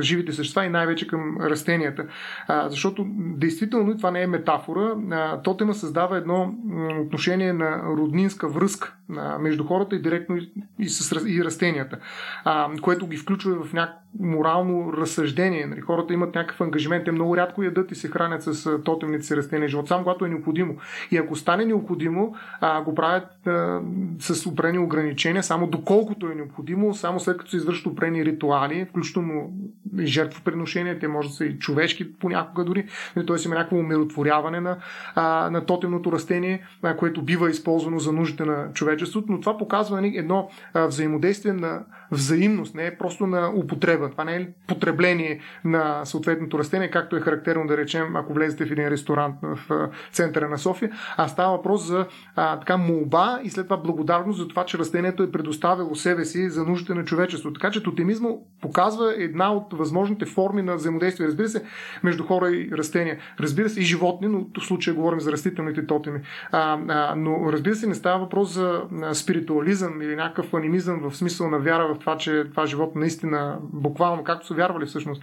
живите 0.00 0.32
същества 0.32 0.64
и 0.64 0.68
най-вече 0.68 1.06
към 1.06 1.36
растенията. 1.40 2.06
А, 2.48 2.68
защото, 2.68 3.06
действително, 3.18 3.96
това 3.96 4.10
не 4.10 4.22
е 4.22 4.26
метафора, 4.26 4.94
а, 5.10 5.42
тотема 5.42 5.74
създава 5.74 6.16
едно 6.16 6.54
отношение 7.00 7.52
на 7.52 7.82
роднинска 7.82 8.48
връзка 8.48 8.96
между 9.38 9.64
хората 9.64 9.96
и 9.96 10.02
директно 10.02 10.38
и, 10.78 10.88
с, 10.88 11.24
и 11.28 11.44
растенията, 11.44 11.98
а, 12.44 12.70
което 12.82 13.06
ги 13.06 13.16
включва 13.16 13.64
в 13.64 13.72
някакво 13.72 14.06
морално 14.20 14.92
разсъждение. 14.92 15.66
Нали, 15.66 15.80
хората 15.80 16.14
имат 16.14 16.34
някакъв 16.34 16.60
ангажимент, 16.60 17.04
те 17.04 17.12
много 17.12 17.36
рядко 17.36 17.62
ядат 17.62 17.92
и 17.92 17.94
се 17.94 18.08
хранят 18.08 18.42
с 18.42 18.82
тотемните 18.82 19.26
си 19.26 19.36
растения 19.36 19.68
живот, 19.68 19.88
само 19.88 20.02
когато 20.02 20.24
е 20.24 20.28
необходимо. 20.28 20.76
И 21.10 21.16
ако 21.16 21.36
стане 21.36 21.64
необходимо, 21.64 22.34
а, 22.60 22.82
го 22.82 22.94
правят 22.94 23.46
а, 23.46 23.80
с 24.18 24.46
опрени 24.46 24.78
ограничения, 24.78 25.42
само 25.42 25.66
доколкото 25.66 26.30
е 26.30 26.34
необходимо, 26.34 26.94
само 26.94 27.20
след 27.20 27.36
като 27.36 27.50
се 27.50 27.56
извършат 27.56 27.86
опрени 27.86 28.24
ритуали, 28.24 28.86
включително 28.90 29.52
и 29.98 30.06
жертвоприношения, 30.06 30.98
те 30.98 31.08
може 31.08 31.28
да 31.28 31.34
са 31.34 31.44
и 31.44 31.58
човешки 31.58 32.18
понякога 32.18 32.64
дори, 32.64 32.86
нали, 33.16 33.26
т.е. 33.26 33.36
има 33.44 33.54
някакво 33.54 33.76
умиротворяване 33.76 34.60
на, 34.60 34.76
а, 35.14 35.50
на 35.50 35.66
тотемното 35.66 36.12
растение, 36.12 36.62
а, 36.82 36.96
което 36.96 37.22
бива 37.22 37.50
използвано 37.50 37.98
за 37.98 38.12
нуждите 38.12 38.44
на 38.44 38.72
човечеството, 38.96 39.32
но 39.32 39.40
това 39.40 39.58
показва 39.58 40.00
нали, 40.00 40.16
едно 40.16 40.48
взаимодействие 40.74 41.52
на 41.52 41.84
взаимност, 42.10 42.74
не 42.74 42.86
е 42.86 42.96
просто 42.96 43.26
на 43.26 43.52
употреба. 43.56 44.10
Това 44.10 44.24
не 44.24 44.36
е 44.36 44.48
потребление 44.66 45.40
на 45.64 46.04
съответното 46.04 46.58
растение, 46.58 46.90
както 46.90 47.16
е 47.16 47.20
характерно 47.20 47.66
да 47.66 47.76
речем, 47.76 48.16
ако 48.16 48.32
влезете 48.32 48.66
в 48.66 48.72
един 48.72 48.88
ресторант 48.88 49.34
в 49.42 49.90
центъра 50.12 50.48
на 50.48 50.58
София, 50.58 50.90
а 51.16 51.28
става 51.28 51.56
въпрос 51.56 51.86
за 51.86 52.06
а, 52.36 52.58
така 52.58 52.76
молба 52.76 53.40
и 53.44 53.50
след 53.50 53.66
това 53.66 53.76
благодарност 53.76 54.38
за 54.38 54.48
това, 54.48 54.64
че 54.64 54.78
растението 54.78 55.22
е 55.22 55.32
предоставило 55.32 55.94
себе 55.94 56.24
си 56.24 56.50
за 56.50 56.64
нуждите 56.64 56.94
на 56.94 57.04
човечеството. 57.04 57.60
Така 57.60 57.70
че 57.70 57.82
тотемизма 57.82 58.28
показва 58.60 59.14
една 59.18 59.52
от 59.52 59.72
възможните 59.72 60.26
форми 60.26 60.62
на 60.62 60.76
взаимодействие. 60.76 61.26
Разбира 61.26 61.48
се, 61.48 61.62
между 62.02 62.24
хора 62.24 62.50
и 62.50 62.70
растения. 62.72 63.18
Разбира 63.40 63.68
се, 63.68 63.80
и 63.80 63.82
животни, 63.82 64.28
но 64.28 64.46
в 64.60 64.66
случая 64.66 64.94
говорим 64.94 65.20
за 65.20 65.32
растителните 65.32 65.86
тотеми. 65.86 66.20
А, 66.52 66.78
а, 66.88 67.14
но 67.16 67.52
разбира 67.52 67.74
се, 67.74 67.86
не 67.86 67.94
става 67.94 68.18
въпрос 68.18 68.52
за 68.52 68.82
спиритуализъм 69.12 70.02
или 70.02 70.16
някакъв 70.16 70.54
анимизъм 70.54 71.00
в 71.00 71.16
смисъл 71.16 71.50
на 71.50 71.58
вяра 71.58 71.94
в 71.94 71.95
това, 71.98 72.18
че 72.18 72.44
това 72.50 72.66
живот 72.66 72.96
наистина, 72.96 73.58
буквално, 73.60 74.24
както 74.24 74.46
са 74.46 74.54
вярвали 74.54 74.86
всъщност 74.86 75.22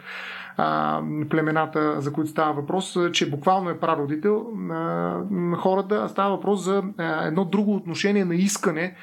племената, 1.29 2.01
за 2.01 2.13
които 2.13 2.29
става 2.29 2.53
въпрос, 2.53 2.97
че 3.13 3.29
буквално 3.29 3.69
е 3.69 3.79
прародител 3.79 4.47
на 4.55 5.57
хората, 5.57 6.01
а 6.03 6.07
става 6.07 6.35
въпрос 6.35 6.63
за 6.63 6.83
а, 6.97 7.27
едно 7.27 7.45
друго 7.45 7.75
отношение 7.75 8.25
на 8.25 8.35
искане 8.35 8.95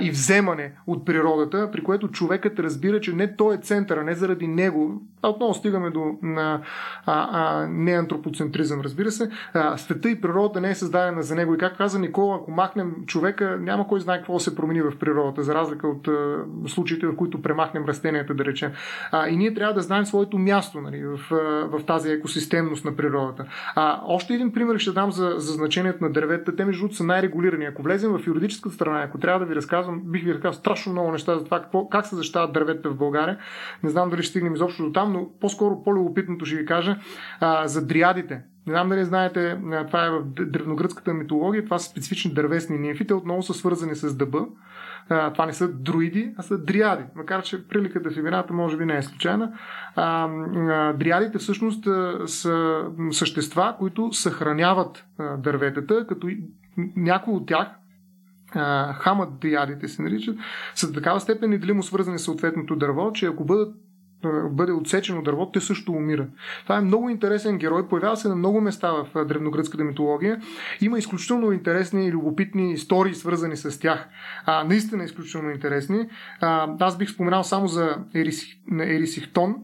и 0.00 0.10
вземане 0.10 0.72
от 0.86 1.04
природата, 1.04 1.70
при 1.72 1.82
което 1.82 2.08
човекът 2.08 2.58
разбира, 2.58 3.00
че 3.00 3.12
не 3.12 3.36
той 3.36 3.54
е 3.54 3.58
центъра, 3.58 4.04
не 4.04 4.14
заради 4.14 4.46
него 4.46 5.02
отново 5.22 5.54
стигаме 5.54 5.90
до 5.90 6.18
неантропоцентризъм, 7.68 8.80
разбира 8.80 9.10
се. 9.10 9.30
Света 9.76 10.10
и 10.10 10.20
природата 10.20 10.60
не 10.60 10.70
е 10.70 10.74
създадена 10.74 11.22
за 11.22 11.34
него. 11.34 11.54
И 11.54 11.58
как 11.58 11.76
каза 11.76 11.98
Никола, 11.98 12.36
ако 12.36 12.50
махнем 12.50 12.94
човека, 13.06 13.58
няма 13.60 13.88
кой 13.88 14.00
знае 14.00 14.18
какво 14.18 14.38
се 14.38 14.56
промени 14.56 14.82
в 14.82 14.98
природата, 14.98 15.42
за 15.42 15.54
разлика 15.54 15.88
от 15.88 16.08
а, 16.08 16.44
случаите, 16.66 17.06
в 17.06 17.16
които 17.16 17.42
премахнем 17.42 17.84
растенията, 17.84 18.34
да 18.34 18.44
речем. 18.44 18.72
И 19.28 19.36
ние 19.36 19.54
трябва 19.54 19.74
да 19.74 19.80
знаем 19.80 20.06
своето 20.06 20.38
място 20.38 20.80
нали, 20.80 20.95
в, 21.04 21.18
в 21.66 21.86
тази 21.86 22.10
екосистемност 22.10 22.84
на 22.84 22.96
природата. 22.96 23.44
А, 23.74 24.00
още 24.06 24.34
един 24.34 24.52
пример 24.52 24.78
ще 24.78 24.92
дам 24.92 25.12
за, 25.12 25.34
за 25.36 25.52
значението 25.52 26.04
на 26.04 26.12
дърветата. 26.12 26.56
Те, 26.56 26.64
между 26.64 26.80
другото, 26.80 26.96
са 26.96 27.04
най-регулирани. 27.04 27.64
Ако 27.64 27.82
влезем 27.82 28.12
в 28.12 28.26
юридическата 28.26 28.74
страна, 28.74 29.02
ако 29.02 29.18
трябва 29.18 29.40
да 29.40 29.46
ви 29.46 29.54
разказвам, 29.54 30.02
бих 30.04 30.24
ви 30.24 30.34
разказал 30.34 30.52
страшно 30.52 30.92
много 30.92 31.12
неща 31.12 31.38
за 31.38 31.44
това 31.44 31.62
какво, 31.62 31.88
как 31.88 32.06
се 32.06 32.16
защитават 32.16 32.52
дърветата 32.52 32.90
в 32.90 32.96
България. 32.96 33.38
Не 33.82 33.90
знам 33.90 34.10
дали 34.10 34.22
ще 34.22 34.30
стигнем 34.30 34.54
изобщо 34.54 34.82
до 34.82 34.92
там, 34.92 35.12
но 35.12 35.28
по-скоро 35.40 35.82
по-любопитното 35.84 36.44
ще 36.44 36.56
ви 36.56 36.66
кажа 36.66 36.98
а, 37.40 37.68
за 37.68 37.86
дриадите. 37.86 38.42
Не 38.66 38.72
знам 38.72 38.88
дали 38.88 39.04
знаете, 39.04 39.58
това 39.86 40.06
е 40.06 40.10
в 40.10 40.22
древногръцката 40.24 41.14
митология, 41.14 41.64
това 41.64 41.78
са 41.78 41.90
специфични 41.90 42.34
дървесни 42.34 42.78
нимфи, 42.78 43.06
те 43.06 43.14
отново 43.14 43.42
са 43.42 43.54
свързани 43.54 43.94
с 43.94 44.16
дъба. 44.16 44.46
Това 45.08 45.46
не 45.46 45.52
са 45.52 45.72
друиди, 45.72 46.34
а 46.36 46.42
са 46.42 46.58
дриади. 46.58 47.04
Макар, 47.14 47.42
че 47.42 47.68
приликата 47.68 48.10
в 48.10 48.16
имената 48.16 48.52
може 48.52 48.76
би 48.76 48.84
не 48.84 48.96
е 48.96 49.02
случайна. 49.02 49.52
Дриадите 50.98 51.38
всъщност 51.38 51.84
са 52.26 52.84
същества, 53.10 53.74
които 53.78 54.12
съхраняват 54.12 55.06
а, 55.18 55.36
дърветата, 55.36 56.06
като 56.06 56.28
някои 56.96 57.34
от 57.34 57.46
тях, 57.46 57.68
хамът 58.94 59.38
диадите 59.40 59.88
се 59.88 60.02
наричат, 60.02 60.36
са 60.74 60.86
до 60.86 60.92
такава 60.92 61.20
степен 61.20 61.50
неделимо 61.50 61.82
свързани 61.82 62.18
с 62.18 62.24
съответното 62.24 62.76
дърво, 62.76 63.12
че 63.12 63.26
ако 63.26 63.44
бъдат 63.44 63.74
бъде 64.50 64.72
отсечено 64.72 65.22
дърво, 65.22 65.50
те 65.50 65.60
също 65.60 65.92
умират. 65.92 66.28
Това 66.62 66.76
е 66.76 66.80
много 66.80 67.08
интересен 67.08 67.58
герой, 67.58 67.88
появява 67.88 68.16
се 68.16 68.28
на 68.28 68.36
много 68.36 68.60
места 68.60 68.92
в 68.92 69.24
древногръцката 69.24 69.84
митология. 69.84 70.40
Има 70.80 70.98
изключително 70.98 71.52
интересни 71.52 72.06
и 72.06 72.12
любопитни 72.12 72.72
истории, 72.72 73.14
свързани 73.14 73.56
с 73.56 73.80
тях. 73.80 74.08
А, 74.44 74.64
наистина 74.64 75.04
изключително 75.04 75.50
интересни. 75.50 76.08
А, 76.40 76.68
аз 76.80 76.98
бих 76.98 77.10
споменал 77.10 77.44
само 77.44 77.66
за 77.66 77.96
Ерисих, 78.14 78.56
Ерисихтон, 78.80 79.54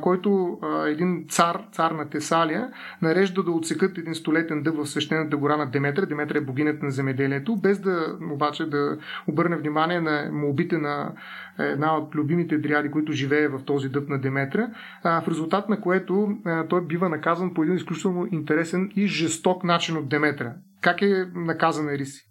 който 0.00 0.58
един 0.86 1.24
цар, 1.28 1.62
цар 1.72 1.90
на 1.90 2.08
Тесалия, 2.08 2.70
нарежда 3.02 3.42
да 3.42 3.50
отсекат 3.50 3.98
един 3.98 4.14
столетен 4.14 4.62
дъб 4.62 4.76
в 4.76 4.86
свещената 4.86 5.36
гора 5.36 5.56
на 5.56 5.66
Деметра. 5.66 6.06
Деметра 6.06 6.38
е 6.38 6.40
богинята 6.40 6.84
на 6.84 6.90
земеделието, 6.90 7.56
без 7.56 7.80
да 7.80 8.16
обаче 8.32 8.66
да 8.66 8.98
обърне 9.26 9.56
внимание 9.56 10.00
на 10.00 10.30
молбите 10.32 10.78
на 10.78 11.12
една 11.58 11.96
от 11.96 12.14
любимите 12.14 12.58
дриади, 12.58 12.90
които 12.90 13.12
живее 13.12 13.48
в 13.48 13.64
този 13.64 13.88
дъб 13.88 14.08
на 14.08 14.20
Деметра, 14.20 14.68
в 15.04 15.24
резултат 15.28 15.68
на 15.68 15.80
което 15.80 16.28
той 16.68 16.86
бива 16.86 17.08
наказан 17.08 17.54
по 17.54 17.62
един 17.62 17.76
изключително 17.76 18.28
интересен 18.32 18.90
и 18.96 19.06
жесток 19.06 19.64
начин 19.64 19.96
от 19.96 20.08
Деметра. 20.08 20.52
Как 20.80 21.02
е 21.02 21.26
наказан 21.34 21.88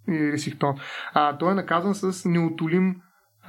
Ерисихтон? 0.08 0.76
Той 1.40 1.52
е 1.52 1.56
наказан 1.56 1.96
с 1.96 2.30
неотолим 2.30 2.96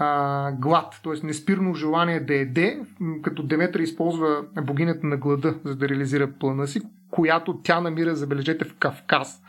а, 0.03 0.53
глад, 0.53 1.01
т.е. 1.05 1.27
неспирно 1.27 1.75
желание 1.75 2.21
да 2.21 2.35
еде, 2.35 2.81
като 3.23 3.43
Деметра 3.43 3.83
използва 3.83 4.45
богинята 4.63 5.07
на 5.07 5.17
глада, 5.17 5.55
за 5.65 5.77
да 5.77 5.89
реализира 5.89 6.33
плана 6.33 6.67
си, 6.67 6.81
която 7.11 7.61
тя 7.63 7.81
намира, 7.81 8.15
забележете, 8.15 8.65
в 8.65 8.75
Кавказ. 8.75 9.43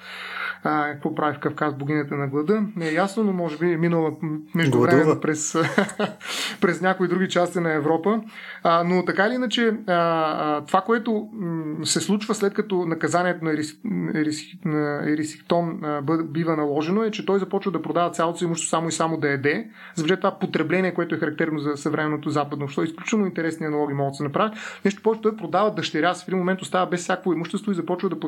А, 0.64 0.91
какво 0.93 1.16
прави 1.16 1.36
в 1.36 1.39
Кавказ 1.39 1.74
богинята 1.74 2.16
на 2.16 2.28
глада? 2.28 2.64
Не 2.76 2.88
е 2.88 2.93
ясно, 2.93 3.24
но 3.24 3.34
може 3.34 3.57
би 3.57 3.72
е 3.72 3.78
минала 3.78 4.12
между 4.55 4.80
време 4.80 5.20
през, 5.22 5.55
през 6.62 6.82
някои 6.82 7.07
други 7.07 7.30
части 7.30 7.59
на 7.59 7.74
Европа. 7.74 8.22
А, 8.64 8.84
но 8.84 9.05
така 9.05 9.28
или 9.28 9.34
иначе, 9.34 9.68
а, 9.68 9.93
а, 9.93 10.66
това, 10.66 10.82
което 10.82 11.30
м- 11.34 11.86
се 11.86 11.99
случва 11.99 12.36
след 12.36 12.53
като 12.53 12.86
наказанието 12.86 13.45
на, 13.45 13.51
Ерис, 13.53 13.78
Ерис, 14.16 14.41
на 14.66 15.01
Ерисиктон 15.12 15.80
а, 15.84 16.01
бива 16.24 16.55
наложено, 16.55 17.03
е, 17.03 17.12
че 17.12 17.26
той 17.26 17.39
започва 17.39 17.72
да 17.72 17.82
продава 17.82 18.12
цялото 18.12 18.38
си 18.38 18.45
имущество 18.45 18.70
само 18.70 18.88
и 18.88 18.91
само 18.91 19.18
да 19.18 19.30
еде. 19.30 19.68
Забележете 19.95 20.22
това 20.22 20.39
потребление, 20.39 20.93
което 20.93 21.16
е 21.16 21.18
характерно 21.18 21.59
за 21.59 21.78
съвременното 21.78 22.30
западно 22.30 22.64
общество. 22.64 22.84
Изключително 22.84 23.26
интересни 23.26 23.66
аналоги 23.66 23.93
могат 23.93 24.12
да 24.12 24.16
се 24.16 24.24
направят. 24.24 24.53
Нещо 24.86 25.01
повече, 25.01 25.22
той 25.22 25.36
продава 25.36 25.72
дъщеря 25.72 26.14
си. 26.14 26.26
В 26.26 26.28
един 26.28 26.39
момент 26.39 26.62
остава 26.62 26.86
без 26.86 27.01
всяко 27.01 27.34
имущество 27.34 27.72
и 27.72 27.76
започва 27.76 28.09
да 28.09 28.20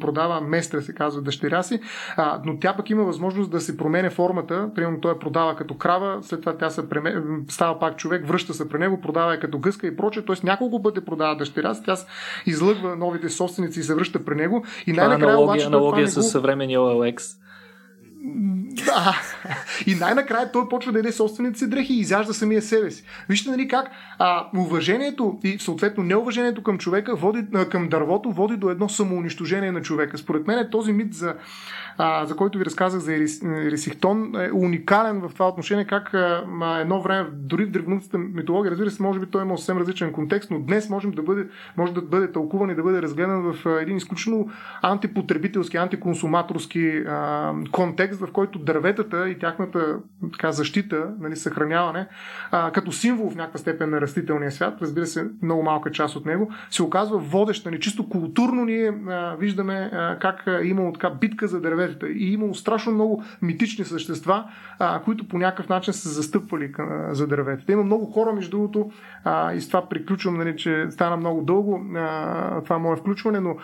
продава 0.00 0.40
местра, 0.40 0.82
се 0.82 0.94
казва 0.94 1.22
дъщеря 1.22 1.62
си 1.62 1.73
си, 1.74 1.80
а, 2.16 2.40
но 2.44 2.58
тя 2.58 2.76
пък 2.76 2.90
има 2.90 3.04
възможност 3.04 3.50
да 3.50 3.60
се 3.60 3.76
промене 3.76 4.10
формата. 4.10 4.70
Примерно 4.74 5.00
той 5.00 5.12
я 5.12 5.18
продава 5.18 5.56
като 5.56 5.74
крава, 5.74 6.18
след 6.22 6.40
това 6.40 6.56
тя 6.56 6.70
се 6.70 6.88
преме... 6.88 7.22
става 7.48 7.78
пак 7.78 7.96
човек, 7.96 8.26
връща 8.26 8.54
се 8.54 8.68
при 8.68 8.78
него, 8.78 9.00
продава 9.00 9.32
я 9.32 9.40
като 9.40 9.58
гъска 9.58 9.86
и 9.86 9.96
прочее. 9.96 10.24
Тоест 10.24 10.44
няколко 10.44 10.82
пъти 10.82 11.00
продава 11.00 11.36
дъщеря 11.36 11.74
си, 11.74 11.82
тя 11.84 11.96
излъгва 12.46 12.96
новите 12.96 13.28
собственици 13.28 13.80
и 13.80 13.82
се 13.82 13.94
връща 13.94 14.24
при 14.24 14.34
него. 14.34 14.64
И 14.86 14.92
най-накрая 14.92 15.32
аналогия, 15.32 15.44
обаче, 15.44 15.66
аналогия 15.66 16.08
с 16.08 16.16
го... 16.16 16.22
съвременния 16.22 16.80
OLX. 16.80 17.38
Да. 18.24 19.22
И 19.86 19.94
най-накрая 19.94 20.52
той 20.52 20.68
почва 20.68 20.92
да 20.92 20.98
яде 20.98 21.12
собствените 21.12 21.58
си 21.58 21.70
дрехи 21.70 21.94
и 21.94 22.00
изяжда 22.00 22.34
самия 22.34 22.62
себе 22.62 22.90
си. 22.90 23.04
Вижте 23.28 23.50
нали 23.50 23.68
как 23.68 23.90
а, 24.18 24.46
уважението 24.56 25.38
и 25.44 25.58
съответно 25.58 26.02
неуважението 26.02 26.62
към 26.62 26.78
човека 26.78 27.16
води, 27.16 27.44
а, 27.54 27.68
към 27.68 27.88
дървото 27.88 28.32
води 28.32 28.56
до 28.56 28.70
едно 28.70 28.88
самоунищожение 28.88 29.72
на 29.72 29.82
човека. 29.82 30.18
Според 30.18 30.46
мен 30.46 30.58
е 30.58 30.70
този 30.70 30.92
мит 30.92 31.14
за 31.14 31.34
а, 31.98 32.26
за 32.26 32.36
който 32.36 32.58
ви 32.58 32.64
разказах 32.64 33.00
за 33.00 33.14
Ерисихтон, 33.44 34.32
е 34.34 34.50
уникален 34.52 35.20
в 35.20 35.30
това 35.32 35.48
отношение, 35.48 35.84
как 35.84 36.14
а, 36.14 36.44
едно 36.80 37.02
време, 37.02 37.28
дори 37.32 37.64
в 37.64 37.70
древностната 37.70 38.18
митология, 38.18 38.70
разбира 38.70 38.90
се, 38.90 39.02
може 39.02 39.20
би 39.20 39.26
той 39.26 39.42
има 39.42 39.58
съвсем 39.58 39.78
различен 39.78 40.12
контекст, 40.12 40.50
но 40.50 40.58
днес 40.58 40.90
можем 40.90 41.10
да 41.10 41.22
бъде, 41.22 41.46
може 41.76 41.94
да 41.94 42.02
бъде 42.02 42.32
тълкуван 42.32 42.70
и 42.70 42.74
да 42.74 42.82
бъде 42.82 43.02
разгледан 43.02 43.52
в 43.52 43.80
един 43.80 43.96
изключително 43.96 44.50
антипотребителски, 44.82 45.76
антиконсуматорски 45.76 46.88
а, 46.88 47.52
контекст, 47.72 48.20
в 48.20 48.32
който 48.32 48.58
дърветата 48.58 49.28
и 49.28 49.38
тяхната 49.38 49.98
така, 50.32 50.52
защита, 50.52 51.08
нали, 51.20 51.36
съхраняване, 51.36 52.06
а, 52.50 52.70
като 52.70 52.92
символ 52.92 53.30
в 53.30 53.36
някаква 53.36 53.58
степен 53.58 53.90
на 53.90 54.00
растителния 54.00 54.50
свят, 54.50 54.78
разбира 54.82 55.06
се, 55.06 55.26
много 55.42 55.62
малка 55.62 55.90
част 55.90 56.16
от 56.16 56.26
него, 56.26 56.50
се 56.70 56.82
оказва 56.82 57.18
водеща. 57.18 57.70
Нали, 57.70 57.80
чисто 57.80 58.08
културно 58.08 58.64
ние 58.64 58.94
а, 59.08 59.36
виждаме 59.36 59.90
а, 59.92 60.18
как 60.18 60.46
имало 60.62 60.92
така 60.92 61.10
битка 61.10 61.48
за 61.48 61.60
дървета 61.60 61.83
съветите. 61.84 62.06
И 62.06 62.32
имало 62.32 62.54
страшно 62.54 62.92
много 62.92 63.24
митични 63.42 63.84
същества, 63.84 64.44
а, 64.78 65.00
които 65.02 65.28
по 65.28 65.38
някакъв 65.38 65.68
начин 65.68 65.94
са 65.94 66.08
застъпвали 66.08 66.72
към, 66.72 66.88
за 67.10 67.26
дърветата. 67.26 67.72
Има 67.72 67.82
много 67.82 68.06
хора, 68.06 68.32
между 68.32 68.50
другото, 68.50 68.90
а, 69.24 69.52
и 69.52 69.60
с 69.60 69.66
това 69.68 69.88
приключвам, 69.88 70.36
нали, 70.36 70.56
че 70.56 70.86
стана 70.90 71.16
много 71.16 71.42
дълго 71.42 71.86
а, 71.96 72.60
това 72.60 72.78
мое 72.78 72.96
включване, 72.96 73.40
но 73.40 73.56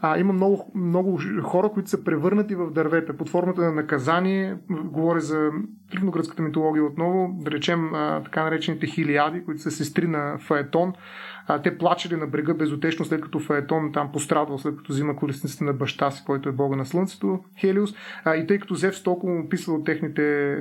а, 0.00 0.18
има 0.18 0.32
много, 0.32 0.72
много 0.74 1.20
хора, 1.42 1.68
които 1.68 1.90
са 1.90 2.04
превърнати 2.04 2.54
в 2.54 2.70
дървета 2.70 3.16
под 3.16 3.28
формата 3.28 3.60
на 3.60 3.72
наказание. 3.72 4.56
Говоря 4.70 5.20
за 5.20 5.50
древногръцката 5.90 6.42
митология 6.42 6.84
отново, 6.84 7.36
да 7.40 7.50
речем 7.50 7.94
а, 7.94 8.22
така 8.24 8.44
наречените 8.44 8.86
хилиади, 8.86 9.44
които 9.44 9.62
са 9.62 9.70
сестри 9.70 10.06
на 10.06 10.38
Фаетон 10.38 10.92
а, 11.46 11.62
те 11.62 11.78
плачели 11.78 12.16
на 12.16 12.26
брега 12.26 12.54
безотечно, 12.54 13.04
след 13.04 13.20
като 13.20 13.38
Фаетон 13.38 13.92
там 13.92 14.12
пострадвал, 14.12 14.58
след 14.58 14.76
като 14.76 14.92
взима 14.92 15.16
колесницата 15.16 15.64
на 15.64 15.72
баща 15.72 16.10
си, 16.10 16.22
който 16.26 16.48
е 16.48 16.52
бога 16.52 16.76
на 16.76 16.86
слънцето, 16.86 17.44
Хелиус. 17.60 17.94
А, 18.24 18.36
и 18.36 18.46
тъй 18.46 18.58
като 18.58 18.74
Зев 18.74 19.02
толкова 19.02 19.32
му 19.32 19.44
описвал 19.44 19.82
техните 19.82 20.56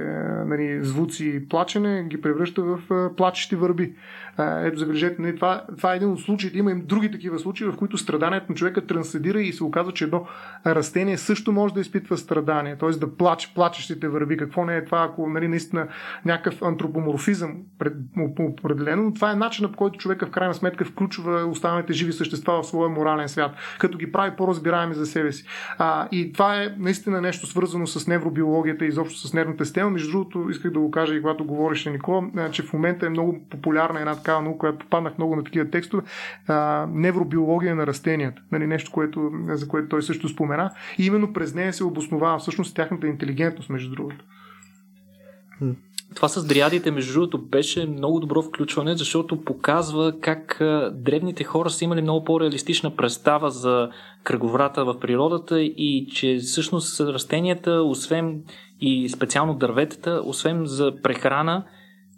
нали, 0.45 0.83
звуци 0.83 1.25
и 1.25 1.47
плачене, 1.47 2.03
ги 2.03 2.21
превръща 2.21 2.63
в 2.63 2.79
а, 2.91 3.15
плачещи 3.15 3.55
върби. 3.55 3.93
Ето, 4.39 4.79
забележете, 4.79 5.21
нали, 5.21 5.35
това, 5.35 5.63
това 5.77 5.93
е 5.93 5.95
един 5.95 6.09
от 6.09 6.21
случаите. 6.21 6.57
Има 6.57 6.71
и 6.71 6.75
други 6.75 7.11
такива 7.11 7.39
случаи, 7.39 7.67
в 7.67 7.75
които 7.75 7.97
страданието 7.97 8.45
на 8.49 8.55
човека 8.55 8.85
трансцендира 8.85 9.41
и 9.41 9.53
се 9.53 9.63
оказва, 9.63 9.91
че 9.91 10.03
едно 10.03 10.25
растение 10.65 11.17
също 11.17 11.51
може 11.51 11.73
да 11.73 11.79
изпитва 11.79 12.17
страдание, 12.17 12.77
т.е. 12.77 12.89
да 12.89 13.15
плаче, 13.15 13.53
плачещите 13.55 14.07
върби. 14.07 14.37
Какво 14.37 14.65
не 14.65 14.77
е 14.77 14.85
това, 14.85 15.03
ако 15.03 15.29
нали, 15.29 15.47
наистина 15.47 15.87
някакъв 16.25 16.61
антропоморфизъм 16.61 17.57
пред, 17.79 17.93
определено, 18.39 19.03
но 19.03 19.13
това 19.13 19.31
е 19.31 19.35
начинът 19.35 19.71
по 19.71 19.77
който 19.77 19.99
човека 19.99 20.25
в 20.25 20.31
крайна 20.31 20.53
сметка 20.53 20.85
включва 20.85 21.45
останалите 21.45 21.93
живи 21.93 22.13
същества 22.13 22.61
в 22.61 22.67
своя 22.67 22.89
морален 22.89 23.29
свят, 23.29 23.51
като 23.79 23.97
ги 23.97 24.11
прави 24.11 24.35
по-разбираеми 24.37 24.93
за 24.93 25.05
себе 25.05 25.31
си. 25.31 25.45
А, 25.77 26.07
и 26.11 26.33
това 26.33 26.63
е 26.63 26.75
наистина 26.77 27.21
нещо 27.21 27.47
свързано 27.47 27.87
с 27.87 28.07
невробиологията 28.07 28.85
и 28.85 28.87
изобщо 28.87 29.27
с 29.27 29.33
нервната 29.33 29.65
система. 29.65 29.89
Между 29.89 30.11
другото, 30.11 30.47
исках 30.49 30.71
да 30.71 30.79
го 30.79 30.91
кажа 30.91 31.15
и 31.15 31.21
когато 31.21 31.45
говореше 31.45 31.91
Никола, 31.91 32.23
че 32.51 32.63
в 32.63 32.73
момента 32.73 33.05
е 33.05 33.09
много 33.09 33.39
популярна 33.49 33.99
една 33.99 34.20
такава 34.21 34.41
наука, 34.41 34.77
попаднах 34.77 35.17
много 35.17 35.35
на 35.35 35.43
такива 35.43 35.69
текстове, 35.69 36.03
а, 36.47 36.87
невробиология 36.91 37.75
на 37.75 37.87
растенията. 37.87 38.41
Нали, 38.51 38.67
нещо, 38.67 38.91
което, 38.91 39.31
за 39.47 39.67
което 39.67 39.89
той 39.89 40.01
също 40.01 40.29
спомена. 40.29 40.71
И 40.97 41.05
именно 41.05 41.33
през 41.33 41.53
нея 41.55 41.73
се 41.73 41.83
обосновава 41.83 42.39
всъщност 42.39 42.75
тяхната 42.75 43.07
интелигентност, 43.07 43.69
между 43.69 43.95
другото. 43.95 44.25
Това 46.15 46.27
с 46.27 46.45
дриадите, 46.45 46.91
между 46.91 47.13
другото, 47.13 47.37
беше 47.37 47.85
много 47.85 48.19
добро 48.19 48.41
включване, 48.41 48.95
защото 48.95 49.41
показва 49.41 50.13
как 50.21 50.57
древните 50.93 51.43
хора 51.43 51.69
са 51.69 51.85
имали 51.85 52.01
много 52.01 52.23
по-реалистична 52.23 52.95
представа 52.95 53.49
за 53.49 53.89
кръговрата 54.23 54.85
в 54.85 54.99
природата 54.99 55.61
и 55.61 56.07
че 56.13 56.37
всъщност 56.37 56.99
растенията, 56.99 57.71
освен 57.71 58.43
и 58.81 59.09
специално 59.09 59.53
дърветата, 59.53 60.21
освен 60.25 60.65
за 60.65 60.93
прехрана, 61.03 61.63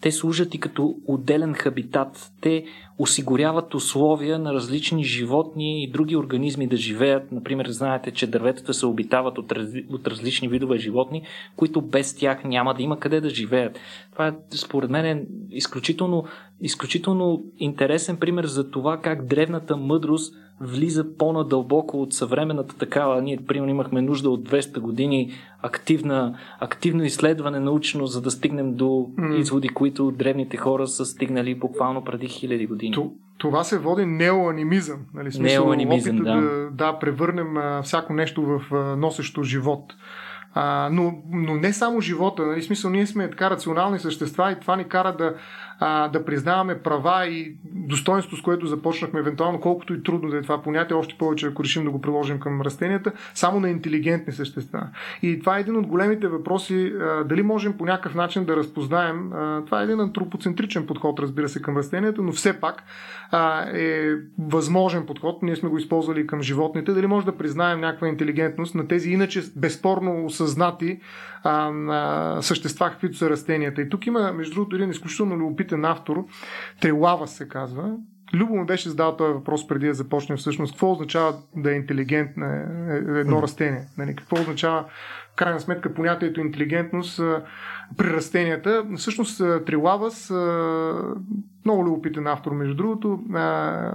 те 0.04 0.12
служат 0.12 0.56
и 0.56 0.60
като 0.60 0.96
отделен 1.08 1.54
хабитат. 1.54 2.32
Те 2.42 2.66
осигуряват 2.98 3.74
условия 3.74 4.40
на 4.40 4.54
различни 4.54 5.04
животни 5.04 5.84
и 5.84 5.92
други 5.92 6.16
организми 6.16 6.68
да 6.68 6.78
живеят. 6.78 7.32
Например, 7.32 7.68
знаете, 7.70 8.12
че 8.12 8.28
дърветата 8.28 8.74
се 8.74 8.86
обитават 8.86 9.38
от, 9.38 9.52
раз... 9.52 9.70
от 9.90 10.08
различни 10.08 10.48
видове 10.48 10.78
животни, 10.78 11.24
които 11.56 11.82
без 11.82 12.16
тях 12.16 12.44
няма 12.44 12.74
да 12.74 12.84
има 12.84 13.00
къде 13.00 13.22
да 13.22 13.30
живеят. 13.30 13.80
Това 14.12 14.28
е, 14.28 14.34
според 14.56 14.90
мен, 14.90 15.06
е 15.06 15.26
изключително, 15.52 16.26
изключително 16.62 17.44
интересен 17.58 18.18
пример 18.18 18.46
за 18.46 18.72
това 18.72 18.98
как 18.98 19.26
древната 19.26 19.78
мъдрост 19.78 20.36
влиза 20.62 21.18
по-надълбоко 21.18 22.02
от 22.02 22.14
съвременната 22.14 22.78
такава. 22.78 23.22
Ние, 23.22 23.38
примерно, 23.48 23.72
имахме 23.72 24.02
нужда 24.02 24.30
от 24.30 24.50
200 24.50 24.80
години 24.80 25.32
активна, 25.62 26.38
активно 26.60 27.04
изследване 27.04 27.60
научно, 27.60 28.08
за 28.08 28.22
да 28.22 28.32
стигнем 28.32 28.74
до 28.74 28.86
mm. 28.86 29.36
изводи, 29.36 29.70
които 29.70 30.12
древните 30.12 30.58
хора 30.58 30.88
са 30.88 31.06
стигнали 31.06 31.56
буквално 31.56 32.04
преди 32.04 32.28
хиляди 32.28 32.66
години. 32.66 32.92
Това 33.38 33.64
се 33.64 33.80
води 33.80 34.06
неоанимизъм. 34.06 35.00
Нали? 35.14 35.32
Смисъл, 35.32 35.64
неоанимизъм, 35.64 36.18
да. 36.18 36.42
да. 36.42 36.70
Да, 36.72 37.00
превърнем 37.00 37.58
а, 37.58 37.82
всяко 37.82 38.14
нещо 38.14 38.42
в 38.42 38.76
а, 38.76 38.96
носещо 38.96 39.44
живот. 39.44 39.94
А, 40.54 40.90
но, 40.92 41.14
но 41.32 41.56
не 41.56 41.74
само 41.74 42.02
живота. 42.02 42.46
Нали? 42.46 42.62
Смисъл, 42.62 42.92
ние 42.92 43.08
сме 43.08 43.30
така 43.30 43.50
рационални 43.50 44.00
същества 44.00 44.52
и 44.52 44.60
това 44.60 44.76
ни 44.76 44.84
кара 44.84 45.16
да 45.18 45.36
а, 45.80 46.08
да 46.08 46.26
признаваме 46.26 46.80
права 46.80 47.28
и 47.28 47.56
достоинство, 47.64 48.38
с 48.38 48.42
което 48.42 48.68
започнахме, 48.68 49.20
евентуално, 49.20 49.60
колкото 49.62 49.94
и 49.94 50.04
трудно 50.04 50.30
да 50.30 50.38
е 50.38 50.42
това 50.42 50.62
понятие, 50.62 50.98
още 50.98 51.16
повече, 51.18 51.48
ако 51.48 51.64
решим 51.64 51.84
да 51.84 51.92
го 51.92 52.02
приложим 52.02 52.40
към 52.40 52.62
растенията, 52.62 53.12
само 53.34 53.60
на 53.60 53.70
интелигентни 53.70 54.34
същества. 54.34 54.88
И 55.22 55.40
това 55.40 55.58
е 55.58 55.62
един 55.62 55.76
от 55.76 55.88
големите 55.88 56.28
въпроси, 56.28 56.94
а, 57.02 57.24
дали 57.24 57.44
можем 57.44 57.78
по 57.78 57.86
някакъв 57.86 58.16
начин 58.16 58.46
да 58.46 58.56
разпознаем. 58.56 59.34
А, 59.34 59.66
това 59.66 59.82
е 59.82 59.84
един 59.84 60.00
антропоцентричен 60.00 60.86
подход, 60.86 61.20
разбира 61.20 61.50
се, 61.50 61.62
към 61.62 61.78
растенията, 61.78 62.22
но 62.22 62.32
все 62.32 62.60
пак 62.60 62.84
а, 63.32 63.70
е 63.70 64.10
възможен 64.40 65.06
подход. 65.06 65.44
Ние 65.44 65.56
сме 65.56 65.70
го 65.70 65.78
използвали 65.78 66.28
към 66.28 66.42
животните. 66.42 66.92
Дали 66.92 67.08
може 67.08 67.26
да 67.26 67.38
признаем 67.38 67.80
някаква 67.80 68.08
интелигентност 68.08 68.76
на 68.76 68.88
тези 68.88 69.12
иначе 69.12 69.42
безспорно 69.56 70.26
осъзнати 70.26 71.00
а, 71.44 71.72
а, 71.90 72.42
същества, 72.42 72.90
каквито 72.90 73.18
са 73.18 73.30
растенията. 73.30 73.82
И 73.82 73.90
тук 73.90 74.08
има, 74.08 74.34
между 74.34 74.54
другото, 74.54 74.76
един 74.76 74.90
изключително 74.90 75.38
любопитен 75.38 75.86
автор, 75.86 76.26
Трелава 76.82 77.28
се 77.28 77.48
казва, 77.48 77.96
Любо 78.34 78.56
му 78.56 78.66
беше 78.66 78.90
задал 78.90 79.16
този 79.16 79.34
въпрос 79.34 79.68
преди 79.68 79.88
да 79.88 79.94
започнем 79.94 80.38
всъщност. 80.38 80.74
Какво 80.74 80.92
означава 80.92 81.36
да 81.56 81.72
е 81.72 81.76
интелигентно 81.76 82.46
едно 83.16 83.42
растение? 83.42 83.88
Нали? 83.98 84.16
Какво 84.16 84.42
означава 84.42 84.86
крайна 85.36 85.60
сметка 85.60 85.94
понятието 85.94 86.42
интелигентност 86.42 87.22
при 87.98 88.14
растенията. 88.14 88.86
Всъщност 88.98 89.42
Трилавас, 89.66 90.32
много 91.66 91.86
любопитен 91.86 92.28
автор, 92.28 92.52
между 92.52 92.76
другото, 92.76 93.20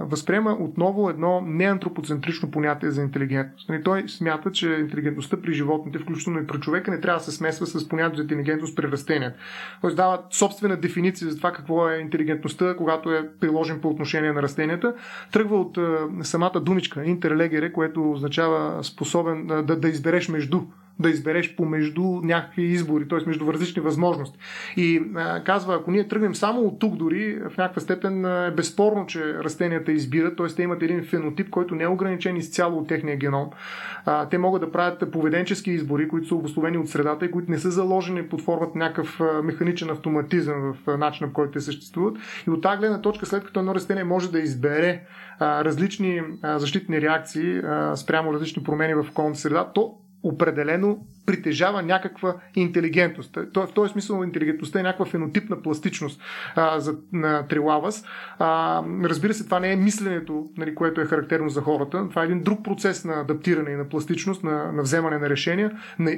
възприема 0.01 0.57
отново 0.59 1.09
едно 1.09 1.41
неантропоцентрично 1.41 2.51
понятие 2.51 2.91
за 2.91 3.01
интелигентност. 3.01 3.69
Нали, 3.69 3.83
той 3.83 4.03
смята, 4.07 4.51
че 4.51 4.69
интелигентността 4.69 5.37
при 5.41 5.53
животните, 5.53 5.99
включително 5.99 6.39
и 6.39 6.47
при 6.47 6.59
човека, 6.59 6.91
не 6.91 7.01
трябва 7.01 7.19
да 7.19 7.23
се 7.23 7.31
смесва 7.31 7.65
с 7.65 7.89
понятието 7.89 8.17
за 8.17 8.23
интелигентност 8.23 8.75
при 8.75 8.91
растенията. 8.91 9.37
Той 9.81 9.95
дава 9.95 10.19
собствена 10.31 10.77
дефиниция 10.77 11.29
за 11.29 11.37
това 11.37 11.51
какво 11.51 11.89
е 11.89 11.97
интелигентността, 11.97 12.75
когато 12.77 13.11
е 13.11 13.29
приложен 13.39 13.81
по 13.81 13.89
отношение 13.89 14.31
на 14.31 14.41
растенията. 14.41 14.93
Тръгва 15.31 15.61
от 15.61 15.77
самата 16.21 16.59
думичка 16.61 17.05
интерлегере, 17.05 17.71
което 17.71 18.11
означава 18.11 18.83
способен 18.83 19.47
да, 19.47 19.63
да 19.63 19.89
избереш 19.89 20.29
между 20.29 20.61
да 20.99 21.09
избереш 21.09 21.55
помежду 21.55 22.03
някакви 22.23 22.63
избори, 22.63 23.07
т.е. 23.07 23.19
между 23.27 23.53
различни 23.53 23.81
възможности. 23.81 24.39
И 24.77 25.01
а, 25.15 25.43
казва, 25.43 25.75
ако 25.75 25.91
ние 25.91 26.07
тръгнем 26.07 26.35
само 26.35 26.61
от 26.61 26.79
тук 26.79 26.95
дори, 26.95 27.39
в 27.49 27.57
някаква 27.57 27.81
степен 27.81 28.25
е 28.25 28.51
безспорно, 28.51 29.05
че 29.05 29.33
растенията 29.33 29.91
избират, 29.91 30.37
т.е. 30.37 30.47
те 30.47 30.63
имат 30.63 30.83
един 30.83 31.03
фенотип, 31.03 31.49
който 31.49 31.75
не 31.75 31.83
е 31.83 31.87
ограничен 31.87 32.37
изцяло 32.37 32.79
от 32.79 32.87
техния 32.87 33.17
геном. 33.17 33.49
А, 34.05 34.29
те 34.29 34.37
могат 34.37 34.61
да 34.61 34.71
правят 34.71 35.11
поведенчески 35.11 35.71
избори, 35.71 36.07
които 36.07 36.27
са 36.27 36.35
обословени 36.35 36.77
от 36.77 36.89
средата 36.89 37.25
и 37.25 37.31
които 37.31 37.51
не 37.51 37.57
са 37.57 37.71
заложени 37.71 38.23
под 38.23 38.41
формата 38.41 38.77
някакъв 38.77 39.21
механичен 39.43 39.89
автоматизъм 39.89 40.73
в 40.73 40.97
начина, 40.97 41.27
по 41.27 41.33
който 41.33 41.51
те 41.51 41.59
съществуват. 41.59 42.17
И 42.47 42.49
от 42.49 42.61
тази 42.61 42.79
гледна 42.79 43.01
точка, 43.01 43.25
след 43.25 43.43
като 43.43 43.59
едно 43.59 43.75
растение 43.75 44.03
може 44.03 44.31
да 44.31 44.39
избере 44.39 45.01
а, 45.39 45.63
различни 45.65 46.21
а, 46.41 46.59
защитни 46.59 47.01
реакции 47.01 47.57
а, 47.57 47.95
спрямо 47.95 48.33
различни 48.33 48.63
промени 48.63 48.93
в 48.93 49.05
околната 49.11 49.39
среда, 49.39 49.71
то 49.73 49.95
определено 50.23 51.07
притежава 51.25 51.81
някаква 51.81 52.35
интелигентност. 52.55 53.37
В 53.55 53.67
този 53.75 53.91
смисъл 53.91 54.23
интелигентността 54.23 54.79
е 54.79 54.83
някаква 54.83 55.05
фенотипна 55.05 55.61
пластичност 55.61 56.21
а, 56.55 56.79
за, 56.79 56.95
на 57.13 57.47
Трилавас. 57.47 58.05
А, 58.39 58.83
разбира 59.03 59.33
се, 59.33 59.45
това 59.45 59.59
не 59.59 59.71
е 59.71 59.75
мисленето, 59.75 60.45
нали, 60.57 60.75
което 60.75 61.01
е 61.01 61.05
характерно 61.05 61.49
за 61.49 61.61
хората. 61.61 62.09
Това 62.09 62.21
е 62.21 62.25
един 62.25 62.43
друг 62.43 62.63
процес 62.63 63.05
на 63.05 63.21
адаптиране 63.21 63.71
и 63.71 63.75
на 63.75 63.89
пластичност, 63.89 64.43
на, 64.43 64.71
на 64.71 64.81
вземане 64.81 65.17
на 65.17 65.29
решения, 65.29 65.71
на 65.99 66.11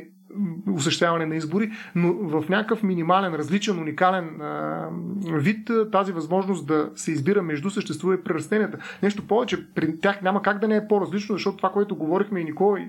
осъществяване 0.73 1.25
на 1.25 1.35
избори, 1.35 1.71
но 1.95 2.13
в 2.13 2.49
някакъв 2.49 2.83
минимален, 2.83 3.35
различен, 3.35 3.79
уникален 3.79 4.41
а, 4.41 4.89
вид 5.25 5.71
тази 5.91 6.11
възможност 6.11 6.67
да 6.67 6.89
се 6.95 7.11
избира 7.11 7.41
между 7.41 7.69
съществува 7.69 8.15
и 8.15 8.23
при 8.23 8.33
растенията. 8.33 8.77
Нещо 9.03 9.27
повече, 9.27 9.73
при 9.75 9.99
тях 9.99 10.21
няма 10.21 10.41
как 10.41 10.59
да 10.59 10.67
не 10.67 10.75
е 10.75 10.87
по-различно, 10.87 11.35
защото 11.35 11.57
това, 11.57 11.69
което 11.69 11.95
говорихме 11.95 12.39
и 12.39 12.43
Никола 12.43 12.79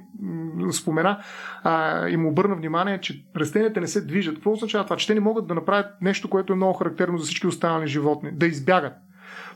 спомена 0.72 1.18
а, 1.62 2.08
и 2.08 2.16
му 2.16 2.28
обърна 2.28 2.54
внимание, 2.54 3.00
че 3.00 3.24
растенията 3.36 3.80
не 3.80 3.86
се 3.86 4.06
движат. 4.06 4.34
Какво 4.34 4.52
означава 4.52 4.84
това? 4.84 4.96
Че 4.96 5.06
те 5.06 5.14
не 5.14 5.20
могат 5.20 5.46
да 5.46 5.54
направят 5.54 5.86
нещо, 6.00 6.30
което 6.30 6.52
е 6.52 6.56
много 6.56 6.72
характерно 6.72 7.18
за 7.18 7.24
всички 7.24 7.46
останали 7.46 7.86
животни. 7.86 8.30
Да 8.32 8.46
избягат. 8.46 8.92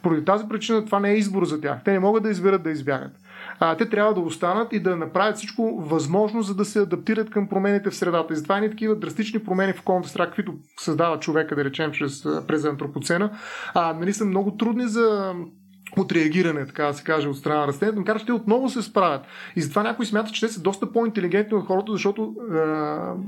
Поради 0.03 0.25
тази 0.25 0.49
причина 0.49 0.85
това 0.85 1.01
не 1.01 1.11
е 1.11 1.17
избор 1.17 1.45
за 1.45 1.61
тях. 1.61 1.85
Те 1.85 1.93
не 1.93 1.99
могат 1.99 2.23
да 2.23 2.31
изберат 2.31 2.63
да 2.63 2.71
избягат 2.71 3.13
а, 3.61 3.77
те 3.77 3.89
трябва 3.89 4.15
да 4.15 4.21
останат 4.21 4.73
и 4.73 4.81
да 4.81 4.97
направят 4.97 5.37
всичко 5.37 5.77
възможно, 5.81 6.43
за 6.43 6.55
да 6.55 6.65
се 6.65 6.81
адаптират 6.81 7.31
към 7.31 7.49
промените 7.49 7.91
в 7.91 7.97
средата. 7.97 8.33
И 8.33 8.37
затова 8.37 8.65
и 8.65 8.71
такива 8.71 8.97
драстични 8.97 9.45
промени 9.45 9.73
в 9.73 9.81
околната 9.81 10.09
среда, 10.09 10.27
каквито 10.27 10.55
създава 10.81 11.21
човека, 11.21 11.57
да 11.57 11.65
речем, 11.65 11.93
чрез, 11.93 12.23
през 12.49 12.65
антропоцена, 12.65 13.31
а, 13.75 13.93
нали, 13.93 14.13
са 14.13 14.25
много 14.25 14.57
трудни 14.57 14.89
за 14.89 15.35
отреагиране, 15.99 16.67
така 16.67 16.87
да 16.87 16.95
се 16.95 17.05
каже, 17.05 17.29
от 17.29 17.39
страна 17.39 17.61
на 17.61 17.67
растенията, 17.67 17.99
макар 17.99 18.19
че 18.19 18.27
те 18.27 18.33
отново 18.33 18.69
се 18.69 18.83
справят. 18.83 19.23
И 19.57 19.63
затова 19.63 19.83
някои 19.83 20.07
смятат, 20.07 20.35
че 20.35 20.47
те 20.47 20.53
са 20.53 20.61
доста 20.61 20.93
по-интелигентни 20.93 21.57
от 21.57 21.67
хората, 21.67 21.93
защото 21.93 22.35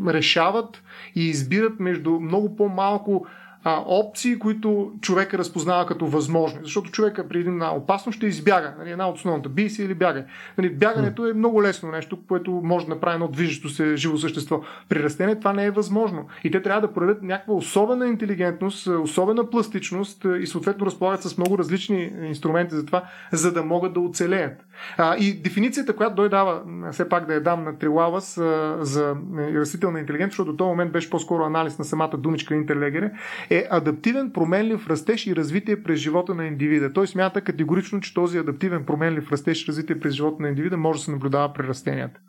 е, 0.09 0.13
решават 0.13 0.83
и 1.15 1.29
избират 1.29 1.81
между 1.81 2.21
много 2.21 2.57
по-малко 2.57 3.27
а, 3.69 3.85
опции, 3.87 4.39
които 4.39 4.93
човека 5.01 5.39
разпознава 5.39 5.87
като 5.87 6.07
възможни. 6.07 6.61
Защото 6.63 6.91
човека 6.91 7.29
при 7.29 7.39
една 7.41 7.75
опасност 7.75 8.17
ще 8.17 8.27
избяга. 8.27 8.75
Нали, 8.79 8.91
една 8.91 9.09
от 9.09 9.17
основната. 9.17 9.49
Би 9.49 9.71
си 9.71 9.83
или 9.83 9.95
бягай. 9.95 10.25
Нали, 10.59 10.71
бягането 10.71 11.27
е 11.27 11.33
много 11.33 11.63
лесно 11.63 11.91
нещо, 11.91 12.19
което 12.29 12.51
може 12.51 12.87
да 12.87 12.95
направи 12.95 13.15
едно 13.15 13.29
движещо 13.29 13.69
се 13.69 13.97
живо 13.97 14.17
същество. 14.17 14.61
При 14.89 15.03
растение 15.03 15.39
това 15.39 15.53
не 15.53 15.65
е 15.65 15.71
възможно. 15.71 16.27
И 16.45 16.51
те 16.51 16.63
трябва 16.63 16.81
да 16.81 16.93
проявят 16.93 17.23
някаква 17.23 17.55
особена 17.55 18.07
интелигентност, 18.07 18.87
особена 18.87 19.51
пластичност 19.51 20.27
и 20.41 20.47
съответно 20.47 20.87
разполагат 20.87 21.23
с 21.23 21.39
много 21.39 21.59
различни 21.59 22.13
инструменти 22.27 22.75
за 22.75 22.87
това, 22.87 23.03
за 23.33 23.53
да 23.53 23.63
могат 23.63 23.95
да 23.95 24.01
оцелеят. 24.01 24.65
А, 24.97 25.17
и 25.17 25.43
дефиницията, 25.43 25.97
която 25.97 26.17
той 26.17 26.29
дава, 26.29 26.63
все 26.93 27.09
пак 27.09 27.27
да 27.27 27.35
я 27.35 27.43
дам 27.43 27.65
на 27.65 27.79
Трилавас 27.79 28.35
за 28.81 29.17
растителна 29.55 30.01
интелигентност, 30.01 30.33
защото 30.33 30.51
до 30.53 30.57
този 30.57 30.69
момент 30.69 30.93
беше 30.93 31.11
по-скоро 31.11 31.45
анализ 31.45 31.79
на 31.79 31.85
самата 31.85 32.17
думичка 32.19 32.55
интерлегере, 32.55 33.11
е 33.51 33.58
адаптивен, 33.71 34.33
променлив 34.33 34.91
растеж 34.91 35.27
и 35.27 35.37
развитие 35.37 35.83
през 35.83 36.01
живота 36.01 36.35
на 36.35 36.47
индивида. 36.47 36.93
Той 36.93 37.07
смята 37.07 37.41
категорично, 37.41 38.01
че 38.01 38.15
този 38.15 38.39
адаптивен, 38.39 38.85
променлив 38.87 39.33
растеж 39.33 39.65
и 39.65 39.69
развитие 39.69 40.01
през 40.01 40.15
живота 40.15 40.43
на 40.43 40.49
индивида 40.49 40.77
може 40.77 40.99
да 40.99 41.05
се 41.05 41.11
наблюдава 41.11 41.53
при 41.53 41.69
растенията. 41.69 42.21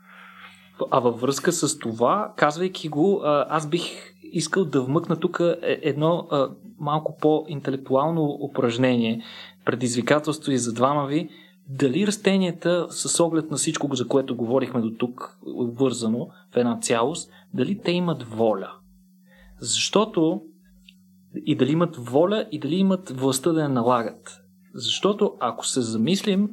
А 0.91 0.99
във 0.99 1.22
връзка 1.22 1.51
с 1.51 1.80
това, 1.80 2.34
казвайки 2.38 2.89
го, 2.89 3.22
аз 3.49 3.69
бих 3.69 3.81
искал 4.31 4.65
да 4.65 4.81
вмъкна 4.81 5.19
тук 5.19 5.39
е, 5.39 5.80
едно 5.81 6.27
малко 6.80 7.18
по-интелектуално 7.22 8.38
упражнение, 8.41 9.23
предизвикателство 9.65 10.51
и 10.51 10.57
за 10.57 10.73
двама 10.73 11.07
ви. 11.07 11.30
Дали 11.69 12.07
растенията, 12.07 12.88
с 12.89 13.23
оглед 13.23 13.51
на 13.51 13.57
всичко, 13.57 13.95
за 13.95 14.07
което 14.07 14.35
говорихме 14.35 14.81
до 14.81 14.89
тук, 14.89 15.38
вързано 15.57 16.27
в 16.53 16.57
една 16.57 16.80
цялост, 16.80 17.31
дали 17.53 17.80
те 17.80 17.91
имат 17.91 18.23
воля? 18.23 18.72
Защото 19.60 20.41
и 21.35 21.56
дали 21.56 21.72
имат 21.72 21.95
воля 21.95 22.45
и 22.51 22.60
дали 22.60 22.76
имат 22.76 23.10
властта 23.10 23.51
да 23.51 23.61
я 23.61 23.69
налагат. 23.69 24.41
Защото 24.73 25.34
ако 25.39 25.68
се 25.68 25.81
замислим 25.81 26.49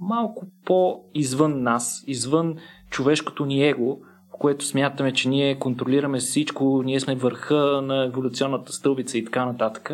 малко 0.00 0.46
по-извън 0.64 1.62
нас, 1.62 2.04
извън 2.06 2.56
човешкото 2.90 3.44
ни 3.44 3.68
его, 3.68 3.98
в 4.34 4.38
което 4.38 4.64
смятаме, 4.64 5.12
че 5.12 5.28
ние 5.28 5.58
контролираме 5.58 6.18
всичко, 6.18 6.82
ние 6.84 7.00
сме 7.00 7.14
върха 7.14 7.82
на 7.82 8.04
еволюционната 8.04 8.72
стълбица 8.72 9.18
и 9.18 9.24
така 9.24 9.46
нататък, 9.46 9.90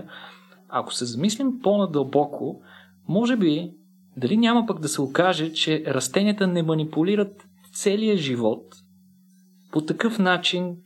ако 0.69 0.95
се 0.95 1.05
замислим 1.05 1.61
по-надълбоко, 1.63 2.61
може 3.09 3.37
би 3.37 3.73
дали 4.17 4.37
няма 4.37 4.67
пък 4.67 4.81
да 4.81 4.89
се 4.89 5.01
окаже, 5.01 5.53
че 5.53 5.85
растенията 5.87 6.47
не 6.47 6.63
манипулират 6.63 7.45
целия 7.75 8.17
живот 8.17 8.65
по 9.73 9.81
такъв 9.81 10.19
начин, 10.19 10.77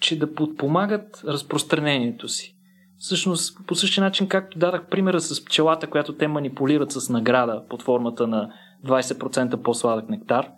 че 0.00 0.18
да 0.18 0.34
подпомагат 0.34 1.22
разпространението 1.24 2.28
си. 2.28 2.56
Всъщност 3.02 3.66
по 3.66 3.74
същия 3.74 4.04
начин, 4.04 4.28
както 4.28 4.58
дадах 4.58 4.86
примера 4.86 5.20
с 5.20 5.44
пчелата, 5.44 5.86
която 5.86 6.12
те 6.12 6.28
манипулират 6.28 6.92
с 6.92 7.08
награда 7.08 7.62
под 7.68 7.82
формата 7.82 8.26
на 8.26 8.52
20% 8.86 9.56
по-сладък 9.56 10.08
нектар, 10.08 10.48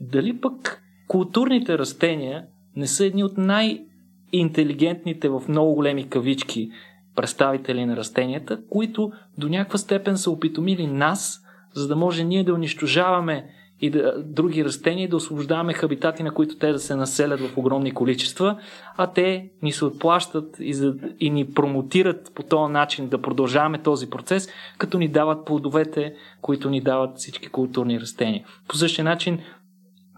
дали 0.00 0.40
пък 0.40 0.82
културните 1.08 1.78
растения 1.78 2.44
не 2.76 2.86
са 2.86 3.06
едни 3.06 3.24
от 3.24 3.38
най-интелигентните 3.38 5.28
в 5.28 5.42
много 5.48 5.74
големи 5.74 6.08
кавички 6.08 6.70
представители 7.16 7.86
на 7.86 7.96
растенията, 7.96 8.58
които 8.70 9.12
до 9.38 9.48
някаква 9.48 9.78
степен 9.78 10.18
са 10.18 10.30
опитомили 10.30 10.86
нас, 10.86 11.40
за 11.74 11.88
да 11.88 11.96
може 11.96 12.24
ние 12.24 12.44
да 12.44 12.54
унищожаваме 12.54 13.46
и 13.82 13.90
да, 13.90 14.22
други 14.24 14.64
растения 14.64 15.04
и 15.04 15.08
да 15.08 15.16
освобождаваме 15.16 15.72
хабитати, 15.72 16.22
на 16.22 16.30
които 16.30 16.58
те 16.58 16.72
да 16.72 16.78
се 16.78 16.96
населят 16.96 17.40
в 17.40 17.58
огромни 17.58 17.94
количества, 17.94 18.58
а 18.96 19.06
те 19.06 19.50
ни 19.62 19.72
се 19.72 19.84
отплащат 19.84 20.56
и, 20.60 20.74
за, 20.74 20.94
и 21.20 21.30
ни 21.30 21.52
промотират 21.52 22.32
по 22.34 22.42
този 22.42 22.72
начин 22.72 23.08
да 23.08 23.22
продължаваме 23.22 23.82
този 23.82 24.10
процес, 24.10 24.48
като 24.78 24.98
ни 24.98 25.08
дават 25.08 25.44
плодовете, 25.44 26.14
които 26.42 26.70
ни 26.70 26.80
дават 26.80 27.16
всички 27.16 27.48
културни 27.48 28.00
растения. 28.00 28.44
По 28.68 28.76
същия 28.76 29.04
начин 29.04 29.38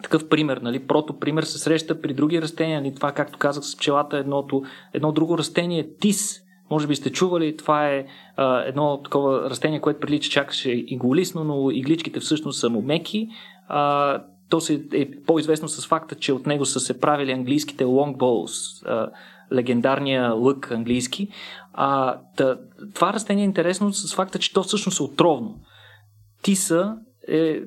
такъв 0.02 0.28
пример, 0.28 0.56
нали, 0.56 0.86
прото 0.86 1.18
пример 1.18 1.42
се 1.42 1.58
среща 1.58 2.00
при 2.00 2.14
други 2.14 2.42
растения, 2.42 2.80
нали, 2.80 2.94
това 2.94 3.12
както 3.12 3.38
казах 3.38 3.64
с 3.64 3.76
пчелата, 3.76 4.18
едното, 4.18 4.62
едно 4.94 5.12
друго 5.12 5.38
растение 5.38 5.80
е 5.80 5.96
тис, 6.00 6.44
може 6.70 6.86
би 6.86 6.96
сте 6.96 7.12
чували, 7.12 7.56
това 7.56 7.88
е 7.88 8.06
а, 8.36 8.60
едно 8.60 9.00
такова 9.04 9.50
растение, 9.50 9.80
което 9.80 10.00
прилича 10.00 10.30
чакаше 10.30 10.70
иглолисно, 10.70 11.44
но 11.44 11.70
игличките 11.70 12.20
всъщност 12.20 12.60
са 12.60 12.70
му 12.70 12.82
меки. 12.82 13.28
А, 13.68 14.22
то 14.48 14.60
се 14.60 14.84
е 14.92 15.10
по-известно 15.26 15.68
с 15.68 15.86
факта, 15.86 16.14
че 16.14 16.32
от 16.32 16.46
него 16.46 16.64
са 16.64 16.80
се 16.80 17.00
правили 17.00 17.32
английските 17.32 17.84
longbows, 17.84 18.86
а, 18.86 19.10
легендарния 19.52 20.32
лък 20.32 20.70
английски. 20.70 21.28
А, 21.72 22.18
тъ, 22.36 22.58
това 22.94 23.12
растение 23.12 23.42
е 23.42 23.44
интересно 23.44 23.92
с 23.92 24.14
факта, 24.14 24.38
че 24.38 24.52
то 24.52 24.62
всъщност 24.62 25.00
е 25.00 25.02
отровно. 25.02 25.60
Тиса 26.42 26.96
е, 27.28 27.60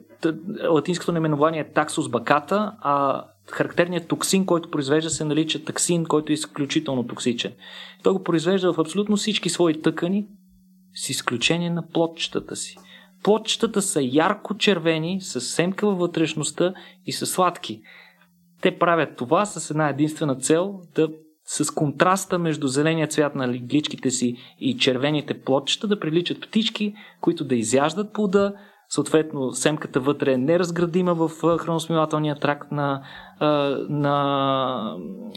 латинското 0.70 1.12
наименование 1.12 1.62
е 1.62 1.72
таксус 1.72 2.10
баката, 2.10 2.74
а 2.82 3.26
характерният 3.52 4.08
токсин, 4.08 4.46
който 4.46 4.72
произвежда, 4.72 5.10
се 5.10 5.26
нарича 5.26 5.64
таксин, 5.64 6.06
който 6.06 6.32
е 6.32 6.34
изключително 6.34 7.08
токсичен. 7.08 7.54
Той 8.04 8.14
го 8.14 8.24
произвежда 8.24 8.74
в 8.74 8.80
абсолютно 8.80 9.16
всички 9.16 9.50
свои 9.50 9.82
тъкани, 9.82 10.28
с 10.96 11.10
изключение 11.10 11.70
на 11.70 11.88
плотчетата 11.88 12.56
си. 12.56 12.78
Плотчетата 13.24 13.82
са 13.82 14.02
ярко 14.02 14.58
червени, 14.58 15.22
с 15.22 15.42
семка 15.42 15.88
във 15.88 15.98
вътрешността 15.98 16.74
и 17.06 17.12
са 17.12 17.26
сладки. 17.26 17.82
Те 18.62 18.80
правят 18.80 19.18
това 19.18 19.46
с 19.46 19.72
една 19.72 19.90
единствена 19.90 20.36
цел 20.36 20.82
да 20.96 21.10
с 21.50 21.74
контраста 21.74 22.40
между 22.40 22.68
зеления 22.68 23.08
цвят 23.08 23.36
на 23.36 23.48
лигличките 23.48 24.12
си 24.12 24.36
и 24.60 24.78
червените 24.78 25.42
плотчета 25.42 25.88
да 25.88 26.00
приличат 26.00 26.42
птички, 26.42 26.94
които 27.22 27.46
да 27.46 27.56
изяждат 27.56 28.14
плода, 28.14 28.54
Съответно, 28.90 29.52
семката 29.52 30.00
вътре 30.00 30.34
е 30.34 30.38
неразградима 30.38 31.14
в 31.14 31.30
храносмилателния 31.58 32.36
тракт 32.36 32.72
на, 32.72 33.04
на 33.90 34.96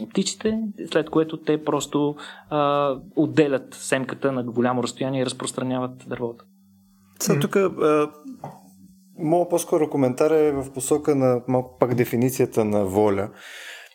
птиците, 0.09 0.59
след 0.91 1.09
което 1.09 1.37
те 1.37 1.63
просто 1.63 2.15
а, 2.49 2.95
отделят 3.15 3.73
семката 3.73 4.31
на 4.31 4.43
голямо 4.43 4.83
разстояние 4.83 5.21
и 5.21 5.25
разпространяват 5.25 5.91
дървото. 6.07 6.45
Сега 7.21 7.39
тук 7.39 7.57
моят 9.19 9.49
по-скоро 9.49 9.89
коментар 9.89 10.31
е 10.31 10.51
в 10.51 10.73
посока 10.73 11.15
на 11.15 11.41
малко 11.47 11.77
пак 11.79 11.95
дефиницията 11.95 12.65
на 12.65 12.85
воля. 12.85 13.29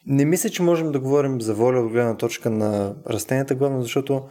Не 0.07 0.24
мисля, 0.24 0.51
че 0.51 0.62
можем 0.62 0.93
да 0.93 1.01
говорим 1.01 1.40
за 1.40 1.55
воля 1.55 1.81
от 1.81 1.93
гледна 1.93 2.16
точка 2.16 2.51
на 2.51 2.94
растенията, 3.11 3.55
главно 3.55 3.82
защото 3.82 4.23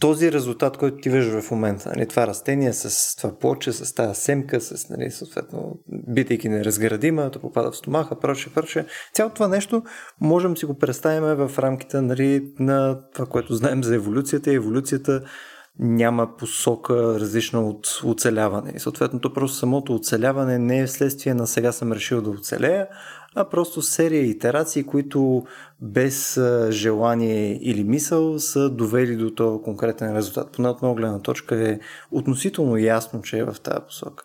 този 0.00 0.32
резултат, 0.32 0.76
който 0.76 0.96
ти 0.96 1.10
виждаш 1.10 1.44
в 1.44 1.50
момента, 1.50 1.88
нали, 1.88 2.08
това 2.08 2.26
растение 2.26 2.72
с 2.72 3.16
това 3.16 3.38
плоче, 3.38 3.72
с 3.72 3.94
тази 3.94 4.20
семка, 4.20 4.60
с, 4.60 4.88
нали, 4.88 5.10
съответно, 5.10 5.78
битейки 5.88 6.48
неразградима, 6.48 7.30
да 7.30 7.38
попада 7.38 7.70
в 7.70 7.76
стомаха, 7.76 8.20
прочее, 8.20 8.52
прочее. 8.54 8.84
Цялото 9.14 9.34
това 9.34 9.48
нещо 9.48 9.82
можем 10.20 10.56
си 10.56 10.66
го 10.66 10.78
представим 10.78 11.22
в 11.22 11.58
рамките 11.58 12.00
нали, 12.00 12.52
на 12.58 12.98
това, 13.14 13.26
което 13.26 13.54
знаем 13.54 13.84
за 13.84 13.94
еволюцията. 13.94 14.52
Еволюцията 14.52 15.22
няма 15.78 16.36
посока 16.36 17.20
различна 17.20 17.68
от 17.68 18.00
оцеляване. 18.04 18.72
И 18.76 18.78
съответно, 18.78 19.20
то 19.20 19.32
просто 19.32 19.56
самото 19.56 19.94
оцеляване 19.94 20.58
не 20.58 20.78
е 20.80 20.86
вследствие 20.86 21.34
на 21.34 21.46
сега 21.46 21.72
съм 21.72 21.92
решил 21.92 22.22
да 22.22 22.30
оцелея, 22.30 22.88
а 23.34 23.48
просто 23.48 23.82
серия 23.82 24.22
итерации, 24.22 24.84
които 24.84 25.44
без 25.80 26.40
желание 26.70 27.58
или 27.62 27.84
мисъл 27.84 28.38
са 28.38 28.70
довели 28.70 29.16
до 29.16 29.30
този 29.30 29.62
конкретен 29.62 30.16
резултат. 30.16 30.52
Поне 30.52 30.68
от 30.68 30.82
моя 30.82 30.94
гледна 30.94 31.22
точка 31.22 31.70
е 31.70 31.78
относително 32.10 32.76
ясно, 32.76 33.22
че 33.22 33.38
е 33.38 33.44
в 33.44 33.56
тази 33.62 33.80
посока. 33.86 34.24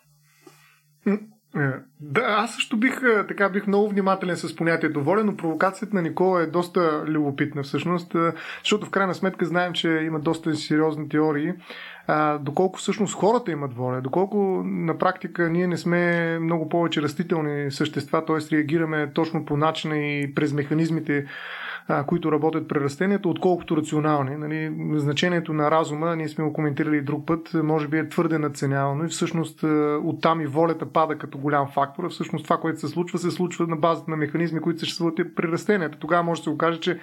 Е, 1.56 1.70
да, 2.00 2.20
аз 2.20 2.54
също 2.54 2.76
бих, 2.76 3.00
е, 3.02 3.26
така, 3.26 3.48
бих 3.48 3.66
много 3.66 3.88
внимателен 3.88 4.36
с 4.36 4.56
понятието 4.56 5.04
воля, 5.04 5.24
но 5.24 5.36
провокацията 5.36 5.96
на 5.96 6.02
Никола 6.02 6.42
е 6.42 6.46
доста 6.46 7.04
любопитна 7.06 7.62
всъщност, 7.62 8.14
е, 8.14 8.32
защото 8.62 8.86
в 8.86 8.90
крайна 8.90 9.14
сметка 9.14 9.46
знаем, 9.46 9.72
че 9.72 9.88
има 9.88 10.20
доста 10.20 10.54
сериозни 10.54 11.08
теории, 11.08 11.52
а, 12.06 12.38
доколко 12.38 12.78
всъщност 12.78 13.14
хората 13.14 13.52
имат 13.52 13.74
воля, 13.74 14.00
доколко 14.00 14.62
на 14.64 14.98
практика 14.98 15.50
ние 15.50 15.66
не 15.66 15.76
сме 15.76 16.38
много 16.38 16.68
повече 16.68 17.02
растителни 17.02 17.70
същества, 17.70 18.24
т.е. 18.24 18.56
реагираме 18.56 19.10
точно 19.14 19.44
по 19.44 19.56
начина 19.56 19.98
и 19.98 20.34
през 20.34 20.52
механизмите, 20.52 21.26
а, 21.88 22.04
които 22.04 22.32
работят 22.32 22.68
при 22.68 22.80
растението, 22.80 23.30
отколкото 23.30 23.76
рационални. 23.76 24.36
Нали, 24.36 24.74
значението 24.98 25.52
на 25.52 25.70
разума, 25.70 26.16
ние 26.16 26.28
сме 26.28 26.44
го 26.44 26.52
коментирали 26.52 26.96
и 26.96 27.02
друг 27.02 27.26
път, 27.26 27.50
може 27.54 27.88
би 27.88 27.98
е 27.98 28.08
твърде 28.08 28.38
надценявано 28.38 29.04
и 29.04 29.08
всъщност 29.08 29.64
оттам 30.04 30.40
и 30.40 30.46
волята 30.46 30.86
пада 30.86 31.18
като 31.18 31.38
голям 31.38 31.68
фактор. 31.68 32.08
Всъщност 32.08 32.44
това, 32.44 32.56
което 32.56 32.80
се 32.80 32.88
случва, 32.88 33.18
се 33.18 33.30
случва 33.30 33.66
на 33.66 33.76
базата 33.76 34.10
на 34.10 34.16
механизми, 34.16 34.60
които 34.60 34.80
съществуват 34.80 35.20
при 35.36 35.52
растенията. 35.52 35.98
Тогава 35.98 36.22
може 36.22 36.40
да 36.40 36.44
се 36.44 36.50
окаже, 36.50 36.80
че 36.80 36.98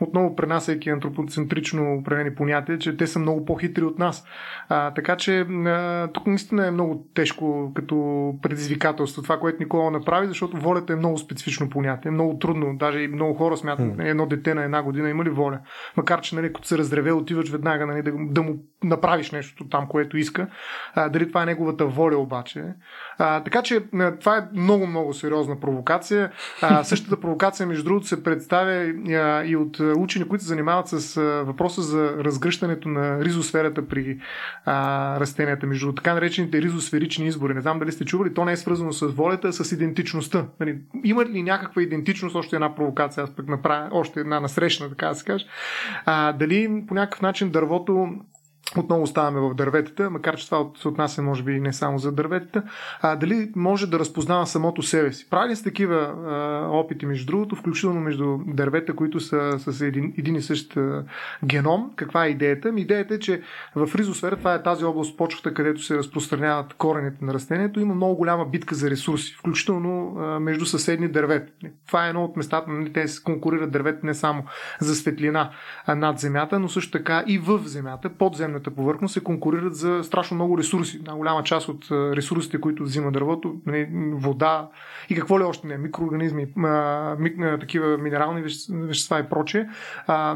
отново 0.00 0.36
пренасяйки 0.36 0.90
антропоцентрично 0.90 1.94
определени 1.94 2.34
понятия, 2.34 2.78
че 2.78 2.96
те 2.96 3.06
са 3.06 3.18
много 3.18 3.44
по-хитри 3.44 3.84
от 3.84 3.98
нас. 3.98 4.24
А, 4.68 4.90
така 4.90 5.16
че 5.16 5.40
а, 5.40 6.08
тук 6.12 6.26
наистина 6.26 6.66
е 6.66 6.70
много 6.70 7.06
тежко 7.14 7.72
като 7.74 8.34
предизвикателство 8.42 9.22
това, 9.22 9.38
което 9.38 9.62
Никола 9.62 9.90
направи, 9.90 10.26
защото 10.26 10.56
волята 10.56 10.92
е 10.92 10.96
много 10.96 11.18
специфично 11.18 11.70
понятие, 11.70 12.10
много 12.10 12.38
трудно. 12.38 12.76
Даже 12.76 13.00
и 13.00 13.08
много 13.08 13.34
хора 13.34 13.56
смятат, 13.56 13.92
едно 13.98 14.21
едно 14.22 14.36
дете 14.36 14.54
на 14.54 14.64
една 14.64 14.82
година 14.82 15.10
има 15.10 15.24
ли 15.24 15.30
воля? 15.30 15.60
Макар, 15.96 16.20
че 16.20 16.34
нали, 16.34 16.52
като 16.52 16.68
се 16.68 16.78
разреве, 16.78 17.12
отиваш 17.12 17.50
веднага 17.50 17.86
нали, 17.86 18.02
да, 18.02 18.12
да 18.16 18.42
му 18.42 18.58
направиш 18.84 19.30
нещо 19.30 19.68
там, 19.68 19.86
което 19.88 20.16
иска. 20.16 20.46
А, 20.94 21.08
дали 21.08 21.28
това 21.28 21.42
е 21.42 21.46
неговата 21.46 21.86
воля 21.86 22.16
обаче. 22.16 22.64
А, 23.18 23.42
така 23.42 23.62
че 23.62 23.80
това 24.20 24.36
е 24.36 24.48
много, 24.54 24.86
много 24.86 25.14
сериозна 25.14 25.60
провокация. 25.60 26.30
А, 26.62 26.84
същата 26.92 27.20
провокация, 27.20 27.66
между 27.66 27.84
другото, 27.84 28.06
се 28.06 28.22
представя 28.22 28.92
а, 29.10 29.44
и 29.44 29.56
от 29.56 29.80
учени, 29.80 30.28
които 30.28 30.44
се 30.44 30.48
занимават 30.48 30.88
с 30.88 31.16
а, 31.16 31.20
въпроса 31.22 31.82
за 31.82 32.16
разгръщането 32.18 32.88
на 32.88 33.24
ризосферата 33.24 33.88
при 33.88 34.18
а, 34.64 35.20
растенията, 35.20 35.66
между 35.66 35.92
така 35.92 36.14
наречените 36.14 36.62
ризосферични 36.62 37.26
избори. 37.26 37.54
Не 37.54 37.60
знам 37.60 37.78
дали 37.78 37.92
сте 37.92 38.04
чували, 38.04 38.34
то 38.34 38.44
не 38.44 38.52
е 38.52 38.56
свързано 38.56 38.92
с 38.92 39.06
волята, 39.06 39.48
а 39.48 39.52
с 39.52 39.72
идентичността. 39.72 40.46
Нали, 40.60 40.78
има 41.04 41.24
ли 41.24 41.42
някаква 41.42 41.82
идентичност, 41.82 42.36
още 42.36 42.56
една 42.56 42.74
провокация, 42.74 43.24
аз 43.24 43.36
пък 43.36 43.48
направя 43.48 43.88
още 43.92 44.20
една 44.20 44.40
насрещна, 44.40 44.88
така 44.88 45.08
да 45.08 45.14
се 45.14 45.24
каже. 45.24 45.46
А, 46.04 46.32
дали 46.32 46.84
по 46.88 46.94
някакъв 46.94 47.22
начин 47.22 47.50
дървото 47.50 48.08
отново 48.80 49.02
оставаме 49.02 49.40
в 49.40 49.54
дърветата, 49.54 50.10
макар 50.10 50.36
че 50.36 50.46
това 50.46 50.66
се 50.76 50.88
отнася 50.88 51.22
може 51.22 51.42
би 51.42 51.60
не 51.60 51.72
само 51.72 51.98
за 51.98 52.12
дърветата, 52.12 52.62
а 53.00 53.16
дали 53.16 53.50
може 53.56 53.86
да 53.86 53.98
разпознава 53.98 54.46
самото 54.46 54.82
себе 54.82 55.12
си. 55.12 55.30
Правили 55.30 55.56
са 55.56 55.64
такива 55.64 55.96
а, 55.96 56.68
опити, 56.70 57.06
между 57.06 57.26
другото, 57.26 57.56
включително 57.56 58.00
между 58.00 58.38
дървета, 58.46 58.96
които 58.96 59.20
са 59.20 59.58
с 59.58 59.80
един, 59.80 60.14
един 60.18 60.36
и 60.36 60.42
същ 60.42 60.76
а, 60.76 61.04
геном. 61.44 61.90
Каква 61.96 62.26
е 62.26 62.28
идеята? 62.28 62.72
Ми 62.72 62.80
идеята 62.80 63.14
е, 63.14 63.18
че 63.18 63.42
в 63.76 63.94
ризосфера, 63.94 64.36
това 64.36 64.54
е 64.54 64.62
тази 64.62 64.84
област 64.84 65.16
почвата, 65.16 65.54
където 65.54 65.82
се 65.82 65.96
разпространяват 65.96 66.74
корените 66.74 67.24
на 67.24 67.34
растението, 67.34 67.80
има 67.80 67.94
много 67.94 68.16
голяма 68.16 68.44
битка 68.44 68.74
за 68.74 68.90
ресурси, 68.90 69.34
включително 69.38 70.16
а, 70.18 70.40
между 70.40 70.66
съседни 70.66 71.08
дървета. 71.08 71.52
Това 71.86 72.06
е 72.06 72.08
едно 72.08 72.24
от 72.24 72.36
местата, 72.36 72.70
нали, 72.70 72.92
те 72.92 73.08
се 73.08 73.22
конкурират 73.22 73.70
дървета 73.70 74.06
не 74.06 74.14
само 74.14 74.44
за 74.80 74.94
светлина 74.94 75.50
над 75.88 76.18
земята, 76.18 76.58
но 76.58 76.68
също 76.68 76.90
така 76.90 77.24
и 77.26 77.38
в 77.38 77.60
земята, 77.64 78.10
подземната 78.18 78.61
земната 78.62 78.70
повърхност, 78.70 79.14
се 79.14 79.24
конкурират 79.24 79.74
за 79.74 80.00
страшно 80.04 80.34
много 80.34 80.58
ресурси. 80.58 80.96
Една 80.96 81.14
голяма 81.14 81.42
част 81.42 81.68
от 81.68 81.86
ресурсите, 81.90 82.60
които 82.60 82.82
взима 82.82 83.12
дървото, 83.12 83.54
нали, 83.66 83.88
вода 84.12 84.68
и 85.10 85.14
какво 85.14 85.38
ли 85.38 85.42
още 85.42 85.66
не, 85.66 85.78
микроорганизми, 85.78 86.46
такива 87.60 87.98
минерални 87.98 88.42
вещества 88.70 89.18
и 89.18 89.28
прочее. 89.30 89.66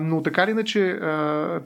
Но 0.00 0.22
така 0.22 0.44
или 0.44 0.50
иначе 0.50 0.98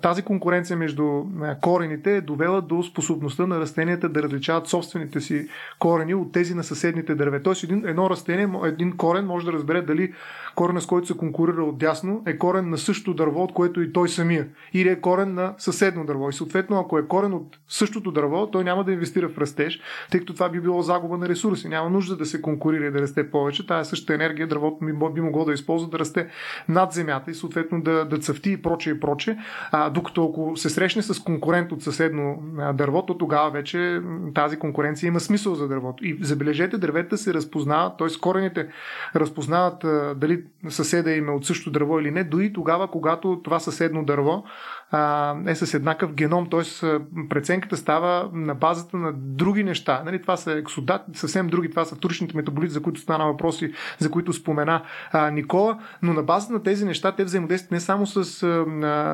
тази 0.02 0.22
конкуренция 0.22 0.76
между 0.76 1.22
корените 1.60 2.16
е 2.16 2.20
довела 2.20 2.60
до 2.60 2.82
способността 2.82 3.46
на 3.46 3.60
растенията 3.60 4.08
да 4.08 4.22
различават 4.22 4.68
собствените 4.68 5.20
си 5.20 5.48
корени 5.78 6.14
от 6.14 6.32
тези 6.32 6.54
на 6.54 6.64
съседните 6.64 7.14
дърве. 7.14 7.42
Тоест 7.42 7.64
един, 7.64 7.86
едно 7.86 8.10
растение, 8.10 8.48
един 8.64 8.96
корен 8.96 9.26
може 9.26 9.46
да 9.46 9.52
разбере 9.52 9.82
дали 9.82 10.12
корена 10.54 10.80
с 10.80 10.86
който 10.86 11.06
се 11.06 11.16
конкурира 11.16 11.64
от 11.64 11.78
дясно 11.78 12.22
е 12.26 12.38
корен 12.38 12.70
на 12.70 12.78
същото 12.78 13.14
дърво, 13.14 13.42
от 13.42 13.52
което 13.52 13.82
и 13.82 13.92
той 13.92 14.08
самия. 14.08 14.48
Или 14.74 14.88
е 14.88 15.00
корен 15.00 15.34
на 15.34 15.54
съседно 15.58 16.06
дърво. 16.06 16.30
И 16.30 16.32
съответно, 16.40 16.80
ако 16.80 16.98
е 16.98 17.06
корен 17.06 17.32
от 17.34 17.58
същото 17.68 18.10
дърво, 18.10 18.50
той 18.50 18.64
няма 18.64 18.84
да 18.84 18.92
инвестира 18.92 19.28
в 19.28 19.38
растеж, 19.38 19.80
тъй 20.10 20.20
като 20.20 20.34
това 20.34 20.48
би 20.48 20.60
било 20.60 20.82
загуба 20.82 21.18
на 21.18 21.28
ресурси. 21.28 21.68
Няма 21.68 21.90
нужда 21.90 22.16
да 22.16 22.26
се 22.26 22.42
конкурира 22.42 22.84
и 22.84 22.90
да 22.90 23.00
расте 23.00 23.30
повече. 23.30 23.66
Тая 23.66 23.84
същата 23.84 24.14
енергия 24.14 24.48
дървото 24.48 24.84
би 25.14 25.20
могло 25.20 25.44
да 25.44 25.52
използва 25.52 25.88
да 25.88 25.98
расте 25.98 26.28
над 26.68 26.92
земята 26.92 27.30
и 27.30 27.34
съответно 27.34 27.82
да, 27.82 28.04
да 28.04 28.18
цъфти 28.18 28.50
и 28.50 28.62
проче 28.62 28.90
и 28.90 29.00
проче. 29.00 29.38
А, 29.72 29.90
докато 29.90 30.24
ако 30.24 30.56
се 30.56 30.70
срещне 30.70 31.02
с 31.02 31.22
конкурент 31.22 31.72
от 31.72 31.82
съседно 31.82 32.42
дърво, 32.74 33.06
то 33.06 33.18
тогава 33.18 33.50
вече 33.50 34.00
тази 34.34 34.58
конкуренция 34.58 35.08
има 35.08 35.20
смисъл 35.20 35.54
за 35.54 35.68
дървото. 35.68 36.04
И 36.04 36.18
забележете, 36.20 36.78
дървета 36.78 37.18
се 37.18 37.34
разпознават, 37.34 37.98
т.е. 37.98 38.20
корените 38.20 38.68
разпознават 39.16 39.84
дали 40.18 40.44
съседа 40.68 41.12
им 41.12 41.28
е 41.28 41.32
от 41.32 41.46
същото 41.46 41.70
дърво 41.70 42.00
или 42.00 42.10
не, 42.10 42.24
дори 42.24 42.52
тогава, 42.52 42.90
когато 42.90 43.40
това 43.44 43.60
съседно 43.60 44.04
дърво 44.04 44.44
е 45.46 45.54
с 45.54 45.74
еднакъв 45.74 46.14
геном, 46.14 46.50
т.е. 46.50 46.86
преценката 47.28 47.76
става 47.76 48.30
на 48.32 48.54
базата 48.54 48.96
на 48.96 49.12
други 49.12 49.64
неща. 49.64 50.02
Нали, 50.04 50.22
това 50.22 50.36
са 50.36 50.52
ексодат, 50.52 51.02
съвсем 51.12 51.48
други, 51.48 51.70
това 51.70 51.84
са 51.84 51.94
вторичните 51.94 52.36
метаболити, 52.36 52.72
за 52.72 52.82
които 52.82 53.00
стана 53.00 53.26
въпроси, 53.26 53.72
за 53.98 54.10
които 54.10 54.32
спомена 54.32 54.82
а, 55.12 55.30
Никола, 55.30 55.78
но 56.02 56.12
на 56.12 56.22
базата 56.22 56.52
на 56.52 56.62
тези 56.62 56.84
неща 56.84 57.12
те 57.12 57.24
взаимодействат 57.24 57.70
не 57.70 57.80
само 57.80 58.06
с, 58.06 58.42
а, 58.42 58.48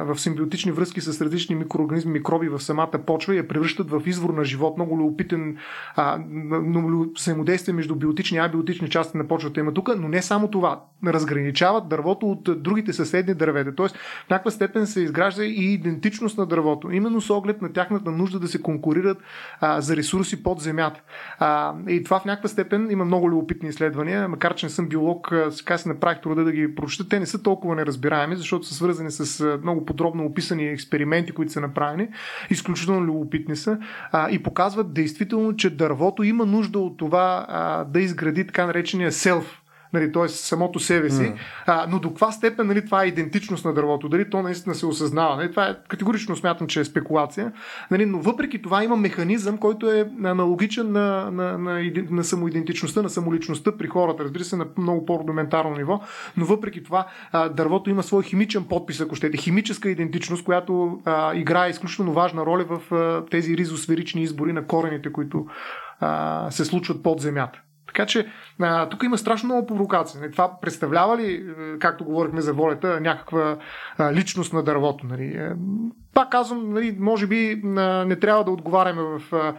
в 0.05 0.19
симбиотични 0.19 0.73
връзки 0.73 1.01
с 1.01 1.21
различни 1.21 1.55
микроорганизми, 1.55 2.13
микроби 2.13 2.49
в 2.49 2.61
самата 2.61 2.99
почва 3.07 3.35
и 3.35 3.39
я 3.39 3.49
превръщат 3.49 3.91
в 3.91 4.03
извор 4.07 4.31
на 4.31 4.45
живот, 4.45 4.77
много 4.77 4.99
любопитен 4.99 5.57
а, 5.97 6.19
взаимодействие 7.17 7.75
между 7.75 7.95
биотични 7.95 8.37
и 8.37 8.41
абиотични 8.41 8.91
части 8.91 9.17
на 9.17 9.29
почвата 9.29 9.61
има 9.61 9.75
тук, 9.75 9.91
но 9.99 10.09
не 10.09 10.23
само 10.23 10.51
това. 10.51 10.81
Разграничават 11.07 11.89
дървото 11.89 12.31
от 12.31 12.63
другите 12.63 12.93
съседни 12.93 13.35
дървета. 13.35 13.75
Тоест, 13.75 13.97
в 13.97 14.31
някаква 14.31 14.51
степен 14.51 14.87
се 14.87 15.01
изгражда 15.01 15.45
и 15.45 15.66
идентичност 15.75 16.39
на 16.39 16.47
дървото, 16.47 16.91
именно 16.91 17.21
с 17.21 17.31
оглед 17.31 17.63
на 17.63 17.73
тяхната 17.73 18.11
нужда 18.11 18.41
да 18.41 18.49
се 18.49 18.63
конкурират 18.63 19.19
а, 19.61 19.81
за 19.81 19.97
ресурси 19.97 20.43
под 20.43 20.61
земята. 20.61 21.01
А, 21.39 21.75
и 21.89 22.05
това 22.05 22.21
в 22.21 22.25
някаква 22.25 22.49
степен 22.49 22.91
има 22.91 23.05
много 23.05 23.31
любопитни 23.31 23.69
изследвания, 23.69 24.29
макар 24.29 24.55
че 24.55 24.67
не 24.67 24.71
съм 24.71 24.89
биолог, 24.89 25.33
сега 25.51 25.79
си 25.79 25.89
направих 25.89 26.21
труда 26.21 26.45
да 26.45 26.53
ги 26.53 26.75
прочета. 26.75 27.09
Те 27.09 27.21
не 27.21 27.27
са 27.27 27.43
толкова 27.43 27.75
неразбираеми, 27.75 28.37
защото 28.37 28.67
са 28.67 28.75
свързани 28.75 29.11
с 29.11 29.59
много 29.63 29.85
подробно 29.85 30.25
описани 30.25 30.69
експерименти, 30.69 31.33
които 31.33 31.53
са 31.53 31.61
направени. 31.61 32.09
Изключително 32.51 33.07
любопитни 33.07 33.57
са 33.57 33.79
а, 34.13 34.31
и 34.31 34.43
показват 34.43 34.95
действително, 34.95 35.57
че 35.57 35.77
дървото 35.77 36.23
има 36.23 36.47
нужда 36.47 36.79
от 36.79 36.97
това 36.97 37.47
а, 37.49 37.85
да 37.85 38.01
изгради 38.01 38.47
така 38.47 38.67
наречения 38.67 39.13
селф 39.13 39.63
нали, 39.93 40.13
т.е. 40.13 40.29
самото 40.29 40.81
себе 40.81 41.11
си, 41.11 41.23
mm. 41.23 41.37
а, 41.67 41.87
но 41.89 41.99
до 41.99 42.09
каква 42.09 42.33
степен 42.33 42.67
нали, 42.67 42.85
това 42.85 43.05
е 43.05 43.07
идентичност 43.07 43.65
на 43.65 43.75
дървото, 43.75 44.09
дали 44.09 44.31
то 44.31 44.43
наистина 44.43 44.75
се 44.75 44.87
осъзнава. 44.87 45.37
Нали, 45.37 45.51
това 45.51 45.69
е 45.69 45.77
категорично 45.89 46.37
смятам, 46.37 46.67
че 46.67 46.81
е 46.81 46.85
спекулация, 46.85 47.53
нали, 47.91 48.07
но 48.07 48.19
въпреки 48.21 48.63
това 48.63 48.85
има 48.85 48.97
механизъм, 48.97 49.59
който 49.59 49.91
е 49.91 50.11
аналогичен 50.25 50.93
на, 50.93 51.31
на, 51.31 51.59
на, 51.59 51.93
на 52.11 52.25
самоидентичността, 52.25 53.03
на 53.03 53.11
самоличността 53.11 53.73
при 53.79 53.87
хората, 53.87 54.25
разбира 54.25 54.45
се, 54.45 54.57
на 54.57 54.67
много 54.79 55.07
по-рудиментарно 55.07 55.77
ниво, 55.77 56.01
но 56.37 56.45
въпреки 56.45 56.85
това 56.85 57.07
а, 57.33 57.49
дървото 57.49 57.91
има 57.91 58.03
свой 58.03 58.23
химичен 58.23 58.65
подпис, 58.65 59.01
ако 59.01 59.15
щете, 59.15 59.37
химическа 59.37 59.91
идентичност, 59.91 60.45
която 60.45 61.01
а, 61.05 61.35
играе 61.35 61.71
изключително 61.71 62.13
важна 62.13 62.47
роля 62.47 62.65
в 62.65 62.95
а, 62.95 63.27
тези 63.31 63.57
ризосферични 63.57 64.23
избори 64.23 64.53
на 64.53 64.67
корените, 64.67 65.13
които 65.13 65.47
а, 66.01 66.51
се 66.51 66.65
случват 66.65 67.03
под 67.03 67.21
земята. 67.21 67.61
Така 67.87 68.07
че 68.07 68.27
а, 68.61 68.89
тук 68.89 69.03
има 69.03 69.19
страшно 69.19 69.47
много 69.47 69.67
провокация. 69.67 70.21
Нали, 70.21 70.33
това 70.33 70.61
представлява 70.61 71.17
ли, 71.19 71.33
е, 71.35 71.79
както 71.79 72.05
говорихме 72.05 72.41
за 72.41 72.53
волята, 72.53 73.01
някаква 73.01 73.57
а, 73.99 74.13
личност 74.13 74.53
на 74.53 74.63
дървото? 74.63 75.07
Нали? 75.07 75.25
Е, 75.25 75.53
пак 76.15 76.31
казвам, 76.31 76.73
нали, 76.73 76.97
може 77.01 77.27
би 77.27 77.61
не 78.07 78.17
трябва 78.17 78.45
да 78.45 78.51
отговаряме 78.51 79.03
в 79.03 79.21
а, 79.33 79.55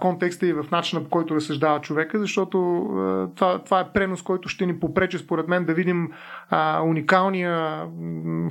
контекста 0.00 0.46
и 0.46 0.52
в 0.52 0.64
начина 0.72 1.04
по 1.04 1.10
който 1.10 1.34
разсъждава 1.34 1.80
човека, 1.80 2.18
защото 2.18 2.76
а, 2.76 3.28
това, 3.34 3.58
това 3.58 3.80
е 3.80 3.92
пренос, 3.92 4.22
който 4.22 4.48
ще 4.48 4.66
ни 4.66 4.80
попречи 4.80 5.18
според 5.18 5.48
мен 5.48 5.64
да 5.64 5.74
видим 5.74 6.12
а, 6.50 6.82
уникалния 6.82 7.82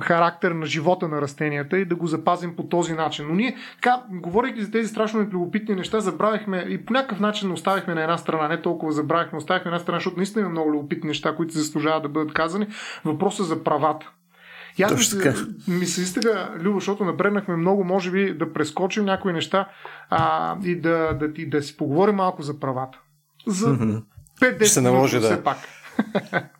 характер 0.00 0.50
на 0.50 0.66
живота 0.66 1.08
на 1.08 1.20
растенията 1.20 1.78
и 1.78 1.84
да 1.84 1.94
го 1.94 2.06
запазим 2.06 2.56
по 2.56 2.62
този 2.62 2.92
начин. 2.92 3.26
Но 3.28 3.34
ние, 3.34 3.56
така, 3.74 4.02
говорейки 4.10 4.62
за 4.62 4.70
тези 4.70 4.88
страшно 4.88 5.20
любопитни 5.20 5.74
неща, 5.74 6.00
забравихме 6.00 6.66
и 6.68 6.84
по 6.84 6.92
някакъв 6.92 7.20
начин 7.20 7.52
оставихме 7.52 7.94
на 7.94 8.02
една 8.02 8.18
страна, 8.18 8.48
не 8.48 8.62
толкова 8.62 8.92
забравихме, 8.92 9.38
оставихме 9.38 9.70
на 9.70 9.76
една 9.76 9.82
страна, 9.82 9.98
защото 9.98 10.16
наистина 10.16 10.40
има 10.40 10.50
много 10.50 10.72
любопитни 10.72 11.08
неща, 11.08 11.36
които 11.36 11.52
заслужават 11.52 12.02
да 12.02 12.08
бъдат 12.08 12.32
казани. 12.32 12.66
Въпросът 13.04 13.46
за 13.46 13.64
правата. 13.64 14.10
Аз 14.82 14.92
ми 15.68 15.86
се, 15.86 15.86
се 15.86 16.00
иска, 16.02 16.50
Любо, 16.60 16.78
защото 16.78 17.04
напреднахме 17.04 17.56
много, 17.56 17.84
може 17.84 18.10
би 18.10 18.34
да 18.34 18.52
прескочим 18.52 19.04
някои 19.04 19.32
неща 19.32 19.68
а, 20.10 20.56
и 20.64 20.80
да, 20.80 21.16
да, 21.20 21.28
да, 21.28 21.46
да 21.46 21.62
си 21.62 21.76
поговорим 21.76 22.14
малко 22.14 22.42
за 22.42 22.60
правата. 22.60 22.98
За 23.46 23.66
5-10 24.40 24.80
минути 24.80 25.20
да. 25.20 25.20
все 25.20 25.42
пак. 25.42 25.58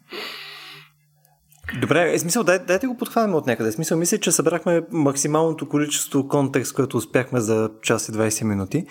Добре, 1.80 2.12
е 2.12 2.18
смисъл, 2.18 2.44
дай, 2.44 2.58
дайте 2.58 2.86
го 2.86 2.96
подхванем 2.96 3.34
от 3.34 3.46
някъде. 3.46 3.72
Смисъл, 3.72 3.98
мисля, 3.98 4.18
че 4.18 4.32
събрахме 4.32 4.82
максималното 4.90 5.68
количество 5.68 6.28
контекст, 6.28 6.74
което 6.74 6.96
успяхме 6.96 7.40
за 7.40 7.70
час 7.82 8.08
и 8.08 8.12
20 8.12 8.44
минути. 8.44 8.86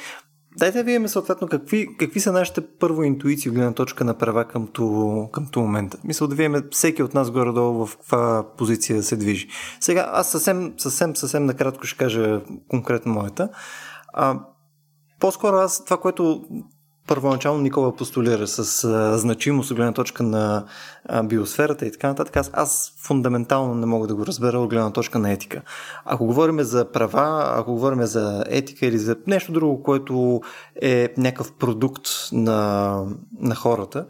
Дайте 0.57 0.77
да 0.77 0.83
видим 0.83 1.07
съответно 1.07 1.47
какви, 1.47 1.97
какви 1.99 2.19
са 2.19 2.31
нашите 2.31 2.61
първо 2.61 3.03
интуиции 3.03 3.49
от 3.49 3.55
гледна 3.55 3.73
точка 3.73 4.03
на 4.03 4.17
права 4.17 4.45
към 4.45 4.67
то, 4.67 5.29
към 5.31 5.47
то 5.51 5.59
момента. 5.59 5.97
Мисля 6.03 6.27
да 6.27 6.35
видим 6.35 6.63
всеки 6.71 7.03
от 7.03 7.13
нас 7.13 7.31
горе-долу 7.31 7.85
в 7.85 7.97
каква 7.97 8.45
позиция 8.57 9.03
се 9.03 9.15
движи. 9.15 9.47
Сега 9.79 10.09
аз 10.13 10.31
съвсем, 10.31 10.73
съвсем, 10.77 11.15
съвсем 11.15 11.45
накратко 11.45 11.85
ще 11.85 11.97
кажа 11.97 12.41
конкретно 12.67 13.13
моята. 13.13 13.49
А, 14.13 14.39
по-скоро 15.19 15.55
аз 15.55 15.85
това, 15.85 15.97
което 15.97 16.45
първоначално 17.07 17.61
Никола 17.61 17.95
постулира 17.95 18.47
с 18.47 18.83
а, 18.83 19.17
значимост 19.17 19.71
от 19.71 19.77
гледна 19.77 19.93
точка 19.93 20.23
на 20.23 20.65
а, 21.05 21.23
биосферата 21.23 21.85
и 21.85 21.91
така 21.91 22.07
нататък, 22.07 22.37
аз, 22.37 22.51
аз 22.53 22.93
фундаментално 22.97 23.75
не 23.75 23.85
мога 23.85 24.07
да 24.07 24.15
го 24.15 24.25
разбера 24.25 24.59
от 24.59 24.69
гледна 24.69 24.91
точка 24.91 25.19
на 25.19 25.31
етика. 25.31 25.61
Ако 26.05 26.25
говорим 26.25 26.61
за 26.61 26.91
права, 26.91 27.53
ако 27.57 27.73
говорим 27.73 28.03
за 28.03 28.43
етика 28.47 28.85
или 28.85 28.97
за 28.97 29.15
нещо 29.27 29.51
друго, 29.51 29.83
което 29.83 30.41
е 30.81 31.09
някакъв 31.17 31.51
продукт 31.51 32.07
на, 32.31 32.99
на 33.39 33.55
хората, 33.55 34.05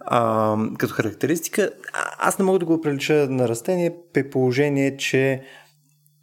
а, 0.00 0.56
като 0.78 0.94
характеристика, 0.94 1.70
аз 2.18 2.38
не 2.38 2.44
мога 2.44 2.58
да 2.58 2.64
го 2.64 2.80
прилича 2.80 3.26
на 3.30 3.48
растение 3.48 3.96
при 4.12 4.30
положение, 4.30 4.96
че 4.96 5.42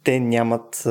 те 0.06 0.20
нямат 0.20 0.86
а, 0.86 0.90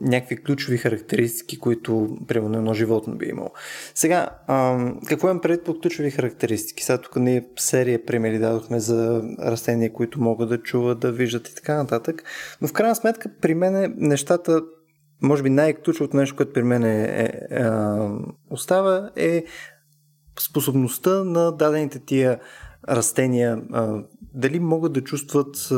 някакви 0.00 0.42
ключови 0.42 0.76
характеристики, 0.78 1.58
които, 1.58 2.16
примерно, 2.28 2.58
едно 2.58 2.74
животно 2.74 3.14
би 3.14 3.26
имало. 3.26 3.50
Сега, 3.94 4.28
а, 4.46 4.88
какво 5.08 5.28
имам 5.28 5.40
пред 5.40 5.64
под 5.64 5.82
ключови 5.82 6.10
характеристики? 6.10 6.84
Сега 6.84 6.98
тук 6.98 7.16
ние 7.16 7.46
серия 7.56 8.06
примери 8.06 8.38
дадохме 8.38 8.80
за 8.80 9.22
растения, 9.40 9.92
които 9.92 10.20
могат 10.20 10.48
да 10.48 10.62
чуват, 10.62 11.00
да 11.00 11.12
виждат 11.12 11.48
и 11.48 11.54
така 11.54 11.74
нататък. 11.74 12.22
Но 12.60 12.68
в 12.68 12.72
крайна 12.72 12.94
сметка, 12.94 13.30
при 13.40 13.54
мен 13.54 13.94
нещата, 13.96 14.62
може 15.22 15.42
би 15.42 15.50
най-ключовото 15.50 16.16
нещо, 16.16 16.36
което 16.36 16.52
при 16.52 16.62
мен 16.62 16.84
е, 16.84 17.02
е, 17.04 17.30
е, 17.50 17.66
остава, 18.50 19.10
е 19.16 19.44
способността 20.40 21.24
на 21.24 21.52
дадените 21.52 21.98
тия 21.98 22.38
растения 22.88 23.62
дали 24.34 24.60
могат 24.60 24.92
да 24.92 25.04
чувстват 25.04 25.68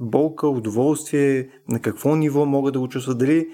болка, 0.00 0.48
удоволствие, 0.48 1.48
на 1.68 1.80
какво 1.80 2.16
ниво 2.16 2.46
могат 2.46 2.72
да 2.72 2.80
го 2.80 2.88
чувстват, 2.88 3.18
дали 3.18 3.48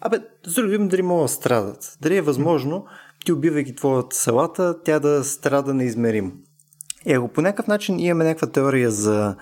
Абе, 0.00 0.18
с 0.46 0.78
дали 0.78 1.02
могат 1.02 1.24
да 1.24 1.28
страдат. 1.28 1.98
Дали 2.00 2.16
е 2.16 2.22
възможно, 2.22 2.84
ти 3.24 3.32
убивайки 3.32 3.74
твоята 3.74 4.16
салата, 4.16 4.82
тя 4.84 5.00
да 5.00 5.24
страда 5.24 5.74
неизмеримо. 5.74 6.32
И 7.06 7.12
ако 7.12 7.28
по 7.28 7.40
някакъв 7.40 7.66
начин 7.66 7.98
имаме 7.98 8.24
някаква 8.24 8.46
теория 8.46 8.90
за, 8.90 9.36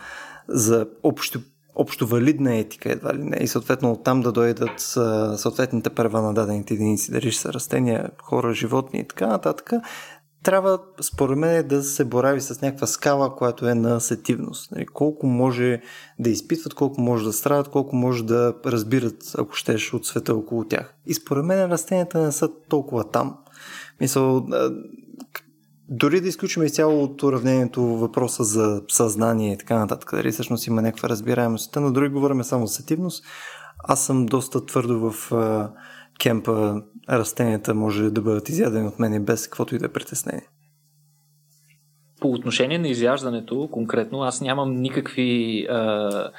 за 0.49 0.87
общо, 1.03 1.41
общо 1.75 2.07
валидна 2.07 2.57
етика, 2.57 2.93
едва 2.93 3.15
ли 3.15 3.23
не, 3.23 3.37
и 3.37 3.49
съответно 3.49 3.93
оттам 3.93 4.21
да 4.21 4.33
дойдат 4.33 4.81
съответните 5.37 5.91
права 5.91 6.23
на 6.23 6.35
дадените 6.35 6.75
единици, 6.75 7.13
дали 7.13 7.31
ще 7.31 7.43
са 7.43 7.53
растения, 7.53 8.11
хора, 8.23 8.55
животни 8.55 9.01
и 9.01 9.09
така 9.09 9.27
нататък, 9.27 9.73
трябва, 10.47 10.79
според 11.01 11.39
мен, 11.39 11.69
да 11.69 11.83
се 11.83 12.05
борави 12.05 12.41
с 12.41 12.61
някаква 12.61 12.87
скала, 12.87 13.37
която 13.37 13.69
е 13.69 13.75
на 13.75 14.01
сетивност. 14.01 14.73
Нали, 14.73 14.87
колко 14.87 15.27
може 15.27 15.81
да 16.19 16.31
изпитват, 16.31 16.75
колко 16.75 17.01
може 17.01 17.25
да 17.25 17.33
страдат, 17.33 17.69
колко 17.69 17.97
може 17.97 18.25
да 18.25 18.55
разбират, 18.67 19.35
ако 19.39 19.55
щеш, 19.55 19.95
от 19.95 20.07
света 20.07 20.35
около 20.35 20.65
тях. 20.65 20.95
И 21.07 21.15
според 21.15 21.45
мен 21.45 21.71
растенията 21.71 22.19
не 22.19 22.33
са 22.33 22.49
толкова 22.69 23.11
там. 23.11 23.37
Мисъл, 24.01 24.47
дори 25.89 26.21
да 26.21 26.29
изключим 26.29 26.63
изцяло 26.63 27.03
от 27.03 27.23
уравнението 27.23 27.83
въпроса 27.83 28.45
за 28.45 28.83
съзнание 28.89 29.53
и 29.53 29.59
така 29.59 29.79
нататък, 29.79 30.11
дали 30.15 30.33
всъщност 30.33 30.67
има 30.67 30.83
някаква 30.83 31.09
разбираемост, 31.09 31.77
но 31.77 31.93
дори 31.93 32.09
говорим 32.09 32.45
само 32.45 32.67
за 32.67 32.75
сетивност, 32.75 33.25
аз 33.79 34.05
съм 34.05 34.27
доста 34.27 34.67
твърдо 34.67 35.11
в 35.11 35.33
кемпа 36.19 36.83
растенията 37.11 37.75
може 37.75 38.11
да 38.11 38.23
бъдат 38.23 38.49
изядени 38.49 38.89
от 38.89 38.99
мен 38.99 39.25
без 39.25 39.45
каквото 39.47 39.75
и 39.75 39.79
да 39.79 39.87
е 39.87 39.93
притеснение. 39.93 40.49
По 42.21 42.31
отношение 42.31 42.79
на 42.79 42.89
изяждането, 42.89 43.69
конкретно, 43.73 44.23
аз 44.23 44.41
нямам 44.41 44.77
никакви. 44.77 45.67
А, 45.71 46.31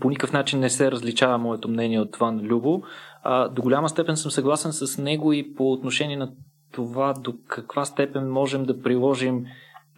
по 0.00 0.10
никакъв 0.10 0.32
начин 0.32 0.60
не 0.60 0.70
се 0.70 0.90
различава 0.90 1.38
моето 1.38 1.68
мнение 1.68 2.00
от 2.00 2.12
това 2.12 2.30
на 2.30 2.42
Любо. 2.42 2.82
А, 3.22 3.48
до 3.48 3.62
голяма 3.62 3.88
степен 3.88 4.16
съм 4.16 4.30
съгласен 4.30 4.72
с 4.72 4.98
него 5.02 5.32
и 5.32 5.54
по 5.54 5.72
отношение 5.72 6.16
на 6.16 6.32
това 6.72 7.12
до 7.12 7.34
каква 7.46 7.84
степен 7.84 8.30
можем 8.30 8.64
да 8.64 8.82
приложим 8.82 9.46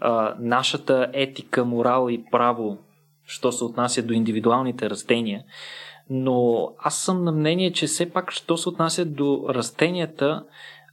а, 0.01 0.35
нашата 0.39 1.11
етика, 1.13 1.65
морал 1.65 2.09
и 2.11 2.25
право, 2.31 2.79
що 3.27 3.53
се 3.53 3.65
отнася 3.65 4.03
до 4.03 4.15
индивидуалните 4.15 4.91
растения. 4.91 5.45
Но 6.11 6.69
аз 6.79 6.99
съм 6.99 7.25
на 7.25 7.33
мнение, 7.33 7.73
че 7.73 7.87
все 7.87 8.11
пак, 8.11 8.33
що 8.33 8.57
се 8.57 8.69
отнася 8.69 9.05
до 9.05 9.47
растенията, 9.49 10.45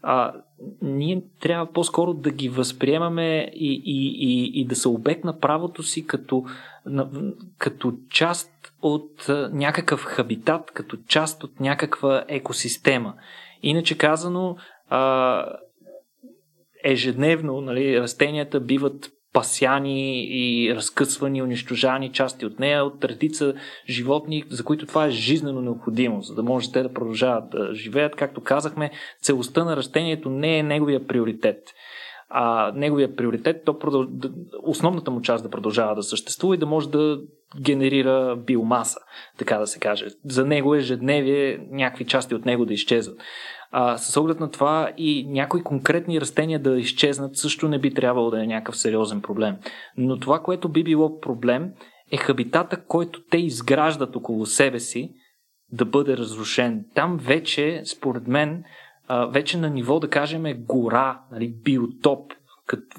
а, 0.02 0.34
ние 0.82 1.24
трябва 1.40 1.74
по-скоро 1.74 2.14
да 2.14 2.32
ги 2.32 2.50
възприемаме 2.50 3.52
и, 3.54 3.82
и, 3.86 4.16
и, 4.20 4.62
и 4.62 4.66
да 4.66 4.76
са 4.76 4.90
обект 4.90 5.24
на 5.24 5.40
правото 5.40 5.84
си 5.84 6.08
като, 6.08 6.46
на, 6.86 7.10
като 7.58 7.94
част 8.10 8.52
от 8.82 9.30
а, 9.30 9.50
някакъв 9.54 10.04
хабитат, 10.04 10.72
като 10.72 10.98
част 11.08 11.44
от 11.44 11.60
някаква 11.60 12.26
екосистема. 12.28 13.14
Иначе 13.64 13.98
казано, 13.98 14.58
а, 14.90 15.46
ежедневно 16.84 17.62
нали, 17.62 18.02
растенията 18.02 18.60
биват 18.60 19.12
пасяни 19.36 20.24
и 20.24 20.76
разкъсвани, 20.76 21.42
унищожани 21.42 22.12
части 22.12 22.46
от 22.46 22.60
нея 22.60 22.84
от 22.84 23.06
редица 23.06 23.54
животни, 23.90 24.44
за 24.50 24.64
които 24.64 24.86
това 24.86 25.06
е 25.06 25.12
жизнено 25.12 25.62
необходимо, 25.62 26.22
за 26.22 26.36
да 26.36 26.44
може 26.44 26.72
те 26.72 26.84
да 26.84 26.94
продължават 26.94 27.50
да 27.50 27.74
живеят. 27.74 28.16
Както 28.16 28.42
казахме, 28.42 28.92
целостта 29.22 29.64
на 29.64 29.76
растението 29.76 30.30
не 30.30 30.58
е 30.58 30.64
неговия 30.64 31.08
приоритет. 31.08 31.58
А 32.30 32.72
неговия 32.76 33.16
приоритет, 33.16 33.62
то 33.66 33.80
продъл... 33.80 34.08
основната 34.64 35.12
му 35.12 35.22
част 35.22 35.44
да 35.44 35.50
продължава 35.50 35.96
да 35.96 36.04
съществува 36.04 36.56
и 36.56 36.60
да 36.60 36.66
може 36.66 36.90
да 36.90 37.20
генерира 37.62 38.36
биомаса, 38.36 39.00
така 39.38 39.58
да 39.58 39.68
се 39.68 39.80
каже. 39.80 40.06
За 40.26 40.46
него 40.46 40.76
ежедневие 40.76 41.60
някакви 41.72 42.06
части 42.06 42.36
от 42.36 42.46
него 42.46 42.66
да 42.66 42.74
изчезват. 42.74 43.18
А, 43.78 43.98
с 43.98 44.18
оглед 44.18 44.40
на 44.40 44.52
това 44.52 44.92
и 44.98 45.28
някои 45.30 45.64
конкретни 45.64 46.22
растения 46.22 46.60
да 46.60 46.80
изчезнат 46.80 47.38
също 47.38 47.68
не 47.68 47.80
би 47.80 47.94
трябвало 47.94 48.30
да 48.30 48.44
е 48.44 48.48
някакъв 48.48 48.78
сериозен 48.78 49.22
проблем. 49.22 49.56
Но 49.98 50.20
това, 50.20 50.40
което 50.40 50.70
би 50.70 50.84
било 50.84 51.20
проблем, 51.20 51.72
е 52.12 52.18
хабитата, 52.18 52.86
който 52.86 53.20
те 53.32 53.38
изграждат 53.38 54.16
около 54.16 54.46
себе 54.46 54.80
си, 54.80 55.14
да 55.72 55.86
бъде 55.86 56.18
разрушен. 56.18 56.86
Там 56.94 57.18
вече, 57.18 57.82
според 57.86 58.28
мен, 58.28 58.64
вече 59.30 59.58
на 59.58 59.70
ниво, 59.70 60.00
да 60.00 60.10
кажем, 60.10 60.44
гора, 60.60 61.22
нали, 61.32 61.54
биотоп, 61.64 62.34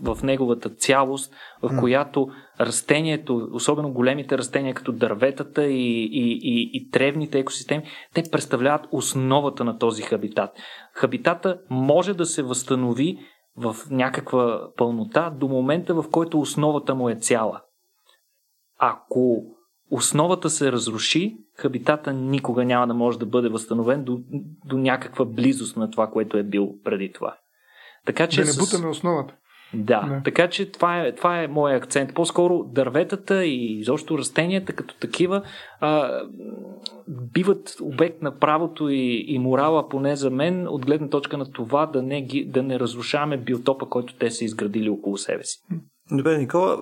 в 0.03 0.19
неговата 0.23 0.71
цялост, 0.71 1.35
в 1.63 1.81
която 1.81 2.29
растението, 2.61 3.49
особено 3.53 3.93
големите 3.93 4.39
растения, 4.39 4.75
като 4.75 4.93
дърветата 4.93 5.67
и, 5.67 6.05
и, 6.05 6.39
и, 6.43 6.71
и 6.73 6.91
тревните 6.91 7.39
екосистеми, 7.39 7.85
те 8.15 8.23
представляват 8.33 8.87
основата 8.93 9.65
на 9.65 9.79
този 9.79 10.03
хабитат. 10.03 10.51
Хабитата 10.93 11.59
може 11.71 12.15
да 12.15 12.27
се 12.27 12.43
възстанови 12.43 13.19
в 13.57 13.77
някаква 13.91 14.69
пълнота 14.77 15.31
до 15.31 15.49
момента, 15.49 15.95
в 15.95 16.05
който 16.11 16.41
основата 16.41 16.95
му 16.95 17.09
е 17.09 17.15
цяла. 17.15 17.61
Ако 18.79 19.43
основата 19.91 20.51
се 20.51 20.73
разруши, 20.73 21.37
хабитата 21.59 22.13
никога 22.13 22.65
няма 22.65 22.87
да 22.87 22.95
може 22.95 23.19
да 23.19 23.27
бъде 23.27 23.49
възстановен 23.49 24.05
до, 24.05 24.19
до 24.65 24.79
някаква 24.79 25.25
близост 25.25 25.77
на 25.77 25.91
това, 25.91 26.11
което 26.11 26.37
е 26.37 26.43
бил 26.43 26.75
преди 26.85 27.13
това. 27.13 27.37
Така, 28.07 28.27
че 28.27 28.41
да 28.41 28.47
не 28.47 28.57
бутаме 28.59 28.89
основата. 28.89 29.35
Да, 29.75 30.03
не. 30.03 30.23
така 30.23 30.49
че 30.49 30.73
това 30.73 31.01
е, 31.01 31.15
това 31.15 31.43
е 31.43 31.49
моят 31.49 31.83
акцент. 31.83 32.15
По-скоро 32.15 32.65
дърветата 32.65 33.45
и 33.45 33.79
изобщо 33.81 34.19
растенията 34.19 34.73
като 34.73 34.99
такива 34.99 35.43
а, 35.81 36.21
биват 37.09 37.77
обект 37.83 38.23
на 38.23 38.39
правото 38.39 38.89
и, 38.89 39.25
и 39.29 39.39
морала, 39.39 39.89
поне 39.89 40.17
за 40.17 40.31
мен, 40.31 40.69
от 40.69 40.87
гледна 40.87 41.09
точка 41.09 41.39
на 41.39 41.53
това 41.53 41.87
да 41.87 42.03
не, 42.03 42.23
ги, 42.23 42.45
да 42.45 42.63
не 42.63 42.81
разрушаваме 42.81 43.37
биотопа, 43.37 43.89
който 43.89 44.15
те 44.15 44.31
са 44.31 44.45
изградили 44.45 44.91
около 44.91 45.17
себе 45.17 45.45
си. 45.45 45.59
Добре, 46.13 46.39
Никола, 46.39 46.79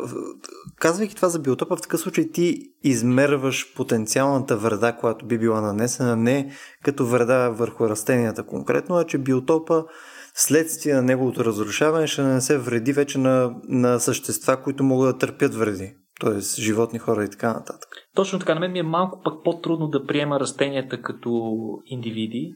казвайки 0.76 1.16
това 1.16 1.28
за 1.28 1.38
биотопа, 1.38 1.76
в 1.76 1.80
такъв 1.80 2.00
случай 2.00 2.30
ти 2.32 2.58
измерваш 2.82 3.74
потенциалната 3.74 4.56
вреда, 4.56 4.92
която 4.92 5.26
би 5.26 5.38
била 5.38 5.60
нанесена 5.60 6.16
не 6.16 6.50
като 6.82 7.06
вреда 7.06 7.48
върху 7.48 7.88
растенията 7.88 8.46
конкретно, 8.46 8.96
а 8.96 9.04
че 9.04 9.18
биотопа 9.18 9.84
следствие 10.34 10.94
на 10.94 11.02
неговото 11.02 11.44
разрушаване 11.44 12.06
ще 12.06 12.22
нанесе 12.22 12.58
вреди 12.58 12.92
вече 12.92 13.18
на, 13.18 13.54
на 13.68 13.98
същества, 13.98 14.62
които 14.62 14.84
могат 14.84 15.14
да 15.14 15.18
търпят 15.18 15.54
вреди. 15.54 15.94
Т.е. 16.20 16.60
животни, 16.62 16.98
хора 16.98 17.24
и 17.24 17.30
така 17.30 17.52
нататък. 17.52 17.88
Точно 18.14 18.38
така. 18.38 18.54
На 18.54 18.60
мен 18.60 18.72
ми 18.72 18.78
е 18.78 18.82
малко 18.82 19.20
пък 19.24 19.34
по-трудно 19.44 19.88
да 19.88 20.06
приема 20.06 20.40
растенията 20.40 21.02
като 21.02 21.58
индивиди, 21.86 22.54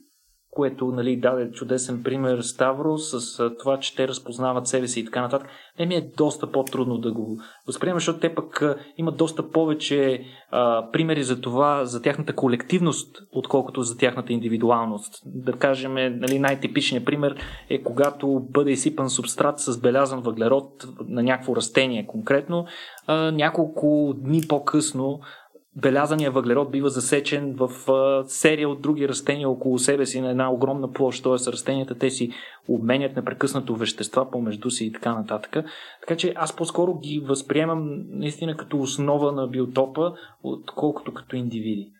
което 0.50 0.86
нали, 0.86 1.16
даде 1.16 1.50
чудесен 1.50 2.02
пример 2.02 2.40
Ставро 2.40 2.98
с 2.98 3.50
това, 3.58 3.78
че 3.78 3.96
те 3.96 4.08
разпознават 4.08 4.66
себе 4.66 4.88
си 4.88 5.00
и 5.00 5.04
така 5.04 5.20
нататък. 5.20 5.48
Не 5.78 5.86
ми 5.86 5.94
е 5.94 6.10
доста 6.16 6.52
по-трудно 6.52 6.98
да 6.98 7.12
го 7.12 7.36
възприема, 7.66 7.96
защото 7.96 8.20
те 8.20 8.34
пък 8.34 8.62
имат 8.96 9.16
доста 9.16 9.50
повече 9.50 10.24
а, 10.50 10.90
примери 10.90 11.22
за 11.22 11.40
това, 11.40 11.84
за 11.84 12.02
тяхната 12.02 12.34
колективност, 12.34 13.16
отколкото 13.32 13.82
за 13.82 13.98
тяхната 13.98 14.32
индивидуалност. 14.32 15.14
Да 15.26 15.52
кажем, 15.52 15.94
нали, 15.94 16.38
най-типичният 16.38 17.04
пример 17.04 17.36
е 17.70 17.82
когато 17.82 18.40
бъде 18.50 18.70
изсипан 18.70 19.10
субстрат 19.10 19.60
с 19.60 19.80
белязан 19.80 20.20
въглерод 20.20 20.70
на 21.08 21.22
някакво 21.22 21.56
растение 21.56 22.06
конкретно, 22.06 22.66
а, 23.06 23.30
няколко 23.30 24.14
дни 24.16 24.40
по-късно 24.48 25.20
белязания 25.80 26.30
въглерод 26.30 26.70
бива 26.70 26.88
засечен 26.88 27.54
в 27.54 27.70
серия 28.26 28.68
от 28.68 28.82
други 28.82 29.08
растения 29.08 29.48
около 29.48 29.78
себе 29.78 30.06
си 30.06 30.20
на 30.20 30.30
една 30.30 30.50
огромна 30.50 30.92
площ, 30.92 31.22
т.е. 31.22 31.52
растенията 31.52 31.94
те 31.94 32.10
си 32.10 32.30
обменят 32.68 33.16
непрекъснато 33.16 33.76
вещества 33.76 34.30
помежду 34.30 34.70
си 34.70 34.86
и 34.86 34.92
така 34.92 35.14
нататък. 35.14 35.64
Така 36.00 36.16
че 36.16 36.32
аз 36.36 36.56
по-скоро 36.56 36.98
ги 36.98 37.24
възприемам 37.26 37.88
наистина 38.08 38.56
като 38.56 38.78
основа 38.78 39.32
на 39.32 39.46
биотопа, 39.46 40.12
отколкото 40.42 41.14
като 41.14 41.36
индивиди. 41.36 41.92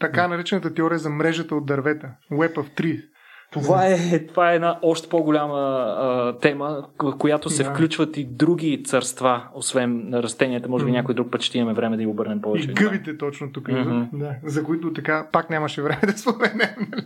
Така 0.00 0.28
наречената 0.28 0.74
теория 0.74 0.98
за 0.98 1.10
мрежата 1.10 1.54
от 1.54 1.66
дървета. 1.66 2.08
Web 2.32 2.54
of 2.54 2.80
Tree 2.80 3.02
това 3.50 3.86
е, 3.86 4.26
това 4.26 4.52
е 4.52 4.54
една 4.54 4.78
още 4.82 5.08
по-голяма 5.08 5.58
а, 5.98 6.38
тема, 6.38 6.84
в 7.02 7.18
която 7.18 7.50
се 7.50 7.62
да. 7.62 7.70
включват 7.70 8.16
и 8.16 8.24
други 8.24 8.82
царства, 8.84 9.42
освен 9.54 10.10
на 10.10 10.22
растенията. 10.22 10.68
Може 10.68 10.84
би 10.84 10.90
mm-hmm. 10.90 10.94
някой 10.94 11.14
друг 11.14 11.30
път 11.30 11.42
ще 11.42 11.58
имаме 11.58 11.74
време 11.74 11.96
да 11.96 12.02
ги 12.02 12.08
обърнем 12.08 12.40
повече. 12.40 12.70
И 12.70 12.74
гъбите 12.74 13.12
да. 13.12 13.18
точно 13.18 13.52
тук, 13.52 13.68
mm-hmm. 13.68 14.08
да, 14.12 14.34
за 14.44 14.64
които 14.64 14.92
така 14.92 15.26
пак 15.32 15.50
нямаше 15.50 15.82
време 15.82 16.00
да 16.06 16.18
споменем. 16.18 16.76
Нали? 16.78 17.02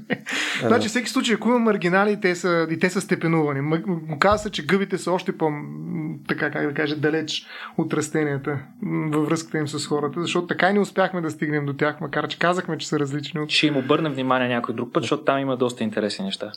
Yeah. 0.62 0.66
Значи 0.66 0.88
всеки 0.88 1.08
случай, 1.08 1.34
ако 1.34 1.48
има 1.48 1.58
маргинали, 1.58 2.20
те 2.20 2.34
са, 2.34 2.66
и 2.70 2.78
те 2.78 2.90
са 2.90 3.00
степенувани. 3.00 3.82
Казва 4.18 4.38
се, 4.38 4.50
че 4.50 4.66
гъбите 4.66 4.98
са 4.98 5.12
още 5.12 5.38
по 5.38 5.50
така, 6.28 6.50
как 6.50 6.66
да 6.66 6.74
кажа, 6.74 6.96
далеч 6.96 7.46
от 7.78 7.94
растенията 7.94 8.58
във 9.12 9.26
връзката 9.26 9.58
им 9.58 9.68
с 9.68 9.86
хората, 9.86 10.22
защото 10.22 10.46
така 10.46 10.70
и 10.70 10.72
не 10.72 10.80
успяхме 10.80 11.20
да 11.20 11.30
стигнем 11.30 11.66
до 11.66 11.72
тях, 11.72 12.00
макар 12.00 12.28
че 12.28 12.38
казахме, 12.38 12.78
че 12.78 12.88
са 12.88 12.98
различни. 12.98 13.40
От... 13.40 13.50
Ще 13.50 13.66
им 13.66 13.76
обърнем 13.76 14.12
внимание 14.12 14.48
някой 14.48 14.74
друг 14.74 14.92
път, 14.92 15.02
защото 15.02 15.24
там 15.24 15.38
има 15.38 15.56
доста 15.56 15.84
интересни 15.84 16.24
неща. 16.32 16.52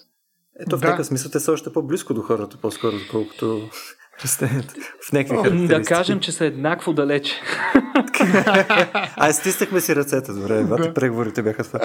Ето 0.60 0.77
в 0.77 0.81
да. 0.81 0.88
такъв 0.88 1.06
смисъл 1.06 1.31
те 1.31 1.39
са 1.39 1.52
още 1.52 1.73
по-близко 1.73 2.14
до 2.14 2.22
хората, 2.22 2.57
по-скоро, 2.57 2.95
отколкото 2.95 3.69
растенията. 4.23 4.73
В 5.10 5.11
някакви 5.11 5.68
Да 5.68 5.81
кажем, 5.81 6.19
че 6.19 6.31
са 6.31 6.45
еднакво 6.45 6.93
далече. 6.93 7.41
а, 9.18 9.34
стиснахме 9.34 9.81
си 9.81 9.95
ръцете, 9.95 10.31
добре, 10.34 10.64
да. 10.64 10.93
преговорите 10.93 11.43
бяха 11.43 11.64
това. 11.64 11.80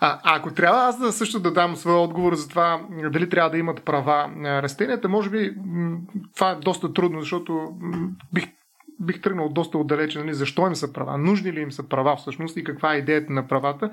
а, 0.00 0.20
ако 0.24 0.54
трябва 0.54 0.88
аз 0.88 0.98
да 0.98 1.12
също 1.12 1.40
да 1.40 1.52
дам 1.52 1.76
своя 1.76 1.98
отговор 1.98 2.34
за 2.34 2.48
това 2.48 2.80
дали 3.12 3.28
трябва 3.28 3.50
да 3.50 3.58
имат 3.58 3.84
права 3.84 4.30
растенията, 4.44 5.08
може 5.08 5.30
би 5.30 5.54
това 6.34 6.50
е 6.50 6.54
доста 6.54 6.92
трудно, 6.92 7.20
защото 7.20 7.68
бих 8.32 8.46
бих 9.00 9.20
тръгнал 9.20 9.48
доста 9.48 9.78
отдалече, 9.78 10.18
нали, 10.18 10.34
защо 10.34 10.66
им 10.66 10.74
са 10.74 10.92
права, 10.92 11.18
нужни 11.18 11.52
ли 11.52 11.60
им 11.60 11.72
са 11.72 11.88
права 11.88 12.16
всъщност 12.16 12.56
и 12.56 12.64
каква 12.64 12.94
е 12.94 12.98
идеята 12.98 13.32
на 13.32 13.48
правата. 13.48 13.90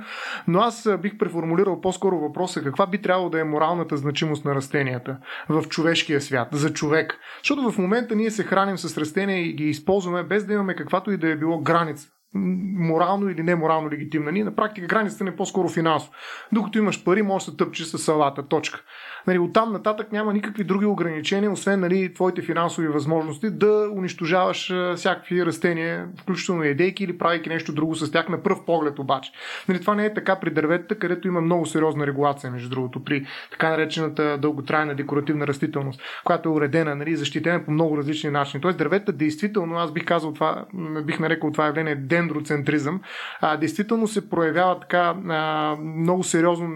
Но 0.48 0.60
аз 0.60 0.90
бих 1.02 1.18
преформулирал 1.18 1.82
по-скоро 1.82 2.20
въпроса 2.20 2.64
каква 2.64 2.88
би 2.88 3.02
трябвало 3.02 3.30
да 3.30 3.40
е 3.40 3.44
моралната 3.44 3.98
значимост 3.98 4.46
на 4.46 4.56
растенията 4.56 5.18
в 5.50 5.64
човешкия 5.70 6.22
свят, 6.22 6.48
за 6.52 6.74
човек. 6.74 7.18
Защото 7.44 7.72
в 7.72 7.78
момента 7.78 8.16
ние 8.16 8.32
се 8.32 8.44
храним 8.44 8.78
с 8.78 8.98
растения 8.98 9.46
и 9.46 9.54
ги 9.54 9.64
използваме 9.64 10.24
без 10.24 10.46
да 10.46 10.54
имаме 10.54 10.76
каквато 10.76 11.12
и 11.12 11.18
да 11.18 11.30
е 11.30 11.36
било 11.36 11.60
граница 11.60 12.10
морално 12.34 13.30
или 13.30 13.44
неморално 13.44 13.92
легитимна. 13.92 14.32
Ние 14.32 14.44
на 14.44 14.56
практика 14.56 14.88
границата 14.88 15.24
не 15.24 15.30
е 15.30 15.36
по-скоро 15.36 15.70
финансово. 15.70 16.14
Докато 16.52 16.78
имаш 16.78 17.04
пари, 17.04 17.22
можеш 17.22 17.50
да 17.50 17.58
тъпчеш 17.58 17.86
с 17.88 17.98
салата. 17.98 18.48
Точка. 18.48 18.84
Нали, 19.28 19.40
оттам 19.40 19.72
нататък 19.72 20.12
няма 20.12 20.34
никакви 20.34 20.64
други 20.64 20.86
ограничения, 20.86 21.52
освен 21.52 21.80
нали, 21.80 22.14
твоите 22.14 22.42
финансови 22.42 22.88
възможности 22.88 23.50
да 23.50 23.90
унищожаваш 23.96 24.74
всякакви 24.96 25.46
растения, 25.46 26.08
включително 26.22 26.64
едейки 26.64 27.04
или 27.04 27.18
правейки 27.18 27.50
нещо 27.50 27.74
друго 27.74 27.96
с 27.96 28.12
тях 28.12 28.30
на 28.30 28.44
пръв 28.44 28.66
поглед 28.66 29.00
обаче. 29.00 29.32
Нали, 29.68 29.82
това 29.82 29.96
не 29.96 30.06
е 30.06 30.14
така 30.14 30.40
при 30.40 30.50
дърветата, 30.50 31.00
където 31.00 31.28
има 31.28 31.42
много 31.42 31.66
сериозна 31.66 32.08
регулация, 32.08 32.52
между 32.52 32.70
другото, 32.70 33.04
при 33.04 33.26
така 33.52 33.70
наречената 33.70 34.38
дълготрайна 34.38 34.96
декоративна 34.96 35.48
растителност, 35.48 36.02
която 36.24 36.50
е 36.50 36.52
уредена, 36.52 36.96
нали, 36.96 37.16
защитена 37.16 37.66
по 37.66 37.72
много 37.72 37.98
различни 37.98 38.30
начини. 38.30 38.62
Тоест 38.62 38.78
дърветата 38.78 39.12
действително, 39.12 39.76
аз 39.76 39.92
бих 39.92 40.06
казал 40.06 40.34
това, 40.34 40.66
бих 41.04 41.20
нарекал 41.20 41.52
това 41.52 41.66
явление 41.66 41.96
дендроцентризъм, 41.96 43.02
а, 43.42 43.58
действително 43.58 44.08
се 44.08 44.30
проявява 44.30 44.80
така 44.80 45.16
а, 45.30 45.76
много 45.82 46.24
сериозно 46.24 46.68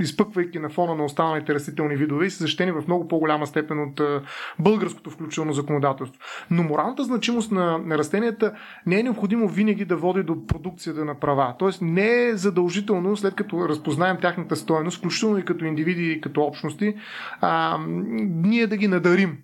изпъквайки 0.00 0.58
на 0.58 0.68
фона 0.68 0.94
на 0.94 1.04
останалите 1.04 1.54
растителни 1.54 1.96
видове 1.96 2.26
и 2.26 2.30
са 2.30 2.44
защитени 2.44 2.72
в 2.72 2.82
много 2.86 3.08
по-голяма 3.08 3.46
степен 3.46 3.82
от 3.82 4.00
българското 4.58 5.10
включително 5.10 5.52
законодателство. 5.52 6.20
Но 6.50 6.62
моралната 6.62 7.04
значимост 7.04 7.52
на, 7.52 7.78
на 7.78 7.98
растенията 7.98 8.52
не 8.86 9.00
е 9.00 9.02
необходимо 9.02 9.48
винаги 9.48 9.84
да 9.84 9.96
води 9.96 10.22
до 10.22 10.46
продукцията 10.46 11.04
на 11.04 11.20
права. 11.20 11.54
Тоест 11.58 11.82
не 11.82 12.24
е 12.24 12.36
задължително, 12.36 13.16
след 13.16 13.34
като 13.34 13.68
разпознаем 13.68 14.16
тяхната 14.20 14.56
стоеност, 14.56 14.98
включително 14.98 15.38
и 15.38 15.44
като 15.44 15.64
индивиди 15.64 16.12
и 16.12 16.20
като 16.20 16.42
общности, 16.42 16.94
а, 17.40 17.78
ние 17.88 18.66
да 18.66 18.76
ги 18.76 18.88
надарим 18.88 19.38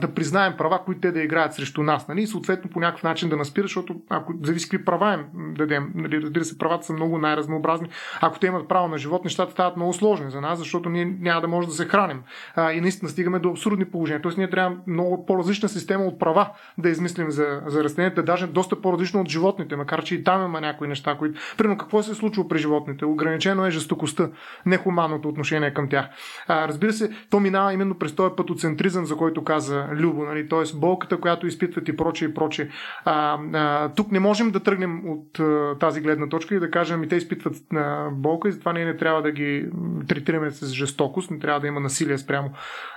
да 0.00 0.08
признаем 0.14 0.54
права, 0.58 0.84
които 0.84 1.00
те 1.00 1.12
да 1.12 1.22
играят 1.22 1.54
срещу 1.54 1.82
нас, 1.82 2.08
нали? 2.08 2.22
и 2.22 2.26
съответно 2.26 2.70
по 2.70 2.80
някакъв 2.80 3.02
начин 3.02 3.28
да 3.28 3.36
наспира, 3.36 3.64
защото 3.64 3.96
ако 4.10 4.32
зависи 4.42 4.68
какви 4.68 4.84
права 4.84 5.14
им 5.14 5.54
дадем, 5.54 5.92
нали? 5.94 6.22
разбира 6.22 6.44
се, 6.44 6.58
правата 6.58 6.86
са 6.86 6.92
много 6.92 7.18
най-разнообразни. 7.18 7.88
Ако 8.20 8.38
те 8.38 8.46
имат 8.46 8.68
право 8.68 8.88
на 8.88 8.98
живот, 8.98 9.24
нещата 9.24 9.52
стават 9.52 9.76
много 9.76 9.92
сложни 9.92 10.30
за 10.30 10.40
нас, 10.40 10.58
защото 10.58 10.88
ние 10.88 11.16
няма 11.20 11.40
да 11.40 11.48
може 11.48 11.68
да 11.68 11.74
се 11.74 11.84
храним. 11.84 12.22
А, 12.56 12.72
и 12.72 12.80
наистина 12.80 13.10
стигаме 13.10 13.38
до 13.38 13.50
абсурдни 13.50 13.84
положения. 13.84 14.22
Тоест 14.22 14.38
ние 14.38 14.50
трябва 14.50 14.76
много 14.86 15.26
по-различна 15.26 15.68
система 15.68 16.04
от 16.04 16.18
права 16.18 16.50
да 16.78 16.88
измислим 16.88 17.30
за, 17.30 17.62
за 17.66 17.84
растенията, 17.84 18.22
даже 18.22 18.46
доста 18.46 18.80
по-различно 18.80 19.20
от 19.20 19.28
животните, 19.28 19.76
макар 19.76 20.04
че 20.04 20.14
и 20.14 20.24
там 20.24 20.44
има 20.44 20.60
някои 20.60 20.88
неща, 20.88 21.16
които. 21.18 21.40
Примерно, 21.58 21.78
какво 21.78 22.02
се 22.02 22.10
е 22.10 22.14
случва 22.14 22.48
при 22.48 22.58
животните? 22.58 23.04
Ограничено 23.04 23.66
е 23.66 23.70
жестокостта, 23.70 24.28
нехуманното 24.66 25.28
отношение 25.28 25.74
към 25.74 25.88
тях. 25.88 26.06
А, 26.48 26.68
разбира 26.68 26.92
се, 26.92 27.10
то 27.30 27.40
минава 27.40 27.72
именно 27.72 27.98
през 27.98 28.14
този 28.14 28.34
патоцентризъм, 28.36 29.06
за 29.06 29.16
който 29.16 29.31
който 29.32 29.44
каза 29.44 29.88
Любо, 29.92 30.24
нали? 30.24 30.48
т.е. 30.48 30.76
болката, 30.76 31.16
която 31.16 31.46
изпитват 31.46 31.88
и 31.88 31.96
прочее 31.96 32.28
и 32.28 32.34
прочее. 32.34 32.68
А, 33.04 33.38
а, 33.52 33.88
тук 33.88 34.12
не 34.12 34.20
можем 34.20 34.50
да 34.50 34.60
тръгнем 34.60 35.10
от 35.10 35.40
а, 35.40 35.74
тази 35.80 36.00
гледна 36.00 36.28
точка 36.28 36.54
и 36.54 36.60
да 36.60 36.70
кажем, 36.70 37.04
и 37.04 37.08
те 37.08 37.16
изпитват 37.16 37.56
а, 37.74 38.08
болка 38.12 38.48
и 38.48 38.52
затова 38.52 38.72
ние 38.72 38.84
не 38.84 38.96
трябва 38.96 39.22
да 39.22 39.30
ги 39.30 39.66
третираме 40.08 40.50
с 40.50 40.72
жестокост, 40.72 41.30
не 41.30 41.38
трябва 41.38 41.60
да 41.60 41.66
има 41.66 41.80
насилие 41.80 42.18
спрямо 42.18 42.50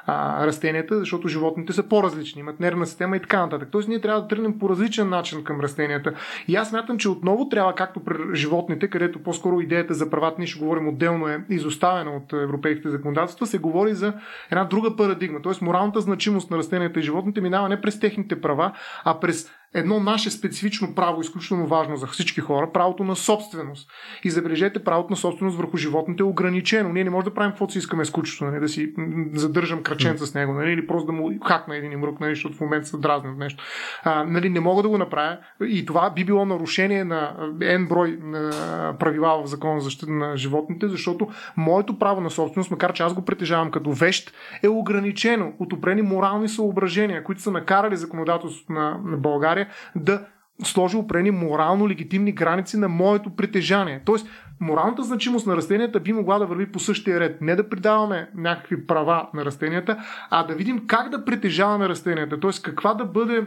а, 0.05 0.45
растенията, 0.45 0.99
защото 0.99 1.27
животните 1.27 1.73
са 1.73 1.83
по-различни, 1.83 2.39
имат 2.39 2.59
нервна 2.59 2.85
система 2.85 3.17
и 3.17 3.21
така 3.21 3.39
нататък. 3.39 3.69
Тоест 3.71 3.87
ние 3.87 4.01
трябва 4.01 4.21
да 4.21 4.27
тръгнем 4.27 4.59
по 4.59 4.69
различен 4.69 5.09
начин 5.09 5.43
към 5.43 5.61
растенията. 5.61 6.13
И 6.47 6.55
аз 6.55 6.69
смятам, 6.69 6.97
че 6.97 7.09
отново 7.09 7.49
трябва, 7.49 7.75
както 7.75 7.99
при 7.99 8.15
животните, 8.33 8.87
където 8.87 9.23
по-скоро 9.23 9.61
идеята 9.61 9.93
за 9.93 10.09
правата, 10.09 10.35
ние 10.37 10.47
ще 10.47 10.59
говорим 10.59 10.87
отделно, 10.87 11.27
е 11.27 11.45
изоставена 11.49 12.11
от 12.11 12.33
европейските 12.33 12.89
законодателства, 12.89 13.47
се 13.47 13.57
говори 13.57 13.93
за 13.93 14.13
една 14.51 14.63
друга 14.63 14.95
парадигма. 14.95 15.41
Тоест 15.41 15.61
моралната 15.61 16.01
значимост 16.01 16.24
на 16.31 16.57
растенията 16.57 16.99
и 16.99 17.03
животните 17.03 17.41
минава 17.41 17.69
не 17.69 17.81
през 17.81 17.99
техните 17.99 18.41
права, 18.41 18.71
а 19.03 19.19
през 19.19 19.51
едно 19.75 19.99
наше 19.99 20.31
специфично 20.31 20.95
право, 20.95 21.21
изключително 21.21 21.67
важно 21.67 21.95
за 21.95 22.07
всички 22.07 22.41
хора, 22.41 22.71
правото 22.71 23.03
на 23.03 23.15
собственост. 23.15 23.91
И 24.23 24.29
забележете, 24.29 24.83
правото 24.83 25.09
на 25.09 25.15
собственост 25.15 25.57
върху 25.57 25.77
животните 25.77 26.23
е 26.23 26.25
ограничено. 26.25 26.93
Ние 26.93 27.03
не 27.03 27.09
можем 27.09 27.29
да 27.29 27.33
правим 27.33 27.51
каквото 27.51 27.73
си 27.73 27.79
искаме 27.79 28.05
с 28.05 28.11
кучето, 28.11 28.45
нали, 28.45 28.59
да 28.59 28.69
си 28.69 28.93
задържам 29.33 29.83
краченца 29.83 30.25
с 30.25 30.33
него, 30.33 30.53
нали, 30.53 30.71
или 30.71 30.87
просто 30.87 31.05
да 31.05 31.11
му 31.11 31.39
хакна 31.45 31.75
един 31.75 31.99
мрук, 31.99 32.19
нали, 32.19 32.35
защото 32.35 32.57
в 32.57 32.61
момента 32.61 32.87
се 32.87 32.97
дразни 32.97 33.29
от 33.29 33.37
нещо. 33.37 33.63
А, 34.03 34.23
нали, 34.23 34.49
не 34.49 34.59
мога 34.59 34.83
да 34.83 34.89
го 34.89 34.97
направя. 34.97 35.37
И 35.67 35.85
това 35.85 36.09
би 36.09 36.25
било 36.25 36.45
нарушение 36.45 37.03
на 37.03 37.35
N 37.59 37.87
брой 37.87 38.19
на 38.21 38.51
правила 38.99 39.43
в 39.43 39.47
закона 39.47 39.79
за 39.79 39.83
защита 39.83 40.11
на 40.11 40.37
животните, 40.37 40.87
защото 40.87 41.27
моето 41.57 41.99
право 41.99 42.21
на 42.21 42.29
собственост, 42.29 42.71
макар 42.71 42.93
че 42.93 43.03
аз 43.03 43.13
го 43.13 43.25
притежавам 43.25 43.71
като 43.71 43.91
вещ, 43.91 44.33
е 44.63 44.67
ограничено 44.67 45.53
от 45.59 45.73
морални 46.03 46.49
съображения, 46.49 47.23
които 47.23 47.41
са 47.41 47.51
накарали 47.51 47.95
законодателството 47.95 48.73
на 48.73 48.99
България 49.03 49.64
да 49.95 50.25
сложи 50.63 50.97
опрени 50.97 51.31
морално 51.31 51.89
легитимни 51.89 52.31
граници 52.31 52.77
на 52.77 52.87
моето 52.87 53.35
притежание. 53.35 54.01
Тоест, 54.05 54.27
моралната 54.59 55.03
значимост 55.03 55.47
на 55.47 55.55
растенията 55.55 55.99
би 55.99 56.13
могла 56.13 56.39
да 56.39 56.45
върви 56.45 56.71
по 56.71 56.79
същия 56.79 57.19
ред. 57.19 57.41
Не 57.41 57.55
да 57.55 57.69
придаваме 57.69 58.29
някакви 58.35 58.87
права 58.87 59.29
на 59.33 59.45
растенията, 59.45 59.97
а 60.29 60.43
да 60.43 60.55
видим 60.55 60.87
как 60.87 61.09
да 61.09 61.25
притежаваме 61.25 61.89
растенията. 61.89 62.39
Тоест, 62.39 62.63
каква 62.63 62.93
да 62.93 63.05
бъде 63.05 63.45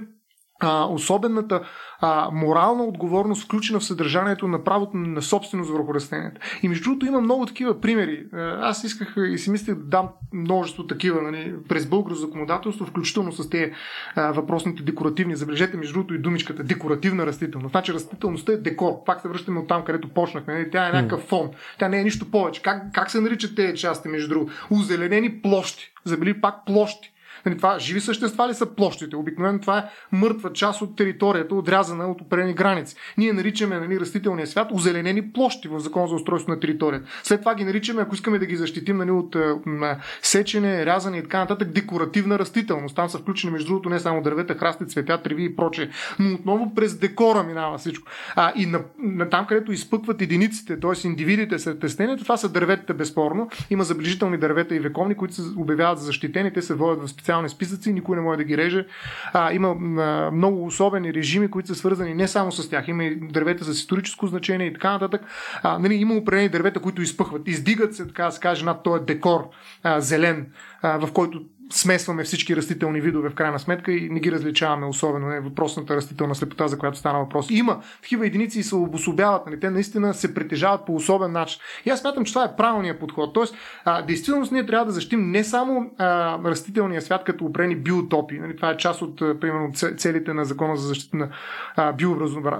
а, 0.60 0.84
особената 0.84 1.60
а, 2.00 2.30
морална 2.32 2.84
отговорност, 2.84 3.44
включена 3.44 3.80
в 3.80 3.84
съдържанието 3.84 4.48
на 4.48 4.64
правото 4.64 4.96
на 4.96 5.22
собственост 5.22 5.70
върху 5.70 5.94
растенията. 5.94 6.40
И 6.62 6.68
между 6.68 6.84
другото 6.84 7.06
има 7.06 7.20
много 7.20 7.46
такива 7.46 7.80
примери. 7.80 8.24
Аз 8.60 8.84
исках 8.84 9.14
и 9.32 9.38
си 9.38 9.50
мислех 9.50 9.74
да 9.74 9.84
дам 9.84 10.08
множество 10.32 10.86
такива 10.86 11.22
нали, 11.22 11.54
през 11.68 11.86
българско 11.86 12.20
законодателство, 12.26 12.86
включително 12.86 13.32
с 13.32 13.50
тези 13.50 13.72
а, 14.16 14.32
въпросните 14.32 14.82
декоративни. 14.82 15.36
Забележете, 15.36 15.76
между 15.76 15.92
другото, 15.92 16.14
и 16.14 16.18
думичката 16.18 16.62
декоративна 16.62 17.26
растителност. 17.26 17.70
Значи 17.70 17.92
растителността 17.92 18.52
е 18.52 18.56
декор. 18.56 19.04
Пак 19.06 19.20
се 19.20 19.28
връщаме 19.28 19.60
от 19.60 19.68
там, 19.68 19.84
където 19.84 20.08
почнахме. 20.08 20.54
Нали? 20.54 20.70
Тя 20.70 20.88
е 20.88 20.92
някакъв 20.92 21.20
фон. 21.20 21.50
Тя 21.78 21.88
не 21.88 22.00
е 22.00 22.04
нищо 22.04 22.30
повече. 22.30 22.62
Как, 22.62 22.82
как 22.94 23.10
се 23.10 23.20
наричат 23.20 23.56
тези 23.56 23.78
части, 23.78 24.08
между 24.08 24.28
другото? 24.28 24.52
Озеленени 24.70 25.42
площи. 25.42 25.92
Забели 26.04 26.40
пак 26.40 26.54
площи. 26.66 27.12
Нали, 27.46 27.56
това 27.56 27.78
живи 27.78 28.00
същества 28.00 28.48
ли 28.48 28.54
са 28.54 28.66
площите? 28.66 29.16
Обикновено 29.16 29.60
това 29.60 29.78
е 29.78 29.84
мъртва 30.12 30.52
част 30.52 30.82
от 30.82 30.96
територията, 30.96 31.54
отрязана 31.54 32.06
от 32.06 32.20
определени 32.20 32.54
граници. 32.54 32.96
Ние 33.18 33.32
наричаме 33.32 33.80
нали, 33.80 34.00
растителния 34.00 34.46
свят 34.46 34.68
озеленени 34.72 35.32
площи 35.32 35.68
в 35.68 35.80
закон 35.80 36.08
за 36.08 36.14
устройство 36.14 36.52
на 36.52 36.60
територията. 36.60 37.08
След 37.22 37.40
това 37.40 37.54
ги 37.54 37.64
наричаме, 37.64 38.02
ако 38.02 38.14
искаме 38.14 38.38
да 38.38 38.46
ги 38.46 38.56
защитим 38.56 38.96
нали, 38.96 39.10
от 39.10 39.36
а, 39.36 39.98
сечене, 40.22 40.86
рязане 40.86 41.18
и 41.18 41.22
така 41.22 41.38
нататък, 41.38 41.68
декоративна 41.68 42.38
растителност. 42.38 42.96
Там 42.96 43.08
са 43.08 43.18
включени, 43.18 43.52
между 43.52 43.68
другото, 43.68 43.88
не 43.88 44.00
само 44.00 44.22
дървета, 44.22 44.54
храсти, 44.54 44.86
цветя, 44.86 45.22
треви 45.22 45.44
и 45.44 45.56
прочее. 45.56 45.88
Но 46.18 46.34
отново 46.34 46.74
през 46.74 46.98
декора 46.98 47.42
минава 47.42 47.78
всичко. 47.78 48.08
А, 48.36 48.52
и 48.56 48.66
на, 48.66 48.80
на 48.98 49.30
там, 49.30 49.46
където 49.46 49.72
изпъкват 49.72 50.22
единиците, 50.22 50.80
т.е. 50.80 51.06
индивидите 51.06 51.58
след 51.58 51.80
тестенето, 51.80 52.22
това 52.22 52.36
са 52.36 52.48
дърветата 52.48 52.94
безспорно. 52.94 53.50
Има 53.70 53.84
забележителни 53.84 54.38
дървета 54.38 54.74
и 54.74 54.80
вековни, 54.80 55.14
които 55.14 55.34
се 55.34 55.42
обявяват 55.56 55.98
за 55.98 56.04
защитени, 56.04 56.52
те 56.52 56.62
се 56.62 56.74
водят 56.74 57.02
в 57.02 57.10
специални 57.10 57.27
специални 57.28 57.48
списъци, 57.48 57.92
никой 57.92 58.16
не 58.16 58.22
може 58.22 58.36
да 58.36 58.44
ги 58.44 58.56
реже. 58.56 58.86
А, 59.32 59.52
има 59.52 59.68
а, 59.68 60.30
много 60.30 60.66
особени 60.66 61.14
режими, 61.14 61.50
които 61.50 61.68
са 61.68 61.74
свързани 61.74 62.14
не 62.14 62.28
само 62.28 62.52
с 62.52 62.70
тях. 62.70 62.88
Има 62.88 63.04
и 63.04 63.16
дървета 63.16 63.64
с 63.64 63.78
историческо 63.78 64.26
значение 64.26 64.66
и 64.66 64.72
така 64.72 64.92
нататък. 64.92 65.22
А, 65.62 65.78
нали, 65.78 65.94
има 65.94 66.14
определени 66.14 66.48
дървета, 66.48 66.80
които 66.80 67.02
изпъхват. 67.02 67.48
Издигат 67.48 67.94
се, 67.94 68.06
така 68.06 68.24
да 68.24 68.30
се 68.30 68.40
каже, 68.40 68.64
над 68.64 68.82
този 68.82 69.04
декор 69.04 69.50
а, 69.82 70.00
зелен, 70.00 70.46
а, 70.82 71.06
в 71.06 71.12
който 71.12 71.42
смесваме 71.72 72.24
всички 72.24 72.56
растителни 72.56 73.00
видове 73.00 73.28
в 73.28 73.34
крайна 73.34 73.58
сметка 73.58 73.92
и 73.92 74.08
не 74.08 74.20
ги 74.20 74.32
различаваме, 74.32 74.86
особено 74.86 75.28
не 75.28 75.40
въпросната 75.40 75.96
растителна 75.96 76.34
слепота, 76.34 76.68
за 76.68 76.78
която 76.78 76.98
стана 76.98 77.18
въпрос. 77.18 77.46
Има 77.50 77.80
такива 78.02 78.26
единици 78.26 78.58
и 78.58 78.62
се 78.62 78.74
обособяват, 78.74 79.46
нали? 79.46 79.60
те 79.60 79.70
наистина 79.70 80.14
се 80.14 80.34
притежават 80.34 80.86
по 80.86 80.94
особен 80.94 81.32
начин. 81.32 81.60
И 81.84 81.90
аз 81.90 82.00
смятам, 82.00 82.24
че 82.24 82.32
това 82.32 82.44
е 82.44 82.56
правилният 82.56 83.00
подход. 83.00 83.34
Тоест, 83.34 83.54
а, 83.84 84.02
действително 84.02 84.48
ние 84.52 84.66
трябва 84.66 84.86
да 84.86 84.92
защитим 84.92 85.30
не 85.30 85.44
само 85.44 85.90
а, 85.98 86.38
растителния 86.44 87.02
свят 87.02 87.24
като 87.24 87.44
опрени 87.44 87.76
биотопи. 87.76 88.38
Нали? 88.38 88.56
Това 88.56 88.70
е 88.70 88.76
част 88.76 89.02
от, 89.02 89.22
а, 89.22 89.40
примерно, 89.40 89.72
целите 89.96 90.34
на 90.34 90.44
закона 90.44 90.76
за 90.76 90.88
защита 90.88 91.16
на 91.16 91.28
а, 91.76 91.92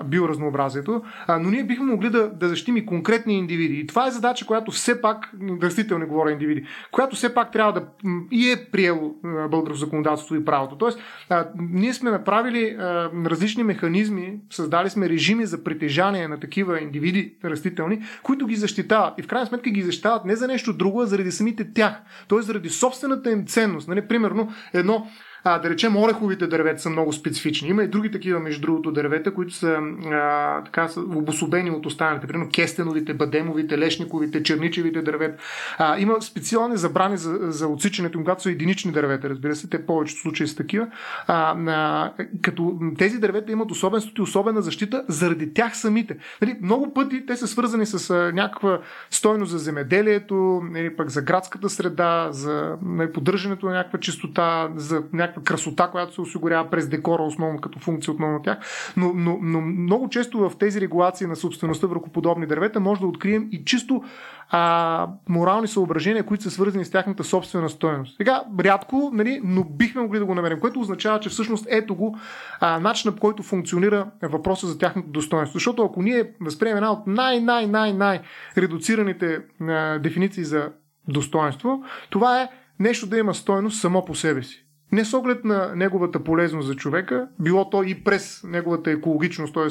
биоразнообразието, 0.03 1.03
а, 1.27 1.39
но 1.39 1.51
ние 1.51 1.65
бихме 1.65 1.87
могли 1.87 2.11
да, 2.11 2.31
да 2.31 2.49
защитим 2.49 2.77
и 2.77 2.87
конкретни 2.87 3.39
индивиди. 3.39 3.75
И 3.75 3.87
това 3.87 4.07
е 4.07 4.11
задача, 4.11 4.47
която 4.47 4.71
все 4.71 5.01
пак, 5.01 5.33
растителни 5.63 6.07
говоря 6.07 6.33
индивиди, 6.33 6.67
която 6.93 7.17
все 7.17 7.35
пак 7.35 7.53
трябва 7.53 7.73
да 7.73 7.83
и 8.31 8.51
е 8.51 8.71
приел 8.99 9.49
българско 9.49 9.79
законодателство 9.79 10.35
и 10.35 10.45
правото. 10.45 10.77
Тоест, 10.77 10.99
а, 11.29 11.49
ние 11.59 11.95
сме 11.95 12.11
направили 12.11 12.77
а, 12.79 13.11
различни 13.27 13.63
механизми, 13.63 14.41
създали 14.51 14.91
сме 14.91 15.09
режими 15.09 15.47
за 15.47 15.65
притежание 15.65 16.29
на 16.29 16.41
такива 16.41 16.81
индивиди 16.81 17.35
растителни, 17.45 18.03
които 18.23 18.47
ги 18.47 18.57
защитават. 18.57 19.19
И 19.19 19.23
в 19.23 19.27
крайна 19.27 19.47
сметка 19.47 19.71
ги 19.71 19.83
защитават 19.83 20.25
не 20.25 20.37
за 20.37 20.47
нещо 20.47 20.73
друго, 20.73 21.01
а 21.01 21.07
заради 21.07 21.33
самите 21.33 21.73
тях. 21.73 21.95
Тоест, 22.29 22.47
заради 22.47 22.69
собствената 22.69 23.31
им 23.31 23.47
ценност. 23.47 23.89
Нали, 23.89 24.09
примерно, 24.09 24.53
едно 24.73 25.07
а, 25.45 25.59
да 25.59 25.71
речем, 25.71 25.97
ореховите 25.97 26.47
дървета 26.47 26.83
са 26.83 26.91
много 26.91 27.13
специфични. 27.13 27.69
Има 27.69 27.83
и 27.83 27.89
други 27.89 28.11
такива, 28.11 28.41
между 28.41 28.61
другото, 28.61 28.93
дървета, 28.93 29.35
които 29.35 29.55
са, 29.55 29.79
а, 30.13 30.65
така, 30.65 30.89
са 30.89 31.01
обособени 31.01 31.71
от 31.71 31.87
останалите. 31.87 32.27
Примерно 32.27 32.51
кестеновите, 32.55 33.15
бадемовите, 33.15 33.79
лешниковите, 33.79 34.43
черничевите 34.43 35.03
дървета. 35.03 35.43
А, 35.79 35.99
има 35.99 36.23
специални 36.23 36.77
забрани 36.77 37.17
за, 37.17 37.39
за 37.41 37.69
отсичането, 37.69 38.19
когато 38.19 38.43
са 38.43 38.51
единични 38.51 38.93
дървета, 38.93 39.31
разбира 39.31 39.55
се, 39.55 39.71
те 39.71 39.87
повечето 39.87 40.21
случаи 40.21 40.47
са 40.47 40.57
такива. 40.57 40.87
А, 41.27 41.57
а, 41.67 42.13
като 42.43 42.79
тези 42.99 43.19
дървета 43.19 43.53
имат 43.53 43.71
особенството 43.71 44.23
и 44.23 44.25
особена 44.25 44.63
защита 44.63 45.05
заради 45.09 45.55
тях 45.55 45.77
самите. 45.77 46.17
Нали, 46.43 46.59
много 46.63 46.95
пъти 46.95 47.27
те 47.27 47.37
са 47.37 47.47
свързани 47.47 47.87
с 47.87 48.11
а, 48.11 48.33
някаква 48.35 48.81
стойност 49.11 49.53
за 49.53 49.59
земеделието, 49.59 50.61
нали, 50.71 50.97
пък 50.97 51.11
за 51.11 51.23
градската 51.23 51.71
среда, 51.71 52.29
за 52.31 52.77
нали, 52.83 53.13
поддържането 53.13 53.67
на 53.67 53.73
някаква 53.73 54.01
чистота, 54.01 54.69
за 54.77 55.03
красота, 55.45 55.89
която 55.91 56.15
се 56.15 56.21
осигурява 56.21 56.71
през 56.71 56.89
декора, 56.89 57.23
основно 57.23 57.61
като 57.61 57.79
функция 57.79 58.13
отново 58.13 58.33
на 58.33 58.43
тях. 58.43 58.59
Но, 58.97 59.13
но, 59.15 59.39
но 59.43 59.61
много 59.61 60.09
често 60.09 60.39
в 60.39 60.53
тези 60.59 60.81
регулации 60.81 61.27
на 61.27 61.37
собствеността 61.37 61.87
върху 61.87 62.11
подобни 62.11 62.47
дървета 62.47 62.81
може 62.81 63.01
да 63.01 63.07
открием 63.07 63.49
и 63.53 63.65
чисто 63.65 64.03
а, 64.51 65.09
морални 65.29 65.69
съображения, 65.69 66.27
които 66.27 66.45
са 66.45 66.51
свързани 66.51 66.85
с 66.85 66.91
тяхната 66.91 67.25
собствена 67.25 67.69
стоеност. 67.69 68.17
Сега, 68.17 68.43
рядко, 68.61 69.11
нали, 69.15 69.41
но 69.45 69.65
бихме 69.65 70.03
могли 70.03 70.19
да 70.19 70.25
го 70.25 70.35
намерим, 70.35 70.61
което 70.61 70.81
означава, 70.81 71.21
че 71.21 71.29
всъщност 71.29 71.67
ето 71.71 71.95
го 71.95 72.19
а, 72.61 72.81
начинът 72.81 73.15
по 73.17 73.21
който 73.21 73.43
функционира 73.43 74.11
въпроса 74.23 74.67
за 74.67 74.79
тяхното 74.79 75.09
достоинство. 75.09 75.57
Защото 75.57 75.85
ако 75.85 76.03
ние 76.03 76.33
възприемем 76.41 76.77
една 76.77 76.93
от 76.93 77.07
най-най-най-най 77.07 78.21
редуцираните 78.57 79.41
а, 79.61 79.99
дефиниции 79.99 80.45
за 80.45 80.69
достоинство, 81.09 81.83
това 82.11 82.43
е 82.43 82.49
нещо 82.81 83.07
да 83.07 83.19
има 83.19 83.35
стойност 83.35 83.81
само 83.81 84.05
по 84.05 84.15
себе 84.15 84.43
си. 84.43 84.68
Не 84.93 85.05
с 85.05 85.15
оглед 85.15 85.45
на 85.45 85.73
неговата 85.77 86.25
полезност 86.25 86.67
за 86.67 86.75
човека, 86.75 87.29
било 87.39 87.71
то 87.71 87.83
и 87.83 88.05
през 88.05 88.45
неговата 88.45 88.91
екологичност, 88.91 89.55
т.е. 89.55 89.69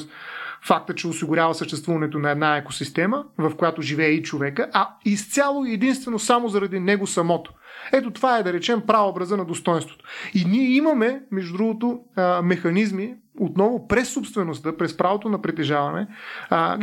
факта, 0.65 0.95
че 0.95 1.07
осигурява 1.07 1.55
съществуването 1.55 2.19
на 2.19 2.31
една 2.31 2.57
екосистема, 2.57 3.25
в 3.37 3.55
която 3.55 3.81
живее 3.81 4.09
и 4.09 4.23
човека, 4.23 4.69
а 4.73 4.89
изцяло 5.05 5.65
и 5.65 5.73
единствено 5.73 6.19
само 6.19 6.47
заради 6.47 6.79
него 6.79 7.07
самото. 7.07 7.53
Ето 7.93 8.11
това 8.11 8.37
е, 8.37 8.43
да 8.43 8.53
речем, 8.53 8.81
правообраза 8.87 9.37
на 9.37 9.45
достоинството. 9.45 10.05
И 10.33 10.45
ние 10.45 10.69
имаме, 10.69 11.21
между 11.31 11.57
другото, 11.57 11.99
механизми, 12.43 13.15
отново 13.39 13.87
през 13.87 14.09
собствеността, 14.09 14.77
през 14.77 14.97
правото 14.97 15.29
на 15.29 15.41
притежаване 15.41 16.07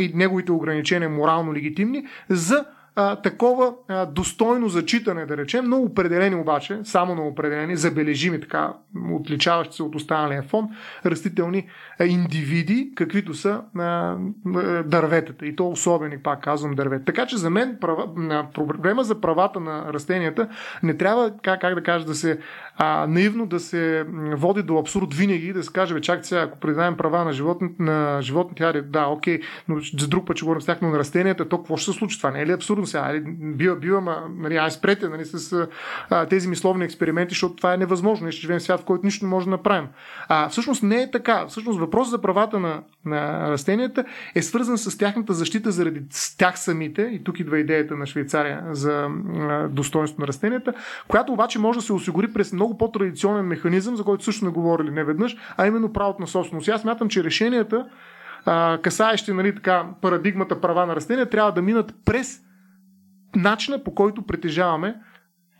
и 0.00 0.12
неговите 0.14 0.52
ограничения 0.52 1.10
морално 1.10 1.54
легитимни, 1.54 2.06
за 2.28 2.64
а, 2.96 3.16
такова 3.16 3.74
а, 3.88 4.06
достойно 4.06 4.68
зачитане, 4.68 5.26
да 5.26 5.36
речем, 5.36 5.64
но 5.64 5.76
определени 5.76 6.36
обаче, 6.36 6.80
само 6.84 7.14
на 7.14 7.22
определени, 7.22 7.76
забележими, 7.76 8.40
така, 8.40 8.72
отличаващи 9.12 9.76
се 9.76 9.82
от 9.82 9.94
останалия 9.94 10.42
фон, 10.42 10.68
растителни 11.06 11.66
а, 12.00 12.04
индивиди, 12.04 12.92
каквито 12.94 13.34
са 13.34 13.60
а, 13.78 14.16
дърветата. 14.84 15.46
И 15.46 15.56
то 15.56 15.68
особени, 15.68 16.18
пак 16.18 16.42
казвам, 16.42 16.74
дървета. 16.74 17.04
Така 17.04 17.26
че 17.26 17.36
за 17.36 17.50
мен 17.50 17.78
права, 17.80 18.08
на 18.16 18.46
проблема 18.54 19.04
за 19.04 19.20
правата 19.20 19.60
на 19.60 19.92
растенията 19.92 20.48
не 20.82 20.96
трябва, 20.96 21.32
как, 21.42 21.60
как 21.60 21.74
да 21.74 21.82
кажа, 21.82 22.04
да 22.04 22.14
се 22.14 22.38
а, 22.76 23.06
наивно 23.08 23.46
да 23.46 23.60
се 23.60 24.06
води 24.32 24.62
до 24.62 24.78
абсурд 24.78 25.14
винаги 25.14 25.52
да 25.52 25.62
се 25.62 25.72
каже, 25.72 25.94
бе, 25.94 26.00
чак 26.00 26.26
сега, 26.26 26.40
ако 26.40 26.58
признаем 26.58 26.96
права 26.96 27.24
на 27.24 27.32
животните, 27.32 27.82
на 27.82 28.22
животните, 28.22 28.82
да, 28.82 29.06
окей, 29.06 29.40
но 29.68 29.76
за 29.98 30.08
друг 30.08 30.26
път 30.26 30.36
ще 30.36 30.44
говорим 30.44 30.62
с 30.62 30.66
тях, 30.66 30.78
но 30.82 30.90
на 30.90 30.98
растенията, 30.98 31.48
то 31.48 31.58
какво 31.58 31.76
ще 31.76 31.92
се 31.92 31.98
случи? 31.98 32.18
Това 32.18 32.30
не 32.30 32.40
е 32.40 32.46
ли 32.46 32.52
абсурдно? 32.52 32.83
Абсурдно 32.84 32.86
сега. 32.86 33.04
Али, 33.04 33.20
бива, 33.54 33.76
бива, 33.76 34.28
нали, 34.36 34.56
ай 34.56 34.70
спрете 34.70 35.08
нали, 35.08 35.24
с 35.24 35.66
а, 36.10 36.26
тези 36.26 36.48
мисловни 36.48 36.84
експерименти, 36.84 37.34
защото 37.34 37.56
това 37.56 37.74
е 37.74 37.76
невъзможно. 37.76 38.24
Ние 38.24 38.32
ще 38.32 38.40
живеем 38.40 38.60
в 38.60 38.62
свят, 38.62 38.80
в 38.80 38.84
който 38.84 39.04
нищо 39.04 39.24
не 39.24 39.30
може 39.30 39.44
да 39.44 39.50
направим. 39.50 39.88
А 40.28 40.48
всъщност 40.48 40.82
не 40.82 41.02
е 41.02 41.10
така. 41.10 41.46
Всъщност 41.48 41.80
въпрос 41.80 42.10
за 42.10 42.20
правата 42.20 42.60
на, 42.60 42.82
на 43.04 43.50
растенията 43.50 44.04
е 44.34 44.42
свързан 44.42 44.78
с 44.78 44.98
тяхната 44.98 45.32
защита 45.32 45.70
заради 45.70 46.02
тях 46.38 46.58
самите. 46.58 47.02
И 47.02 47.24
тук 47.24 47.40
идва 47.40 47.58
идеята 47.58 47.96
на 47.96 48.06
Швейцария 48.06 48.64
за 48.70 49.08
а, 49.38 49.68
достоинство 49.68 50.20
на 50.20 50.26
растенията, 50.26 50.72
която 51.08 51.32
обаче 51.32 51.58
може 51.58 51.78
да 51.78 51.84
се 51.84 51.92
осигури 51.92 52.32
през 52.32 52.52
много 52.52 52.78
по-традиционен 52.78 53.46
механизъм, 53.46 53.96
за 53.96 54.04
който 54.04 54.24
също 54.24 54.38
сме 54.38 54.50
говорили 54.50 54.90
не 54.90 55.04
веднъж, 55.04 55.36
а 55.56 55.66
именно 55.66 55.92
правото 55.92 56.20
на 56.20 56.26
собственост. 56.26 56.68
Аз 56.68 56.84
мятам, 56.84 57.08
че 57.08 57.24
решенията 57.24 57.86
касаещи 58.82 59.32
нали, 59.32 59.54
така, 59.54 59.86
парадигмата 60.00 60.60
права 60.60 60.86
на 60.86 60.96
растения, 60.96 61.30
трябва 61.30 61.52
да 61.52 61.62
минат 61.62 61.94
през 62.04 62.40
начина 63.36 63.84
по 63.84 63.94
който 63.94 64.22
притежаваме 64.22 64.96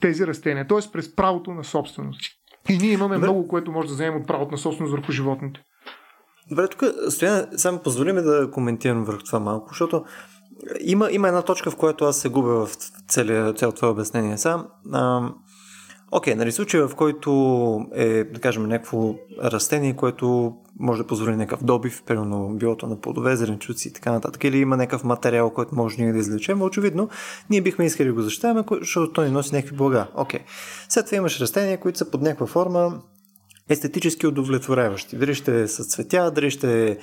тези 0.00 0.26
растения, 0.26 0.66
т.е. 0.66 0.92
през 0.92 1.16
правото 1.16 1.50
на 1.50 1.64
собственост. 1.64 2.20
И 2.68 2.78
ние 2.78 2.92
имаме 2.92 3.14
Добре. 3.14 3.26
много, 3.26 3.48
което 3.48 3.72
може 3.72 3.88
да 3.88 3.94
вземем 3.94 4.20
от 4.20 4.26
правото 4.26 4.50
на 4.50 4.58
собственост 4.58 4.92
върху 4.92 5.12
животните. 5.12 5.60
Добре, 6.50 6.68
тук 6.68 6.84
Стоян, 7.08 7.46
само 7.56 7.78
позволиме 7.78 8.20
да 8.20 8.50
коментирам 8.50 9.04
върху 9.04 9.22
това 9.22 9.40
малко, 9.40 9.68
защото 9.68 10.04
има, 10.80 11.08
има 11.10 11.28
една 11.28 11.42
точка, 11.42 11.70
в 11.70 11.76
която 11.76 12.04
аз 12.04 12.20
се 12.20 12.28
губя 12.28 12.66
в 12.66 12.76
целия, 13.08 13.52
цялото 13.52 13.76
това 13.76 13.90
обяснение. 13.90 14.38
Сега, 14.38 14.64
Окей, 16.16 16.34
okay, 16.34 16.36
нали 16.36 16.52
случай, 16.52 16.80
в 16.80 16.90
който 16.96 17.30
е, 17.94 18.24
да 18.24 18.40
кажем, 18.40 18.66
някакво 18.66 19.14
растение, 19.42 19.96
което 19.96 20.56
може 20.80 21.02
да 21.02 21.06
позволи 21.06 21.36
някакъв 21.36 21.64
добив, 21.64 22.02
примерно 22.06 22.48
билото 22.54 22.86
на 22.86 23.00
плодове, 23.00 23.36
зеленчуци 23.36 23.88
и 23.88 23.92
така 23.92 24.12
нататък, 24.12 24.44
или 24.44 24.58
има 24.58 24.76
някакъв 24.76 25.04
материал, 25.04 25.50
който 25.50 25.74
може 25.74 26.02
ние 26.02 26.12
да 26.12 26.18
извлечем, 26.18 26.62
очевидно, 26.62 27.08
ние 27.50 27.60
бихме 27.60 27.84
искали 27.86 28.08
да 28.08 28.14
го 28.14 28.22
защитаваме, 28.22 28.64
защото 28.80 29.12
той 29.12 29.24
ни 29.24 29.30
носи 29.30 29.54
някакви 29.54 29.76
блага. 29.76 30.06
Окей. 30.14 30.40
Okay. 30.40 30.42
След 30.88 31.06
това 31.06 31.16
имаш 31.16 31.40
растения, 31.40 31.80
които 31.80 31.98
са 31.98 32.10
под 32.10 32.22
някаква 32.22 32.46
форма 32.46 33.02
естетически 33.68 34.26
удовлетворяващи. 34.26 35.16
Дали 35.16 35.34
ще 35.34 35.62
е 35.62 35.68
с 35.68 35.84
цветя, 35.84 36.30
дали 36.30 36.50
ще 36.50 36.90
е 36.90 36.96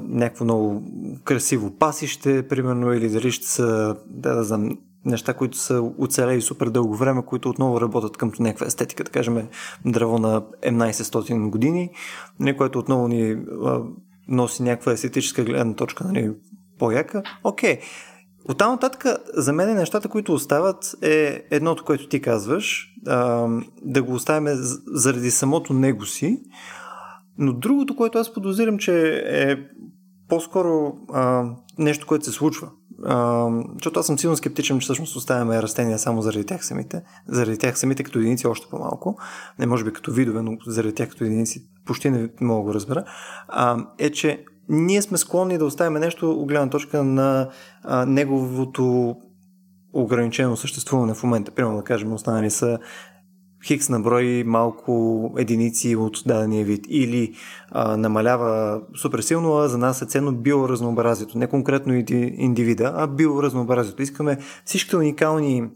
някакво 0.00 0.44
много 0.44 0.82
красиво 1.24 1.70
пасище, 1.70 2.48
примерно, 2.48 2.92
или 2.92 3.08
дали 3.08 3.32
ще 3.32 3.46
са, 3.46 3.96
да, 4.06 4.34
да 4.34 4.44
знам, 4.44 4.78
неща, 5.04 5.34
които 5.34 5.58
са 5.58 5.90
оцелели 5.98 6.40
супер 6.40 6.66
дълго 6.66 6.96
време, 6.96 7.22
които 7.26 7.48
отново 7.48 7.80
работят 7.80 8.16
към 8.16 8.32
някаква 8.38 8.66
естетика, 8.66 9.04
да 9.04 9.10
кажем 9.10 9.48
дърво 9.84 10.18
на 10.18 10.40
1700 10.40 11.50
години, 11.50 11.90
нали, 12.40 12.56
което 12.56 12.78
отново 12.78 13.08
ни 13.08 13.36
носи 14.28 14.62
някаква 14.62 14.92
естетическа 14.92 15.44
гледна 15.44 15.74
точка, 15.74 16.04
нали, 16.04 16.32
по-яка. 16.78 17.22
Окей. 17.44 17.76
Okay. 17.76 17.82
Оттам 18.48 18.72
нататък, 18.72 19.04
за 19.34 19.52
мен 19.52 19.74
нещата, 19.74 20.08
които 20.08 20.34
остават 20.34 20.94
е 21.02 21.44
едното, 21.50 21.84
което 21.84 22.08
ти 22.08 22.20
казваш, 22.20 22.88
а, 23.06 23.48
да 23.82 24.02
го 24.02 24.12
оставяме 24.12 24.52
заради 24.86 25.30
самото 25.30 25.72
него 25.72 26.06
си, 26.06 26.42
но 27.38 27.52
другото, 27.52 27.96
което 27.96 28.18
аз 28.18 28.32
подозирам, 28.32 28.78
че 28.78 29.22
е 29.26 29.56
по-скоро 30.28 30.96
а, 31.12 31.44
нещо, 31.78 32.06
което 32.06 32.24
се 32.24 32.32
случва. 32.32 32.70
Защото 33.74 34.00
аз 34.00 34.06
съм 34.06 34.18
силно 34.18 34.36
скептичен, 34.36 34.80
че 34.80 34.84
всъщност 34.84 35.16
оставяме 35.16 35.62
растения 35.62 35.98
само 35.98 36.22
заради 36.22 36.46
тях 36.46 36.66
самите. 36.66 37.02
Заради 37.28 37.58
тях 37.58 37.78
самите 37.78 38.04
като 38.04 38.18
единици 38.18 38.46
още 38.46 38.66
по-малко. 38.70 39.18
Не 39.58 39.66
може 39.66 39.84
би 39.84 39.92
като 39.92 40.12
видове, 40.12 40.42
но 40.42 40.56
заради 40.66 40.94
тях 40.94 41.08
като 41.08 41.24
единици 41.24 41.66
почти 41.86 42.10
не 42.10 42.28
мога 42.40 42.60
да 42.60 42.64
го 42.64 42.74
разбера. 42.74 43.04
А, 43.48 43.84
е, 43.98 44.10
че 44.10 44.44
ние 44.68 45.02
сме 45.02 45.18
склонни 45.18 45.58
да 45.58 45.64
оставим 45.64 45.92
нещо 45.92 46.32
от 46.32 46.48
гледна 46.48 46.70
точка 46.70 47.04
на 47.04 47.48
а, 47.82 48.06
неговото 48.06 49.16
ограничено 49.92 50.56
съществуване 50.56 51.14
в 51.14 51.22
момента. 51.22 51.50
Примерно 51.50 51.76
да 51.76 51.84
кажем, 51.84 52.12
останали 52.12 52.50
са 52.50 52.78
хикс 53.64 53.88
на 53.88 54.00
брой 54.00 54.44
малко 54.46 55.34
единици 55.38 55.96
от 55.96 56.22
дадения 56.26 56.64
вид 56.64 56.86
или 56.88 57.34
а, 57.70 57.96
намалява 57.96 58.82
супер 58.96 59.20
силно, 59.20 59.56
а 59.56 59.68
за 59.68 59.78
нас 59.78 60.02
е 60.02 60.06
ценно 60.06 60.32
биоразнообразието. 60.32 61.38
Не 61.38 61.46
конкретно 61.46 61.94
индивида, 62.38 62.92
а 62.96 63.06
биоразнообразието. 63.06 64.02
Искаме 64.02 64.38
всички 64.64 64.96
уникални 64.96 65.70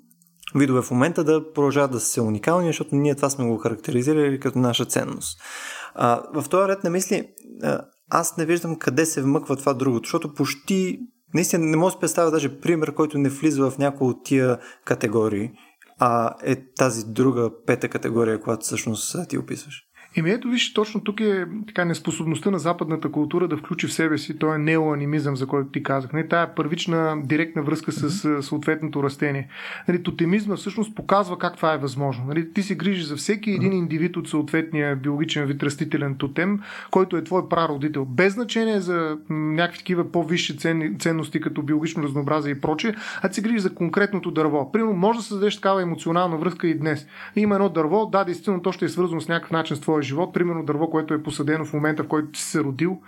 видове 0.55 0.83
в 0.83 0.91
момента 0.91 1.25
да 1.25 1.53
продължават 1.53 1.91
да 1.91 2.01
са 2.01 2.23
уникални, 2.23 2.67
защото 2.67 2.95
ние 2.95 3.15
това 3.15 3.31
сме 3.31 3.45
го 3.45 3.57
характеризирали 3.59 4.41
като 4.41 4.59
наша 4.59 4.85
ценност. 4.85 5.41
А, 5.95 6.23
в 6.35 6.49
този 6.49 6.69
ред 6.69 6.85
на 6.85 6.91
мисли, 6.91 7.29
аз 8.11 8.37
не 8.37 8.45
виждам 8.45 8.77
къде 8.77 9.07
се 9.07 9.23
вмъква 9.23 9.57
това 9.57 9.75
другото, 9.75 10.07
защото 10.07 10.35
почти 10.35 10.99
Наистина 11.35 11.67
не 11.67 11.77
мога 11.77 11.93
да 11.93 11.99
представя 11.99 12.31
даже 12.31 12.61
пример, 12.61 12.95
който 12.95 13.19
не 13.19 13.29
влиза 13.29 13.71
в 13.71 13.79
някои 13.79 14.09
от 14.09 14.25
тия 14.25 14.59
категории 14.85 15.51
а 15.99 16.35
е 16.43 16.57
тази 16.65 17.05
друга 17.05 17.51
пета 17.67 17.89
категория, 17.89 18.41
която 18.41 18.65
всъщност 18.65 19.17
ти 19.29 19.39
описваш? 19.39 19.88
Еми 20.19 20.31
ето 20.31 20.49
виж, 20.49 20.73
точно 20.73 21.01
тук 21.01 21.21
е 21.21 21.47
така 21.67 21.85
неспособността 21.85 22.51
на 22.51 22.59
западната 22.59 23.11
култура 23.13 23.49
да 23.49 23.57
включи 23.57 23.87
в 23.87 23.93
себе 23.93 24.19
си 24.19 24.39
този 24.39 24.59
неоанимизъм, 24.61 25.37
за 25.37 25.47
който 25.47 25.71
ти 25.71 25.83
казах. 25.83 26.13
Не, 26.13 26.29
тая 26.29 26.55
първична 26.55 27.23
директна 27.25 27.63
връзка 27.63 27.93
с 27.93 28.11
mm-hmm. 28.11 28.41
съответното 28.41 29.03
растение. 29.03 29.49
Нали, 29.89 30.03
тотемизма 30.03 30.57
всъщност 30.57 30.95
показва 30.95 31.39
как 31.39 31.57
това 31.57 31.75
е 31.75 31.79
възможно. 31.79 32.25
Нали, 32.25 32.53
ти 32.53 32.63
се 32.63 32.75
грижиш 32.75 33.05
за 33.05 33.17
всеки 33.17 33.51
един 33.51 33.73
индивид 33.73 34.17
от 34.17 34.29
съответния 34.29 34.97
биологичен 34.97 35.47
вид 35.47 35.63
растителен 35.63 36.15
тотем, 36.15 36.61
който 36.91 37.17
е 37.17 37.25
твой 37.25 37.49
прародител. 37.49 38.05
Без 38.05 38.35
значение 38.35 38.81
за 38.81 39.19
някакви 39.31 39.79
такива 39.79 40.13
по-висши 40.13 40.57
ценности, 40.99 41.41
като 41.41 41.63
биологично 41.63 42.03
разнообразие 42.03 42.53
и 42.53 42.61
прочее, 42.61 42.95
а 43.23 43.29
ти 43.29 43.35
се 43.35 43.43
грижиш 43.43 43.61
за 43.61 43.75
конкретното 43.75 44.31
дърво. 44.31 44.73
Примерно, 44.73 44.95
може 44.95 45.19
да 45.19 45.25
създадеш 45.25 45.57
такава 45.57 45.83
емоционална 45.83 46.37
връзка 46.37 46.69
и 46.69 46.79
днес. 46.79 47.07
Има 47.37 47.55
едно 47.55 47.69
дърво, 47.69 48.07
да, 48.07 48.25
действително 48.25 48.63
то 48.63 48.73
ще 48.73 48.85
е 48.85 48.89
свързано 48.89 49.21
с 49.21 49.29
някакъв 49.29 49.51
начин 49.51 49.77
с 49.77 49.81
твоя 49.81 50.08
живот. 50.09 50.33
Примерно 50.35 50.65
дърво, 50.65 50.91
което 50.91 51.15
е 51.15 51.23
посадено 51.23 51.65
в 51.65 51.73
момента, 51.73 52.03
в 52.03 52.09
който 52.09 52.29
ти 52.31 52.41
се 52.41 52.61
родил, 52.61 53.01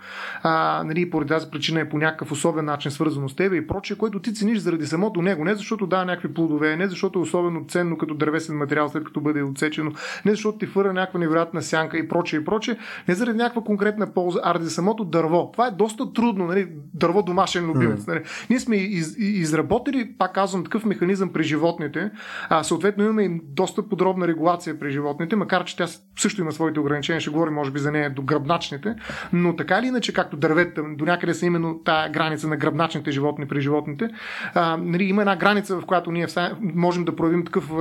а, 0.43 0.83
нали, 0.85 1.09
поради 1.09 1.29
тази 1.29 1.49
причина 1.51 1.79
е 1.79 1.89
по 1.89 1.97
някакъв 1.97 2.31
особен 2.31 2.65
начин 2.65 2.91
свързано 2.91 3.29
с 3.29 3.35
теб 3.35 3.53
и 3.53 3.67
прочее, 3.67 3.97
което 3.97 4.19
ти 4.19 4.33
цениш 4.33 4.57
заради 4.57 4.85
самото 4.85 5.21
него. 5.21 5.45
Не 5.45 5.55
защото 5.55 5.87
дава 5.87 6.05
някакви 6.05 6.33
плодове, 6.33 6.75
не 6.75 6.87
защото 6.87 7.19
е 7.19 7.21
особено 7.21 7.65
ценно 7.67 7.97
като 7.97 8.13
дървесен 8.13 8.57
материал, 8.57 8.89
след 8.89 9.03
като 9.03 9.21
бъде 9.21 9.43
отсечено, 9.43 9.91
не 10.25 10.31
защото 10.31 10.57
ти 10.57 10.65
фъра 10.65 10.93
някаква 10.93 11.19
невероятна 11.19 11.61
сянка 11.61 11.97
и 11.97 12.07
прочее 12.07 12.39
и 12.39 12.45
прочее, 12.45 12.77
не 13.07 13.15
заради 13.15 13.37
някаква 13.37 13.61
конкретна 13.61 14.13
полза, 14.13 14.39
а 14.43 14.53
заради 14.53 14.69
самото 14.69 15.03
дърво. 15.03 15.49
Това 15.51 15.67
е 15.67 15.71
доста 15.71 16.13
трудно, 16.13 16.47
нали? 16.47 16.67
дърво 16.93 17.21
домашен 17.21 17.65
любимец. 17.65 18.07
Нали? 18.07 18.23
Ние 18.49 18.59
сме 18.59 18.75
из, 18.75 19.15
изработили, 19.17 20.13
пак 20.17 20.33
казвам, 20.33 20.63
такъв 20.63 20.85
механизъм 20.85 21.33
при 21.33 21.43
животните, 21.43 22.11
а 22.49 22.63
съответно 22.63 23.03
имаме 23.03 23.23
и 23.23 23.41
доста 23.43 23.89
подробна 23.89 24.27
регулация 24.27 24.79
при 24.79 24.91
животните, 24.91 25.35
макар 25.35 25.63
че 25.63 25.77
тя 25.77 25.87
също 26.19 26.41
има 26.41 26.51
своите 26.51 26.79
ограничения, 26.79 26.90
ще 27.01 27.29
говорим 27.29 27.53
може 27.53 27.71
би 27.71 27.79
за 27.79 27.91
нея 27.91 28.09
до 28.09 28.21
гръбначните, 28.21 28.95
но 29.33 29.55
така 29.55 29.79
или 29.79 29.87
иначе, 29.87 30.13
както 30.13 30.37
дървета, 30.37 30.83
до 30.97 31.05
някъде 31.05 31.33
са 31.33 31.45
именно 31.45 31.79
тая 31.85 32.09
граница 32.09 32.47
на 32.47 32.57
гръбначните 32.57 33.11
животни 33.11 33.47
при 33.47 33.61
животните, 33.61 34.09
а, 34.53 34.77
нали, 34.77 35.03
има 35.03 35.21
една 35.21 35.35
граница, 35.35 35.79
в 35.79 35.85
която 35.85 36.11
ние 36.11 36.27
можем 36.61 37.05
да 37.05 37.15
проявим 37.15 37.45
такъв 37.45 37.71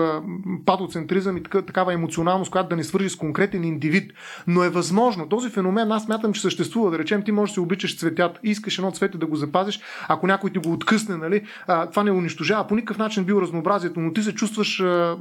патоцентризъм 0.66 1.36
и 1.36 1.42
така, 1.42 1.62
такава 1.62 1.92
емоционалност, 1.92 2.50
която 2.50 2.68
да 2.68 2.76
ни 2.76 2.84
свържи 2.84 3.08
с 3.08 3.16
конкретен 3.16 3.64
индивид. 3.64 4.12
Но 4.46 4.64
е 4.64 4.68
възможно. 4.68 5.28
Този 5.28 5.50
феномен 5.50 5.92
аз 5.92 6.04
смятам, 6.04 6.32
че 6.32 6.40
съществува. 6.40 6.90
Да 6.90 6.98
речем, 6.98 7.22
ти 7.22 7.32
можеш 7.32 7.50
да 7.50 7.54
си 7.54 7.60
обичаш 7.60 7.98
цветята, 7.98 8.40
искаш 8.42 8.78
едно 8.78 8.90
цвете 8.90 9.18
да 9.18 9.26
го 9.26 9.36
запазиш, 9.36 9.80
ако 10.08 10.26
някой 10.26 10.50
ти 10.50 10.58
го 10.58 10.72
откъсне, 10.72 11.16
нали, 11.16 11.42
а, 11.66 11.86
това 11.86 12.04
не 12.04 12.10
унищожава 12.10 12.66
по 12.66 12.74
никакъв 12.74 12.98
начин 12.98 13.24
биоразнообразието, 13.24 14.00
но 14.00 14.12
ти 14.12 14.22
се 14.22 14.34
чувстваш 14.34 14.80
а, 14.80 15.16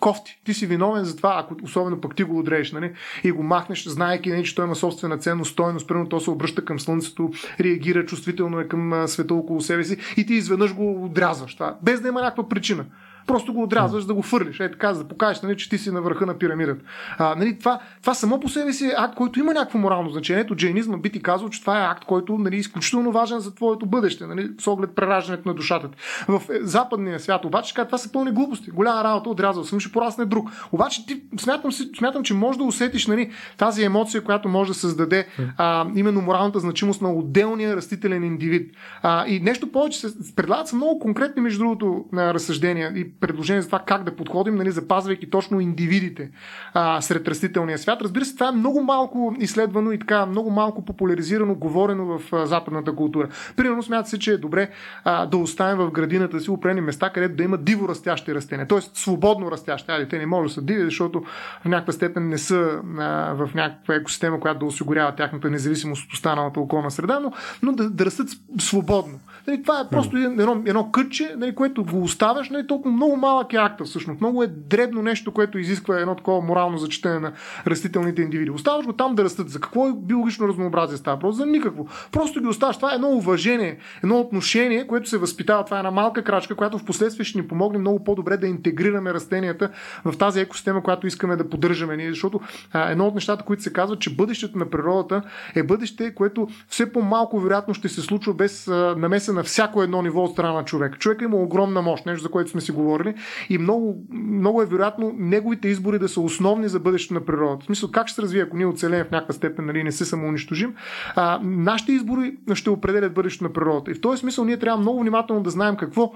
кофти. 0.00 0.40
Ти 0.44 0.54
си 0.54 0.66
виновен 0.66 1.04
за 1.04 1.16
това, 1.16 1.36
ако 1.38 1.56
особено 1.64 2.00
пък 2.00 2.16
ти 2.16 2.22
го 2.22 2.38
отрееш 2.38 2.72
нали, 2.72 2.92
и 3.24 3.32
го 3.32 3.42
махнеш, 3.42 3.88
знаеки, 3.88 4.30
нали, 4.30 4.44
че 4.44 4.54
той 4.54 4.64
има 4.64 4.74
собствена 4.74 5.18
ценност, 5.18 5.52
стойност, 5.52 5.88
примерно 5.88 6.08
то 6.08 6.20
се 6.20 6.30
обръща 6.30 6.64
към 6.64 6.80
слънцето, 6.80 7.30
реагира 7.60 8.06
чувствително 8.06 8.60
е 8.60 8.68
към 8.68 9.08
света 9.08 9.34
около 9.34 9.60
себе 9.60 9.84
си 9.84 9.96
и 10.16 10.26
ти 10.26 10.34
изведнъж 10.34 10.74
го 10.74 11.04
отрязваш 11.04 11.54
това, 11.54 11.76
без 11.82 12.00
да 12.00 12.08
има 12.08 12.20
някаква 12.20 12.48
причина. 12.48 12.84
Просто 13.26 13.52
го 13.52 13.62
отрязваш, 13.62 14.04
да 14.04 14.14
го 14.14 14.22
фърлиш. 14.22 14.60
Е 14.60 14.70
така, 14.70 14.92
да 14.92 15.08
покажеш, 15.08 15.42
нали, 15.42 15.56
че 15.56 15.70
ти 15.70 15.78
си 15.78 15.90
на 15.90 16.02
върха 16.02 16.26
на 16.26 16.38
пирамидата. 16.38 16.84
А, 17.18 17.34
нали, 17.34 17.58
това, 17.58 17.80
това 18.00 18.14
само 18.14 18.40
по 18.40 18.48
себе 18.48 18.72
си 18.72 18.86
е 18.86 18.94
акт, 18.98 19.14
който 19.14 19.40
има 19.40 19.54
някакво 19.54 19.78
морално 19.78 20.10
значение. 20.10 20.42
Ето, 20.42 20.56
джейнизма 20.56 20.96
би 20.96 21.10
ти 21.10 21.22
казал, 21.22 21.48
че 21.48 21.60
това 21.60 21.80
е 21.80 21.90
акт, 21.90 22.04
който 22.04 22.38
нали, 22.38 22.56
е 22.56 22.58
изключително 22.58 23.12
важен 23.12 23.38
за 23.38 23.54
твоето 23.54 23.86
бъдеще, 23.86 24.26
нали, 24.26 24.50
с 24.60 24.66
оглед 24.66 24.94
прераждането 24.94 25.48
на 25.48 25.54
душата. 25.54 25.88
В 26.28 26.42
е, 26.50 26.58
западния 26.62 27.20
свят 27.20 27.44
обаче, 27.44 27.74
това 27.74 27.98
са 27.98 28.12
пълни 28.12 28.30
глупости. 28.30 28.70
Голяма 28.70 29.04
работа, 29.04 29.30
отрязал 29.30 29.64
съм, 29.64 29.80
ще 29.80 29.92
порасне 29.92 30.24
друг. 30.24 30.50
Обаче 30.72 31.06
ти 31.06 31.22
смятам, 31.40 31.72
смятам 31.72 32.22
че 32.22 32.34
може 32.34 32.58
да 32.58 32.64
усетиш 32.64 33.06
нали, 33.06 33.30
тази 33.58 33.84
емоция, 33.84 34.24
която 34.24 34.48
може 34.48 34.68
да 34.68 34.74
създаде 34.74 35.26
а, 35.56 35.86
именно 35.96 36.20
моралната 36.20 36.60
значимост 36.60 37.02
на 37.02 37.12
отделния 37.12 37.76
растителен 37.76 38.24
индивид. 38.24 38.76
А, 39.02 39.26
и 39.26 39.40
нещо 39.40 39.72
повече 39.72 40.06
предлагат 40.36 40.68
са 40.68 40.76
много 40.76 40.98
конкретни, 40.98 41.42
между 41.42 41.58
другото, 41.58 42.04
на 42.12 42.34
разсъждения 42.34 42.92
и 42.96 43.11
предложение 43.20 43.62
за 43.62 43.68
това 43.68 43.78
как 43.78 44.04
да 44.04 44.16
подходим, 44.16 44.54
нали, 44.54 44.70
запазвайки 44.70 45.30
точно 45.30 45.60
индивидите 45.60 46.30
а, 46.74 47.00
сред 47.00 47.28
растителния 47.28 47.78
свят. 47.78 48.02
Разбира 48.02 48.24
се, 48.24 48.34
това 48.34 48.48
е 48.48 48.52
много 48.52 48.82
малко 48.82 49.36
изследвано 49.38 49.92
и 49.92 49.98
така 49.98 50.26
много 50.26 50.50
малко 50.50 50.84
популяризирано, 50.84 51.54
говорено 51.54 52.18
в 52.18 52.32
а, 52.32 52.46
западната 52.46 52.96
култура. 52.96 53.28
Примерно 53.56 53.82
смята 53.82 54.08
се, 54.08 54.18
че 54.18 54.32
е 54.32 54.36
добре 54.36 54.70
а, 55.04 55.26
да 55.26 55.36
оставим 55.36 55.78
в 55.78 55.90
градината 55.90 56.40
си 56.40 56.50
опрени 56.50 56.80
места, 56.80 57.10
където 57.10 57.36
да 57.36 57.42
има 57.42 57.58
диво 57.58 57.88
растящи 57.88 58.34
растения, 58.34 58.68
т.е. 58.68 58.80
свободно 58.94 59.50
растящи. 59.50 59.92
Али, 59.92 60.08
те 60.08 60.18
не 60.18 60.26
може 60.26 60.48
да 60.48 60.54
са 60.54 60.62
диви, 60.62 60.84
защото 60.84 61.22
в 61.62 61.64
някаква 61.64 61.92
степен 61.92 62.28
не 62.28 62.38
са 62.38 62.80
а, 62.98 63.34
в 63.34 63.50
някаква 63.54 63.94
екосистема, 63.94 64.40
която 64.40 64.58
да 64.58 64.66
осигурява 64.66 65.14
тяхната 65.14 65.50
независимост 65.50 66.06
от 66.06 66.12
останалата 66.12 66.60
околна 66.60 66.90
среда, 66.90 67.20
но, 67.20 67.32
но 67.62 67.72
да, 67.72 67.90
да 67.90 68.06
растат 68.06 68.28
свободно. 68.58 69.20
Нали, 69.46 69.62
това 69.62 69.80
е 69.80 69.88
просто 69.90 70.16
едно, 70.16 70.62
едно 70.66 70.90
кътче, 70.90 71.34
нали, 71.36 71.54
което 71.54 71.84
го 71.84 72.02
оставяш, 72.02 72.50
нали, 72.50 72.66
толкова 72.66 72.92
много 72.92 73.16
малък 73.16 73.52
е 73.52 73.56
акта 73.56 73.84
всъщност. 73.84 74.20
Много 74.20 74.42
е 74.42 74.46
дребно 74.46 75.02
нещо, 75.02 75.32
което 75.32 75.58
изисква 75.58 76.00
едно 76.00 76.14
такова 76.14 76.40
морално 76.40 76.78
зачитане 76.78 77.18
на 77.18 77.32
растителните 77.66 78.22
индивиди. 78.22 78.50
Оставаш 78.50 78.86
го 78.86 78.92
там 78.92 79.14
да 79.14 79.24
растат. 79.24 79.50
За 79.50 79.60
какво 79.60 79.88
е 79.88 79.92
биологично 79.96 80.48
разнообразие 80.48 80.96
става? 80.96 81.18
Просто 81.18 81.36
за 81.36 81.46
никакво. 81.46 81.86
Просто 82.12 82.40
ги 82.40 82.46
оставаш. 82.46 82.76
Това 82.76 82.92
е 82.92 82.94
едно 82.94 83.08
уважение, 83.08 83.78
едно 84.04 84.20
отношение, 84.20 84.86
което 84.86 85.08
се 85.08 85.18
възпитава. 85.18 85.64
Това 85.64 85.76
е 85.76 85.80
една 85.80 85.90
малка 85.90 86.24
крачка, 86.24 86.54
която 86.54 86.78
в 86.78 86.84
последствие 86.84 87.24
ще 87.24 87.38
ни 87.38 87.48
помогне 87.48 87.78
много 87.78 88.04
по-добре 88.04 88.36
да 88.36 88.46
интегрираме 88.46 89.14
растенията 89.14 89.70
в 90.04 90.18
тази 90.18 90.40
екосистема, 90.40 90.82
която 90.82 91.06
искаме 91.06 91.36
да 91.36 91.48
поддържаме 91.48 91.96
ние. 91.96 92.10
Защото 92.10 92.40
а, 92.72 92.90
едно 92.90 93.06
от 93.06 93.14
нещата, 93.14 93.44
които 93.44 93.62
се 93.62 93.72
казват, 93.72 94.00
че 94.00 94.16
бъдещето 94.16 94.58
на 94.58 94.70
природата 94.70 95.22
е 95.54 95.62
бъдеще, 95.62 96.14
което 96.14 96.48
все 96.68 96.92
по-малко 96.92 97.40
вероятно 97.40 97.74
ще 97.74 97.88
се 97.88 98.00
случва 98.00 98.34
без 98.34 98.68
а, 98.68 98.94
намеса 98.98 99.31
на 99.32 99.42
всяко 99.42 99.82
едно 99.82 100.02
ниво 100.02 100.24
от 100.24 100.32
страна 100.32 100.52
на 100.52 100.64
човек. 100.64 100.98
Човек 100.98 101.22
има 101.22 101.36
огромна 101.36 101.82
мощ, 101.82 102.06
нещо 102.06 102.22
за 102.22 102.30
което 102.30 102.50
сме 102.50 102.60
си 102.60 102.72
говорили 102.72 103.14
и 103.48 103.58
много, 103.58 104.06
много 104.12 104.62
е 104.62 104.66
вероятно 104.66 105.14
неговите 105.16 105.68
избори 105.68 105.98
да 105.98 106.08
са 106.08 106.20
основни 106.20 106.68
за 106.68 106.80
бъдещето 106.80 107.14
на 107.14 107.24
природата. 107.24 107.62
В 107.62 107.66
смисъл, 107.66 107.90
как 107.90 108.08
ще 108.08 108.14
се 108.14 108.22
развие, 108.22 108.42
ако 108.42 108.56
ние 108.56 108.66
оцелеем 108.66 109.04
в 109.04 109.10
някаква 109.10 109.34
степен, 109.34 109.66
нали, 109.66 109.84
не 109.84 109.92
се 109.92 110.04
самоунищожим, 110.04 110.74
а, 111.16 111.40
нашите 111.42 111.92
избори 111.92 112.36
ще 112.54 112.70
определят 112.70 113.14
бъдещето 113.14 113.44
на 113.44 113.52
природата. 113.52 113.90
И 113.90 113.94
в 113.94 114.00
този 114.00 114.20
смисъл 114.20 114.44
ние 114.44 114.58
трябва 114.58 114.80
много 114.80 115.00
внимателно 115.00 115.42
да 115.42 115.50
знаем 115.50 115.76
какво 115.76 116.12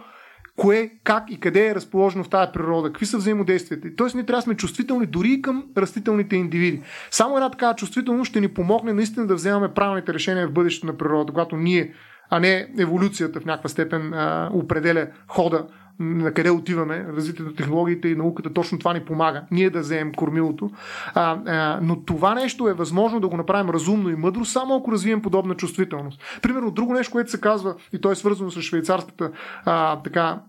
кое, 0.57 0.91
как 1.05 1.31
и 1.31 1.41
къде 1.41 1.67
е 1.67 1.75
разположено 1.75 2.25
в 2.25 2.29
тази 2.29 2.53
природа, 2.53 2.89
какви 2.89 3.07
са 3.07 3.19
взаимодействията. 3.19 3.89
Тоест, 3.97 4.15
ние 4.15 4.27
трябва 4.27 4.39
да 4.39 4.43
сме 4.43 4.55
чувствителни 4.55 5.07
дори 5.07 5.29
и 5.33 5.43
към 5.43 5.65
растителните 5.77 6.37
индивиди. 6.37 6.83
Само 7.11 7.37
една 7.37 7.51
такава 7.51 7.75
чувствителност 7.75 8.29
ще 8.29 8.41
ни 8.41 8.49
помогне 8.49 8.93
наистина 8.93 9.27
да 9.27 9.35
вземаме 9.35 9.75
правилните 9.75 10.15
решения 10.15 10.49
в 10.49 10.53
бъдещето 10.53 10.87
на 10.87 10.97
природата, 10.97 11.33
когато 11.33 11.57
ние, 11.57 11.93
а 12.31 12.41
не 12.41 12.69
еволюцията 12.79 13.41
в 13.41 13.45
някаква 13.45 13.69
степен 13.69 14.15
а, 14.15 14.51
определя 14.53 15.07
хода 15.29 15.67
на 15.99 16.33
къде 16.33 16.51
отиваме, 16.51 17.07
развитието 17.17 17.51
на 17.51 17.55
технологиите 17.55 18.09
и 18.09 18.15
науката, 18.15 18.53
точно 18.53 18.79
това 18.79 18.93
ни 18.93 19.01
помага. 19.01 19.43
Ние 19.51 19.71
да 19.71 19.81
вземем 19.81 20.13
кормилото. 20.13 20.71
А, 21.15 21.39
а, 21.47 21.79
но 21.83 22.05
това 22.05 22.35
нещо 22.35 22.69
е 22.69 22.75
възможно 22.75 23.21
да 23.21 23.29
го 23.29 23.37
направим 23.37 23.71
разумно 23.71 24.11
и 24.11 24.17
мъдро, 24.17 24.45
само 24.45 24.77
ако 24.77 24.93
развием 24.93 25.23
подобна 25.23 25.55
чувствителност. 25.55 26.23
Примерно, 26.43 26.71
друго 26.71 26.93
нещо, 26.93 27.13
което 27.13 27.31
се 27.31 27.41
казва, 27.41 27.75
и 27.93 28.01
то 28.01 28.11
е 28.11 28.15
свързано 28.15 28.51
с 28.51 28.63
швейцарската 28.63 29.31
а, 29.65 30.03
така 30.03 30.41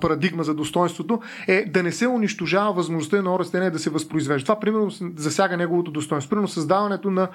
парадигма 0.00 0.44
за 0.44 0.54
достоинството 0.54 1.20
е 1.48 1.64
да 1.64 1.82
не 1.82 1.92
се 1.92 2.08
унищожава 2.08 2.72
възможността 2.72 3.16
едно 3.16 3.38
растение 3.38 3.70
да 3.70 3.78
се 3.78 3.90
възпроизвежда. 3.90 4.44
Това 4.44 4.60
примерно 4.60 4.90
засяга 5.16 5.56
неговото 5.56 5.90
достоинство. 5.90 6.30
Примерно 6.30 6.48
създаването 6.48 7.10
на 7.10 7.28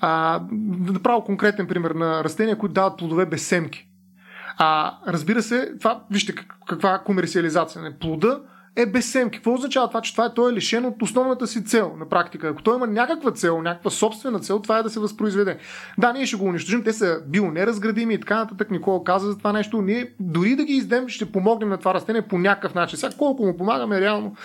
а, 0.00 0.40
направо 0.70 1.24
конкретен 1.24 1.66
пример 1.66 1.90
на 1.90 2.24
растения, 2.24 2.58
които 2.58 2.72
дават 2.72 2.98
плодове 2.98 3.26
без 3.26 3.46
семки. 3.46 3.86
А, 4.58 4.98
разбира 5.06 5.42
се, 5.42 5.72
това, 5.78 6.04
вижте 6.10 6.34
каква 6.66 6.98
комерциализация. 6.98 7.82
Не? 7.82 7.98
Плода 7.98 8.40
е 8.76 8.86
без 8.86 9.12
семки. 9.12 9.38
Какво 9.38 9.54
означава 9.54 9.88
това, 9.88 10.00
че 10.00 10.12
това 10.12 10.24
е, 10.24 10.34
той 10.34 10.52
е 10.52 10.54
лишен 10.54 10.84
от 10.84 11.02
основната 11.02 11.46
си 11.46 11.64
цел 11.64 11.94
на 11.98 12.08
практика? 12.08 12.48
Ако 12.48 12.62
той 12.62 12.76
има 12.76 12.86
някаква 12.86 13.30
цел, 13.30 13.62
някаква 13.62 13.90
собствена 13.90 14.40
цел, 14.40 14.58
това 14.58 14.78
е 14.78 14.82
да 14.82 14.90
се 14.90 15.00
възпроизведе. 15.00 15.58
Да, 15.98 16.12
ние 16.12 16.26
ще 16.26 16.36
го 16.36 16.44
унищожим, 16.44 16.84
те 16.84 16.92
са 16.92 17.20
неразградими 17.32 18.14
и 18.14 18.20
така 18.20 18.36
нататък. 18.36 18.70
Никога 18.70 19.04
каза 19.04 19.26
за 19.26 19.38
това 19.38 19.52
нещо. 19.52 19.82
Ние 19.82 20.12
дори 20.20 20.56
да 20.56 20.64
ги 20.64 20.72
издем, 20.72 21.08
ще 21.08 21.32
помогнем 21.32 21.68
на 21.68 21.78
това 21.78 21.94
растение 21.94 22.22
по 22.22 22.38
някакъв 22.38 22.74
начин. 22.74 22.98
Сега 22.98 23.12
колко 23.18 23.46
му 23.46 23.56
помагаме, 23.56 24.00
реално 24.00 24.36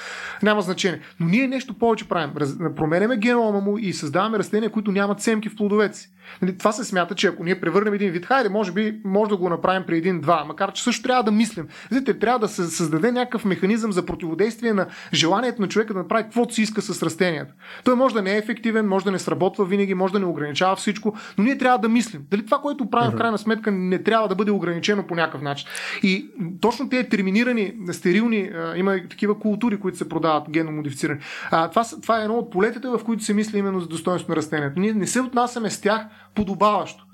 няма 0.43 0.61
значение. 0.61 0.99
Но 1.19 1.27
ние 1.27 1.47
нещо 1.47 1.73
повече 1.73 2.09
правим. 2.09 2.31
Раз... 2.37 2.57
Променяме 2.75 3.17
генома 3.17 3.59
му 3.59 3.77
и 3.77 3.93
създаваме 3.93 4.39
растения, 4.39 4.69
които 4.69 4.91
нямат 4.91 5.21
семки 5.21 5.49
в 5.49 5.55
плодовете 5.55 5.97
си. 5.97 6.09
Нали, 6.41 6.57
това 6.57 6.71
се 6.71 6.83
смята, 6.83 7.15
че 7.15 7.27
ако 7.27 7.43
ние 7.43 7.61
превърнем 7.61 7.93
един 7.93 8.11
вид, 8.11 8.25
хайде, 8.25 8.49
може 8.49 8.71
би 8.71 9.01
може 9.05 9.29
да 9.29 9.37
го 9.37 9.49
направим 9.49 9.83
при 9.87 9.97
един-два, 9.97 10.43
макар 10.47 10.73
че 10.73 10.83
също 10.83 11.03
трябва 11.03 11.23
да 11.23 11.31
мислим. 11.31 11.67
Видите, 11.91 12.19
трябва 12.19 12.39
да 12.39 12.47
се 12.47 12.63
създаде 12.63 13.11
някакъв 13.11 13.45
механизъм 13.45 13.91
за 13.91 14.05
против 14.05 14.24
противодействие 14.25 14.73
на 14.73 14.87
желанието 15.13 15.61
на 15.61 15.67
човека 15.67 15.93
да 15.93 15.99
направи 15.99 16.23
каквото 16.23 16.53
си 16.53 16.61
иска 16.61 16.81
с 16.81 17.03
растенията. 17.03 17.53
Той 17.83 17.95
може 17.95 18.15
да 18.15 18.21
не 18.21 18.33
е 18.33 18.37
ефективен, 18.37 18.87
може 18.87 19.05
да 19.05 19.11
не 19.11 19.19
сработва 19.19 19.65
винаги, 19.65 19.93
може 19.93 20.13
да 20.13 20.19
не 20.19 20.25
ограничава 20.25 20.75
всичко, 20.75 21.15
но 21.37 21.43
ние 21.43 21.57
трябва 21.57 21.79
да 21.79 21.89
мислим. 21.89 22.21
Дали 22.31 22.45
това, 22.45 22.57
което 22.57 22.89
правим 22.89 23.11
в 23.11 23.15
крайна 23.15 23.37
сметка, 23.37 23.71
не 23.71 24.03
трябва 24.03 24.27
да 24.27 24.35
бъде 24.35 24.51
ограничено 24.51 25.07
по 25.07 25.15
някакъв 25.15 25.41
начин. 25.41 25.67
И 26.03 26.29
точно 26.61 26.89
тези 26.89 27.09
терминирани, 27.09 27.73
стерилни, 27.91 28.51
има 28.75 28.99
такива 29.09 29.39
култури, 29.39 29.79
които 29.79 29.97
се 29.97 30.09
продават 30.09 30.49
геномодифицирани. 30.49 31.19
А, 31.51 31.69
това, 31.69 31.83
това 32.01 32.19
е 32.19 32.23
едно 32.23 32.37
от 32.37 32.51
полетите, 32.51 32.87
в 32.87 32.99
които 33.05 33.23
се 33.23 33.33
мисли 33.33 33.57
именно 33.57 33.79
за 33.79 33.87
достоинство 33.87 34.31
на 34.31 34.35
растението. 34.35 34.79
Ние 34.79 34.93
не 34.93 35.07
се 35.07 35.21
отнасяме 35.21 35.69
с 35.69 35.81
тях 35.81 36.01
подобаващо. 36.35 37.04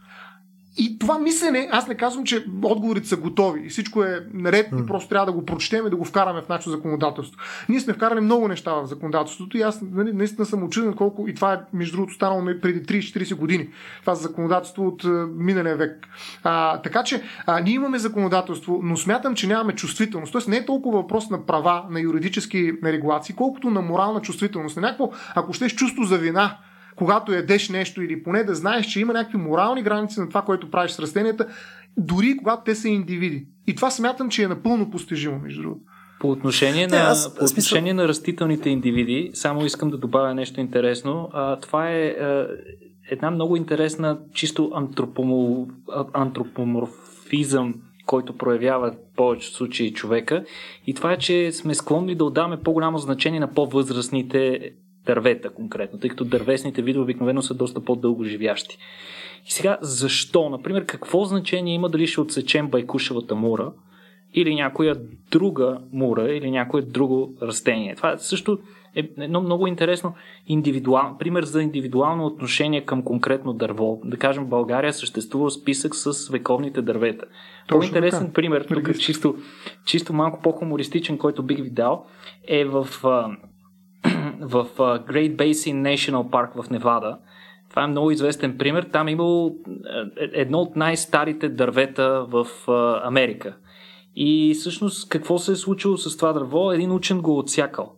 И 0.82 1.00
това 1.00 1.20
мислене, 1.20 1.70
аз 1.72 1.88
не 1.88 1.96
казвам, 1.96 2.26
че 2.26 2.46
отговорите 2.64 3.08
са 3.08 3.18
готови 3.18 3.62
и 3.66 3.70
всичко 3.70 4.04
е 4.04 4.26
наред 4.34 4.68
и 4.84 4.86
просто 4.86 5.10
трябва 5.10 5.26
да 5.26 5.32
го 5.32 5.46
прочетем 5.46 5.88
и 5.88 5.90
да 5.90 5.96
го 5.96 6.06
вкараме 6.06 6.42
в 6.42 6.50
нашето 6.50 6.70
законодателство. 6.70 7.42
Ние 7.70 7.80
сме 7.80 7.94
вкарали 7.94 8.20
много 8.20 8.48
неща 8.48 8.74
в 8.74 8.86
законодателството 8.86 9.58
и 9.58 9.62
аз 9.62 9.82
нали, 9.82 10.14
наистина 10.14 10.46
съм 10.46 10.64
очуден 10.64 10.94
колко 10.94 11.28
и 11.28 11.36
това 11.36 11.54
е 11.54 11.60
между 11.74 11.96
другото 11.98 12.14
станало 12.14 12.46
преди 12.62 13.02
30-40 13.02 13.36
години. 13.36 13.70
Това 14.02 14.14
е 14.14 14.16
законодателство 14.16 14.88
от 14.88 15.04
миналия 15.36 15.76
век. 15.76 16.08
А, 16.44 16.82
така 16.82 17.04
че 17.04 17.22
а, 17.46 17.60
ние 17.60 17.74
имаме 17.74 18.00
законодателство, 18.00 18.80
но 18.84 18.98
смятам, 18.98 19.36
че 19.36 19.48
нямаме 19.48 19.76
чувствителност. 19.76 20.32
Тоест 20.32 20.48
не 20.48 20.58
е 20.58 20.66
толкова 20.66 21.02
въпрос 21.02 21.30
на 21.30 21.46
права, 21.46 21.84
на 21.90 22.00
юридически 22.00 22.74
регулации, 22.84 23.36
колкото 23.36 23.70
на 23.70 23.82
морална 23.82 24.22
чувствителност. 24.22 24.76
На 24.76 24.82
някакво, 24.82 25.12
ако 25.36 25.54
щеш 25.54 25.76
чувство 25.76 26.04
за 26.04 26.18
вина, 26.18 26.58
когато 27.02 27.34
ядеш 27.34 27.70
нещо 27.70 28.02
или 28.02 28.24
поне 28.24 28.44
да 28.44 28.56
знаеш, 28.56 28.86
че 28.86 29.00
има 29.00 29.14
някакви 29.14 29.38
морални 29.38 29.84
граници 29.84 30.20
на 30.20 30.30
това, 30.30 30.42
което 30.42 30.72
правиш 30.72 30.92
с 30.92 31.00
растенията, 31.00 31.48
дори 31.98 32.38
когато 32.38 32.64
те 32.64 32.76
са 32.76 32.90
индивиди. 32.90 33.48
И 33.68 33.76
това 33.76 33.92
смятам, 33.92 34.30
че 34.30 34.44
е 34.44 34.48
напълно 34.48 34.92
постижимо, 34.92 35.40
между 35.40 35.62
другото. 35.62 35.82
По 36.20 36.32
отношение, 36.32 36.88
на, 36.88 36.98
аз, 36.98 37.36
по 37.36 37.46
отношение 37.46 37.94
на 37.94 38.08
растителните 38.08 38.70
индивиди, 38.70 39.32
само 39.34 39.66
искам 39.66 39.90
да 39.90 39.98
добавя 39.98 40.36
нещо 40.36 40.60
интересно. 40.60 41.30
А, 41.34 41.60
това 41.60 41.90
е 41.90 42.08
а, 42.08 42.48
една 43.12 43.32
много 43.32 43.56
интересна, 43.56 44.20
чисто 44.34 44.72
антропомо, 44.76 45.68
антропоморфизъм, 46.14 47.76
който 48.06 48.38
проявява 48.38 48.92
в 48.92 49.16
повечето 49.16 49.56
случаи 49.56 49.94
човека. 49.94 50.44
И 50.88 50.94
това 50.94 51.12
е, 51.12 51.18
че 51.18 51.52
сме 51.52 51.76
склонни 51.76 52.16
да 52.16 52.26
отдаваме 52.26 52.64
по-голямо 52.64 52.98
значение 52.98 53.40
на 53.40 53.54
по-възрастните 53.54 54.72
дървета 55.06 55.50
конкретно, 55.50 56.00
тъй 56.00 56.10
като 56.10 56.26
дървесните 56.26 56.82
видове 56.82 57.04
обикновено 57.04 57.42
са 57.42 57.54
доста 57.54 57.84
по-дълго 57.84 58.24
живящи. 58.24 58.78
И 59.46 59.52
сега, 59.52 59.78
защо? 59.82 60.50
Например, 60.50 60.86
какво 60.86 61.26
значение 61.26 61.74
има 61.74 61.90
дали 61.90 62.08
ще 62.08 62.22
отсечем 62.22 62.68
байкушевата 62.68 63.36
мура 63.36 63.72
или 64.34 64.56
някоя 64.56 64.96
друга 65.32 65.80
мура 65.94 66.32
или 66.32 66.52
някое 66.52 66.82
друго 66.82 67.34
растение? 67.42 67.96
Това 67.96 68.18
също 68.18 68.60
е 68.96 69.10
едно 69.18 69.42
много 69.42 69.68
интересно 69.68 70.14
индивидуал, 70.48 71.16
пример 71.20 71.44
за 71.44 71.64
индивидуално 71.64 72.26
отношение 72.26 72.86
към 72.86 73.04
конкретно 73.04 73.54
дърво. 73.54 74.02
Да 74.06 74.18
кажем, 74.18 74.44
в 74.44 74.50
България 74.50 74.94
съществува 74.94 75.52
списък 75.52 75.96
с 75.96 76.30
вековните 76.30 76.82
дървета. 76.82 77.26
Точно 77.68 77.88
интересен 77.88 78.20
така. 78.20 78.34
пример, 78.34 78.66
тук 78.68 79.00
чисто, 79.00 79.36
чисто 79.86 80.14
малко 80.14 80.42
по-хумористичен, 80.42 81.18
който 81.18 81.44
бих 81.44 81.62
ви 81.62 81.70
дал, 81.70 82.06
е 82.48 82.66
в 82.66 82.88
в 84.42 84.68
Great 84.78 85.36
Basin 85.36 85.96
National 85.96 86.30
Park 86.30 86.64
в 86.64 86.70
Невада. 86.70 87.18
Това 87.70 87.84
е 87.84 87.88
много 87.88 88.12
известен 88.12 88.58
пример. 88.58 88.84
Там 88.84 89.08
е 89.08 89.12
имало 89.12 89.56
едно 90.18 90.60
от 90.60 90.76
най-старите 90.76 91.50
дървета 91.50 92.26
в 92.30 92.48
Америка. 93.04 93.56
И 94.16 94.54
всъщност 94.60 95.10
какво 95.10 95.38
се 95.38 95.52
е 95.52 95.56
случило 95.56 95.98
с 95.98 96.18
това 96.18 96.34
дърво? 96.34 96.72
Един 96.72 96.92
учен 96.92 97.22
го 97.22 97.32
е 97.32 97.40
отсякал. 97.40 97.92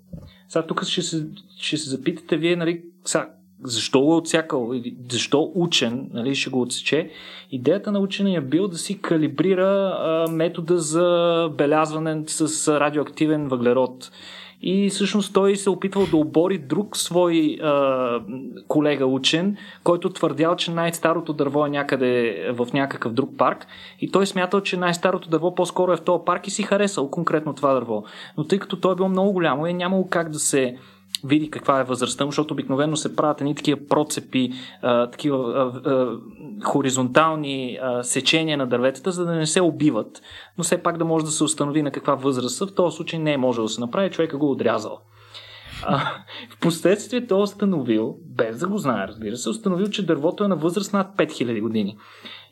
Сега 0.48 0.66
тук 0.66 0.84
ще 0.84 1.02
се, 1.02 1.28
ще 1.58 1.78
се 1.78 1.90
запитате 1.90 2.38
вие, 2.38 2.56
нали, 2.56 2.84
сега, 3.06 3.30
защо 3.64 4.02
го 4.02 4.14
е 4.14 4.18
отсякал, 4.18 4.72
защо 5.12 5.52
учен 5.56 6.10
нали, 6.14 6.36
ще 6.36 6.50
го 6.50 6.62
отсече. 6.62 7.10
Идеята 7.52 7.92
на 7.92 8.00
учения 8.00 8.38
е 8.38 8.42
бил 8.42 8.68
да 8.68 8.78
си 8.78 9.02
калибрира 9.02 9.98
а, 10.00 10.32
метода 10.32 10.80
за 10.80 11.50
белязване 11.58 12.24
с 12.28 12.80
радиоактивен 12.80 13.48
въглерод 13.48 14.12
и 14.64 14.90
всъщност 14.90 15.34
той 15.34 15.56
се 15.56 15.70
опитвал 15.70 16.06
да 16.06 16.18
обори 16.18 16.58
друг 16.58 16.98
свой 16.98 17.58
а, 17.64 18.20
колега 18.68 19.06
учен, 19.06 19.58
който 19.84 20.10
твърдял, 20.10 20.56
че 20.56 20.72
най-старото 20.72 21.34
дърво 21.34 21.66
е 21.66 21.70
някъде 21.70 22.46
в 22.54 22.68
някакъв 22.74 23.14
друг 23.14 23.30
парк 23.38 23.68
и 24.00 24.12
той 24.12 24.28
смятал, 24.28 24.62
че 24.62 24.78
най-старото 24.78 25.30
дърво 25.30 25.56
по-скоро 25.56 25.94
е 25.94 25.98
в 25.98 26.02
този 26.02 26.24
парк 26.26 26.48
и 26.48 26.52
си 26.52 26.64
харесал 26.64 27.12
конкретно 27.12 27.54
това 27.54 27.74
дърво. 27.74 28.04
Но 28.38 28.44
тъй 28.44 28.60
като 28.60 28.80
той 28.80 28.92
е 28.92 28.96
бил 28.96 29.10
много 29.10 29.32
голямо 29.32 29.68
и 29.68 29.70
е 29.70 29.74
нямало 29.74 30.08
как 30.10 30.30
да 30.30 30.40
се 30.40 30.78
види 31.24 31.50
каква 31.52 31.80
е 31.80 31.84
възрастта, 31.84 32.26
защото 32.26 32.54
обикновено 32.54 32.96
се 32.96 33.16
правят 33.16 33.42
едни 33.42 33.56
такива 33.56 33.88
процепи, 33.90 34.52
а, 34.82 35.10
такива 35.10 35.38
а, 35.38 35.90
а, 35.90 36.18
хоризонтални 36.64 37.80
а, 37.82 38.04
сечения 38.04 38.58
на 38.58 38.68
дърветата, 38.68 39.12
за 39.12 39.26
да 39.26 39.32
не 39.32 39.46
се 39.46 39.62
убиват, 39.62 40.22
но 40.58 40.64
все 40.64 40.84
пак 40.84 40.98
да 40.98 41.06
може 41.06 41.26
да 41.26 41.32
се 41.32 41.44
установи 41.44 41.82
на 41.82 41.92
каква 41.92 42.16
възраст 42.16 42.58
са. 42.58 42.66
В 42.66 42.76
този 42.76 42.96
случай 42.96 43.20
не 43.20 43.34
е 43.34 43.38
можело 43.38 43.68
да 43.68 43.74
се 43.74 43.82
направи, 43.82 44.12
човека 44.12 44.38
го 44.38 44.46
е 44.46 44.50
отрязал. 44.50 45.00
А, 45.86 45.98
в 46.50 46.60
последствие 46.60 47.28
той 47.28 47.40
е 47.40 47.44
установил, 47.44 48.18
без 48.26 48.60
да 48.60 48.68
го 48.68 48.78
знае, 48.78 49.08
разбира 49.08 49.38
се, 49.38 49.50
установил, 49.50 49.88
че 49.88 50.06
дървото 50.06 50.44
е 50.44 50.48
на 50.48 50.56
възраст 50.56 50.94
над 50.94 51.18
5000 51.18 51.62
години. 51.62 51.98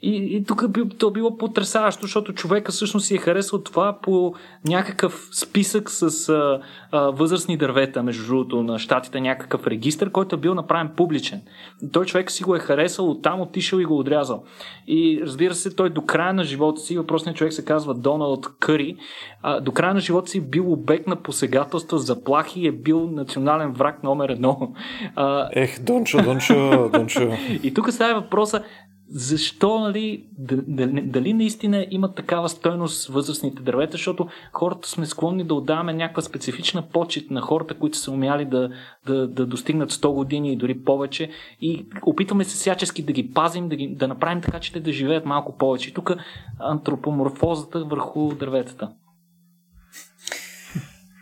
И, 0.04 0.16
и 0.38 0.44
тук 0.44 0.72
би, 0.72 0.90
то 0.90 1.12
било 1.12 1.38
потрясаващо, 1.38 2.02
защото 2.02 2.34
човека 2.34 2.72
всъщност 2.72 3.06
си 3.06 3.16
е 3.16 3.18
харесал 3.18 3.62
това 3.62 3.98
по 4.02 4.34
някакъв 4.66 5.30
списък 5.32 5.90
с 5.90 6.30
а, 6.30 6.62
а, 6.92 7.02
възрастни 7.02 7.58
дървета, 7.58 8.04
между 8.04 8.26
другото, 8.28 8.64
на 8.64 8.80
щатите, 8.80 9.22
някакъв 9.22 9.68
регистр, 9.68 10.10
който 10.12 10.36
е 10.36 10.40
бил 10.40 10.56
направен 10.56 10.90
публичен. 10.98 11.42
Той 11.92 12.06
човек 12.06 12.32
си 12.32 12.44
го 12.44 12.56
е 12.56 12.60
харесал, 12.60 13.12
оттам 13.12 13.42
отишъл 13.42 13.80
и 13.80 13.86
го 13.86 14.00
отрязал. 14.00 14.44
И 14.88 15.22
разбира 15.24 15.54
се, 15.54 15.76
той 15.76 15.90
до 15.90 16.02
края 16.02 16.34
на 16.34 16.44
живота 16.44 16.82
си, 16.82 16.98
въпросният 16.98 17.38
човек 17.38 17.54
се 17.54 17.66
казва 17.66 17.94
Доналд 17.94 18.48
Къри, 18.60 18.96
а, 19.44 19.60
до 19.60 19.72
края 19.72 19.94
на 19.94 20.00
живота 20.00 20.30
си 20.30 20.42
бил 20.42 20.72
обект 20.72 21.08
на 21.08 21.16
посегателства, 21.16 22.00
заплахи 22.00 22.60
и 22.60 22.68
е 22.68 22.72
бил 22.72 23.10
национален 23.12 23.72
враг 23.72 24.04
номер 24.04 24.30
едно. 24.30 24.74
А... 25.16 25.50
Ех, 25.52 25.80
Дончо, 25.80 26.24
Дончо, 26.24 26.90
Дончо. 26.94 27.32
и 27.64 27.74
тук 27.74 27.92
става 27.92 28.22
въпроса, 28.22 28.64
защо, 29.14 29.80
нали, 29.80 30.26
дали, 30.38 31.02
дали 31.02 31.34
наистина 31.34 31.88
има 31.92 32.14
такава 32.14 32.50
стойност 32.50 33.08
възрастните 33.08 33.64
дървета, 33.64 33.92
защото 33.92 34.28
хората 34.54 34.90
сме 34.90 35.06
склонни 35.06 35.44
да 35.44 35.54
отдаваме 35.54 35.94
някаква 35.94 36.22
специфична 36.22 36.90
почет 36.90 37.32
на 37.32 37.42
хората, 37.42 37.74
които 37.74 37.98
са 37.98 38.12
умяли 38.12 38.46
да, 38.46 38.70
да, 39.06 39.28
да 39.28 39.46
достигнат 39.46 39.92
100 39.92 40.14
години 40.14 40.54
и 40.54 40.58
дори 40.58 40.84
повече 40.84 41.30
и 41.62 41.86
опитваме 42.06 42.44
се 42.44 42.56
всячески 42.56 43.04
да 43.04 43.14
ги 43.14 43.32
пазим, 43.34 43.70
да, 43.70 43.76
ги, 43.76 43.96
да 43.96 44.08
направим 44.08 44.42
така, 44.42 44.60
че 44.60 44.74
те 44.74 44.80
да 44.80 44.92
живеят 44.92 45.26
малко 45.26 45.58
повече. 45.58 45.90
И 45.90 45.94
тук 45.94 46.12
антропоморфозата 46.60 47.86
върху 47.86 48.36
дърветата. 48.36 48.90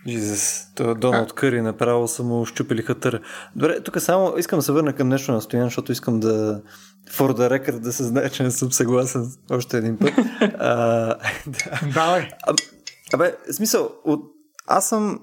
Жизес, 0.07 0.74
това 0.76 0.94
Доналд 0.94 1.34
Къри 1.34 1.61
направо 1.61 2.07
са 2.07 2.24
му 2.24 2.45
щупили 2.45 2.82
хатър. 2.82 3.22
Добре, 3.56 3.84
тук 3.84 4.02
само 4.02 4.34
искам 4.38 4.60
да 4.60 4.64
се 4.64 4.72
върна 4.72 4.94
към 4.94 5.10
нещо 5.10 5.32
на 5.32 5.41
Стоян, 5.41 5.66
защото 5.66 5.91
искам 5.91 6.20
да 6.20 6.61
for 7.11 7.34
the 7.34 7.60
record 7.60 7.80
да 7.80 7.94
се 7.94 8.03
знае, 8.03 8.30
че 8.30 8.44
не 8.44 8.52
съм 8.52 8.72
съгласен 8.72 9.31
още 9.52 9.77
един 9.77 9.98
път. 9.98 10.14
а, 10.60 11.15
да. 11.48 11.91
Давай. 11.94 12.30
А, 12.44 12.53
абе, 13.14 13.36
смисъл, 13.52 13.90
от... 14.06 14.22
аз 14.68 14.90
съм 14.90 15.19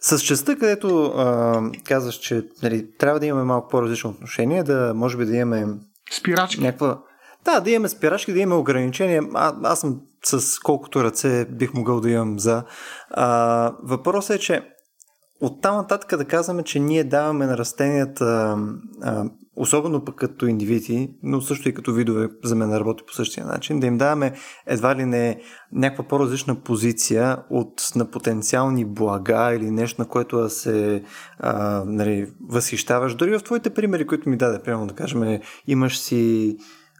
с 0.00 0.20
частта, 0.20 0.56
където 0.56 1.04
а, 1.04 1.62
казваш, 1.84 2.14
че 2.14 2.48
нали, 2.62 2.96
трябва 2.98 3.20
да 3.20 3.26
имаме 3.26 3.44
малко 3.44 3.68
по-различно 3.68 4.10
отношение, 4.10 4.62
да 4.62 4.92
може 4.94 5.16
би 5.16 5.24
да 5.24 5.36
имаме 5.36 5.66
спирачки. 6.12 6.60
Някаква... 6.60 6.98
Да, 7.44 7.60
да 7.60 7.70
имаме 7.70 7.88
спирачки, 7.88 8.32
да 8.32 8.38
имаме 8.38 8.60
ограничения. 8.60 9.22
А, 9.34 9.54
аз 9.62 9.80
съм 9.80 10.00
с 10.24 10.58
колкото 10.58 11.04
ръце 11.04 11.44
бих 11.44 11.74
могъл 11.74 12.00
да 12.00 12.10
имам 12.10 12.38
за. 12.38 12.64
А, 13.10 13.72
въпросът 13.82 14.36
е, 14.36 14.40
че 14.40 14.62
от 15.40 15.62
там 15.62 15.76
нататък 15.76 16.18
да 16.18 16.24
казваме, 16.24 16.62
че 16.62 16.78
ние 16.78 17.04
даваме 17.04 17.46
на 17.46 17.58
растенията, 17.58 18.58
а, 19.02 19.24
особено 19.56 20.04
пък 20.04 20.14
като 20.14 20.46
индивиди, 20.46 21.10
но 21.22 21.40
също 21.40 21.68
и 21.68 21.74
като 21.74 21.92
видове, 21.92 22.28
за 22.44 22.56
мен 22.56 22.72
работи 22.72 23.04
по 23.06 23.12
същия 23.12 23.46
начин, 23.46 23.80
да 23.80 23.86
им 23.86 23.98
даваме 23.98 24.32
едва 24.66 24.96
ли 24.96 25.04
не 25.04 25.40
някаква 25.72 26.04
по-различна 26.04 26.54
позиция 26.54 27.38
от 27.50 27.82
на 27.96 28.10
потенциални 28.10 28.84
блага 28.84 29.54
или 29.54 29.70
нещо, 29.70 30.02
на 30.02 30.08
което 30.08 30.38
да 30.38 30.50
се 30.50 31.02
а, 31.38 31.84
нали, 31.86 32.32
възхищаваш. 32.48 33.14
Дори 33.14 33.38
в 33.38 33.42
твоите 33.42 33.70
примери, 33.70 34.06
които 34.06 34.28
ми 34.28 34.36
даде, 34.36 34.62
примерно 34.62 34.86
да 34.86 34.94
кажем, 34.94 35.40
имаш 35.66 35.98
си 35.98 36.56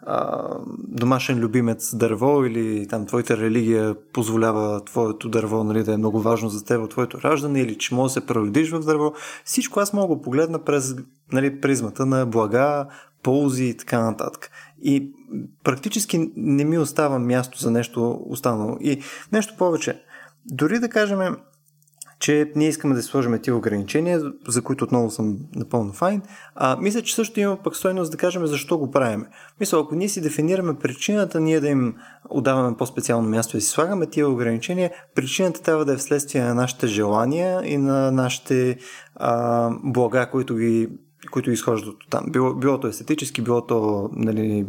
а, 0.07 0.49
домашен 0.89 1.39
любимец 1.39 1.97
дърво 1.97 2.45
или 2.45 2.89
там 2.89 3.07
твоята 3.07 3.37
религия 3.37 3.95
позволява 4.13 4.85
твоето 4.85 5.29
дърво 5.29 5.65
нали, 5.65 5.85
да 5.85 5.95
е 5.95 5.97
много 5.97 6.21
важно 6.21 6.49
за 6.49 6.65
теб 6.65 6.83
от 6.83 6.91
твоето 6.91 7.23
раждане 7.23 7.61
или 7.61 7.79
че 7.79 7.95
може 7.95 8.15
да 8.15 8.21
се 8.21 8.27
преродиш 8.27 8.71
в 8.71 8.85
дърво, 8.85 9.13
всичко 9.45 9.81
аз 9.81 9.93
мога 9.93 10.17
да 10.17 10.23
погледна 10.23 10.65
през 10.65 10.95
нали, 11.33 11.61
призмата 11.61 12.07
на 12.07 12.27
блага, 12.27 12.87
ползи 13.23 13.65
и 13.65 13.77
така 13.77 14.01
нататък. 14.01 14.51
И 14.83 15.13
практически 15.65 16.33
не 16.37 16.65
ми 16.65 16.79
остава 16.79 17.19
място 17.19 17.59
за 17.59 17.71
нещо 17.71 18.21
останало. 18.27 18.77
И 18.81 19.03
нещо 19.33 19.55
повече. 19.59 20.03
Дори 20.47 20.79
да 20.79 20.89
кажем, 20.89 21.37
че 22.21 22.53
ние 22.57 22.69
искаме 22.69 22.95
да 22.95 23.03
сложим 23.03 23.33
тези 23.33 23.53
ограничения, 23.53 24.23
за 24.49 24.63
които 24.63 24.85
отново 24.85 25.11
съм 25.11 25.39
напълно 25.55 25.93
файн. 25.93 26.23
А, 26.55 26.77
мисля, 26.81 27.03
че 27.03 27.15
също 27.15 27.41
има 27.41 27.57
пък 27.57 27.77
стойност 27.77 28.11
да 28.11 28.17
кажем 28.17 28.47
защо 28.47 28.79
го 28.79 28.91
правим. 28.91 29.27
Мисля, 29.61 29.81
ако 29.81 29.95
ние 29.95 30.09
си 30.09 30.21
дефинираме 30.21 30.79
причината, 30.79 31.41
ние 31.41 31.61
да 31.61 31.69
им 31.69 31.95
отдаваме 32.31 32.77
по-специално 32.77 33.29
място 33.29 33.57
и 33.57 33.61
си 33.61 33.69
слагаме 33.69 34.07
тия 34.07 34.29
ограничения, 34.29 34.91
причината 35.15 35.63
трябва 35.63 35.85
да 35.85 35.93
е 35.93 35.97
вследствие 35.97 36.43
на 36.43 36.55
нашите 36.55 36.87
желания 36.87 37.61
и 37.65 37.77
на 37.77 38.11
нашите 38.11 38.79
а, 39.17 39.71
блага, 39.85 40.31
които 40.31 40.57
ги 40.57 40.89
които 41.31 41.51
изхождат 41.51 41.95
от 41.95 42.11
там. 42.11 42.25
Било, 42.29 42.55
било 42.55 42.81
то 42.81 42.87
естетически, 42.89 43.43
било 43.43 43.67
то 43.67 44.11
нали, 44.13 44.67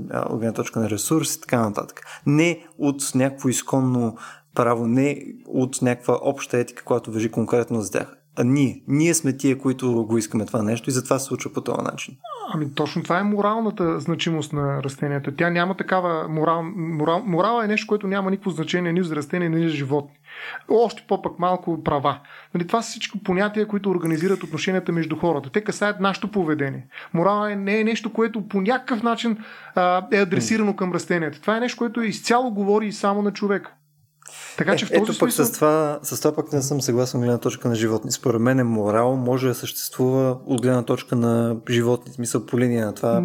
точка 0.55 0.79
на 0.79 0.89
ресурс 0.89 1.35
и 1.35 1.41
така 1.41 1.61
нататък. 1.61 2.01
Не 2.25 2.65
от 2.77 3.11
някакво 3.15 3.49
изконно 3.49 4.17
право, 4.55 4.87
не 4.87 5.25
от 5.47 5.81
някаква 5.81 6.19
обща 6.21 6.57
етика, 6.57 6.83
която 6.83 7.11
въжи 7.11 7.31
конкретно 7.31 7.81
за 7.81 7.91
тях. 7.91 8.17
А 8.35 8.43
ние. 8.43 8.83
Ние 8.87 9.13
сме 9.13 9.37
тия, 9.37 9.57
които 9.57 10.05
го 10.05 10.17
искаме 10.17 10.45
това 10.45 10.63
нещо 10.63 10.89
и 10.89 10.93
затова 10.93 11.19
се 11.19 11.25
случва 11.25 11.53
по 11.53 11.61
този 11.61 11.81
начин. 11.81 12.17
Ами 12.53 12.73
точно 12.73 13.03
това 13.03 13.19
е 13.19 13.23
моралната 13.23 13.99
значимост 13.99 14.53
на 14.53 14.83
растенията. 14.83 15.35
Тя 15.35 15.49
няма 15.49 15.77
такава 15.77 16.27
морал. 16.27 16.63
морал 16.75 17.23
морала 17.25 17.65
е 17.65 17.67
нещо, 17.67 17.87
което 17.87 18.07
няма 18.07 18.31
никакво 18.31 18.49
значение 18.49 18.93
ни 18.93 19.03
за 19.03 19.15
растения, 19.15 19.49
ни 19.49 19.69
за 19.69 19.75
животни. 19.75 20.15
Още 20.69 21.05
по-пък 21.07 21.39
малко 21.39 21.83
права. 21.83 22.19
Нали, 22.53 22.67
това 22.67 22.81
са 22.81 22.89
всички 22.89 23.23
понятия, 23.23 23.67
които 23.67 23.89
организират 23.89 24.43
отношенията 24.43 24.91
между 24.91 25.15
хората. 25.15 25.49
Те 25.49 25.61
касаят 25.61 25.99
нашето 25.99 26.31
поведение. 26.31 26.87
Морала 27.13 27.51
е, 27.51 27.55
не 27.55 27.79
е 27.79 27.83
нещо, 27.83 28.13
което 28.13 28.47
по 28.47 28.61
някакъв 28.61 29.03
начин 29.03 29.37
а, 29.75 30.07
е 30.11 30.17
адресирано 30.17 30.75
към 30.75 30.93
растенията. 30.93 31.41
Това 31.41 31.57
е 31.57 31.59
нещо, 31.59 31.77
което 31.77 32.01
изцяло 32.01 32.51
говори 32.51 32.87
и 32.87 32.91
само 32.91 33.21
на 33.21 33.33
човека. 33.33 33.73
Така 34.57 34.75
че 34.75 34.85
е, 34.85 34.87
в 34.87 34.89
този 34.89 35.01
ето 35.01 35.19
пък 35.19 35.31
смисъл... 35.31 35.45
с, 35.45 35.51
това, 35.51 35.99
с 36.01 36.19
това 36.19 36.35
пък 36.35 36.53
не 36.53 36.61
съм 36.61 36.81
съгласен 36.81 37.19
от 37.19 37.23
гледна 37.23 37.39
точка 37.39 37.69
на 37.69 37.75
животни. 37.75 38.11
Според 38.11 38.41
мен 38.41 38.67
морал 38.67 39.15
може 39.15 39.47
да 39.47 39.55
съществува 39.55 40.37
от 40.45 40.61
гледна 40.61 40.83
точка 40.83 41.15
на 41.15 41.55
животни. 41.69 42.13
Смисъл 42.13 42.45
по 42.45 42.59
линия 42.59 42.85
на 42.85 42.93
това 42.93 43.23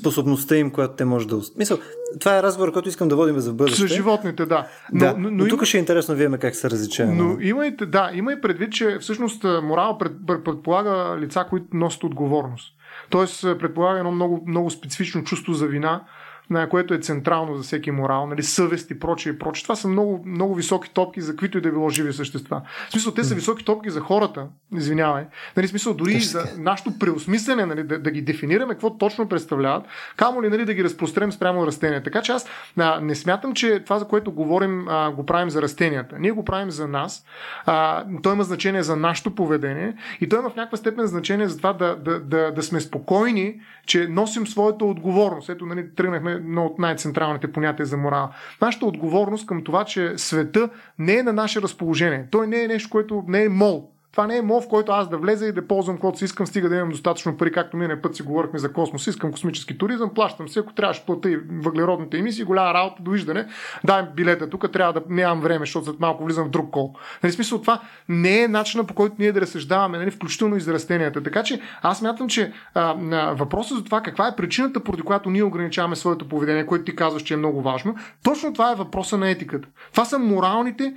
способността 0.00 0.56
им, 0.56 0.70
която 0.70 0.94
те 0.94 1.04
може 1.04 1.26
да... 1.26 1.40
Мисъл, 1.56 1.78
това 2.20 2.38
е 2.38 2.42
разговор, 2.42 2.72
който 2.72 2.88
искам 2.88 3.08
да 3.08 3.16
водим 3.16 3.40
за 3.40 3.52
бъдеще. 3.52 3.88
С 3.88 3.94
животните, 3.94 4.46
да. 4.46 4.66
Но, 4.92 4.98
да, 4.98 5.14
но, 5.18 5.30
но, 5.30 5.30
но 5.30 5.48
тук 5.48 5.58
има... 5.58 5.66
ще 5.66 5.78
е 5.78 5.80
интересно 5.80 6.14
вие 6.14 6.38
как 6.38 6.54
се 6.54 6.70
различава. 6.70 7.12
Но 7.12 7.40
имайте, 7.40 7.86
да, 7.86 8.10
има 8.14 8.32
и 8.32 8.40
предвид, 8.40 8.72
че 8.72 8.98
всъщност 9.00 9.44
морал 9.62 9.98
пред, 9.98 10.12
предполага 10.44 11.20
лица, 11.20 11.46
които 11.50 11.66
носят 11.72 12.04
отговорност. 12.04 12.74
Тоест 13.10 13.42
предполага 13.42 13.98
едно 13.98 14.12
много, 14.12 14.44
много 14.46 14.70
специфично 14.70 15.24
чувство 15.24 15.52
за 15.52 15.66
вина, 15.66 16.04
на 16.50 16.68
което 16.68 16.94
е 16.94 16.98
централно 16.98 17.56
за 17.56 17.62
всеки 17.62 17.90
морал, 17.90 18.26
нали, 18.26 18.42
съвест 18.42 18.90
и 18.90 18.98
прочее 18.98 19.32
и 19.32 19.38
прочее. 19.38 19.62
Това 19.62 19.76
са 19.76 19.88
много, 19.88 20.22
много 20.26 20.54
високи 20.54 20.90
топки 20.90 21.20
за 21.20 21.36
които 21.36 21.58
и 21.58 21.60
да 21.60 21.70
било 21.70 21.90
живи 21.90 22.12
същества. 22.12 22.62
В 22.88 22.92
смисъл, 22.92 23.14
те 23.14 23.24
са 23.24 23.34
високи 23.34 23.64
топки 23.64 23.90
за 23.90 24.00
хората, 24.00 24.46
извинявай. 24.76 25.24
Нали, 25.56 25.68
смисъл, 25.68 25.94
дори 25.94 26.12
и 26.12 26.20
за 26.20 26.44
нашето 26.58 26.98
преосмислене, 26.98 27.66
нали, 27.66 27.82
да, 27.82 27.98
да, 27.98 28.10
ги 28.10 28.22
дефинираме 28.22 28.74
какво 28.74 28.98
точно 28.98 29.28
представляват, 29.28 29.86
камо 30.16 30.42
ли 30.42 30.48
нали, 30.48 30.64
да 30.64 30.74
ги 30.74 30.84
разпрострем 30.84 31.32
спрямо 31.32 31.66
растения. 31.66 32.02
Така 32.02 32.22
че 32.22 32.32
аз 32.32 32.48
а, 32.76 33.00
не 33.00 33.14
смятам, 33.14 33.54
че 33.54 33.80
това, 33.84 33.98
за 33.98 34.04
което 34.04 34.32
говорим, 34.32 34.88
а, 34.88 35.10
го 35.10 35.26
правим 35.26 35.50
за 35.50 35.62
растенията. 35.62 36.16
Ние 36.18 36.30
го 36.30 36.44
правим 36.44 36.70
за 36.70 36.88
нас. 36.88 37.24
А, 37.66 38.04
то 38.22 38.32
има 38.32 38.44
значение 38.44 38.82
за 38.82 38.96
нашето 38.96 39.34
поведение 39.34 39.94
и 40.20 40.28
то 40.28 40.36
има 40.36 40.50
в 40.50 40.56
някаква 40.56 40.78
степен 40.78 41.06
значение 41.06 41.48
за 41.48 41.56
това 41.56 41.72
да, 41.72 41.96
да, 41.96 42.20
да, 42.20 42.50
да 42.50 42.62
сме 42.62 42.80
спокойни, 42.80 43.60
че 43.88 44.08
носим 44.08 44.46
своята 44.46 44.84
отговорност. 44.84 45.48
Ето, 45.48 45.66
нали, 45.66 45.94
тръгнахме 45.94 46.32
едно 46.32 46.66
от 46.66 46.78
най-централните 46.78 47.52
понятия 47.52 47.86
за 47.86 47.96
морал. 47.96 48.30
Нашата 48.60 48.86
отговорност 48.86 49.46
към 49.46 49.64
това, 49.64 49.84
че 49.84 50.12
света 50.16 50.68
не 50.98 51.16
е 51.16 51.22
на 51.22 51.32
наше 51.32 51.62
разположение. 51.62 52.26
Той 52.30 52.46
не 52.46 52.62
е 52.62 52.68
нещо, 52.68 52.90
което 52.90 53.24
не 53.28 53.44
е 53.44 53.48
мол. 53.48 53.90
Това 54.18 54.26
не 54.26 54.36
е 54.36 54.42
мол, 54.42 54.60
в 54.60 54.68
който 54.68 54.92
аз 54.92 55.08
да 55.08 55.18
влеза 55.18 55.46
и 55.46 55.52
да 55.52 55.66
ползвам 55.66 55.96
каквото 55.96 56.18
си 56.18 56.24
искам, 56.24 56.46
стига 56.46 56.68
да 56.68 56.76
имам 56.76 56.88
достатъчно 56.88 57.36
пари, 57.36 57.52
както 57.52 57.76
миналия 57.76 58.02
път 58.02 58.16
си 58.16 58.22
говорихме 58.22 58.58
за 58.58 58.72
космос. 58.72 59.06
Искам 59.06 59.32
космически 59.32 59.78
туризъм, 59.78 60.14
плащам 60.14 60.48
се, 60.48 60.58
ако 60.58 60.72
трябваше 60.72 61.06
плата 61.06 61.30
и 61.30 61.38
въглеродните 61.50 62.18
емисии, 62.18 62.44
голяма 62.44 62.74
работа, 62.74 63.02
довиждане. 63.02 63.46
Дай 63.84 64.02
билета 64.16 64.50
тук, 64.50 64.72
трябва 64.72 64.92
да 64.92 65.02
нямам 65.08 65.40
време, 65.40 65.58
защото 65.58 65.84
след 65.86 66.00
малко 66.00 66.24
влизам 66.24 66.46
в 66.46 66.50
друг 66.50 66.70
кол. 66.70 66.94
Нали, 67.22 67.32
смисъл, 67.32 67.60
това 67.60 67.80
не 68.08 68.42
е 68.42 68.48
начина 68.48 68.84
по 68.84 68.94
който 68.94 69.16
ние 69.18 69.32
да 69.32 69.40
разсъждаваме, 69.40 69.98
нали, 69.98 70.10
включително 70.10 70.56
и 70.56 70.60
за 70.60 70.72
растенията. 70.72 71.22
Така 71.22 71.42
че 71.42 71.60
аз 71.82 72.02
мятам, 72.02 72.28
че 72.28 72.52
а, 72.74 72.94
въпросът 73.32 73.78
за 73.78 73.84
това 73.84 74.00
каква 74.00 74.28
е 74.28 74.36
причината, 74.36 74.84
поради 74.84 75.02
която 75.02 75.30
ние 75.30 75.42
ограничаваме 75.42 75.96
своето 75.96 76.28
поведение, 76.28 76.66
което 76.66 76.84
ти 76.84 76.96
казваш, 76.96 77.22
че 77.22 77.34
е 77.34 77.36
много 77.36 77.62
важно, 77.62 77.96
точно 78.24 78.52
това 78.52 78.72
е 78.72 78.76
въпроса 78.76 79.18
на 79.18 79.30
етиката. 79.30 79.68
Това 79.92 80.04
са 80.04 80.18
моралните 80.18 80.94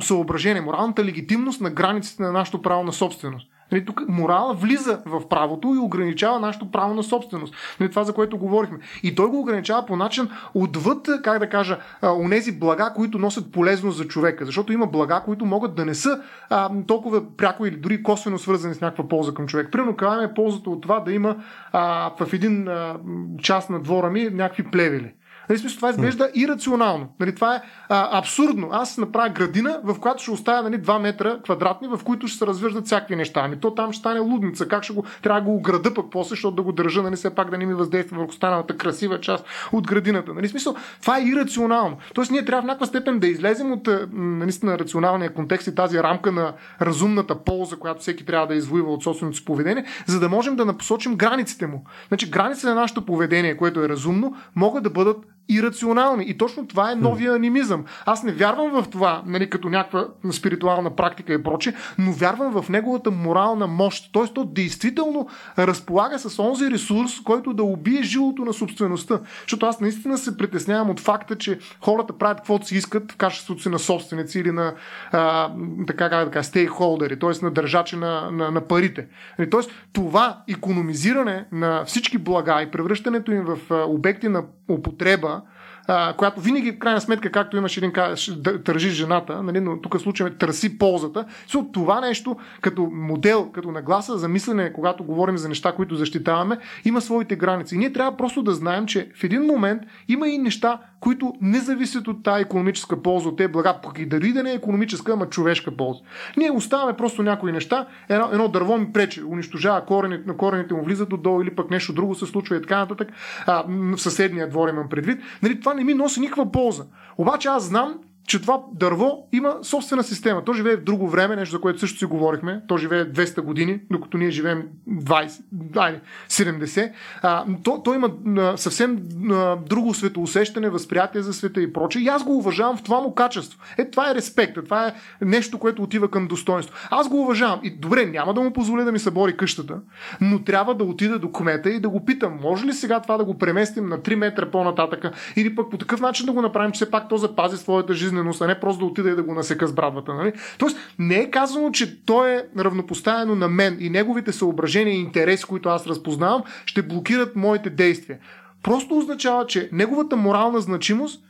съображение, 0.00 0.60
моралната 0.60 1.04
легитимност 1.04 1.60
на 1.60 1.70
границите 1.70 2.22
на 2.22 2.32
нашето 2.32 2.62
право 2.62 2.84
на 2.84 2.92
собственост. 2.92 3.48
Нали, 3.72 3.84
тук 3.84 4.02
морала 4.08 4.54
влиза 4.54 5.02
в 5.06 5.28
правото 5.28 5.74
и 5.74 5.78
ограничава 5.78 6.40
нашето 6.40 6.70
право 6.70 6.94
на 6.94 7.02
собственост. 7.02 7.54
Нали, 7.80 7.90
това, 7.90 8.04
за 8.04 8.12
което 8.12 8.38
говорихме. 8.38 8.78
И 9.02 9.14
той 9.14 9.26
го 9.26 9.40
ограничава 9.40 9.86
по 9.86 9.96
начин 9.96 10.28
отвъд, 10.54 11.08
как 11.24 11.38
да 11.38 11.48
кажа, 11.48 11.78
онези 12.02 12.58
блага, 12.58 12.92
които 12.96 13.18
носят 13.18 13.52
полезност 13.52 13.96
за 13.96 14.08
човека. 14.08 14.44
Защото 14.44 14.72
има 14.72 14.86
блага, 14.86 15.22
които 15.24 15.44
могат 15.44 15.74
да 15.74 15.84
не 15.84 15.94
са 15.94 16.20
а, 16.50 16.70
толкова 16.86 17.36
пряко 17.36 17.66
или 17.66 17.76
дори 17.76 18.02
косвено 18.02 18.38
свързани 18.38 18.74
с 18.74 18.80
някаква 18.80 19.08
полза 19.08 19.34
към 19.34 19.46
човек. 19.46 19.68
Примерно, 19.72 19.96
казваме 19.96 20.34
ползата 20.34 20.70
от 20.70 20.82
това 20.82 21.00
да 21.00 21.12
има 21.12 21.36
а, 21.72 22.10
в 22.20 22.32
един 22.32 22.68
а, 22.68 22.96
част 23.42 23.70
на 23.70 23.80
двора 23.80 24.10
ми 24.10 24.30
някакви 24.32 24.64
плевели. 24.64 25.12
Нали, 25.48 25.58
смисъл, 25.58 25.76
това 25.76 25.90
изглежда 25.90 26.30
ирационално. 26.34 27.08
Нали, 27.20 27.34
това 27.34 27.56
е 27.56 27.60
а, 27.88 28.18
абсурдно. 28.18 28.68
Аз 28.72 28.98
направя 28.98 29.28
градина, 29.28 29.80
в 29.84 30.00
която 30.00 30.22
ще 30.22 30.30
оставя 30.30 30.70
нали, 30.70 30.82
2 30.82 30.98
метра 30.98 31.38
квадратни, 31.44 31.88
в 31.88 32.00
които 32.04 32.28
ще 32.28 32.38
се 32.38 32.46
развържат 32.46 32.86
всякакви 32.86 33.16
неща. 33.16 33.40
Ами 33.44 33.60
то 33.60 33.74
там 33.74 33.92
ще 33.92 34.00
стане 34.00 34.20
лудница. 34.20 34.68
Как 34.68 34.82
ще 34.82 34.92
го, 34.92 35.04
трябва 35.22 35.40
да 35.40 35.44
го 35.44 35.56
ограда 35.56 35.94
пък 35.94 36.06
после, 36.10 36.28
защото 36.28 36.56
да 36.56 36.62
го 36.62 36.72
държа, 36.72 37.02
нали, 37.02 37.16
все 37.16 37.34
пак 37.34 37.50
да 37.50 37.58
не 37.58 37.66
ми 37.66 37.74
въздейства 37.74 38.18
върху 38.18 38.30
останалата 38.30 38.76
красива 38.76 39.20
част 39.20 39.44
от 39.72 39.86
градината. 39.86 40.34
Нали, 40.34 40.48
смисъл, 40.48 40.74
това 41.00 41.18
е 41.18 41.24
ирационално. 41.24 41.96
Тоест 42.14 42.30
ние 42.30 42.44
трябва 42.44 42.62
в 42.62 42.66
някаква 42.66 42.86
степен 42.86 43.18
да 43.18 43.26
излезем 43.26 43.72
от 43.72 43.88
наистина 44.12 44.78
рационалния 44.78 45.34
контекст 45.34 45.66
и 45.66 45.74
тази 45.74 45.98
рамка 45.98 46.32
на 46.32 46.52
разумната 46.80 47.44
полза, 47.44 47.76
която 47.76 48.00
всеки 48.00 48.24
трябва 48.24 48.46
да 48.46 48.54
извоюва 48.54 48.92
от 48.92 49.02
собственото 49.02 49.38
си 49.38 49.44
поведение, 49.44 49.84
за 50.06 50.20
да 50.20 50.28
можем 50.28 50.56
да 50.56 50.64
напосочим 50.64 51.16
границите 51.16 51.66
му. 51.66 51.84
Значи 52.08 52.30
границите 52.30 52.66
на 52.66 52.74
нашето 52.74 53.06
поведение, 53.06 53.56
което 53.56 53.84
е 53.84 53.88
разумно, 53.88 54.36
могат 54.56 54.82
да 54.82 54.90
бъдат 54.90 55.16
ирационални. 55.48 56.24
И 56.28 56.38
точно 56.38 56.66
това 56.66 56.92
е 56.92 56.94
новия 56.94 57.34
анимизъм. 57.34 57.84
Аз 58.06 58.22
не 58.22 58.32
вярвам 58.32 58.82
в 58.82 58.90
това, 58.90 59.22
нали, 59.26 59.50
като 59.50 59.68
някаква 59.68 60.06
спиритуална 60.32 60.96
практика 60.96 61.32
и 61.32 61.42
проче, 61.42 61.74
но 61.98 62.12
вярвам 62.12 62.62
в 62.62 62.68
неговата 62.68 63.10
морална 63.10 63.66
мощ. 63.66 64.10
Тоест, 64.12 64.34
то 64.34 64.44
действително 64.44 65.28
разполага 65.58 66.18
с 66.18 66.38
онзи 66.38 66.70
ресурс, 66.70 67.20
който 67.24 67.52
да 67.52 67.62
убие 67.62 68.02
жилото 68.02 68.44
на 68.44 68.52
собствеността. 68.52 69.20
Защото 69.42 69.66
аз 69.66 69.80
наистина 69.80 70.18
се 70.18 70.36
притеснявам 70.36 70.90
от 70.90 71.00
факта, 71.00 71.38
че 71.38 71.58
хората 71.80 72.18
правят 72.18 72.36
каквото 72.38 72.66
си 72.66 72.76
искат 72.76 73.12
в 73.12 73.16
качеството 73.16 73.62
си 73.62 73.68
на 73.68 73.78
собственици 73.78 74.40
или 74.40 74.50
на 74.50 74.74
а, 75.12 75.52
така, 75.86 76.10
как 76.10 76.24
да 76.24 76.30
кажа, 76.30 76.48
стейкхолдери, 76.48 77.18
т.е. 77.18 77.44
на 77.44 77.50
държачи 77.50 77.96
на, 77.96 78.30
на, 78.30 78.50
на 78.50 78.60
парите. 78.60 79.06
Нали, 79.38 79.50
тоест, 79.50 79.70
това 79.92 80.42
економизиране 80.48 81.46
на 81.52 81.84
всички 81.84 82.18
блага 82.18 82.62
и 82.62 82.70
превръщането 82.70 83.32
им 83.32 83.44
в 83.44 83.58
обекти 83.86 84.28
на 84.28 84.44
употреба 84.68 85.42
а, 85.86 86.12
която 86.12 86.40
винаги, 86.40 86.72
в 86.72 86.78
крайна 86.78 87.00
сметка, 87.00 87.30
както 87.30 87.56
имаш 87.56 87.76
един 87.76 87.92
да 88.36 88.62
тържи 88.62 88.90
жената, 88.90 89.42
нали, 89.42 89.60
но 89.60 89.80
тук 89.80 90.00
случай 90.00 90.30
търси 90.30 90.78
ползата. 90.78 91.24
So, 91.48 91.72
това 91.72 92.00
нещо, 92.00 92.36
като 92.60 92.88
модел, 92.92 93.50
като 93.52 93.70
нагласа 93.70 94.18
за 94.18 94.28
мислене, 94.28 94.72
когато 94.72 95.04
говорим 95.04 95.38
за 95.38 95.48
неща, 95.48 95.72
които 95.72 95.96
защитаваме, 95.96 96.58
има 96.84 97.00
своите 97.00 97.36
граници. 97.36 97.74
И 97.74 97.78
ние 97.78 97.92
трябва 97.92 98.16
просто 98.16 98.42
да 98.42 98.54
знаем, 98.54 98.86
че 98.86 99.10
в 99.14 99.24
един 99.24 99.42
момент 99.42 99.82
има 100.08 100.28
и 100.28 100.38
неща, 100.38 100.78
които 101.02 101.34
не 101.40 101.58
зависят 101.58 102.08
от 102.08 102.22
тази 102.22 102.42
економическа 102.42 103.02
полза, 103.02 103.28
от 103.28 103.36
тези 103.36 103.52
блага, 103.52 103.80
пък 103.82 103.98
и 103.98 104.06
дали 104.06 104.32
да 104.32 104.42
не 104.42 104.50
е 104.50 104.54
економическа, 104.54 105.12
ама 105.12 105.28
човешка 105.28 105.76
полза. 105.76 106.00
Ние 106.36 106.50
оставаме 106.50 106.96
просто 106.96 107.22
някои 107.22 107.52
неща, 107.52 107.86
едно, 108.08 108.28
едно 108.32 108.48
дърво 108.48 108.78
ми 108.78 108.92
пречи, 108.92 109.24
унищожава 109.24 109.84
корените, 109.86 110.26
на 110.26 110.36
корените 110.36 110.74
му 110.74 110.84
влизат 110.84 111.12
отдолу 111.12 111.42
или 111.42 111.54
пък 111.54 111.70
нещо 111.70 111.92
друго 111.92 112.14
се 112.14 112.26
случва 112.26 112.56
и 112.56 112.62
така 112.62 112.78
нататък. 112.78 113.08
А, 113.46 113.64
в 113.68 113.98
съседния 113.98 114.48
двор 114.48 114.68
имам 114.68 114.88
предвид. 114.88 115.22
Нали, 115.42 115.60
това 115.60 115.74
не 115.74 115.84
ми 115.84 115.94
носи 115.94 116.20
никаква 116.20 116.52
полза. 116.52 116.84
Обаче 117.18 117.48
аз 117.48 117.64
знам, 117.64 117.94
че 118.26 118.40
това 118.40 118.60
дърво 118.72 119.28
има 119.32 119.58
собствена 119.62 120.02
система. 120.02 120.44
То 120.44 120.52
живее 120.52 120.76
в 120.76 120.84
друго 120.84 121.08
време, 121.08 121.36
нещо 121.36 121.52
за 121.52 121.60
което 121.60 121.78
също 121.78 121.98
си 121.98 122.04
говорихме. 122.04 122.62
То 122.68 122.76
живее 122.76 123.04
200 123.04 123.40
години, 123.40 123.80
докато 123.90 124.18
ние 124.18 124.30
живеем 124.30 124.62
20, 124.90 125.40
дай, 125.52 126.00
70. 126.28 126.92
А, 127.22 127.44
то, 127.64 127.82
то 127.84 127.94
има 127.94 128.10
а, 128.38 128.56
съвсем 128.56 128.98
а, 129.30 129.56
друго 129.56 129.94
светоусещане, 129.94 130.70
възприятие 130.70 131.22
за 131.22 131.32
света 131.32 131.62
и 131.62 131.72
прочее. 131.72 132.02
И 132.02 132.08
аз 132.08 132.24
го 132.24 132.38
уважавам 132.38 132.76
в 132.76 132.82
това 132.82 133.00
му 133.00 133.14
качество. 133.14 133.60
Е, 133.78 133.90
това 133.90 134.10
е 134.10 134.14
респект. 134.14 134.54
Това 134.64 134.86
е 134.86 134.94
нещо, 135.24 135.58
което 135.58 135.82
отива 135.82 136.10
към 136.10 136.26
достоинство. 136.26 136.76
Аз 136.90 137.08
го 137.08 137.22
уважавам. 137.22 137.60
И 137.62 137.70
добре, 137.70 138.06
няма 138.06 138.34
да 138.34 138.40
му 138.40 138.52
позволя 138.52 138.84
да 138.84 138.92
ми 138.92 138.98
събори 138.98 139.36
къщата, 139.36 139.80
но 140.20 140.44
трябва 140.44 140.74
да 140.74 140.84
отида 140.84 141.18
до 141.18 141.32
кмета 141.32 141.70
и 141.70 141.80
да 141.80 141.88
го 141.88 142.04
питам, 142.04 142.38
може 142.42 142.66
ли 142.66 142.72
сега 142.72 143.00
това 143.00 143.16
да 143.16 143.24
го 143.24 143.38
преместим 143.38 143.88
на 143.88 143.98
3 143.98 144.14
метра 144.14 144.50
по-нататъка 144.50 145.12
или 145.36 145.54
пък 145.54 145.70
по 145.70 145.78
такъв 145.78 146.00
начин 146.00 146.26
да 146.26 146.32
го 146.32 146.42
направим, 146.42 146.72
че 146.72 146.76
все 146.76 146.90
пак 146.90 147.08
то 147.08 147.16
запази 147.16 147.56
своята 147.56 147.94
жизнь 147.94 148.11
жизненост, 148.12 148.42
а 148.42 148.46
не 148.46 148.60
просто 148.60 148.78
да 148.78 148.90
отида 148.90 149.10
и 149.10 149.14
да 149.14 149.22
го 149.22 149.34
насека 149.34 149.66
с 149.66 149.72
брадвата. 149.72 150.14
Нали? 150.14 150.32
Тоест, 150.58 150.76
не 150.98 151.14
е 151.14 151.30
казано, 151.30 151.70
че 151.70 152.04
той 152.04 152.30
е 152.30 152.44
равнопоставено 152.58 153.34
на 153.34 153.48
мен 153.48 153.76
и 153.80 153.90
неговите 153.90 154.32
съображения 154.32 154.94
и 154.94 155.00
интереси, 155.00 155.44
които 155.44 155.68
аз 155.68 155.86
разпознавам, 155.86 156.42
ще 156.66 156.82
блокират 156.82 157.36
моите 157.36 157.70
действия. 157.70 158.18
Просто 158.62 158.98
означава, 158.98 159.46
че 159.46 159.68
неговата 159.72 160.16
морална 160.16 160.60
значимост 160.60 161.22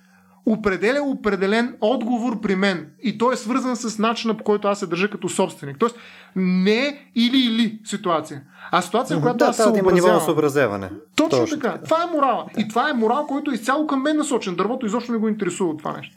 определя 0.46 1.02
определен 1.02 1.76
отговор 1.80 2.40
при 2.40 2.56
мен. 2.56 2.90
И 3.02 3.18
той 3.18 3.34
е 3.34 3.36
свързан 3.36 3.76
с 3.76 3.98
начина 3.98 4.36
по 4.36 4.44
който 4.44 4.68
аз 4.68 4.78
се 4.78 4.86
държа 4.86 5.10
като 5.10 5.28
собственик. 5.28 5.76
Тоест, 5.78 5.96
не 6.36 6.86
е 6.86 6.98
или-или 7.14 7.78
ситуация. 7.84 8.42
А 8.70 8.82
ситуация, 8.82 9.18
в 9.18 9.20
която 9.20 9.36
да, 9.36 9.44
аз 9.44 9.56
се 9.56 9.78
има 9.78 9.92
ниво 9.92 10.09
на 10.09 10.20
съобразяване. 10.20 10.90
Точно, 11.16 11.38
Точно 11.38 11.60
така. 11.60 11.72
така. 11.72 11.84
Това 11.84 12.02
е 12.02 12.16
морал. 12.16 12.46
Да. 12.54 12.60
И 12.60 12.68
това 12.68 12.90
е 12.90 12.92
морал, 12.92 13.26
който 13.26 13.50
е 13.50 13.54
изцяло 13.54 13.86
към 13.86 14.02
мен 14.02 14.16
насочен. 14.16 14.54
Дървото 14.54 14.86
изобщо 14.86 15.12
не 15.12 15.18
го 15.18 15.28
интересува 15.28 15.70
от 15.70 15.78
това 15.78 15.96
нещо. 15.96 16.16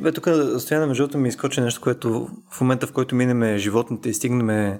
Бе, 0.00 0.12
тук 0.12 0.28
стояна 0.58 0.86
между 0.86 1.02
другото 1.02 1.18
ми 1.18 1.28
изкочи 1.28 1.60
нещо, 1.60 1.80
което 1.80 2.28
в 2.50 2.60
момента, 2.60 2.86
в 2.86 2.92
който 2.92 3.14
минеме 3.14 3.58
животните 3.58 4.08
и 4.08 4.14
стигнем 4.14 4.78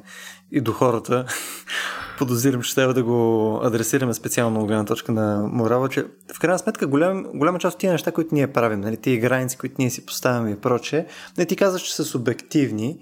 и 0.52 0.60
до 0.60 0.72
хората, 0.72 1.24
подозирам, 2.18 2.62
че 2.62 2.74
трябва 2.74 2.94
да 2.94 3.02
го 3.02 3.60
адресираме 3.64 4.14
специално 4.14 4.60
от 4.60 4.66
гледна 4.66 4.84
точка 4.84 5.12
на 5.12 5.48
морала, 5.52 5.88
че 5.88 6.06
в 6.34 6.40
крайна 6.40 6.58
сметка 6.58 6.86
голям, 6.86 7.22
голяма 7.34 7.58
част 7.58 7.74
от 7.74 7.80
тия 7.80 7.92
неща, 7.92 8.12
които 8.12 8.34
ние 8.34 8.52
правим, 8.52 8.80
нали, 8.80 8.96
тия 8.96 9.20
граници, 9.20 9.58
които 9.58 9.74
ние 9.78 9.90
си 9.90 10.06
поставяме 10.06 10.50
и 10.50 10.56
прочее, 10.56 11.06
не 11.38 11.44
ти 11.44 11.56
казваш, 11.56 11.82
че 11.82 11.94
са 11.94 12.04
субективни, 12.04 12.98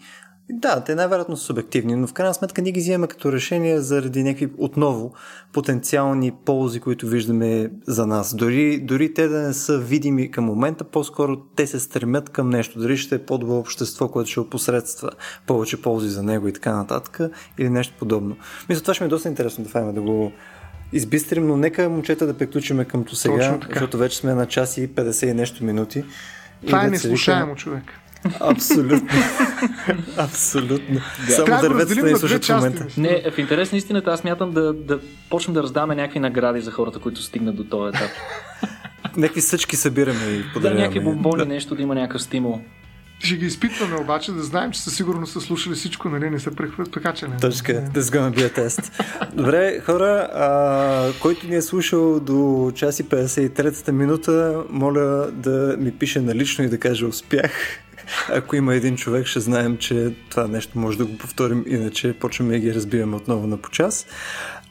да, 0.51 0.85
те 0.85 0.95
най-вероятно 0.95 1.37
са 1.37 1.45
субективни, 1.45 1.97
но 1.97 2.07
в 2.07 2.13
крайна 2.13 2.35
сметка 2.35 2.63
ние 2.63 2.73
ги 2.73 2.81
взимаме 2.81 3.07
като 3.07 3.33
решение 3.33 3.81
заради 3.81 4.23
някакви 4.23 4.49
отново 4.59 5.15
потенциални 5.53 6.33
ползи, 6.45 6.81
които 6.81 7.07
виждаме 7.07 7.71
за 7.87 8.07
нас. 8.07 8.35
Дори, 8.35 8.81
дори 8.81 9.15
те 9.15 9.29
да 9.29 9.39
не 9.39 9.55
са 9.55 9.79
видими 9.79 10.31
към 10.31 10.45
момента, 10.45 10.85
по-скоро 10.85 11.37
те 11.37 11.67
се 11.67 11.81
стремят 11.81 12.31
към 12.31 12.51
нещо. 12.51 12.79
Дали 12.79 12.97
ще 12.97 13.15
е 13.15 13.19
по-добро 13.19 13.55
общество, 13.55 14.09
което 14.09 14.31
ще 14.31 14.41
опосредства 14.41 15.11
повече 15.47 15.83
ползи 15.83 16.09
за 16.09 16.23
него 16.23 16.49
и 16.49 16.53
така 16.53 16.77
нататък, 16.77 17.21
или 17.59 17.71
нещо 17.71 17.95
подобно. 17.99 18.37
Мисля, 18.69 18.83
това 18.83 18.95
ще 18.95 19.05
ми 19.05 19.07
е 19.07 19.11
доста 19.11 19.29
интересно 19.29 19.65
да 19.65 19.71
файме 19.71 19.93
да 19.93 20.03
го 20.03 20.33
избистрим, 20.93 21.47
но 21.47 21.57
нека 21.57 21.89
момчета 21.89 22.27
да 22.27 22.35
приключиме 22.35 22.85
къмто 22.85 23.17
сега, 23.17 23.59
защото 23.69 23.99
вече 23.99 24.17
сме 24.17 24.35
на 24.35 24.47
час 24.47 24.77
и 24.77 24.89
50 24.89 25.31
и 25.31 25.35
нещо 25.35 25.65
минути. 25.65 26.05
Това 26.67 26.85
е 26.85 26.91
неслушаемо, 26.91 27.55
човек. 27.55 27.83
Абсолютно. 28.41 29.19
Абсолютно. 30.17 31.01
Да. 31.27 31.33
Само 31.33 31.61
дървецата 31.61 32.01
да 32.01 32.11
ни 32.11 32.19
слушат 32.19 32.45
в 32.45 32.55
момента. 32.55 32.87
Не, 32.97 33.23
в 33.31 33.39
интерес 33.39 33.73
на 33.73 33.79
истината 33.79 34.11
аз 34.11 34.25
мятам 34.25 34.53
да, 34.53 34.73
да 34.73 35.01
почнем 35.31 35.55
да 35.55 35.63
раздаваме 35.63 35.95
някакви 35.95 36.21
награди 36.21 36.61
за 36.61 36.71
хората, 36.71 36.99
които 36.99 37.23
стигнат 37.23 37.57
до 37.57 37.65
този 37.65 37.89
етап. 37.89 38.11
някакви 39.17 39.41
съчки 39.41 39.77
събираме 39.77 40.25
и 40.25 40.45
подаряваме. 40.55 40.81
Да, 40.81 40.89
някакви 40.89 41.01
бомбони, 41.01 41.39
да. 41.39 41.47
нещо 41.47 41.75
да 41.75 41.83
има 41.83 41.95
някакъв 41.95 42.23
стимул. 42.23 42.61
Ще 43.19 43.37
ги 43.37 43.47
изпитваме 43.47 43.97
обаче, 43.97 44.33
да 44.33 44.43
знаем, 44.43 44.73
че 44.73 44.81
със 44.81 44.97
сигурност 44.97 45.33
са 45.33 45.41
слушали 45.41 45.75
всичко, 45.75 46.09
нали? 46.09 46.31
Не 46.31 46.39
се 46.39 46.57
прехвърт, 46.57 46.91
така 46.93 47.13
че 47.13 47.29
не. 47.29 47.37
Точка, 47.37 47.73
that's 47.73 48.01
gonna 48.01 48.37
be 48.37 48.53
a 48.53 48.59
test. 48.59 49.05
Добре, 49.35 49.81
хора, 49.81 50.29
а, 50.35 51.21
който 51.23 51.47
ни 51.47 51.57
е 51.57 51.63
слушал 51.63 52.21
до 52.21 52.73
час 52.75 53.01
и 53.01 53.05
53-та 53.05 53.93
минута, 53.93 54.65
моля 54.71 55.31
да 55.33 55.77
ми 55.79 55.93
пише 55.93 56.21
налично 56.21 56.65
и 56.65 56.69
да 56.69 56.79
каже 56.79 57.07
успях. 57.07 57.51
Ако 58.29 58.57
има 58.57 58.75
един 58.75 58.97
човек, 58.97 59.27
ще 59.27 59.41
знаем, 59.41 59.77
че 59.77 60.13
това 60.31 60.47
нещо 60.47 60.79
може 60.79 60.99
да 60.99 61.05
го 61.05 61.19
повторим, 61.19 61.65
иначе 61.69 62.13
почваме 62.13 62.53
да 62.53 62.59
ги 62.59 62.75
разбиваме 62.75 63.17
отново 63.17 63.47
на 63.47 63.57
по 63.57 63.71
час. 63.71 64.07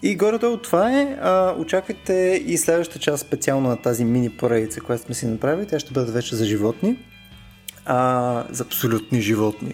И 0.04 0.16
горе-долу 0.16 0.58
това 0.58 1.00
е. 1.00 1.18
А, 1.22 1.56
очаквайте 1.58 2.44
и 2.46 2.58
следващата 2.58 3.00
част 3.00 3.26
специално 3.26 3.70
на 3.70 3.78
тази 3.78 4.06
мини 4.06 4.30
поредица, 4.30 4.82
която 4.82 5.04
сме 5.04 5.16
си 5.16 5.28
направили. 5.28 5.68
Тя 5.68 5.80
ще 5.80 5.94
бъде 5.94 6.12
вече 6.12 6.36
за 6.36 6.46
животни. 6.46 6.98
А, 7.86 8.44
за 8.50 8.64
абсолютни 8.64 9.22
животни. 9.22 9.74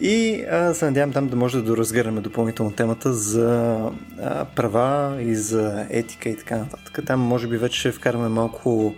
И 0.00 0.44
а, 0.50 0.74
се 0.74 0.84
надявам 0.84 1.12
там 1.12 1.28
да 1.28 1.36
може 1.36 1.56
да 1.56 1.62
доразгърнем 1.62 2.22
допълнително 2.22 2.72
темата 2.72 3.12
за 3.12 3.78
а, 4.22 4.44
права 4.44 5.22
и 5.22 5.34
за 5.34 5.86
етика 5.90 6.28
и 6.28 6.36
така 6.36 6.56
нататък. 6.56 6.98
Там 7.06 7.20
може 7.20 7.46
би 7.46 7.56
вече 7.56 7.80
ще 7.80 7.92
вкараме 7.92 8.28
малко 8.28 8.94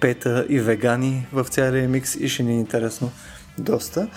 пета 0.00 0.46
и 0.48 0.60
вегани 0.60 1.26
в 1.32 1.44
цялия 1.44 1.88
микс 1.88 2.14
и 2.14 2.28
ще 2.28 2.42
ни 2.42 2.52
е 2.52 2.58
интересно 2.58 3.10
доста. 3.58 4.08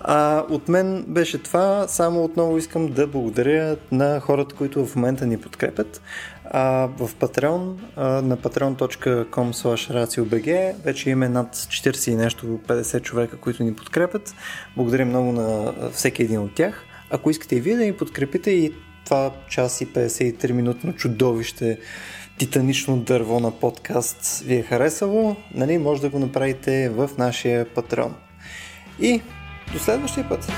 А, 0.00 0.44
от 0.48 0.68
мен 0.68 1.04
беше 1.08 1.38
това. 1.38 1.88
Само 1.88 2.24
отново 2.24 2.58
искам 2.58 2.88
да 2.88 3.06
благодаря 3.06 3.76
на 3.92 4.20
хората, 4.20 4.54
които 4.54 4.86
в 4.86 4.96
момента 4.96 5.26
ни 5.26 5.40
подкрепят. 5.40 6.02
А, 6.44 6.88
в 6.98 7.10
Patreon, 7.20 7.74
а, 7.96 8.22
на 8.22 8.36
patreon.com 8.36 9.52
raciobg 9.92 10.74
вече 10.84 11.10
имаме 11.10 11.28
над 11.28 11.56
40 11.56 12.10
и 12.10 12.16
нещо 12.16 12.46
50 12.46 13.02
човека, 13.02 13.36
които 13.36 13.62
ни 13.62 13.74
подкрепят. 13.74 14.34
Благодаря 14.76 15.04
много 15.04 15.32
на 15.32 15.72
всеки 15.92 16.22
един 16.22 16.40
от 16.40 16.54
тях. 16.54 16.84
Ако 17.10 17.30
искате 17.30 17.56
и 17.56 17.60
вие 17.60 17.76
да 17.76 17.84
ни 17.84 17.92
подкрепите 17.92 18.50
и 18.50 18.74
това 19.04 19.30
час 19.48 19.80
и 19.80 19.86
53 19.86 20.52
минутно 20.52 20.92
чудовище 20.92 21.78
титанично 22.38 22.96
дърво 22.96 23.40
на 23.40 23.50
подкаст 23.50 24.42
ви 24.46 24.54
е 24.54 24.62
харесало, 24.62 25.36
нали, 25.54 25.78
може 25.78 26.00
да 26.00 26.08
го 26.08 26.18
направите 26.18 26.88
в 26.88 27.10
нашия 27.18 27.74
патрон. 27.74 28.14
И 29.00 29.20
до 29.72 29.78
следващия 29.78 30.28
път! 30.28 30.52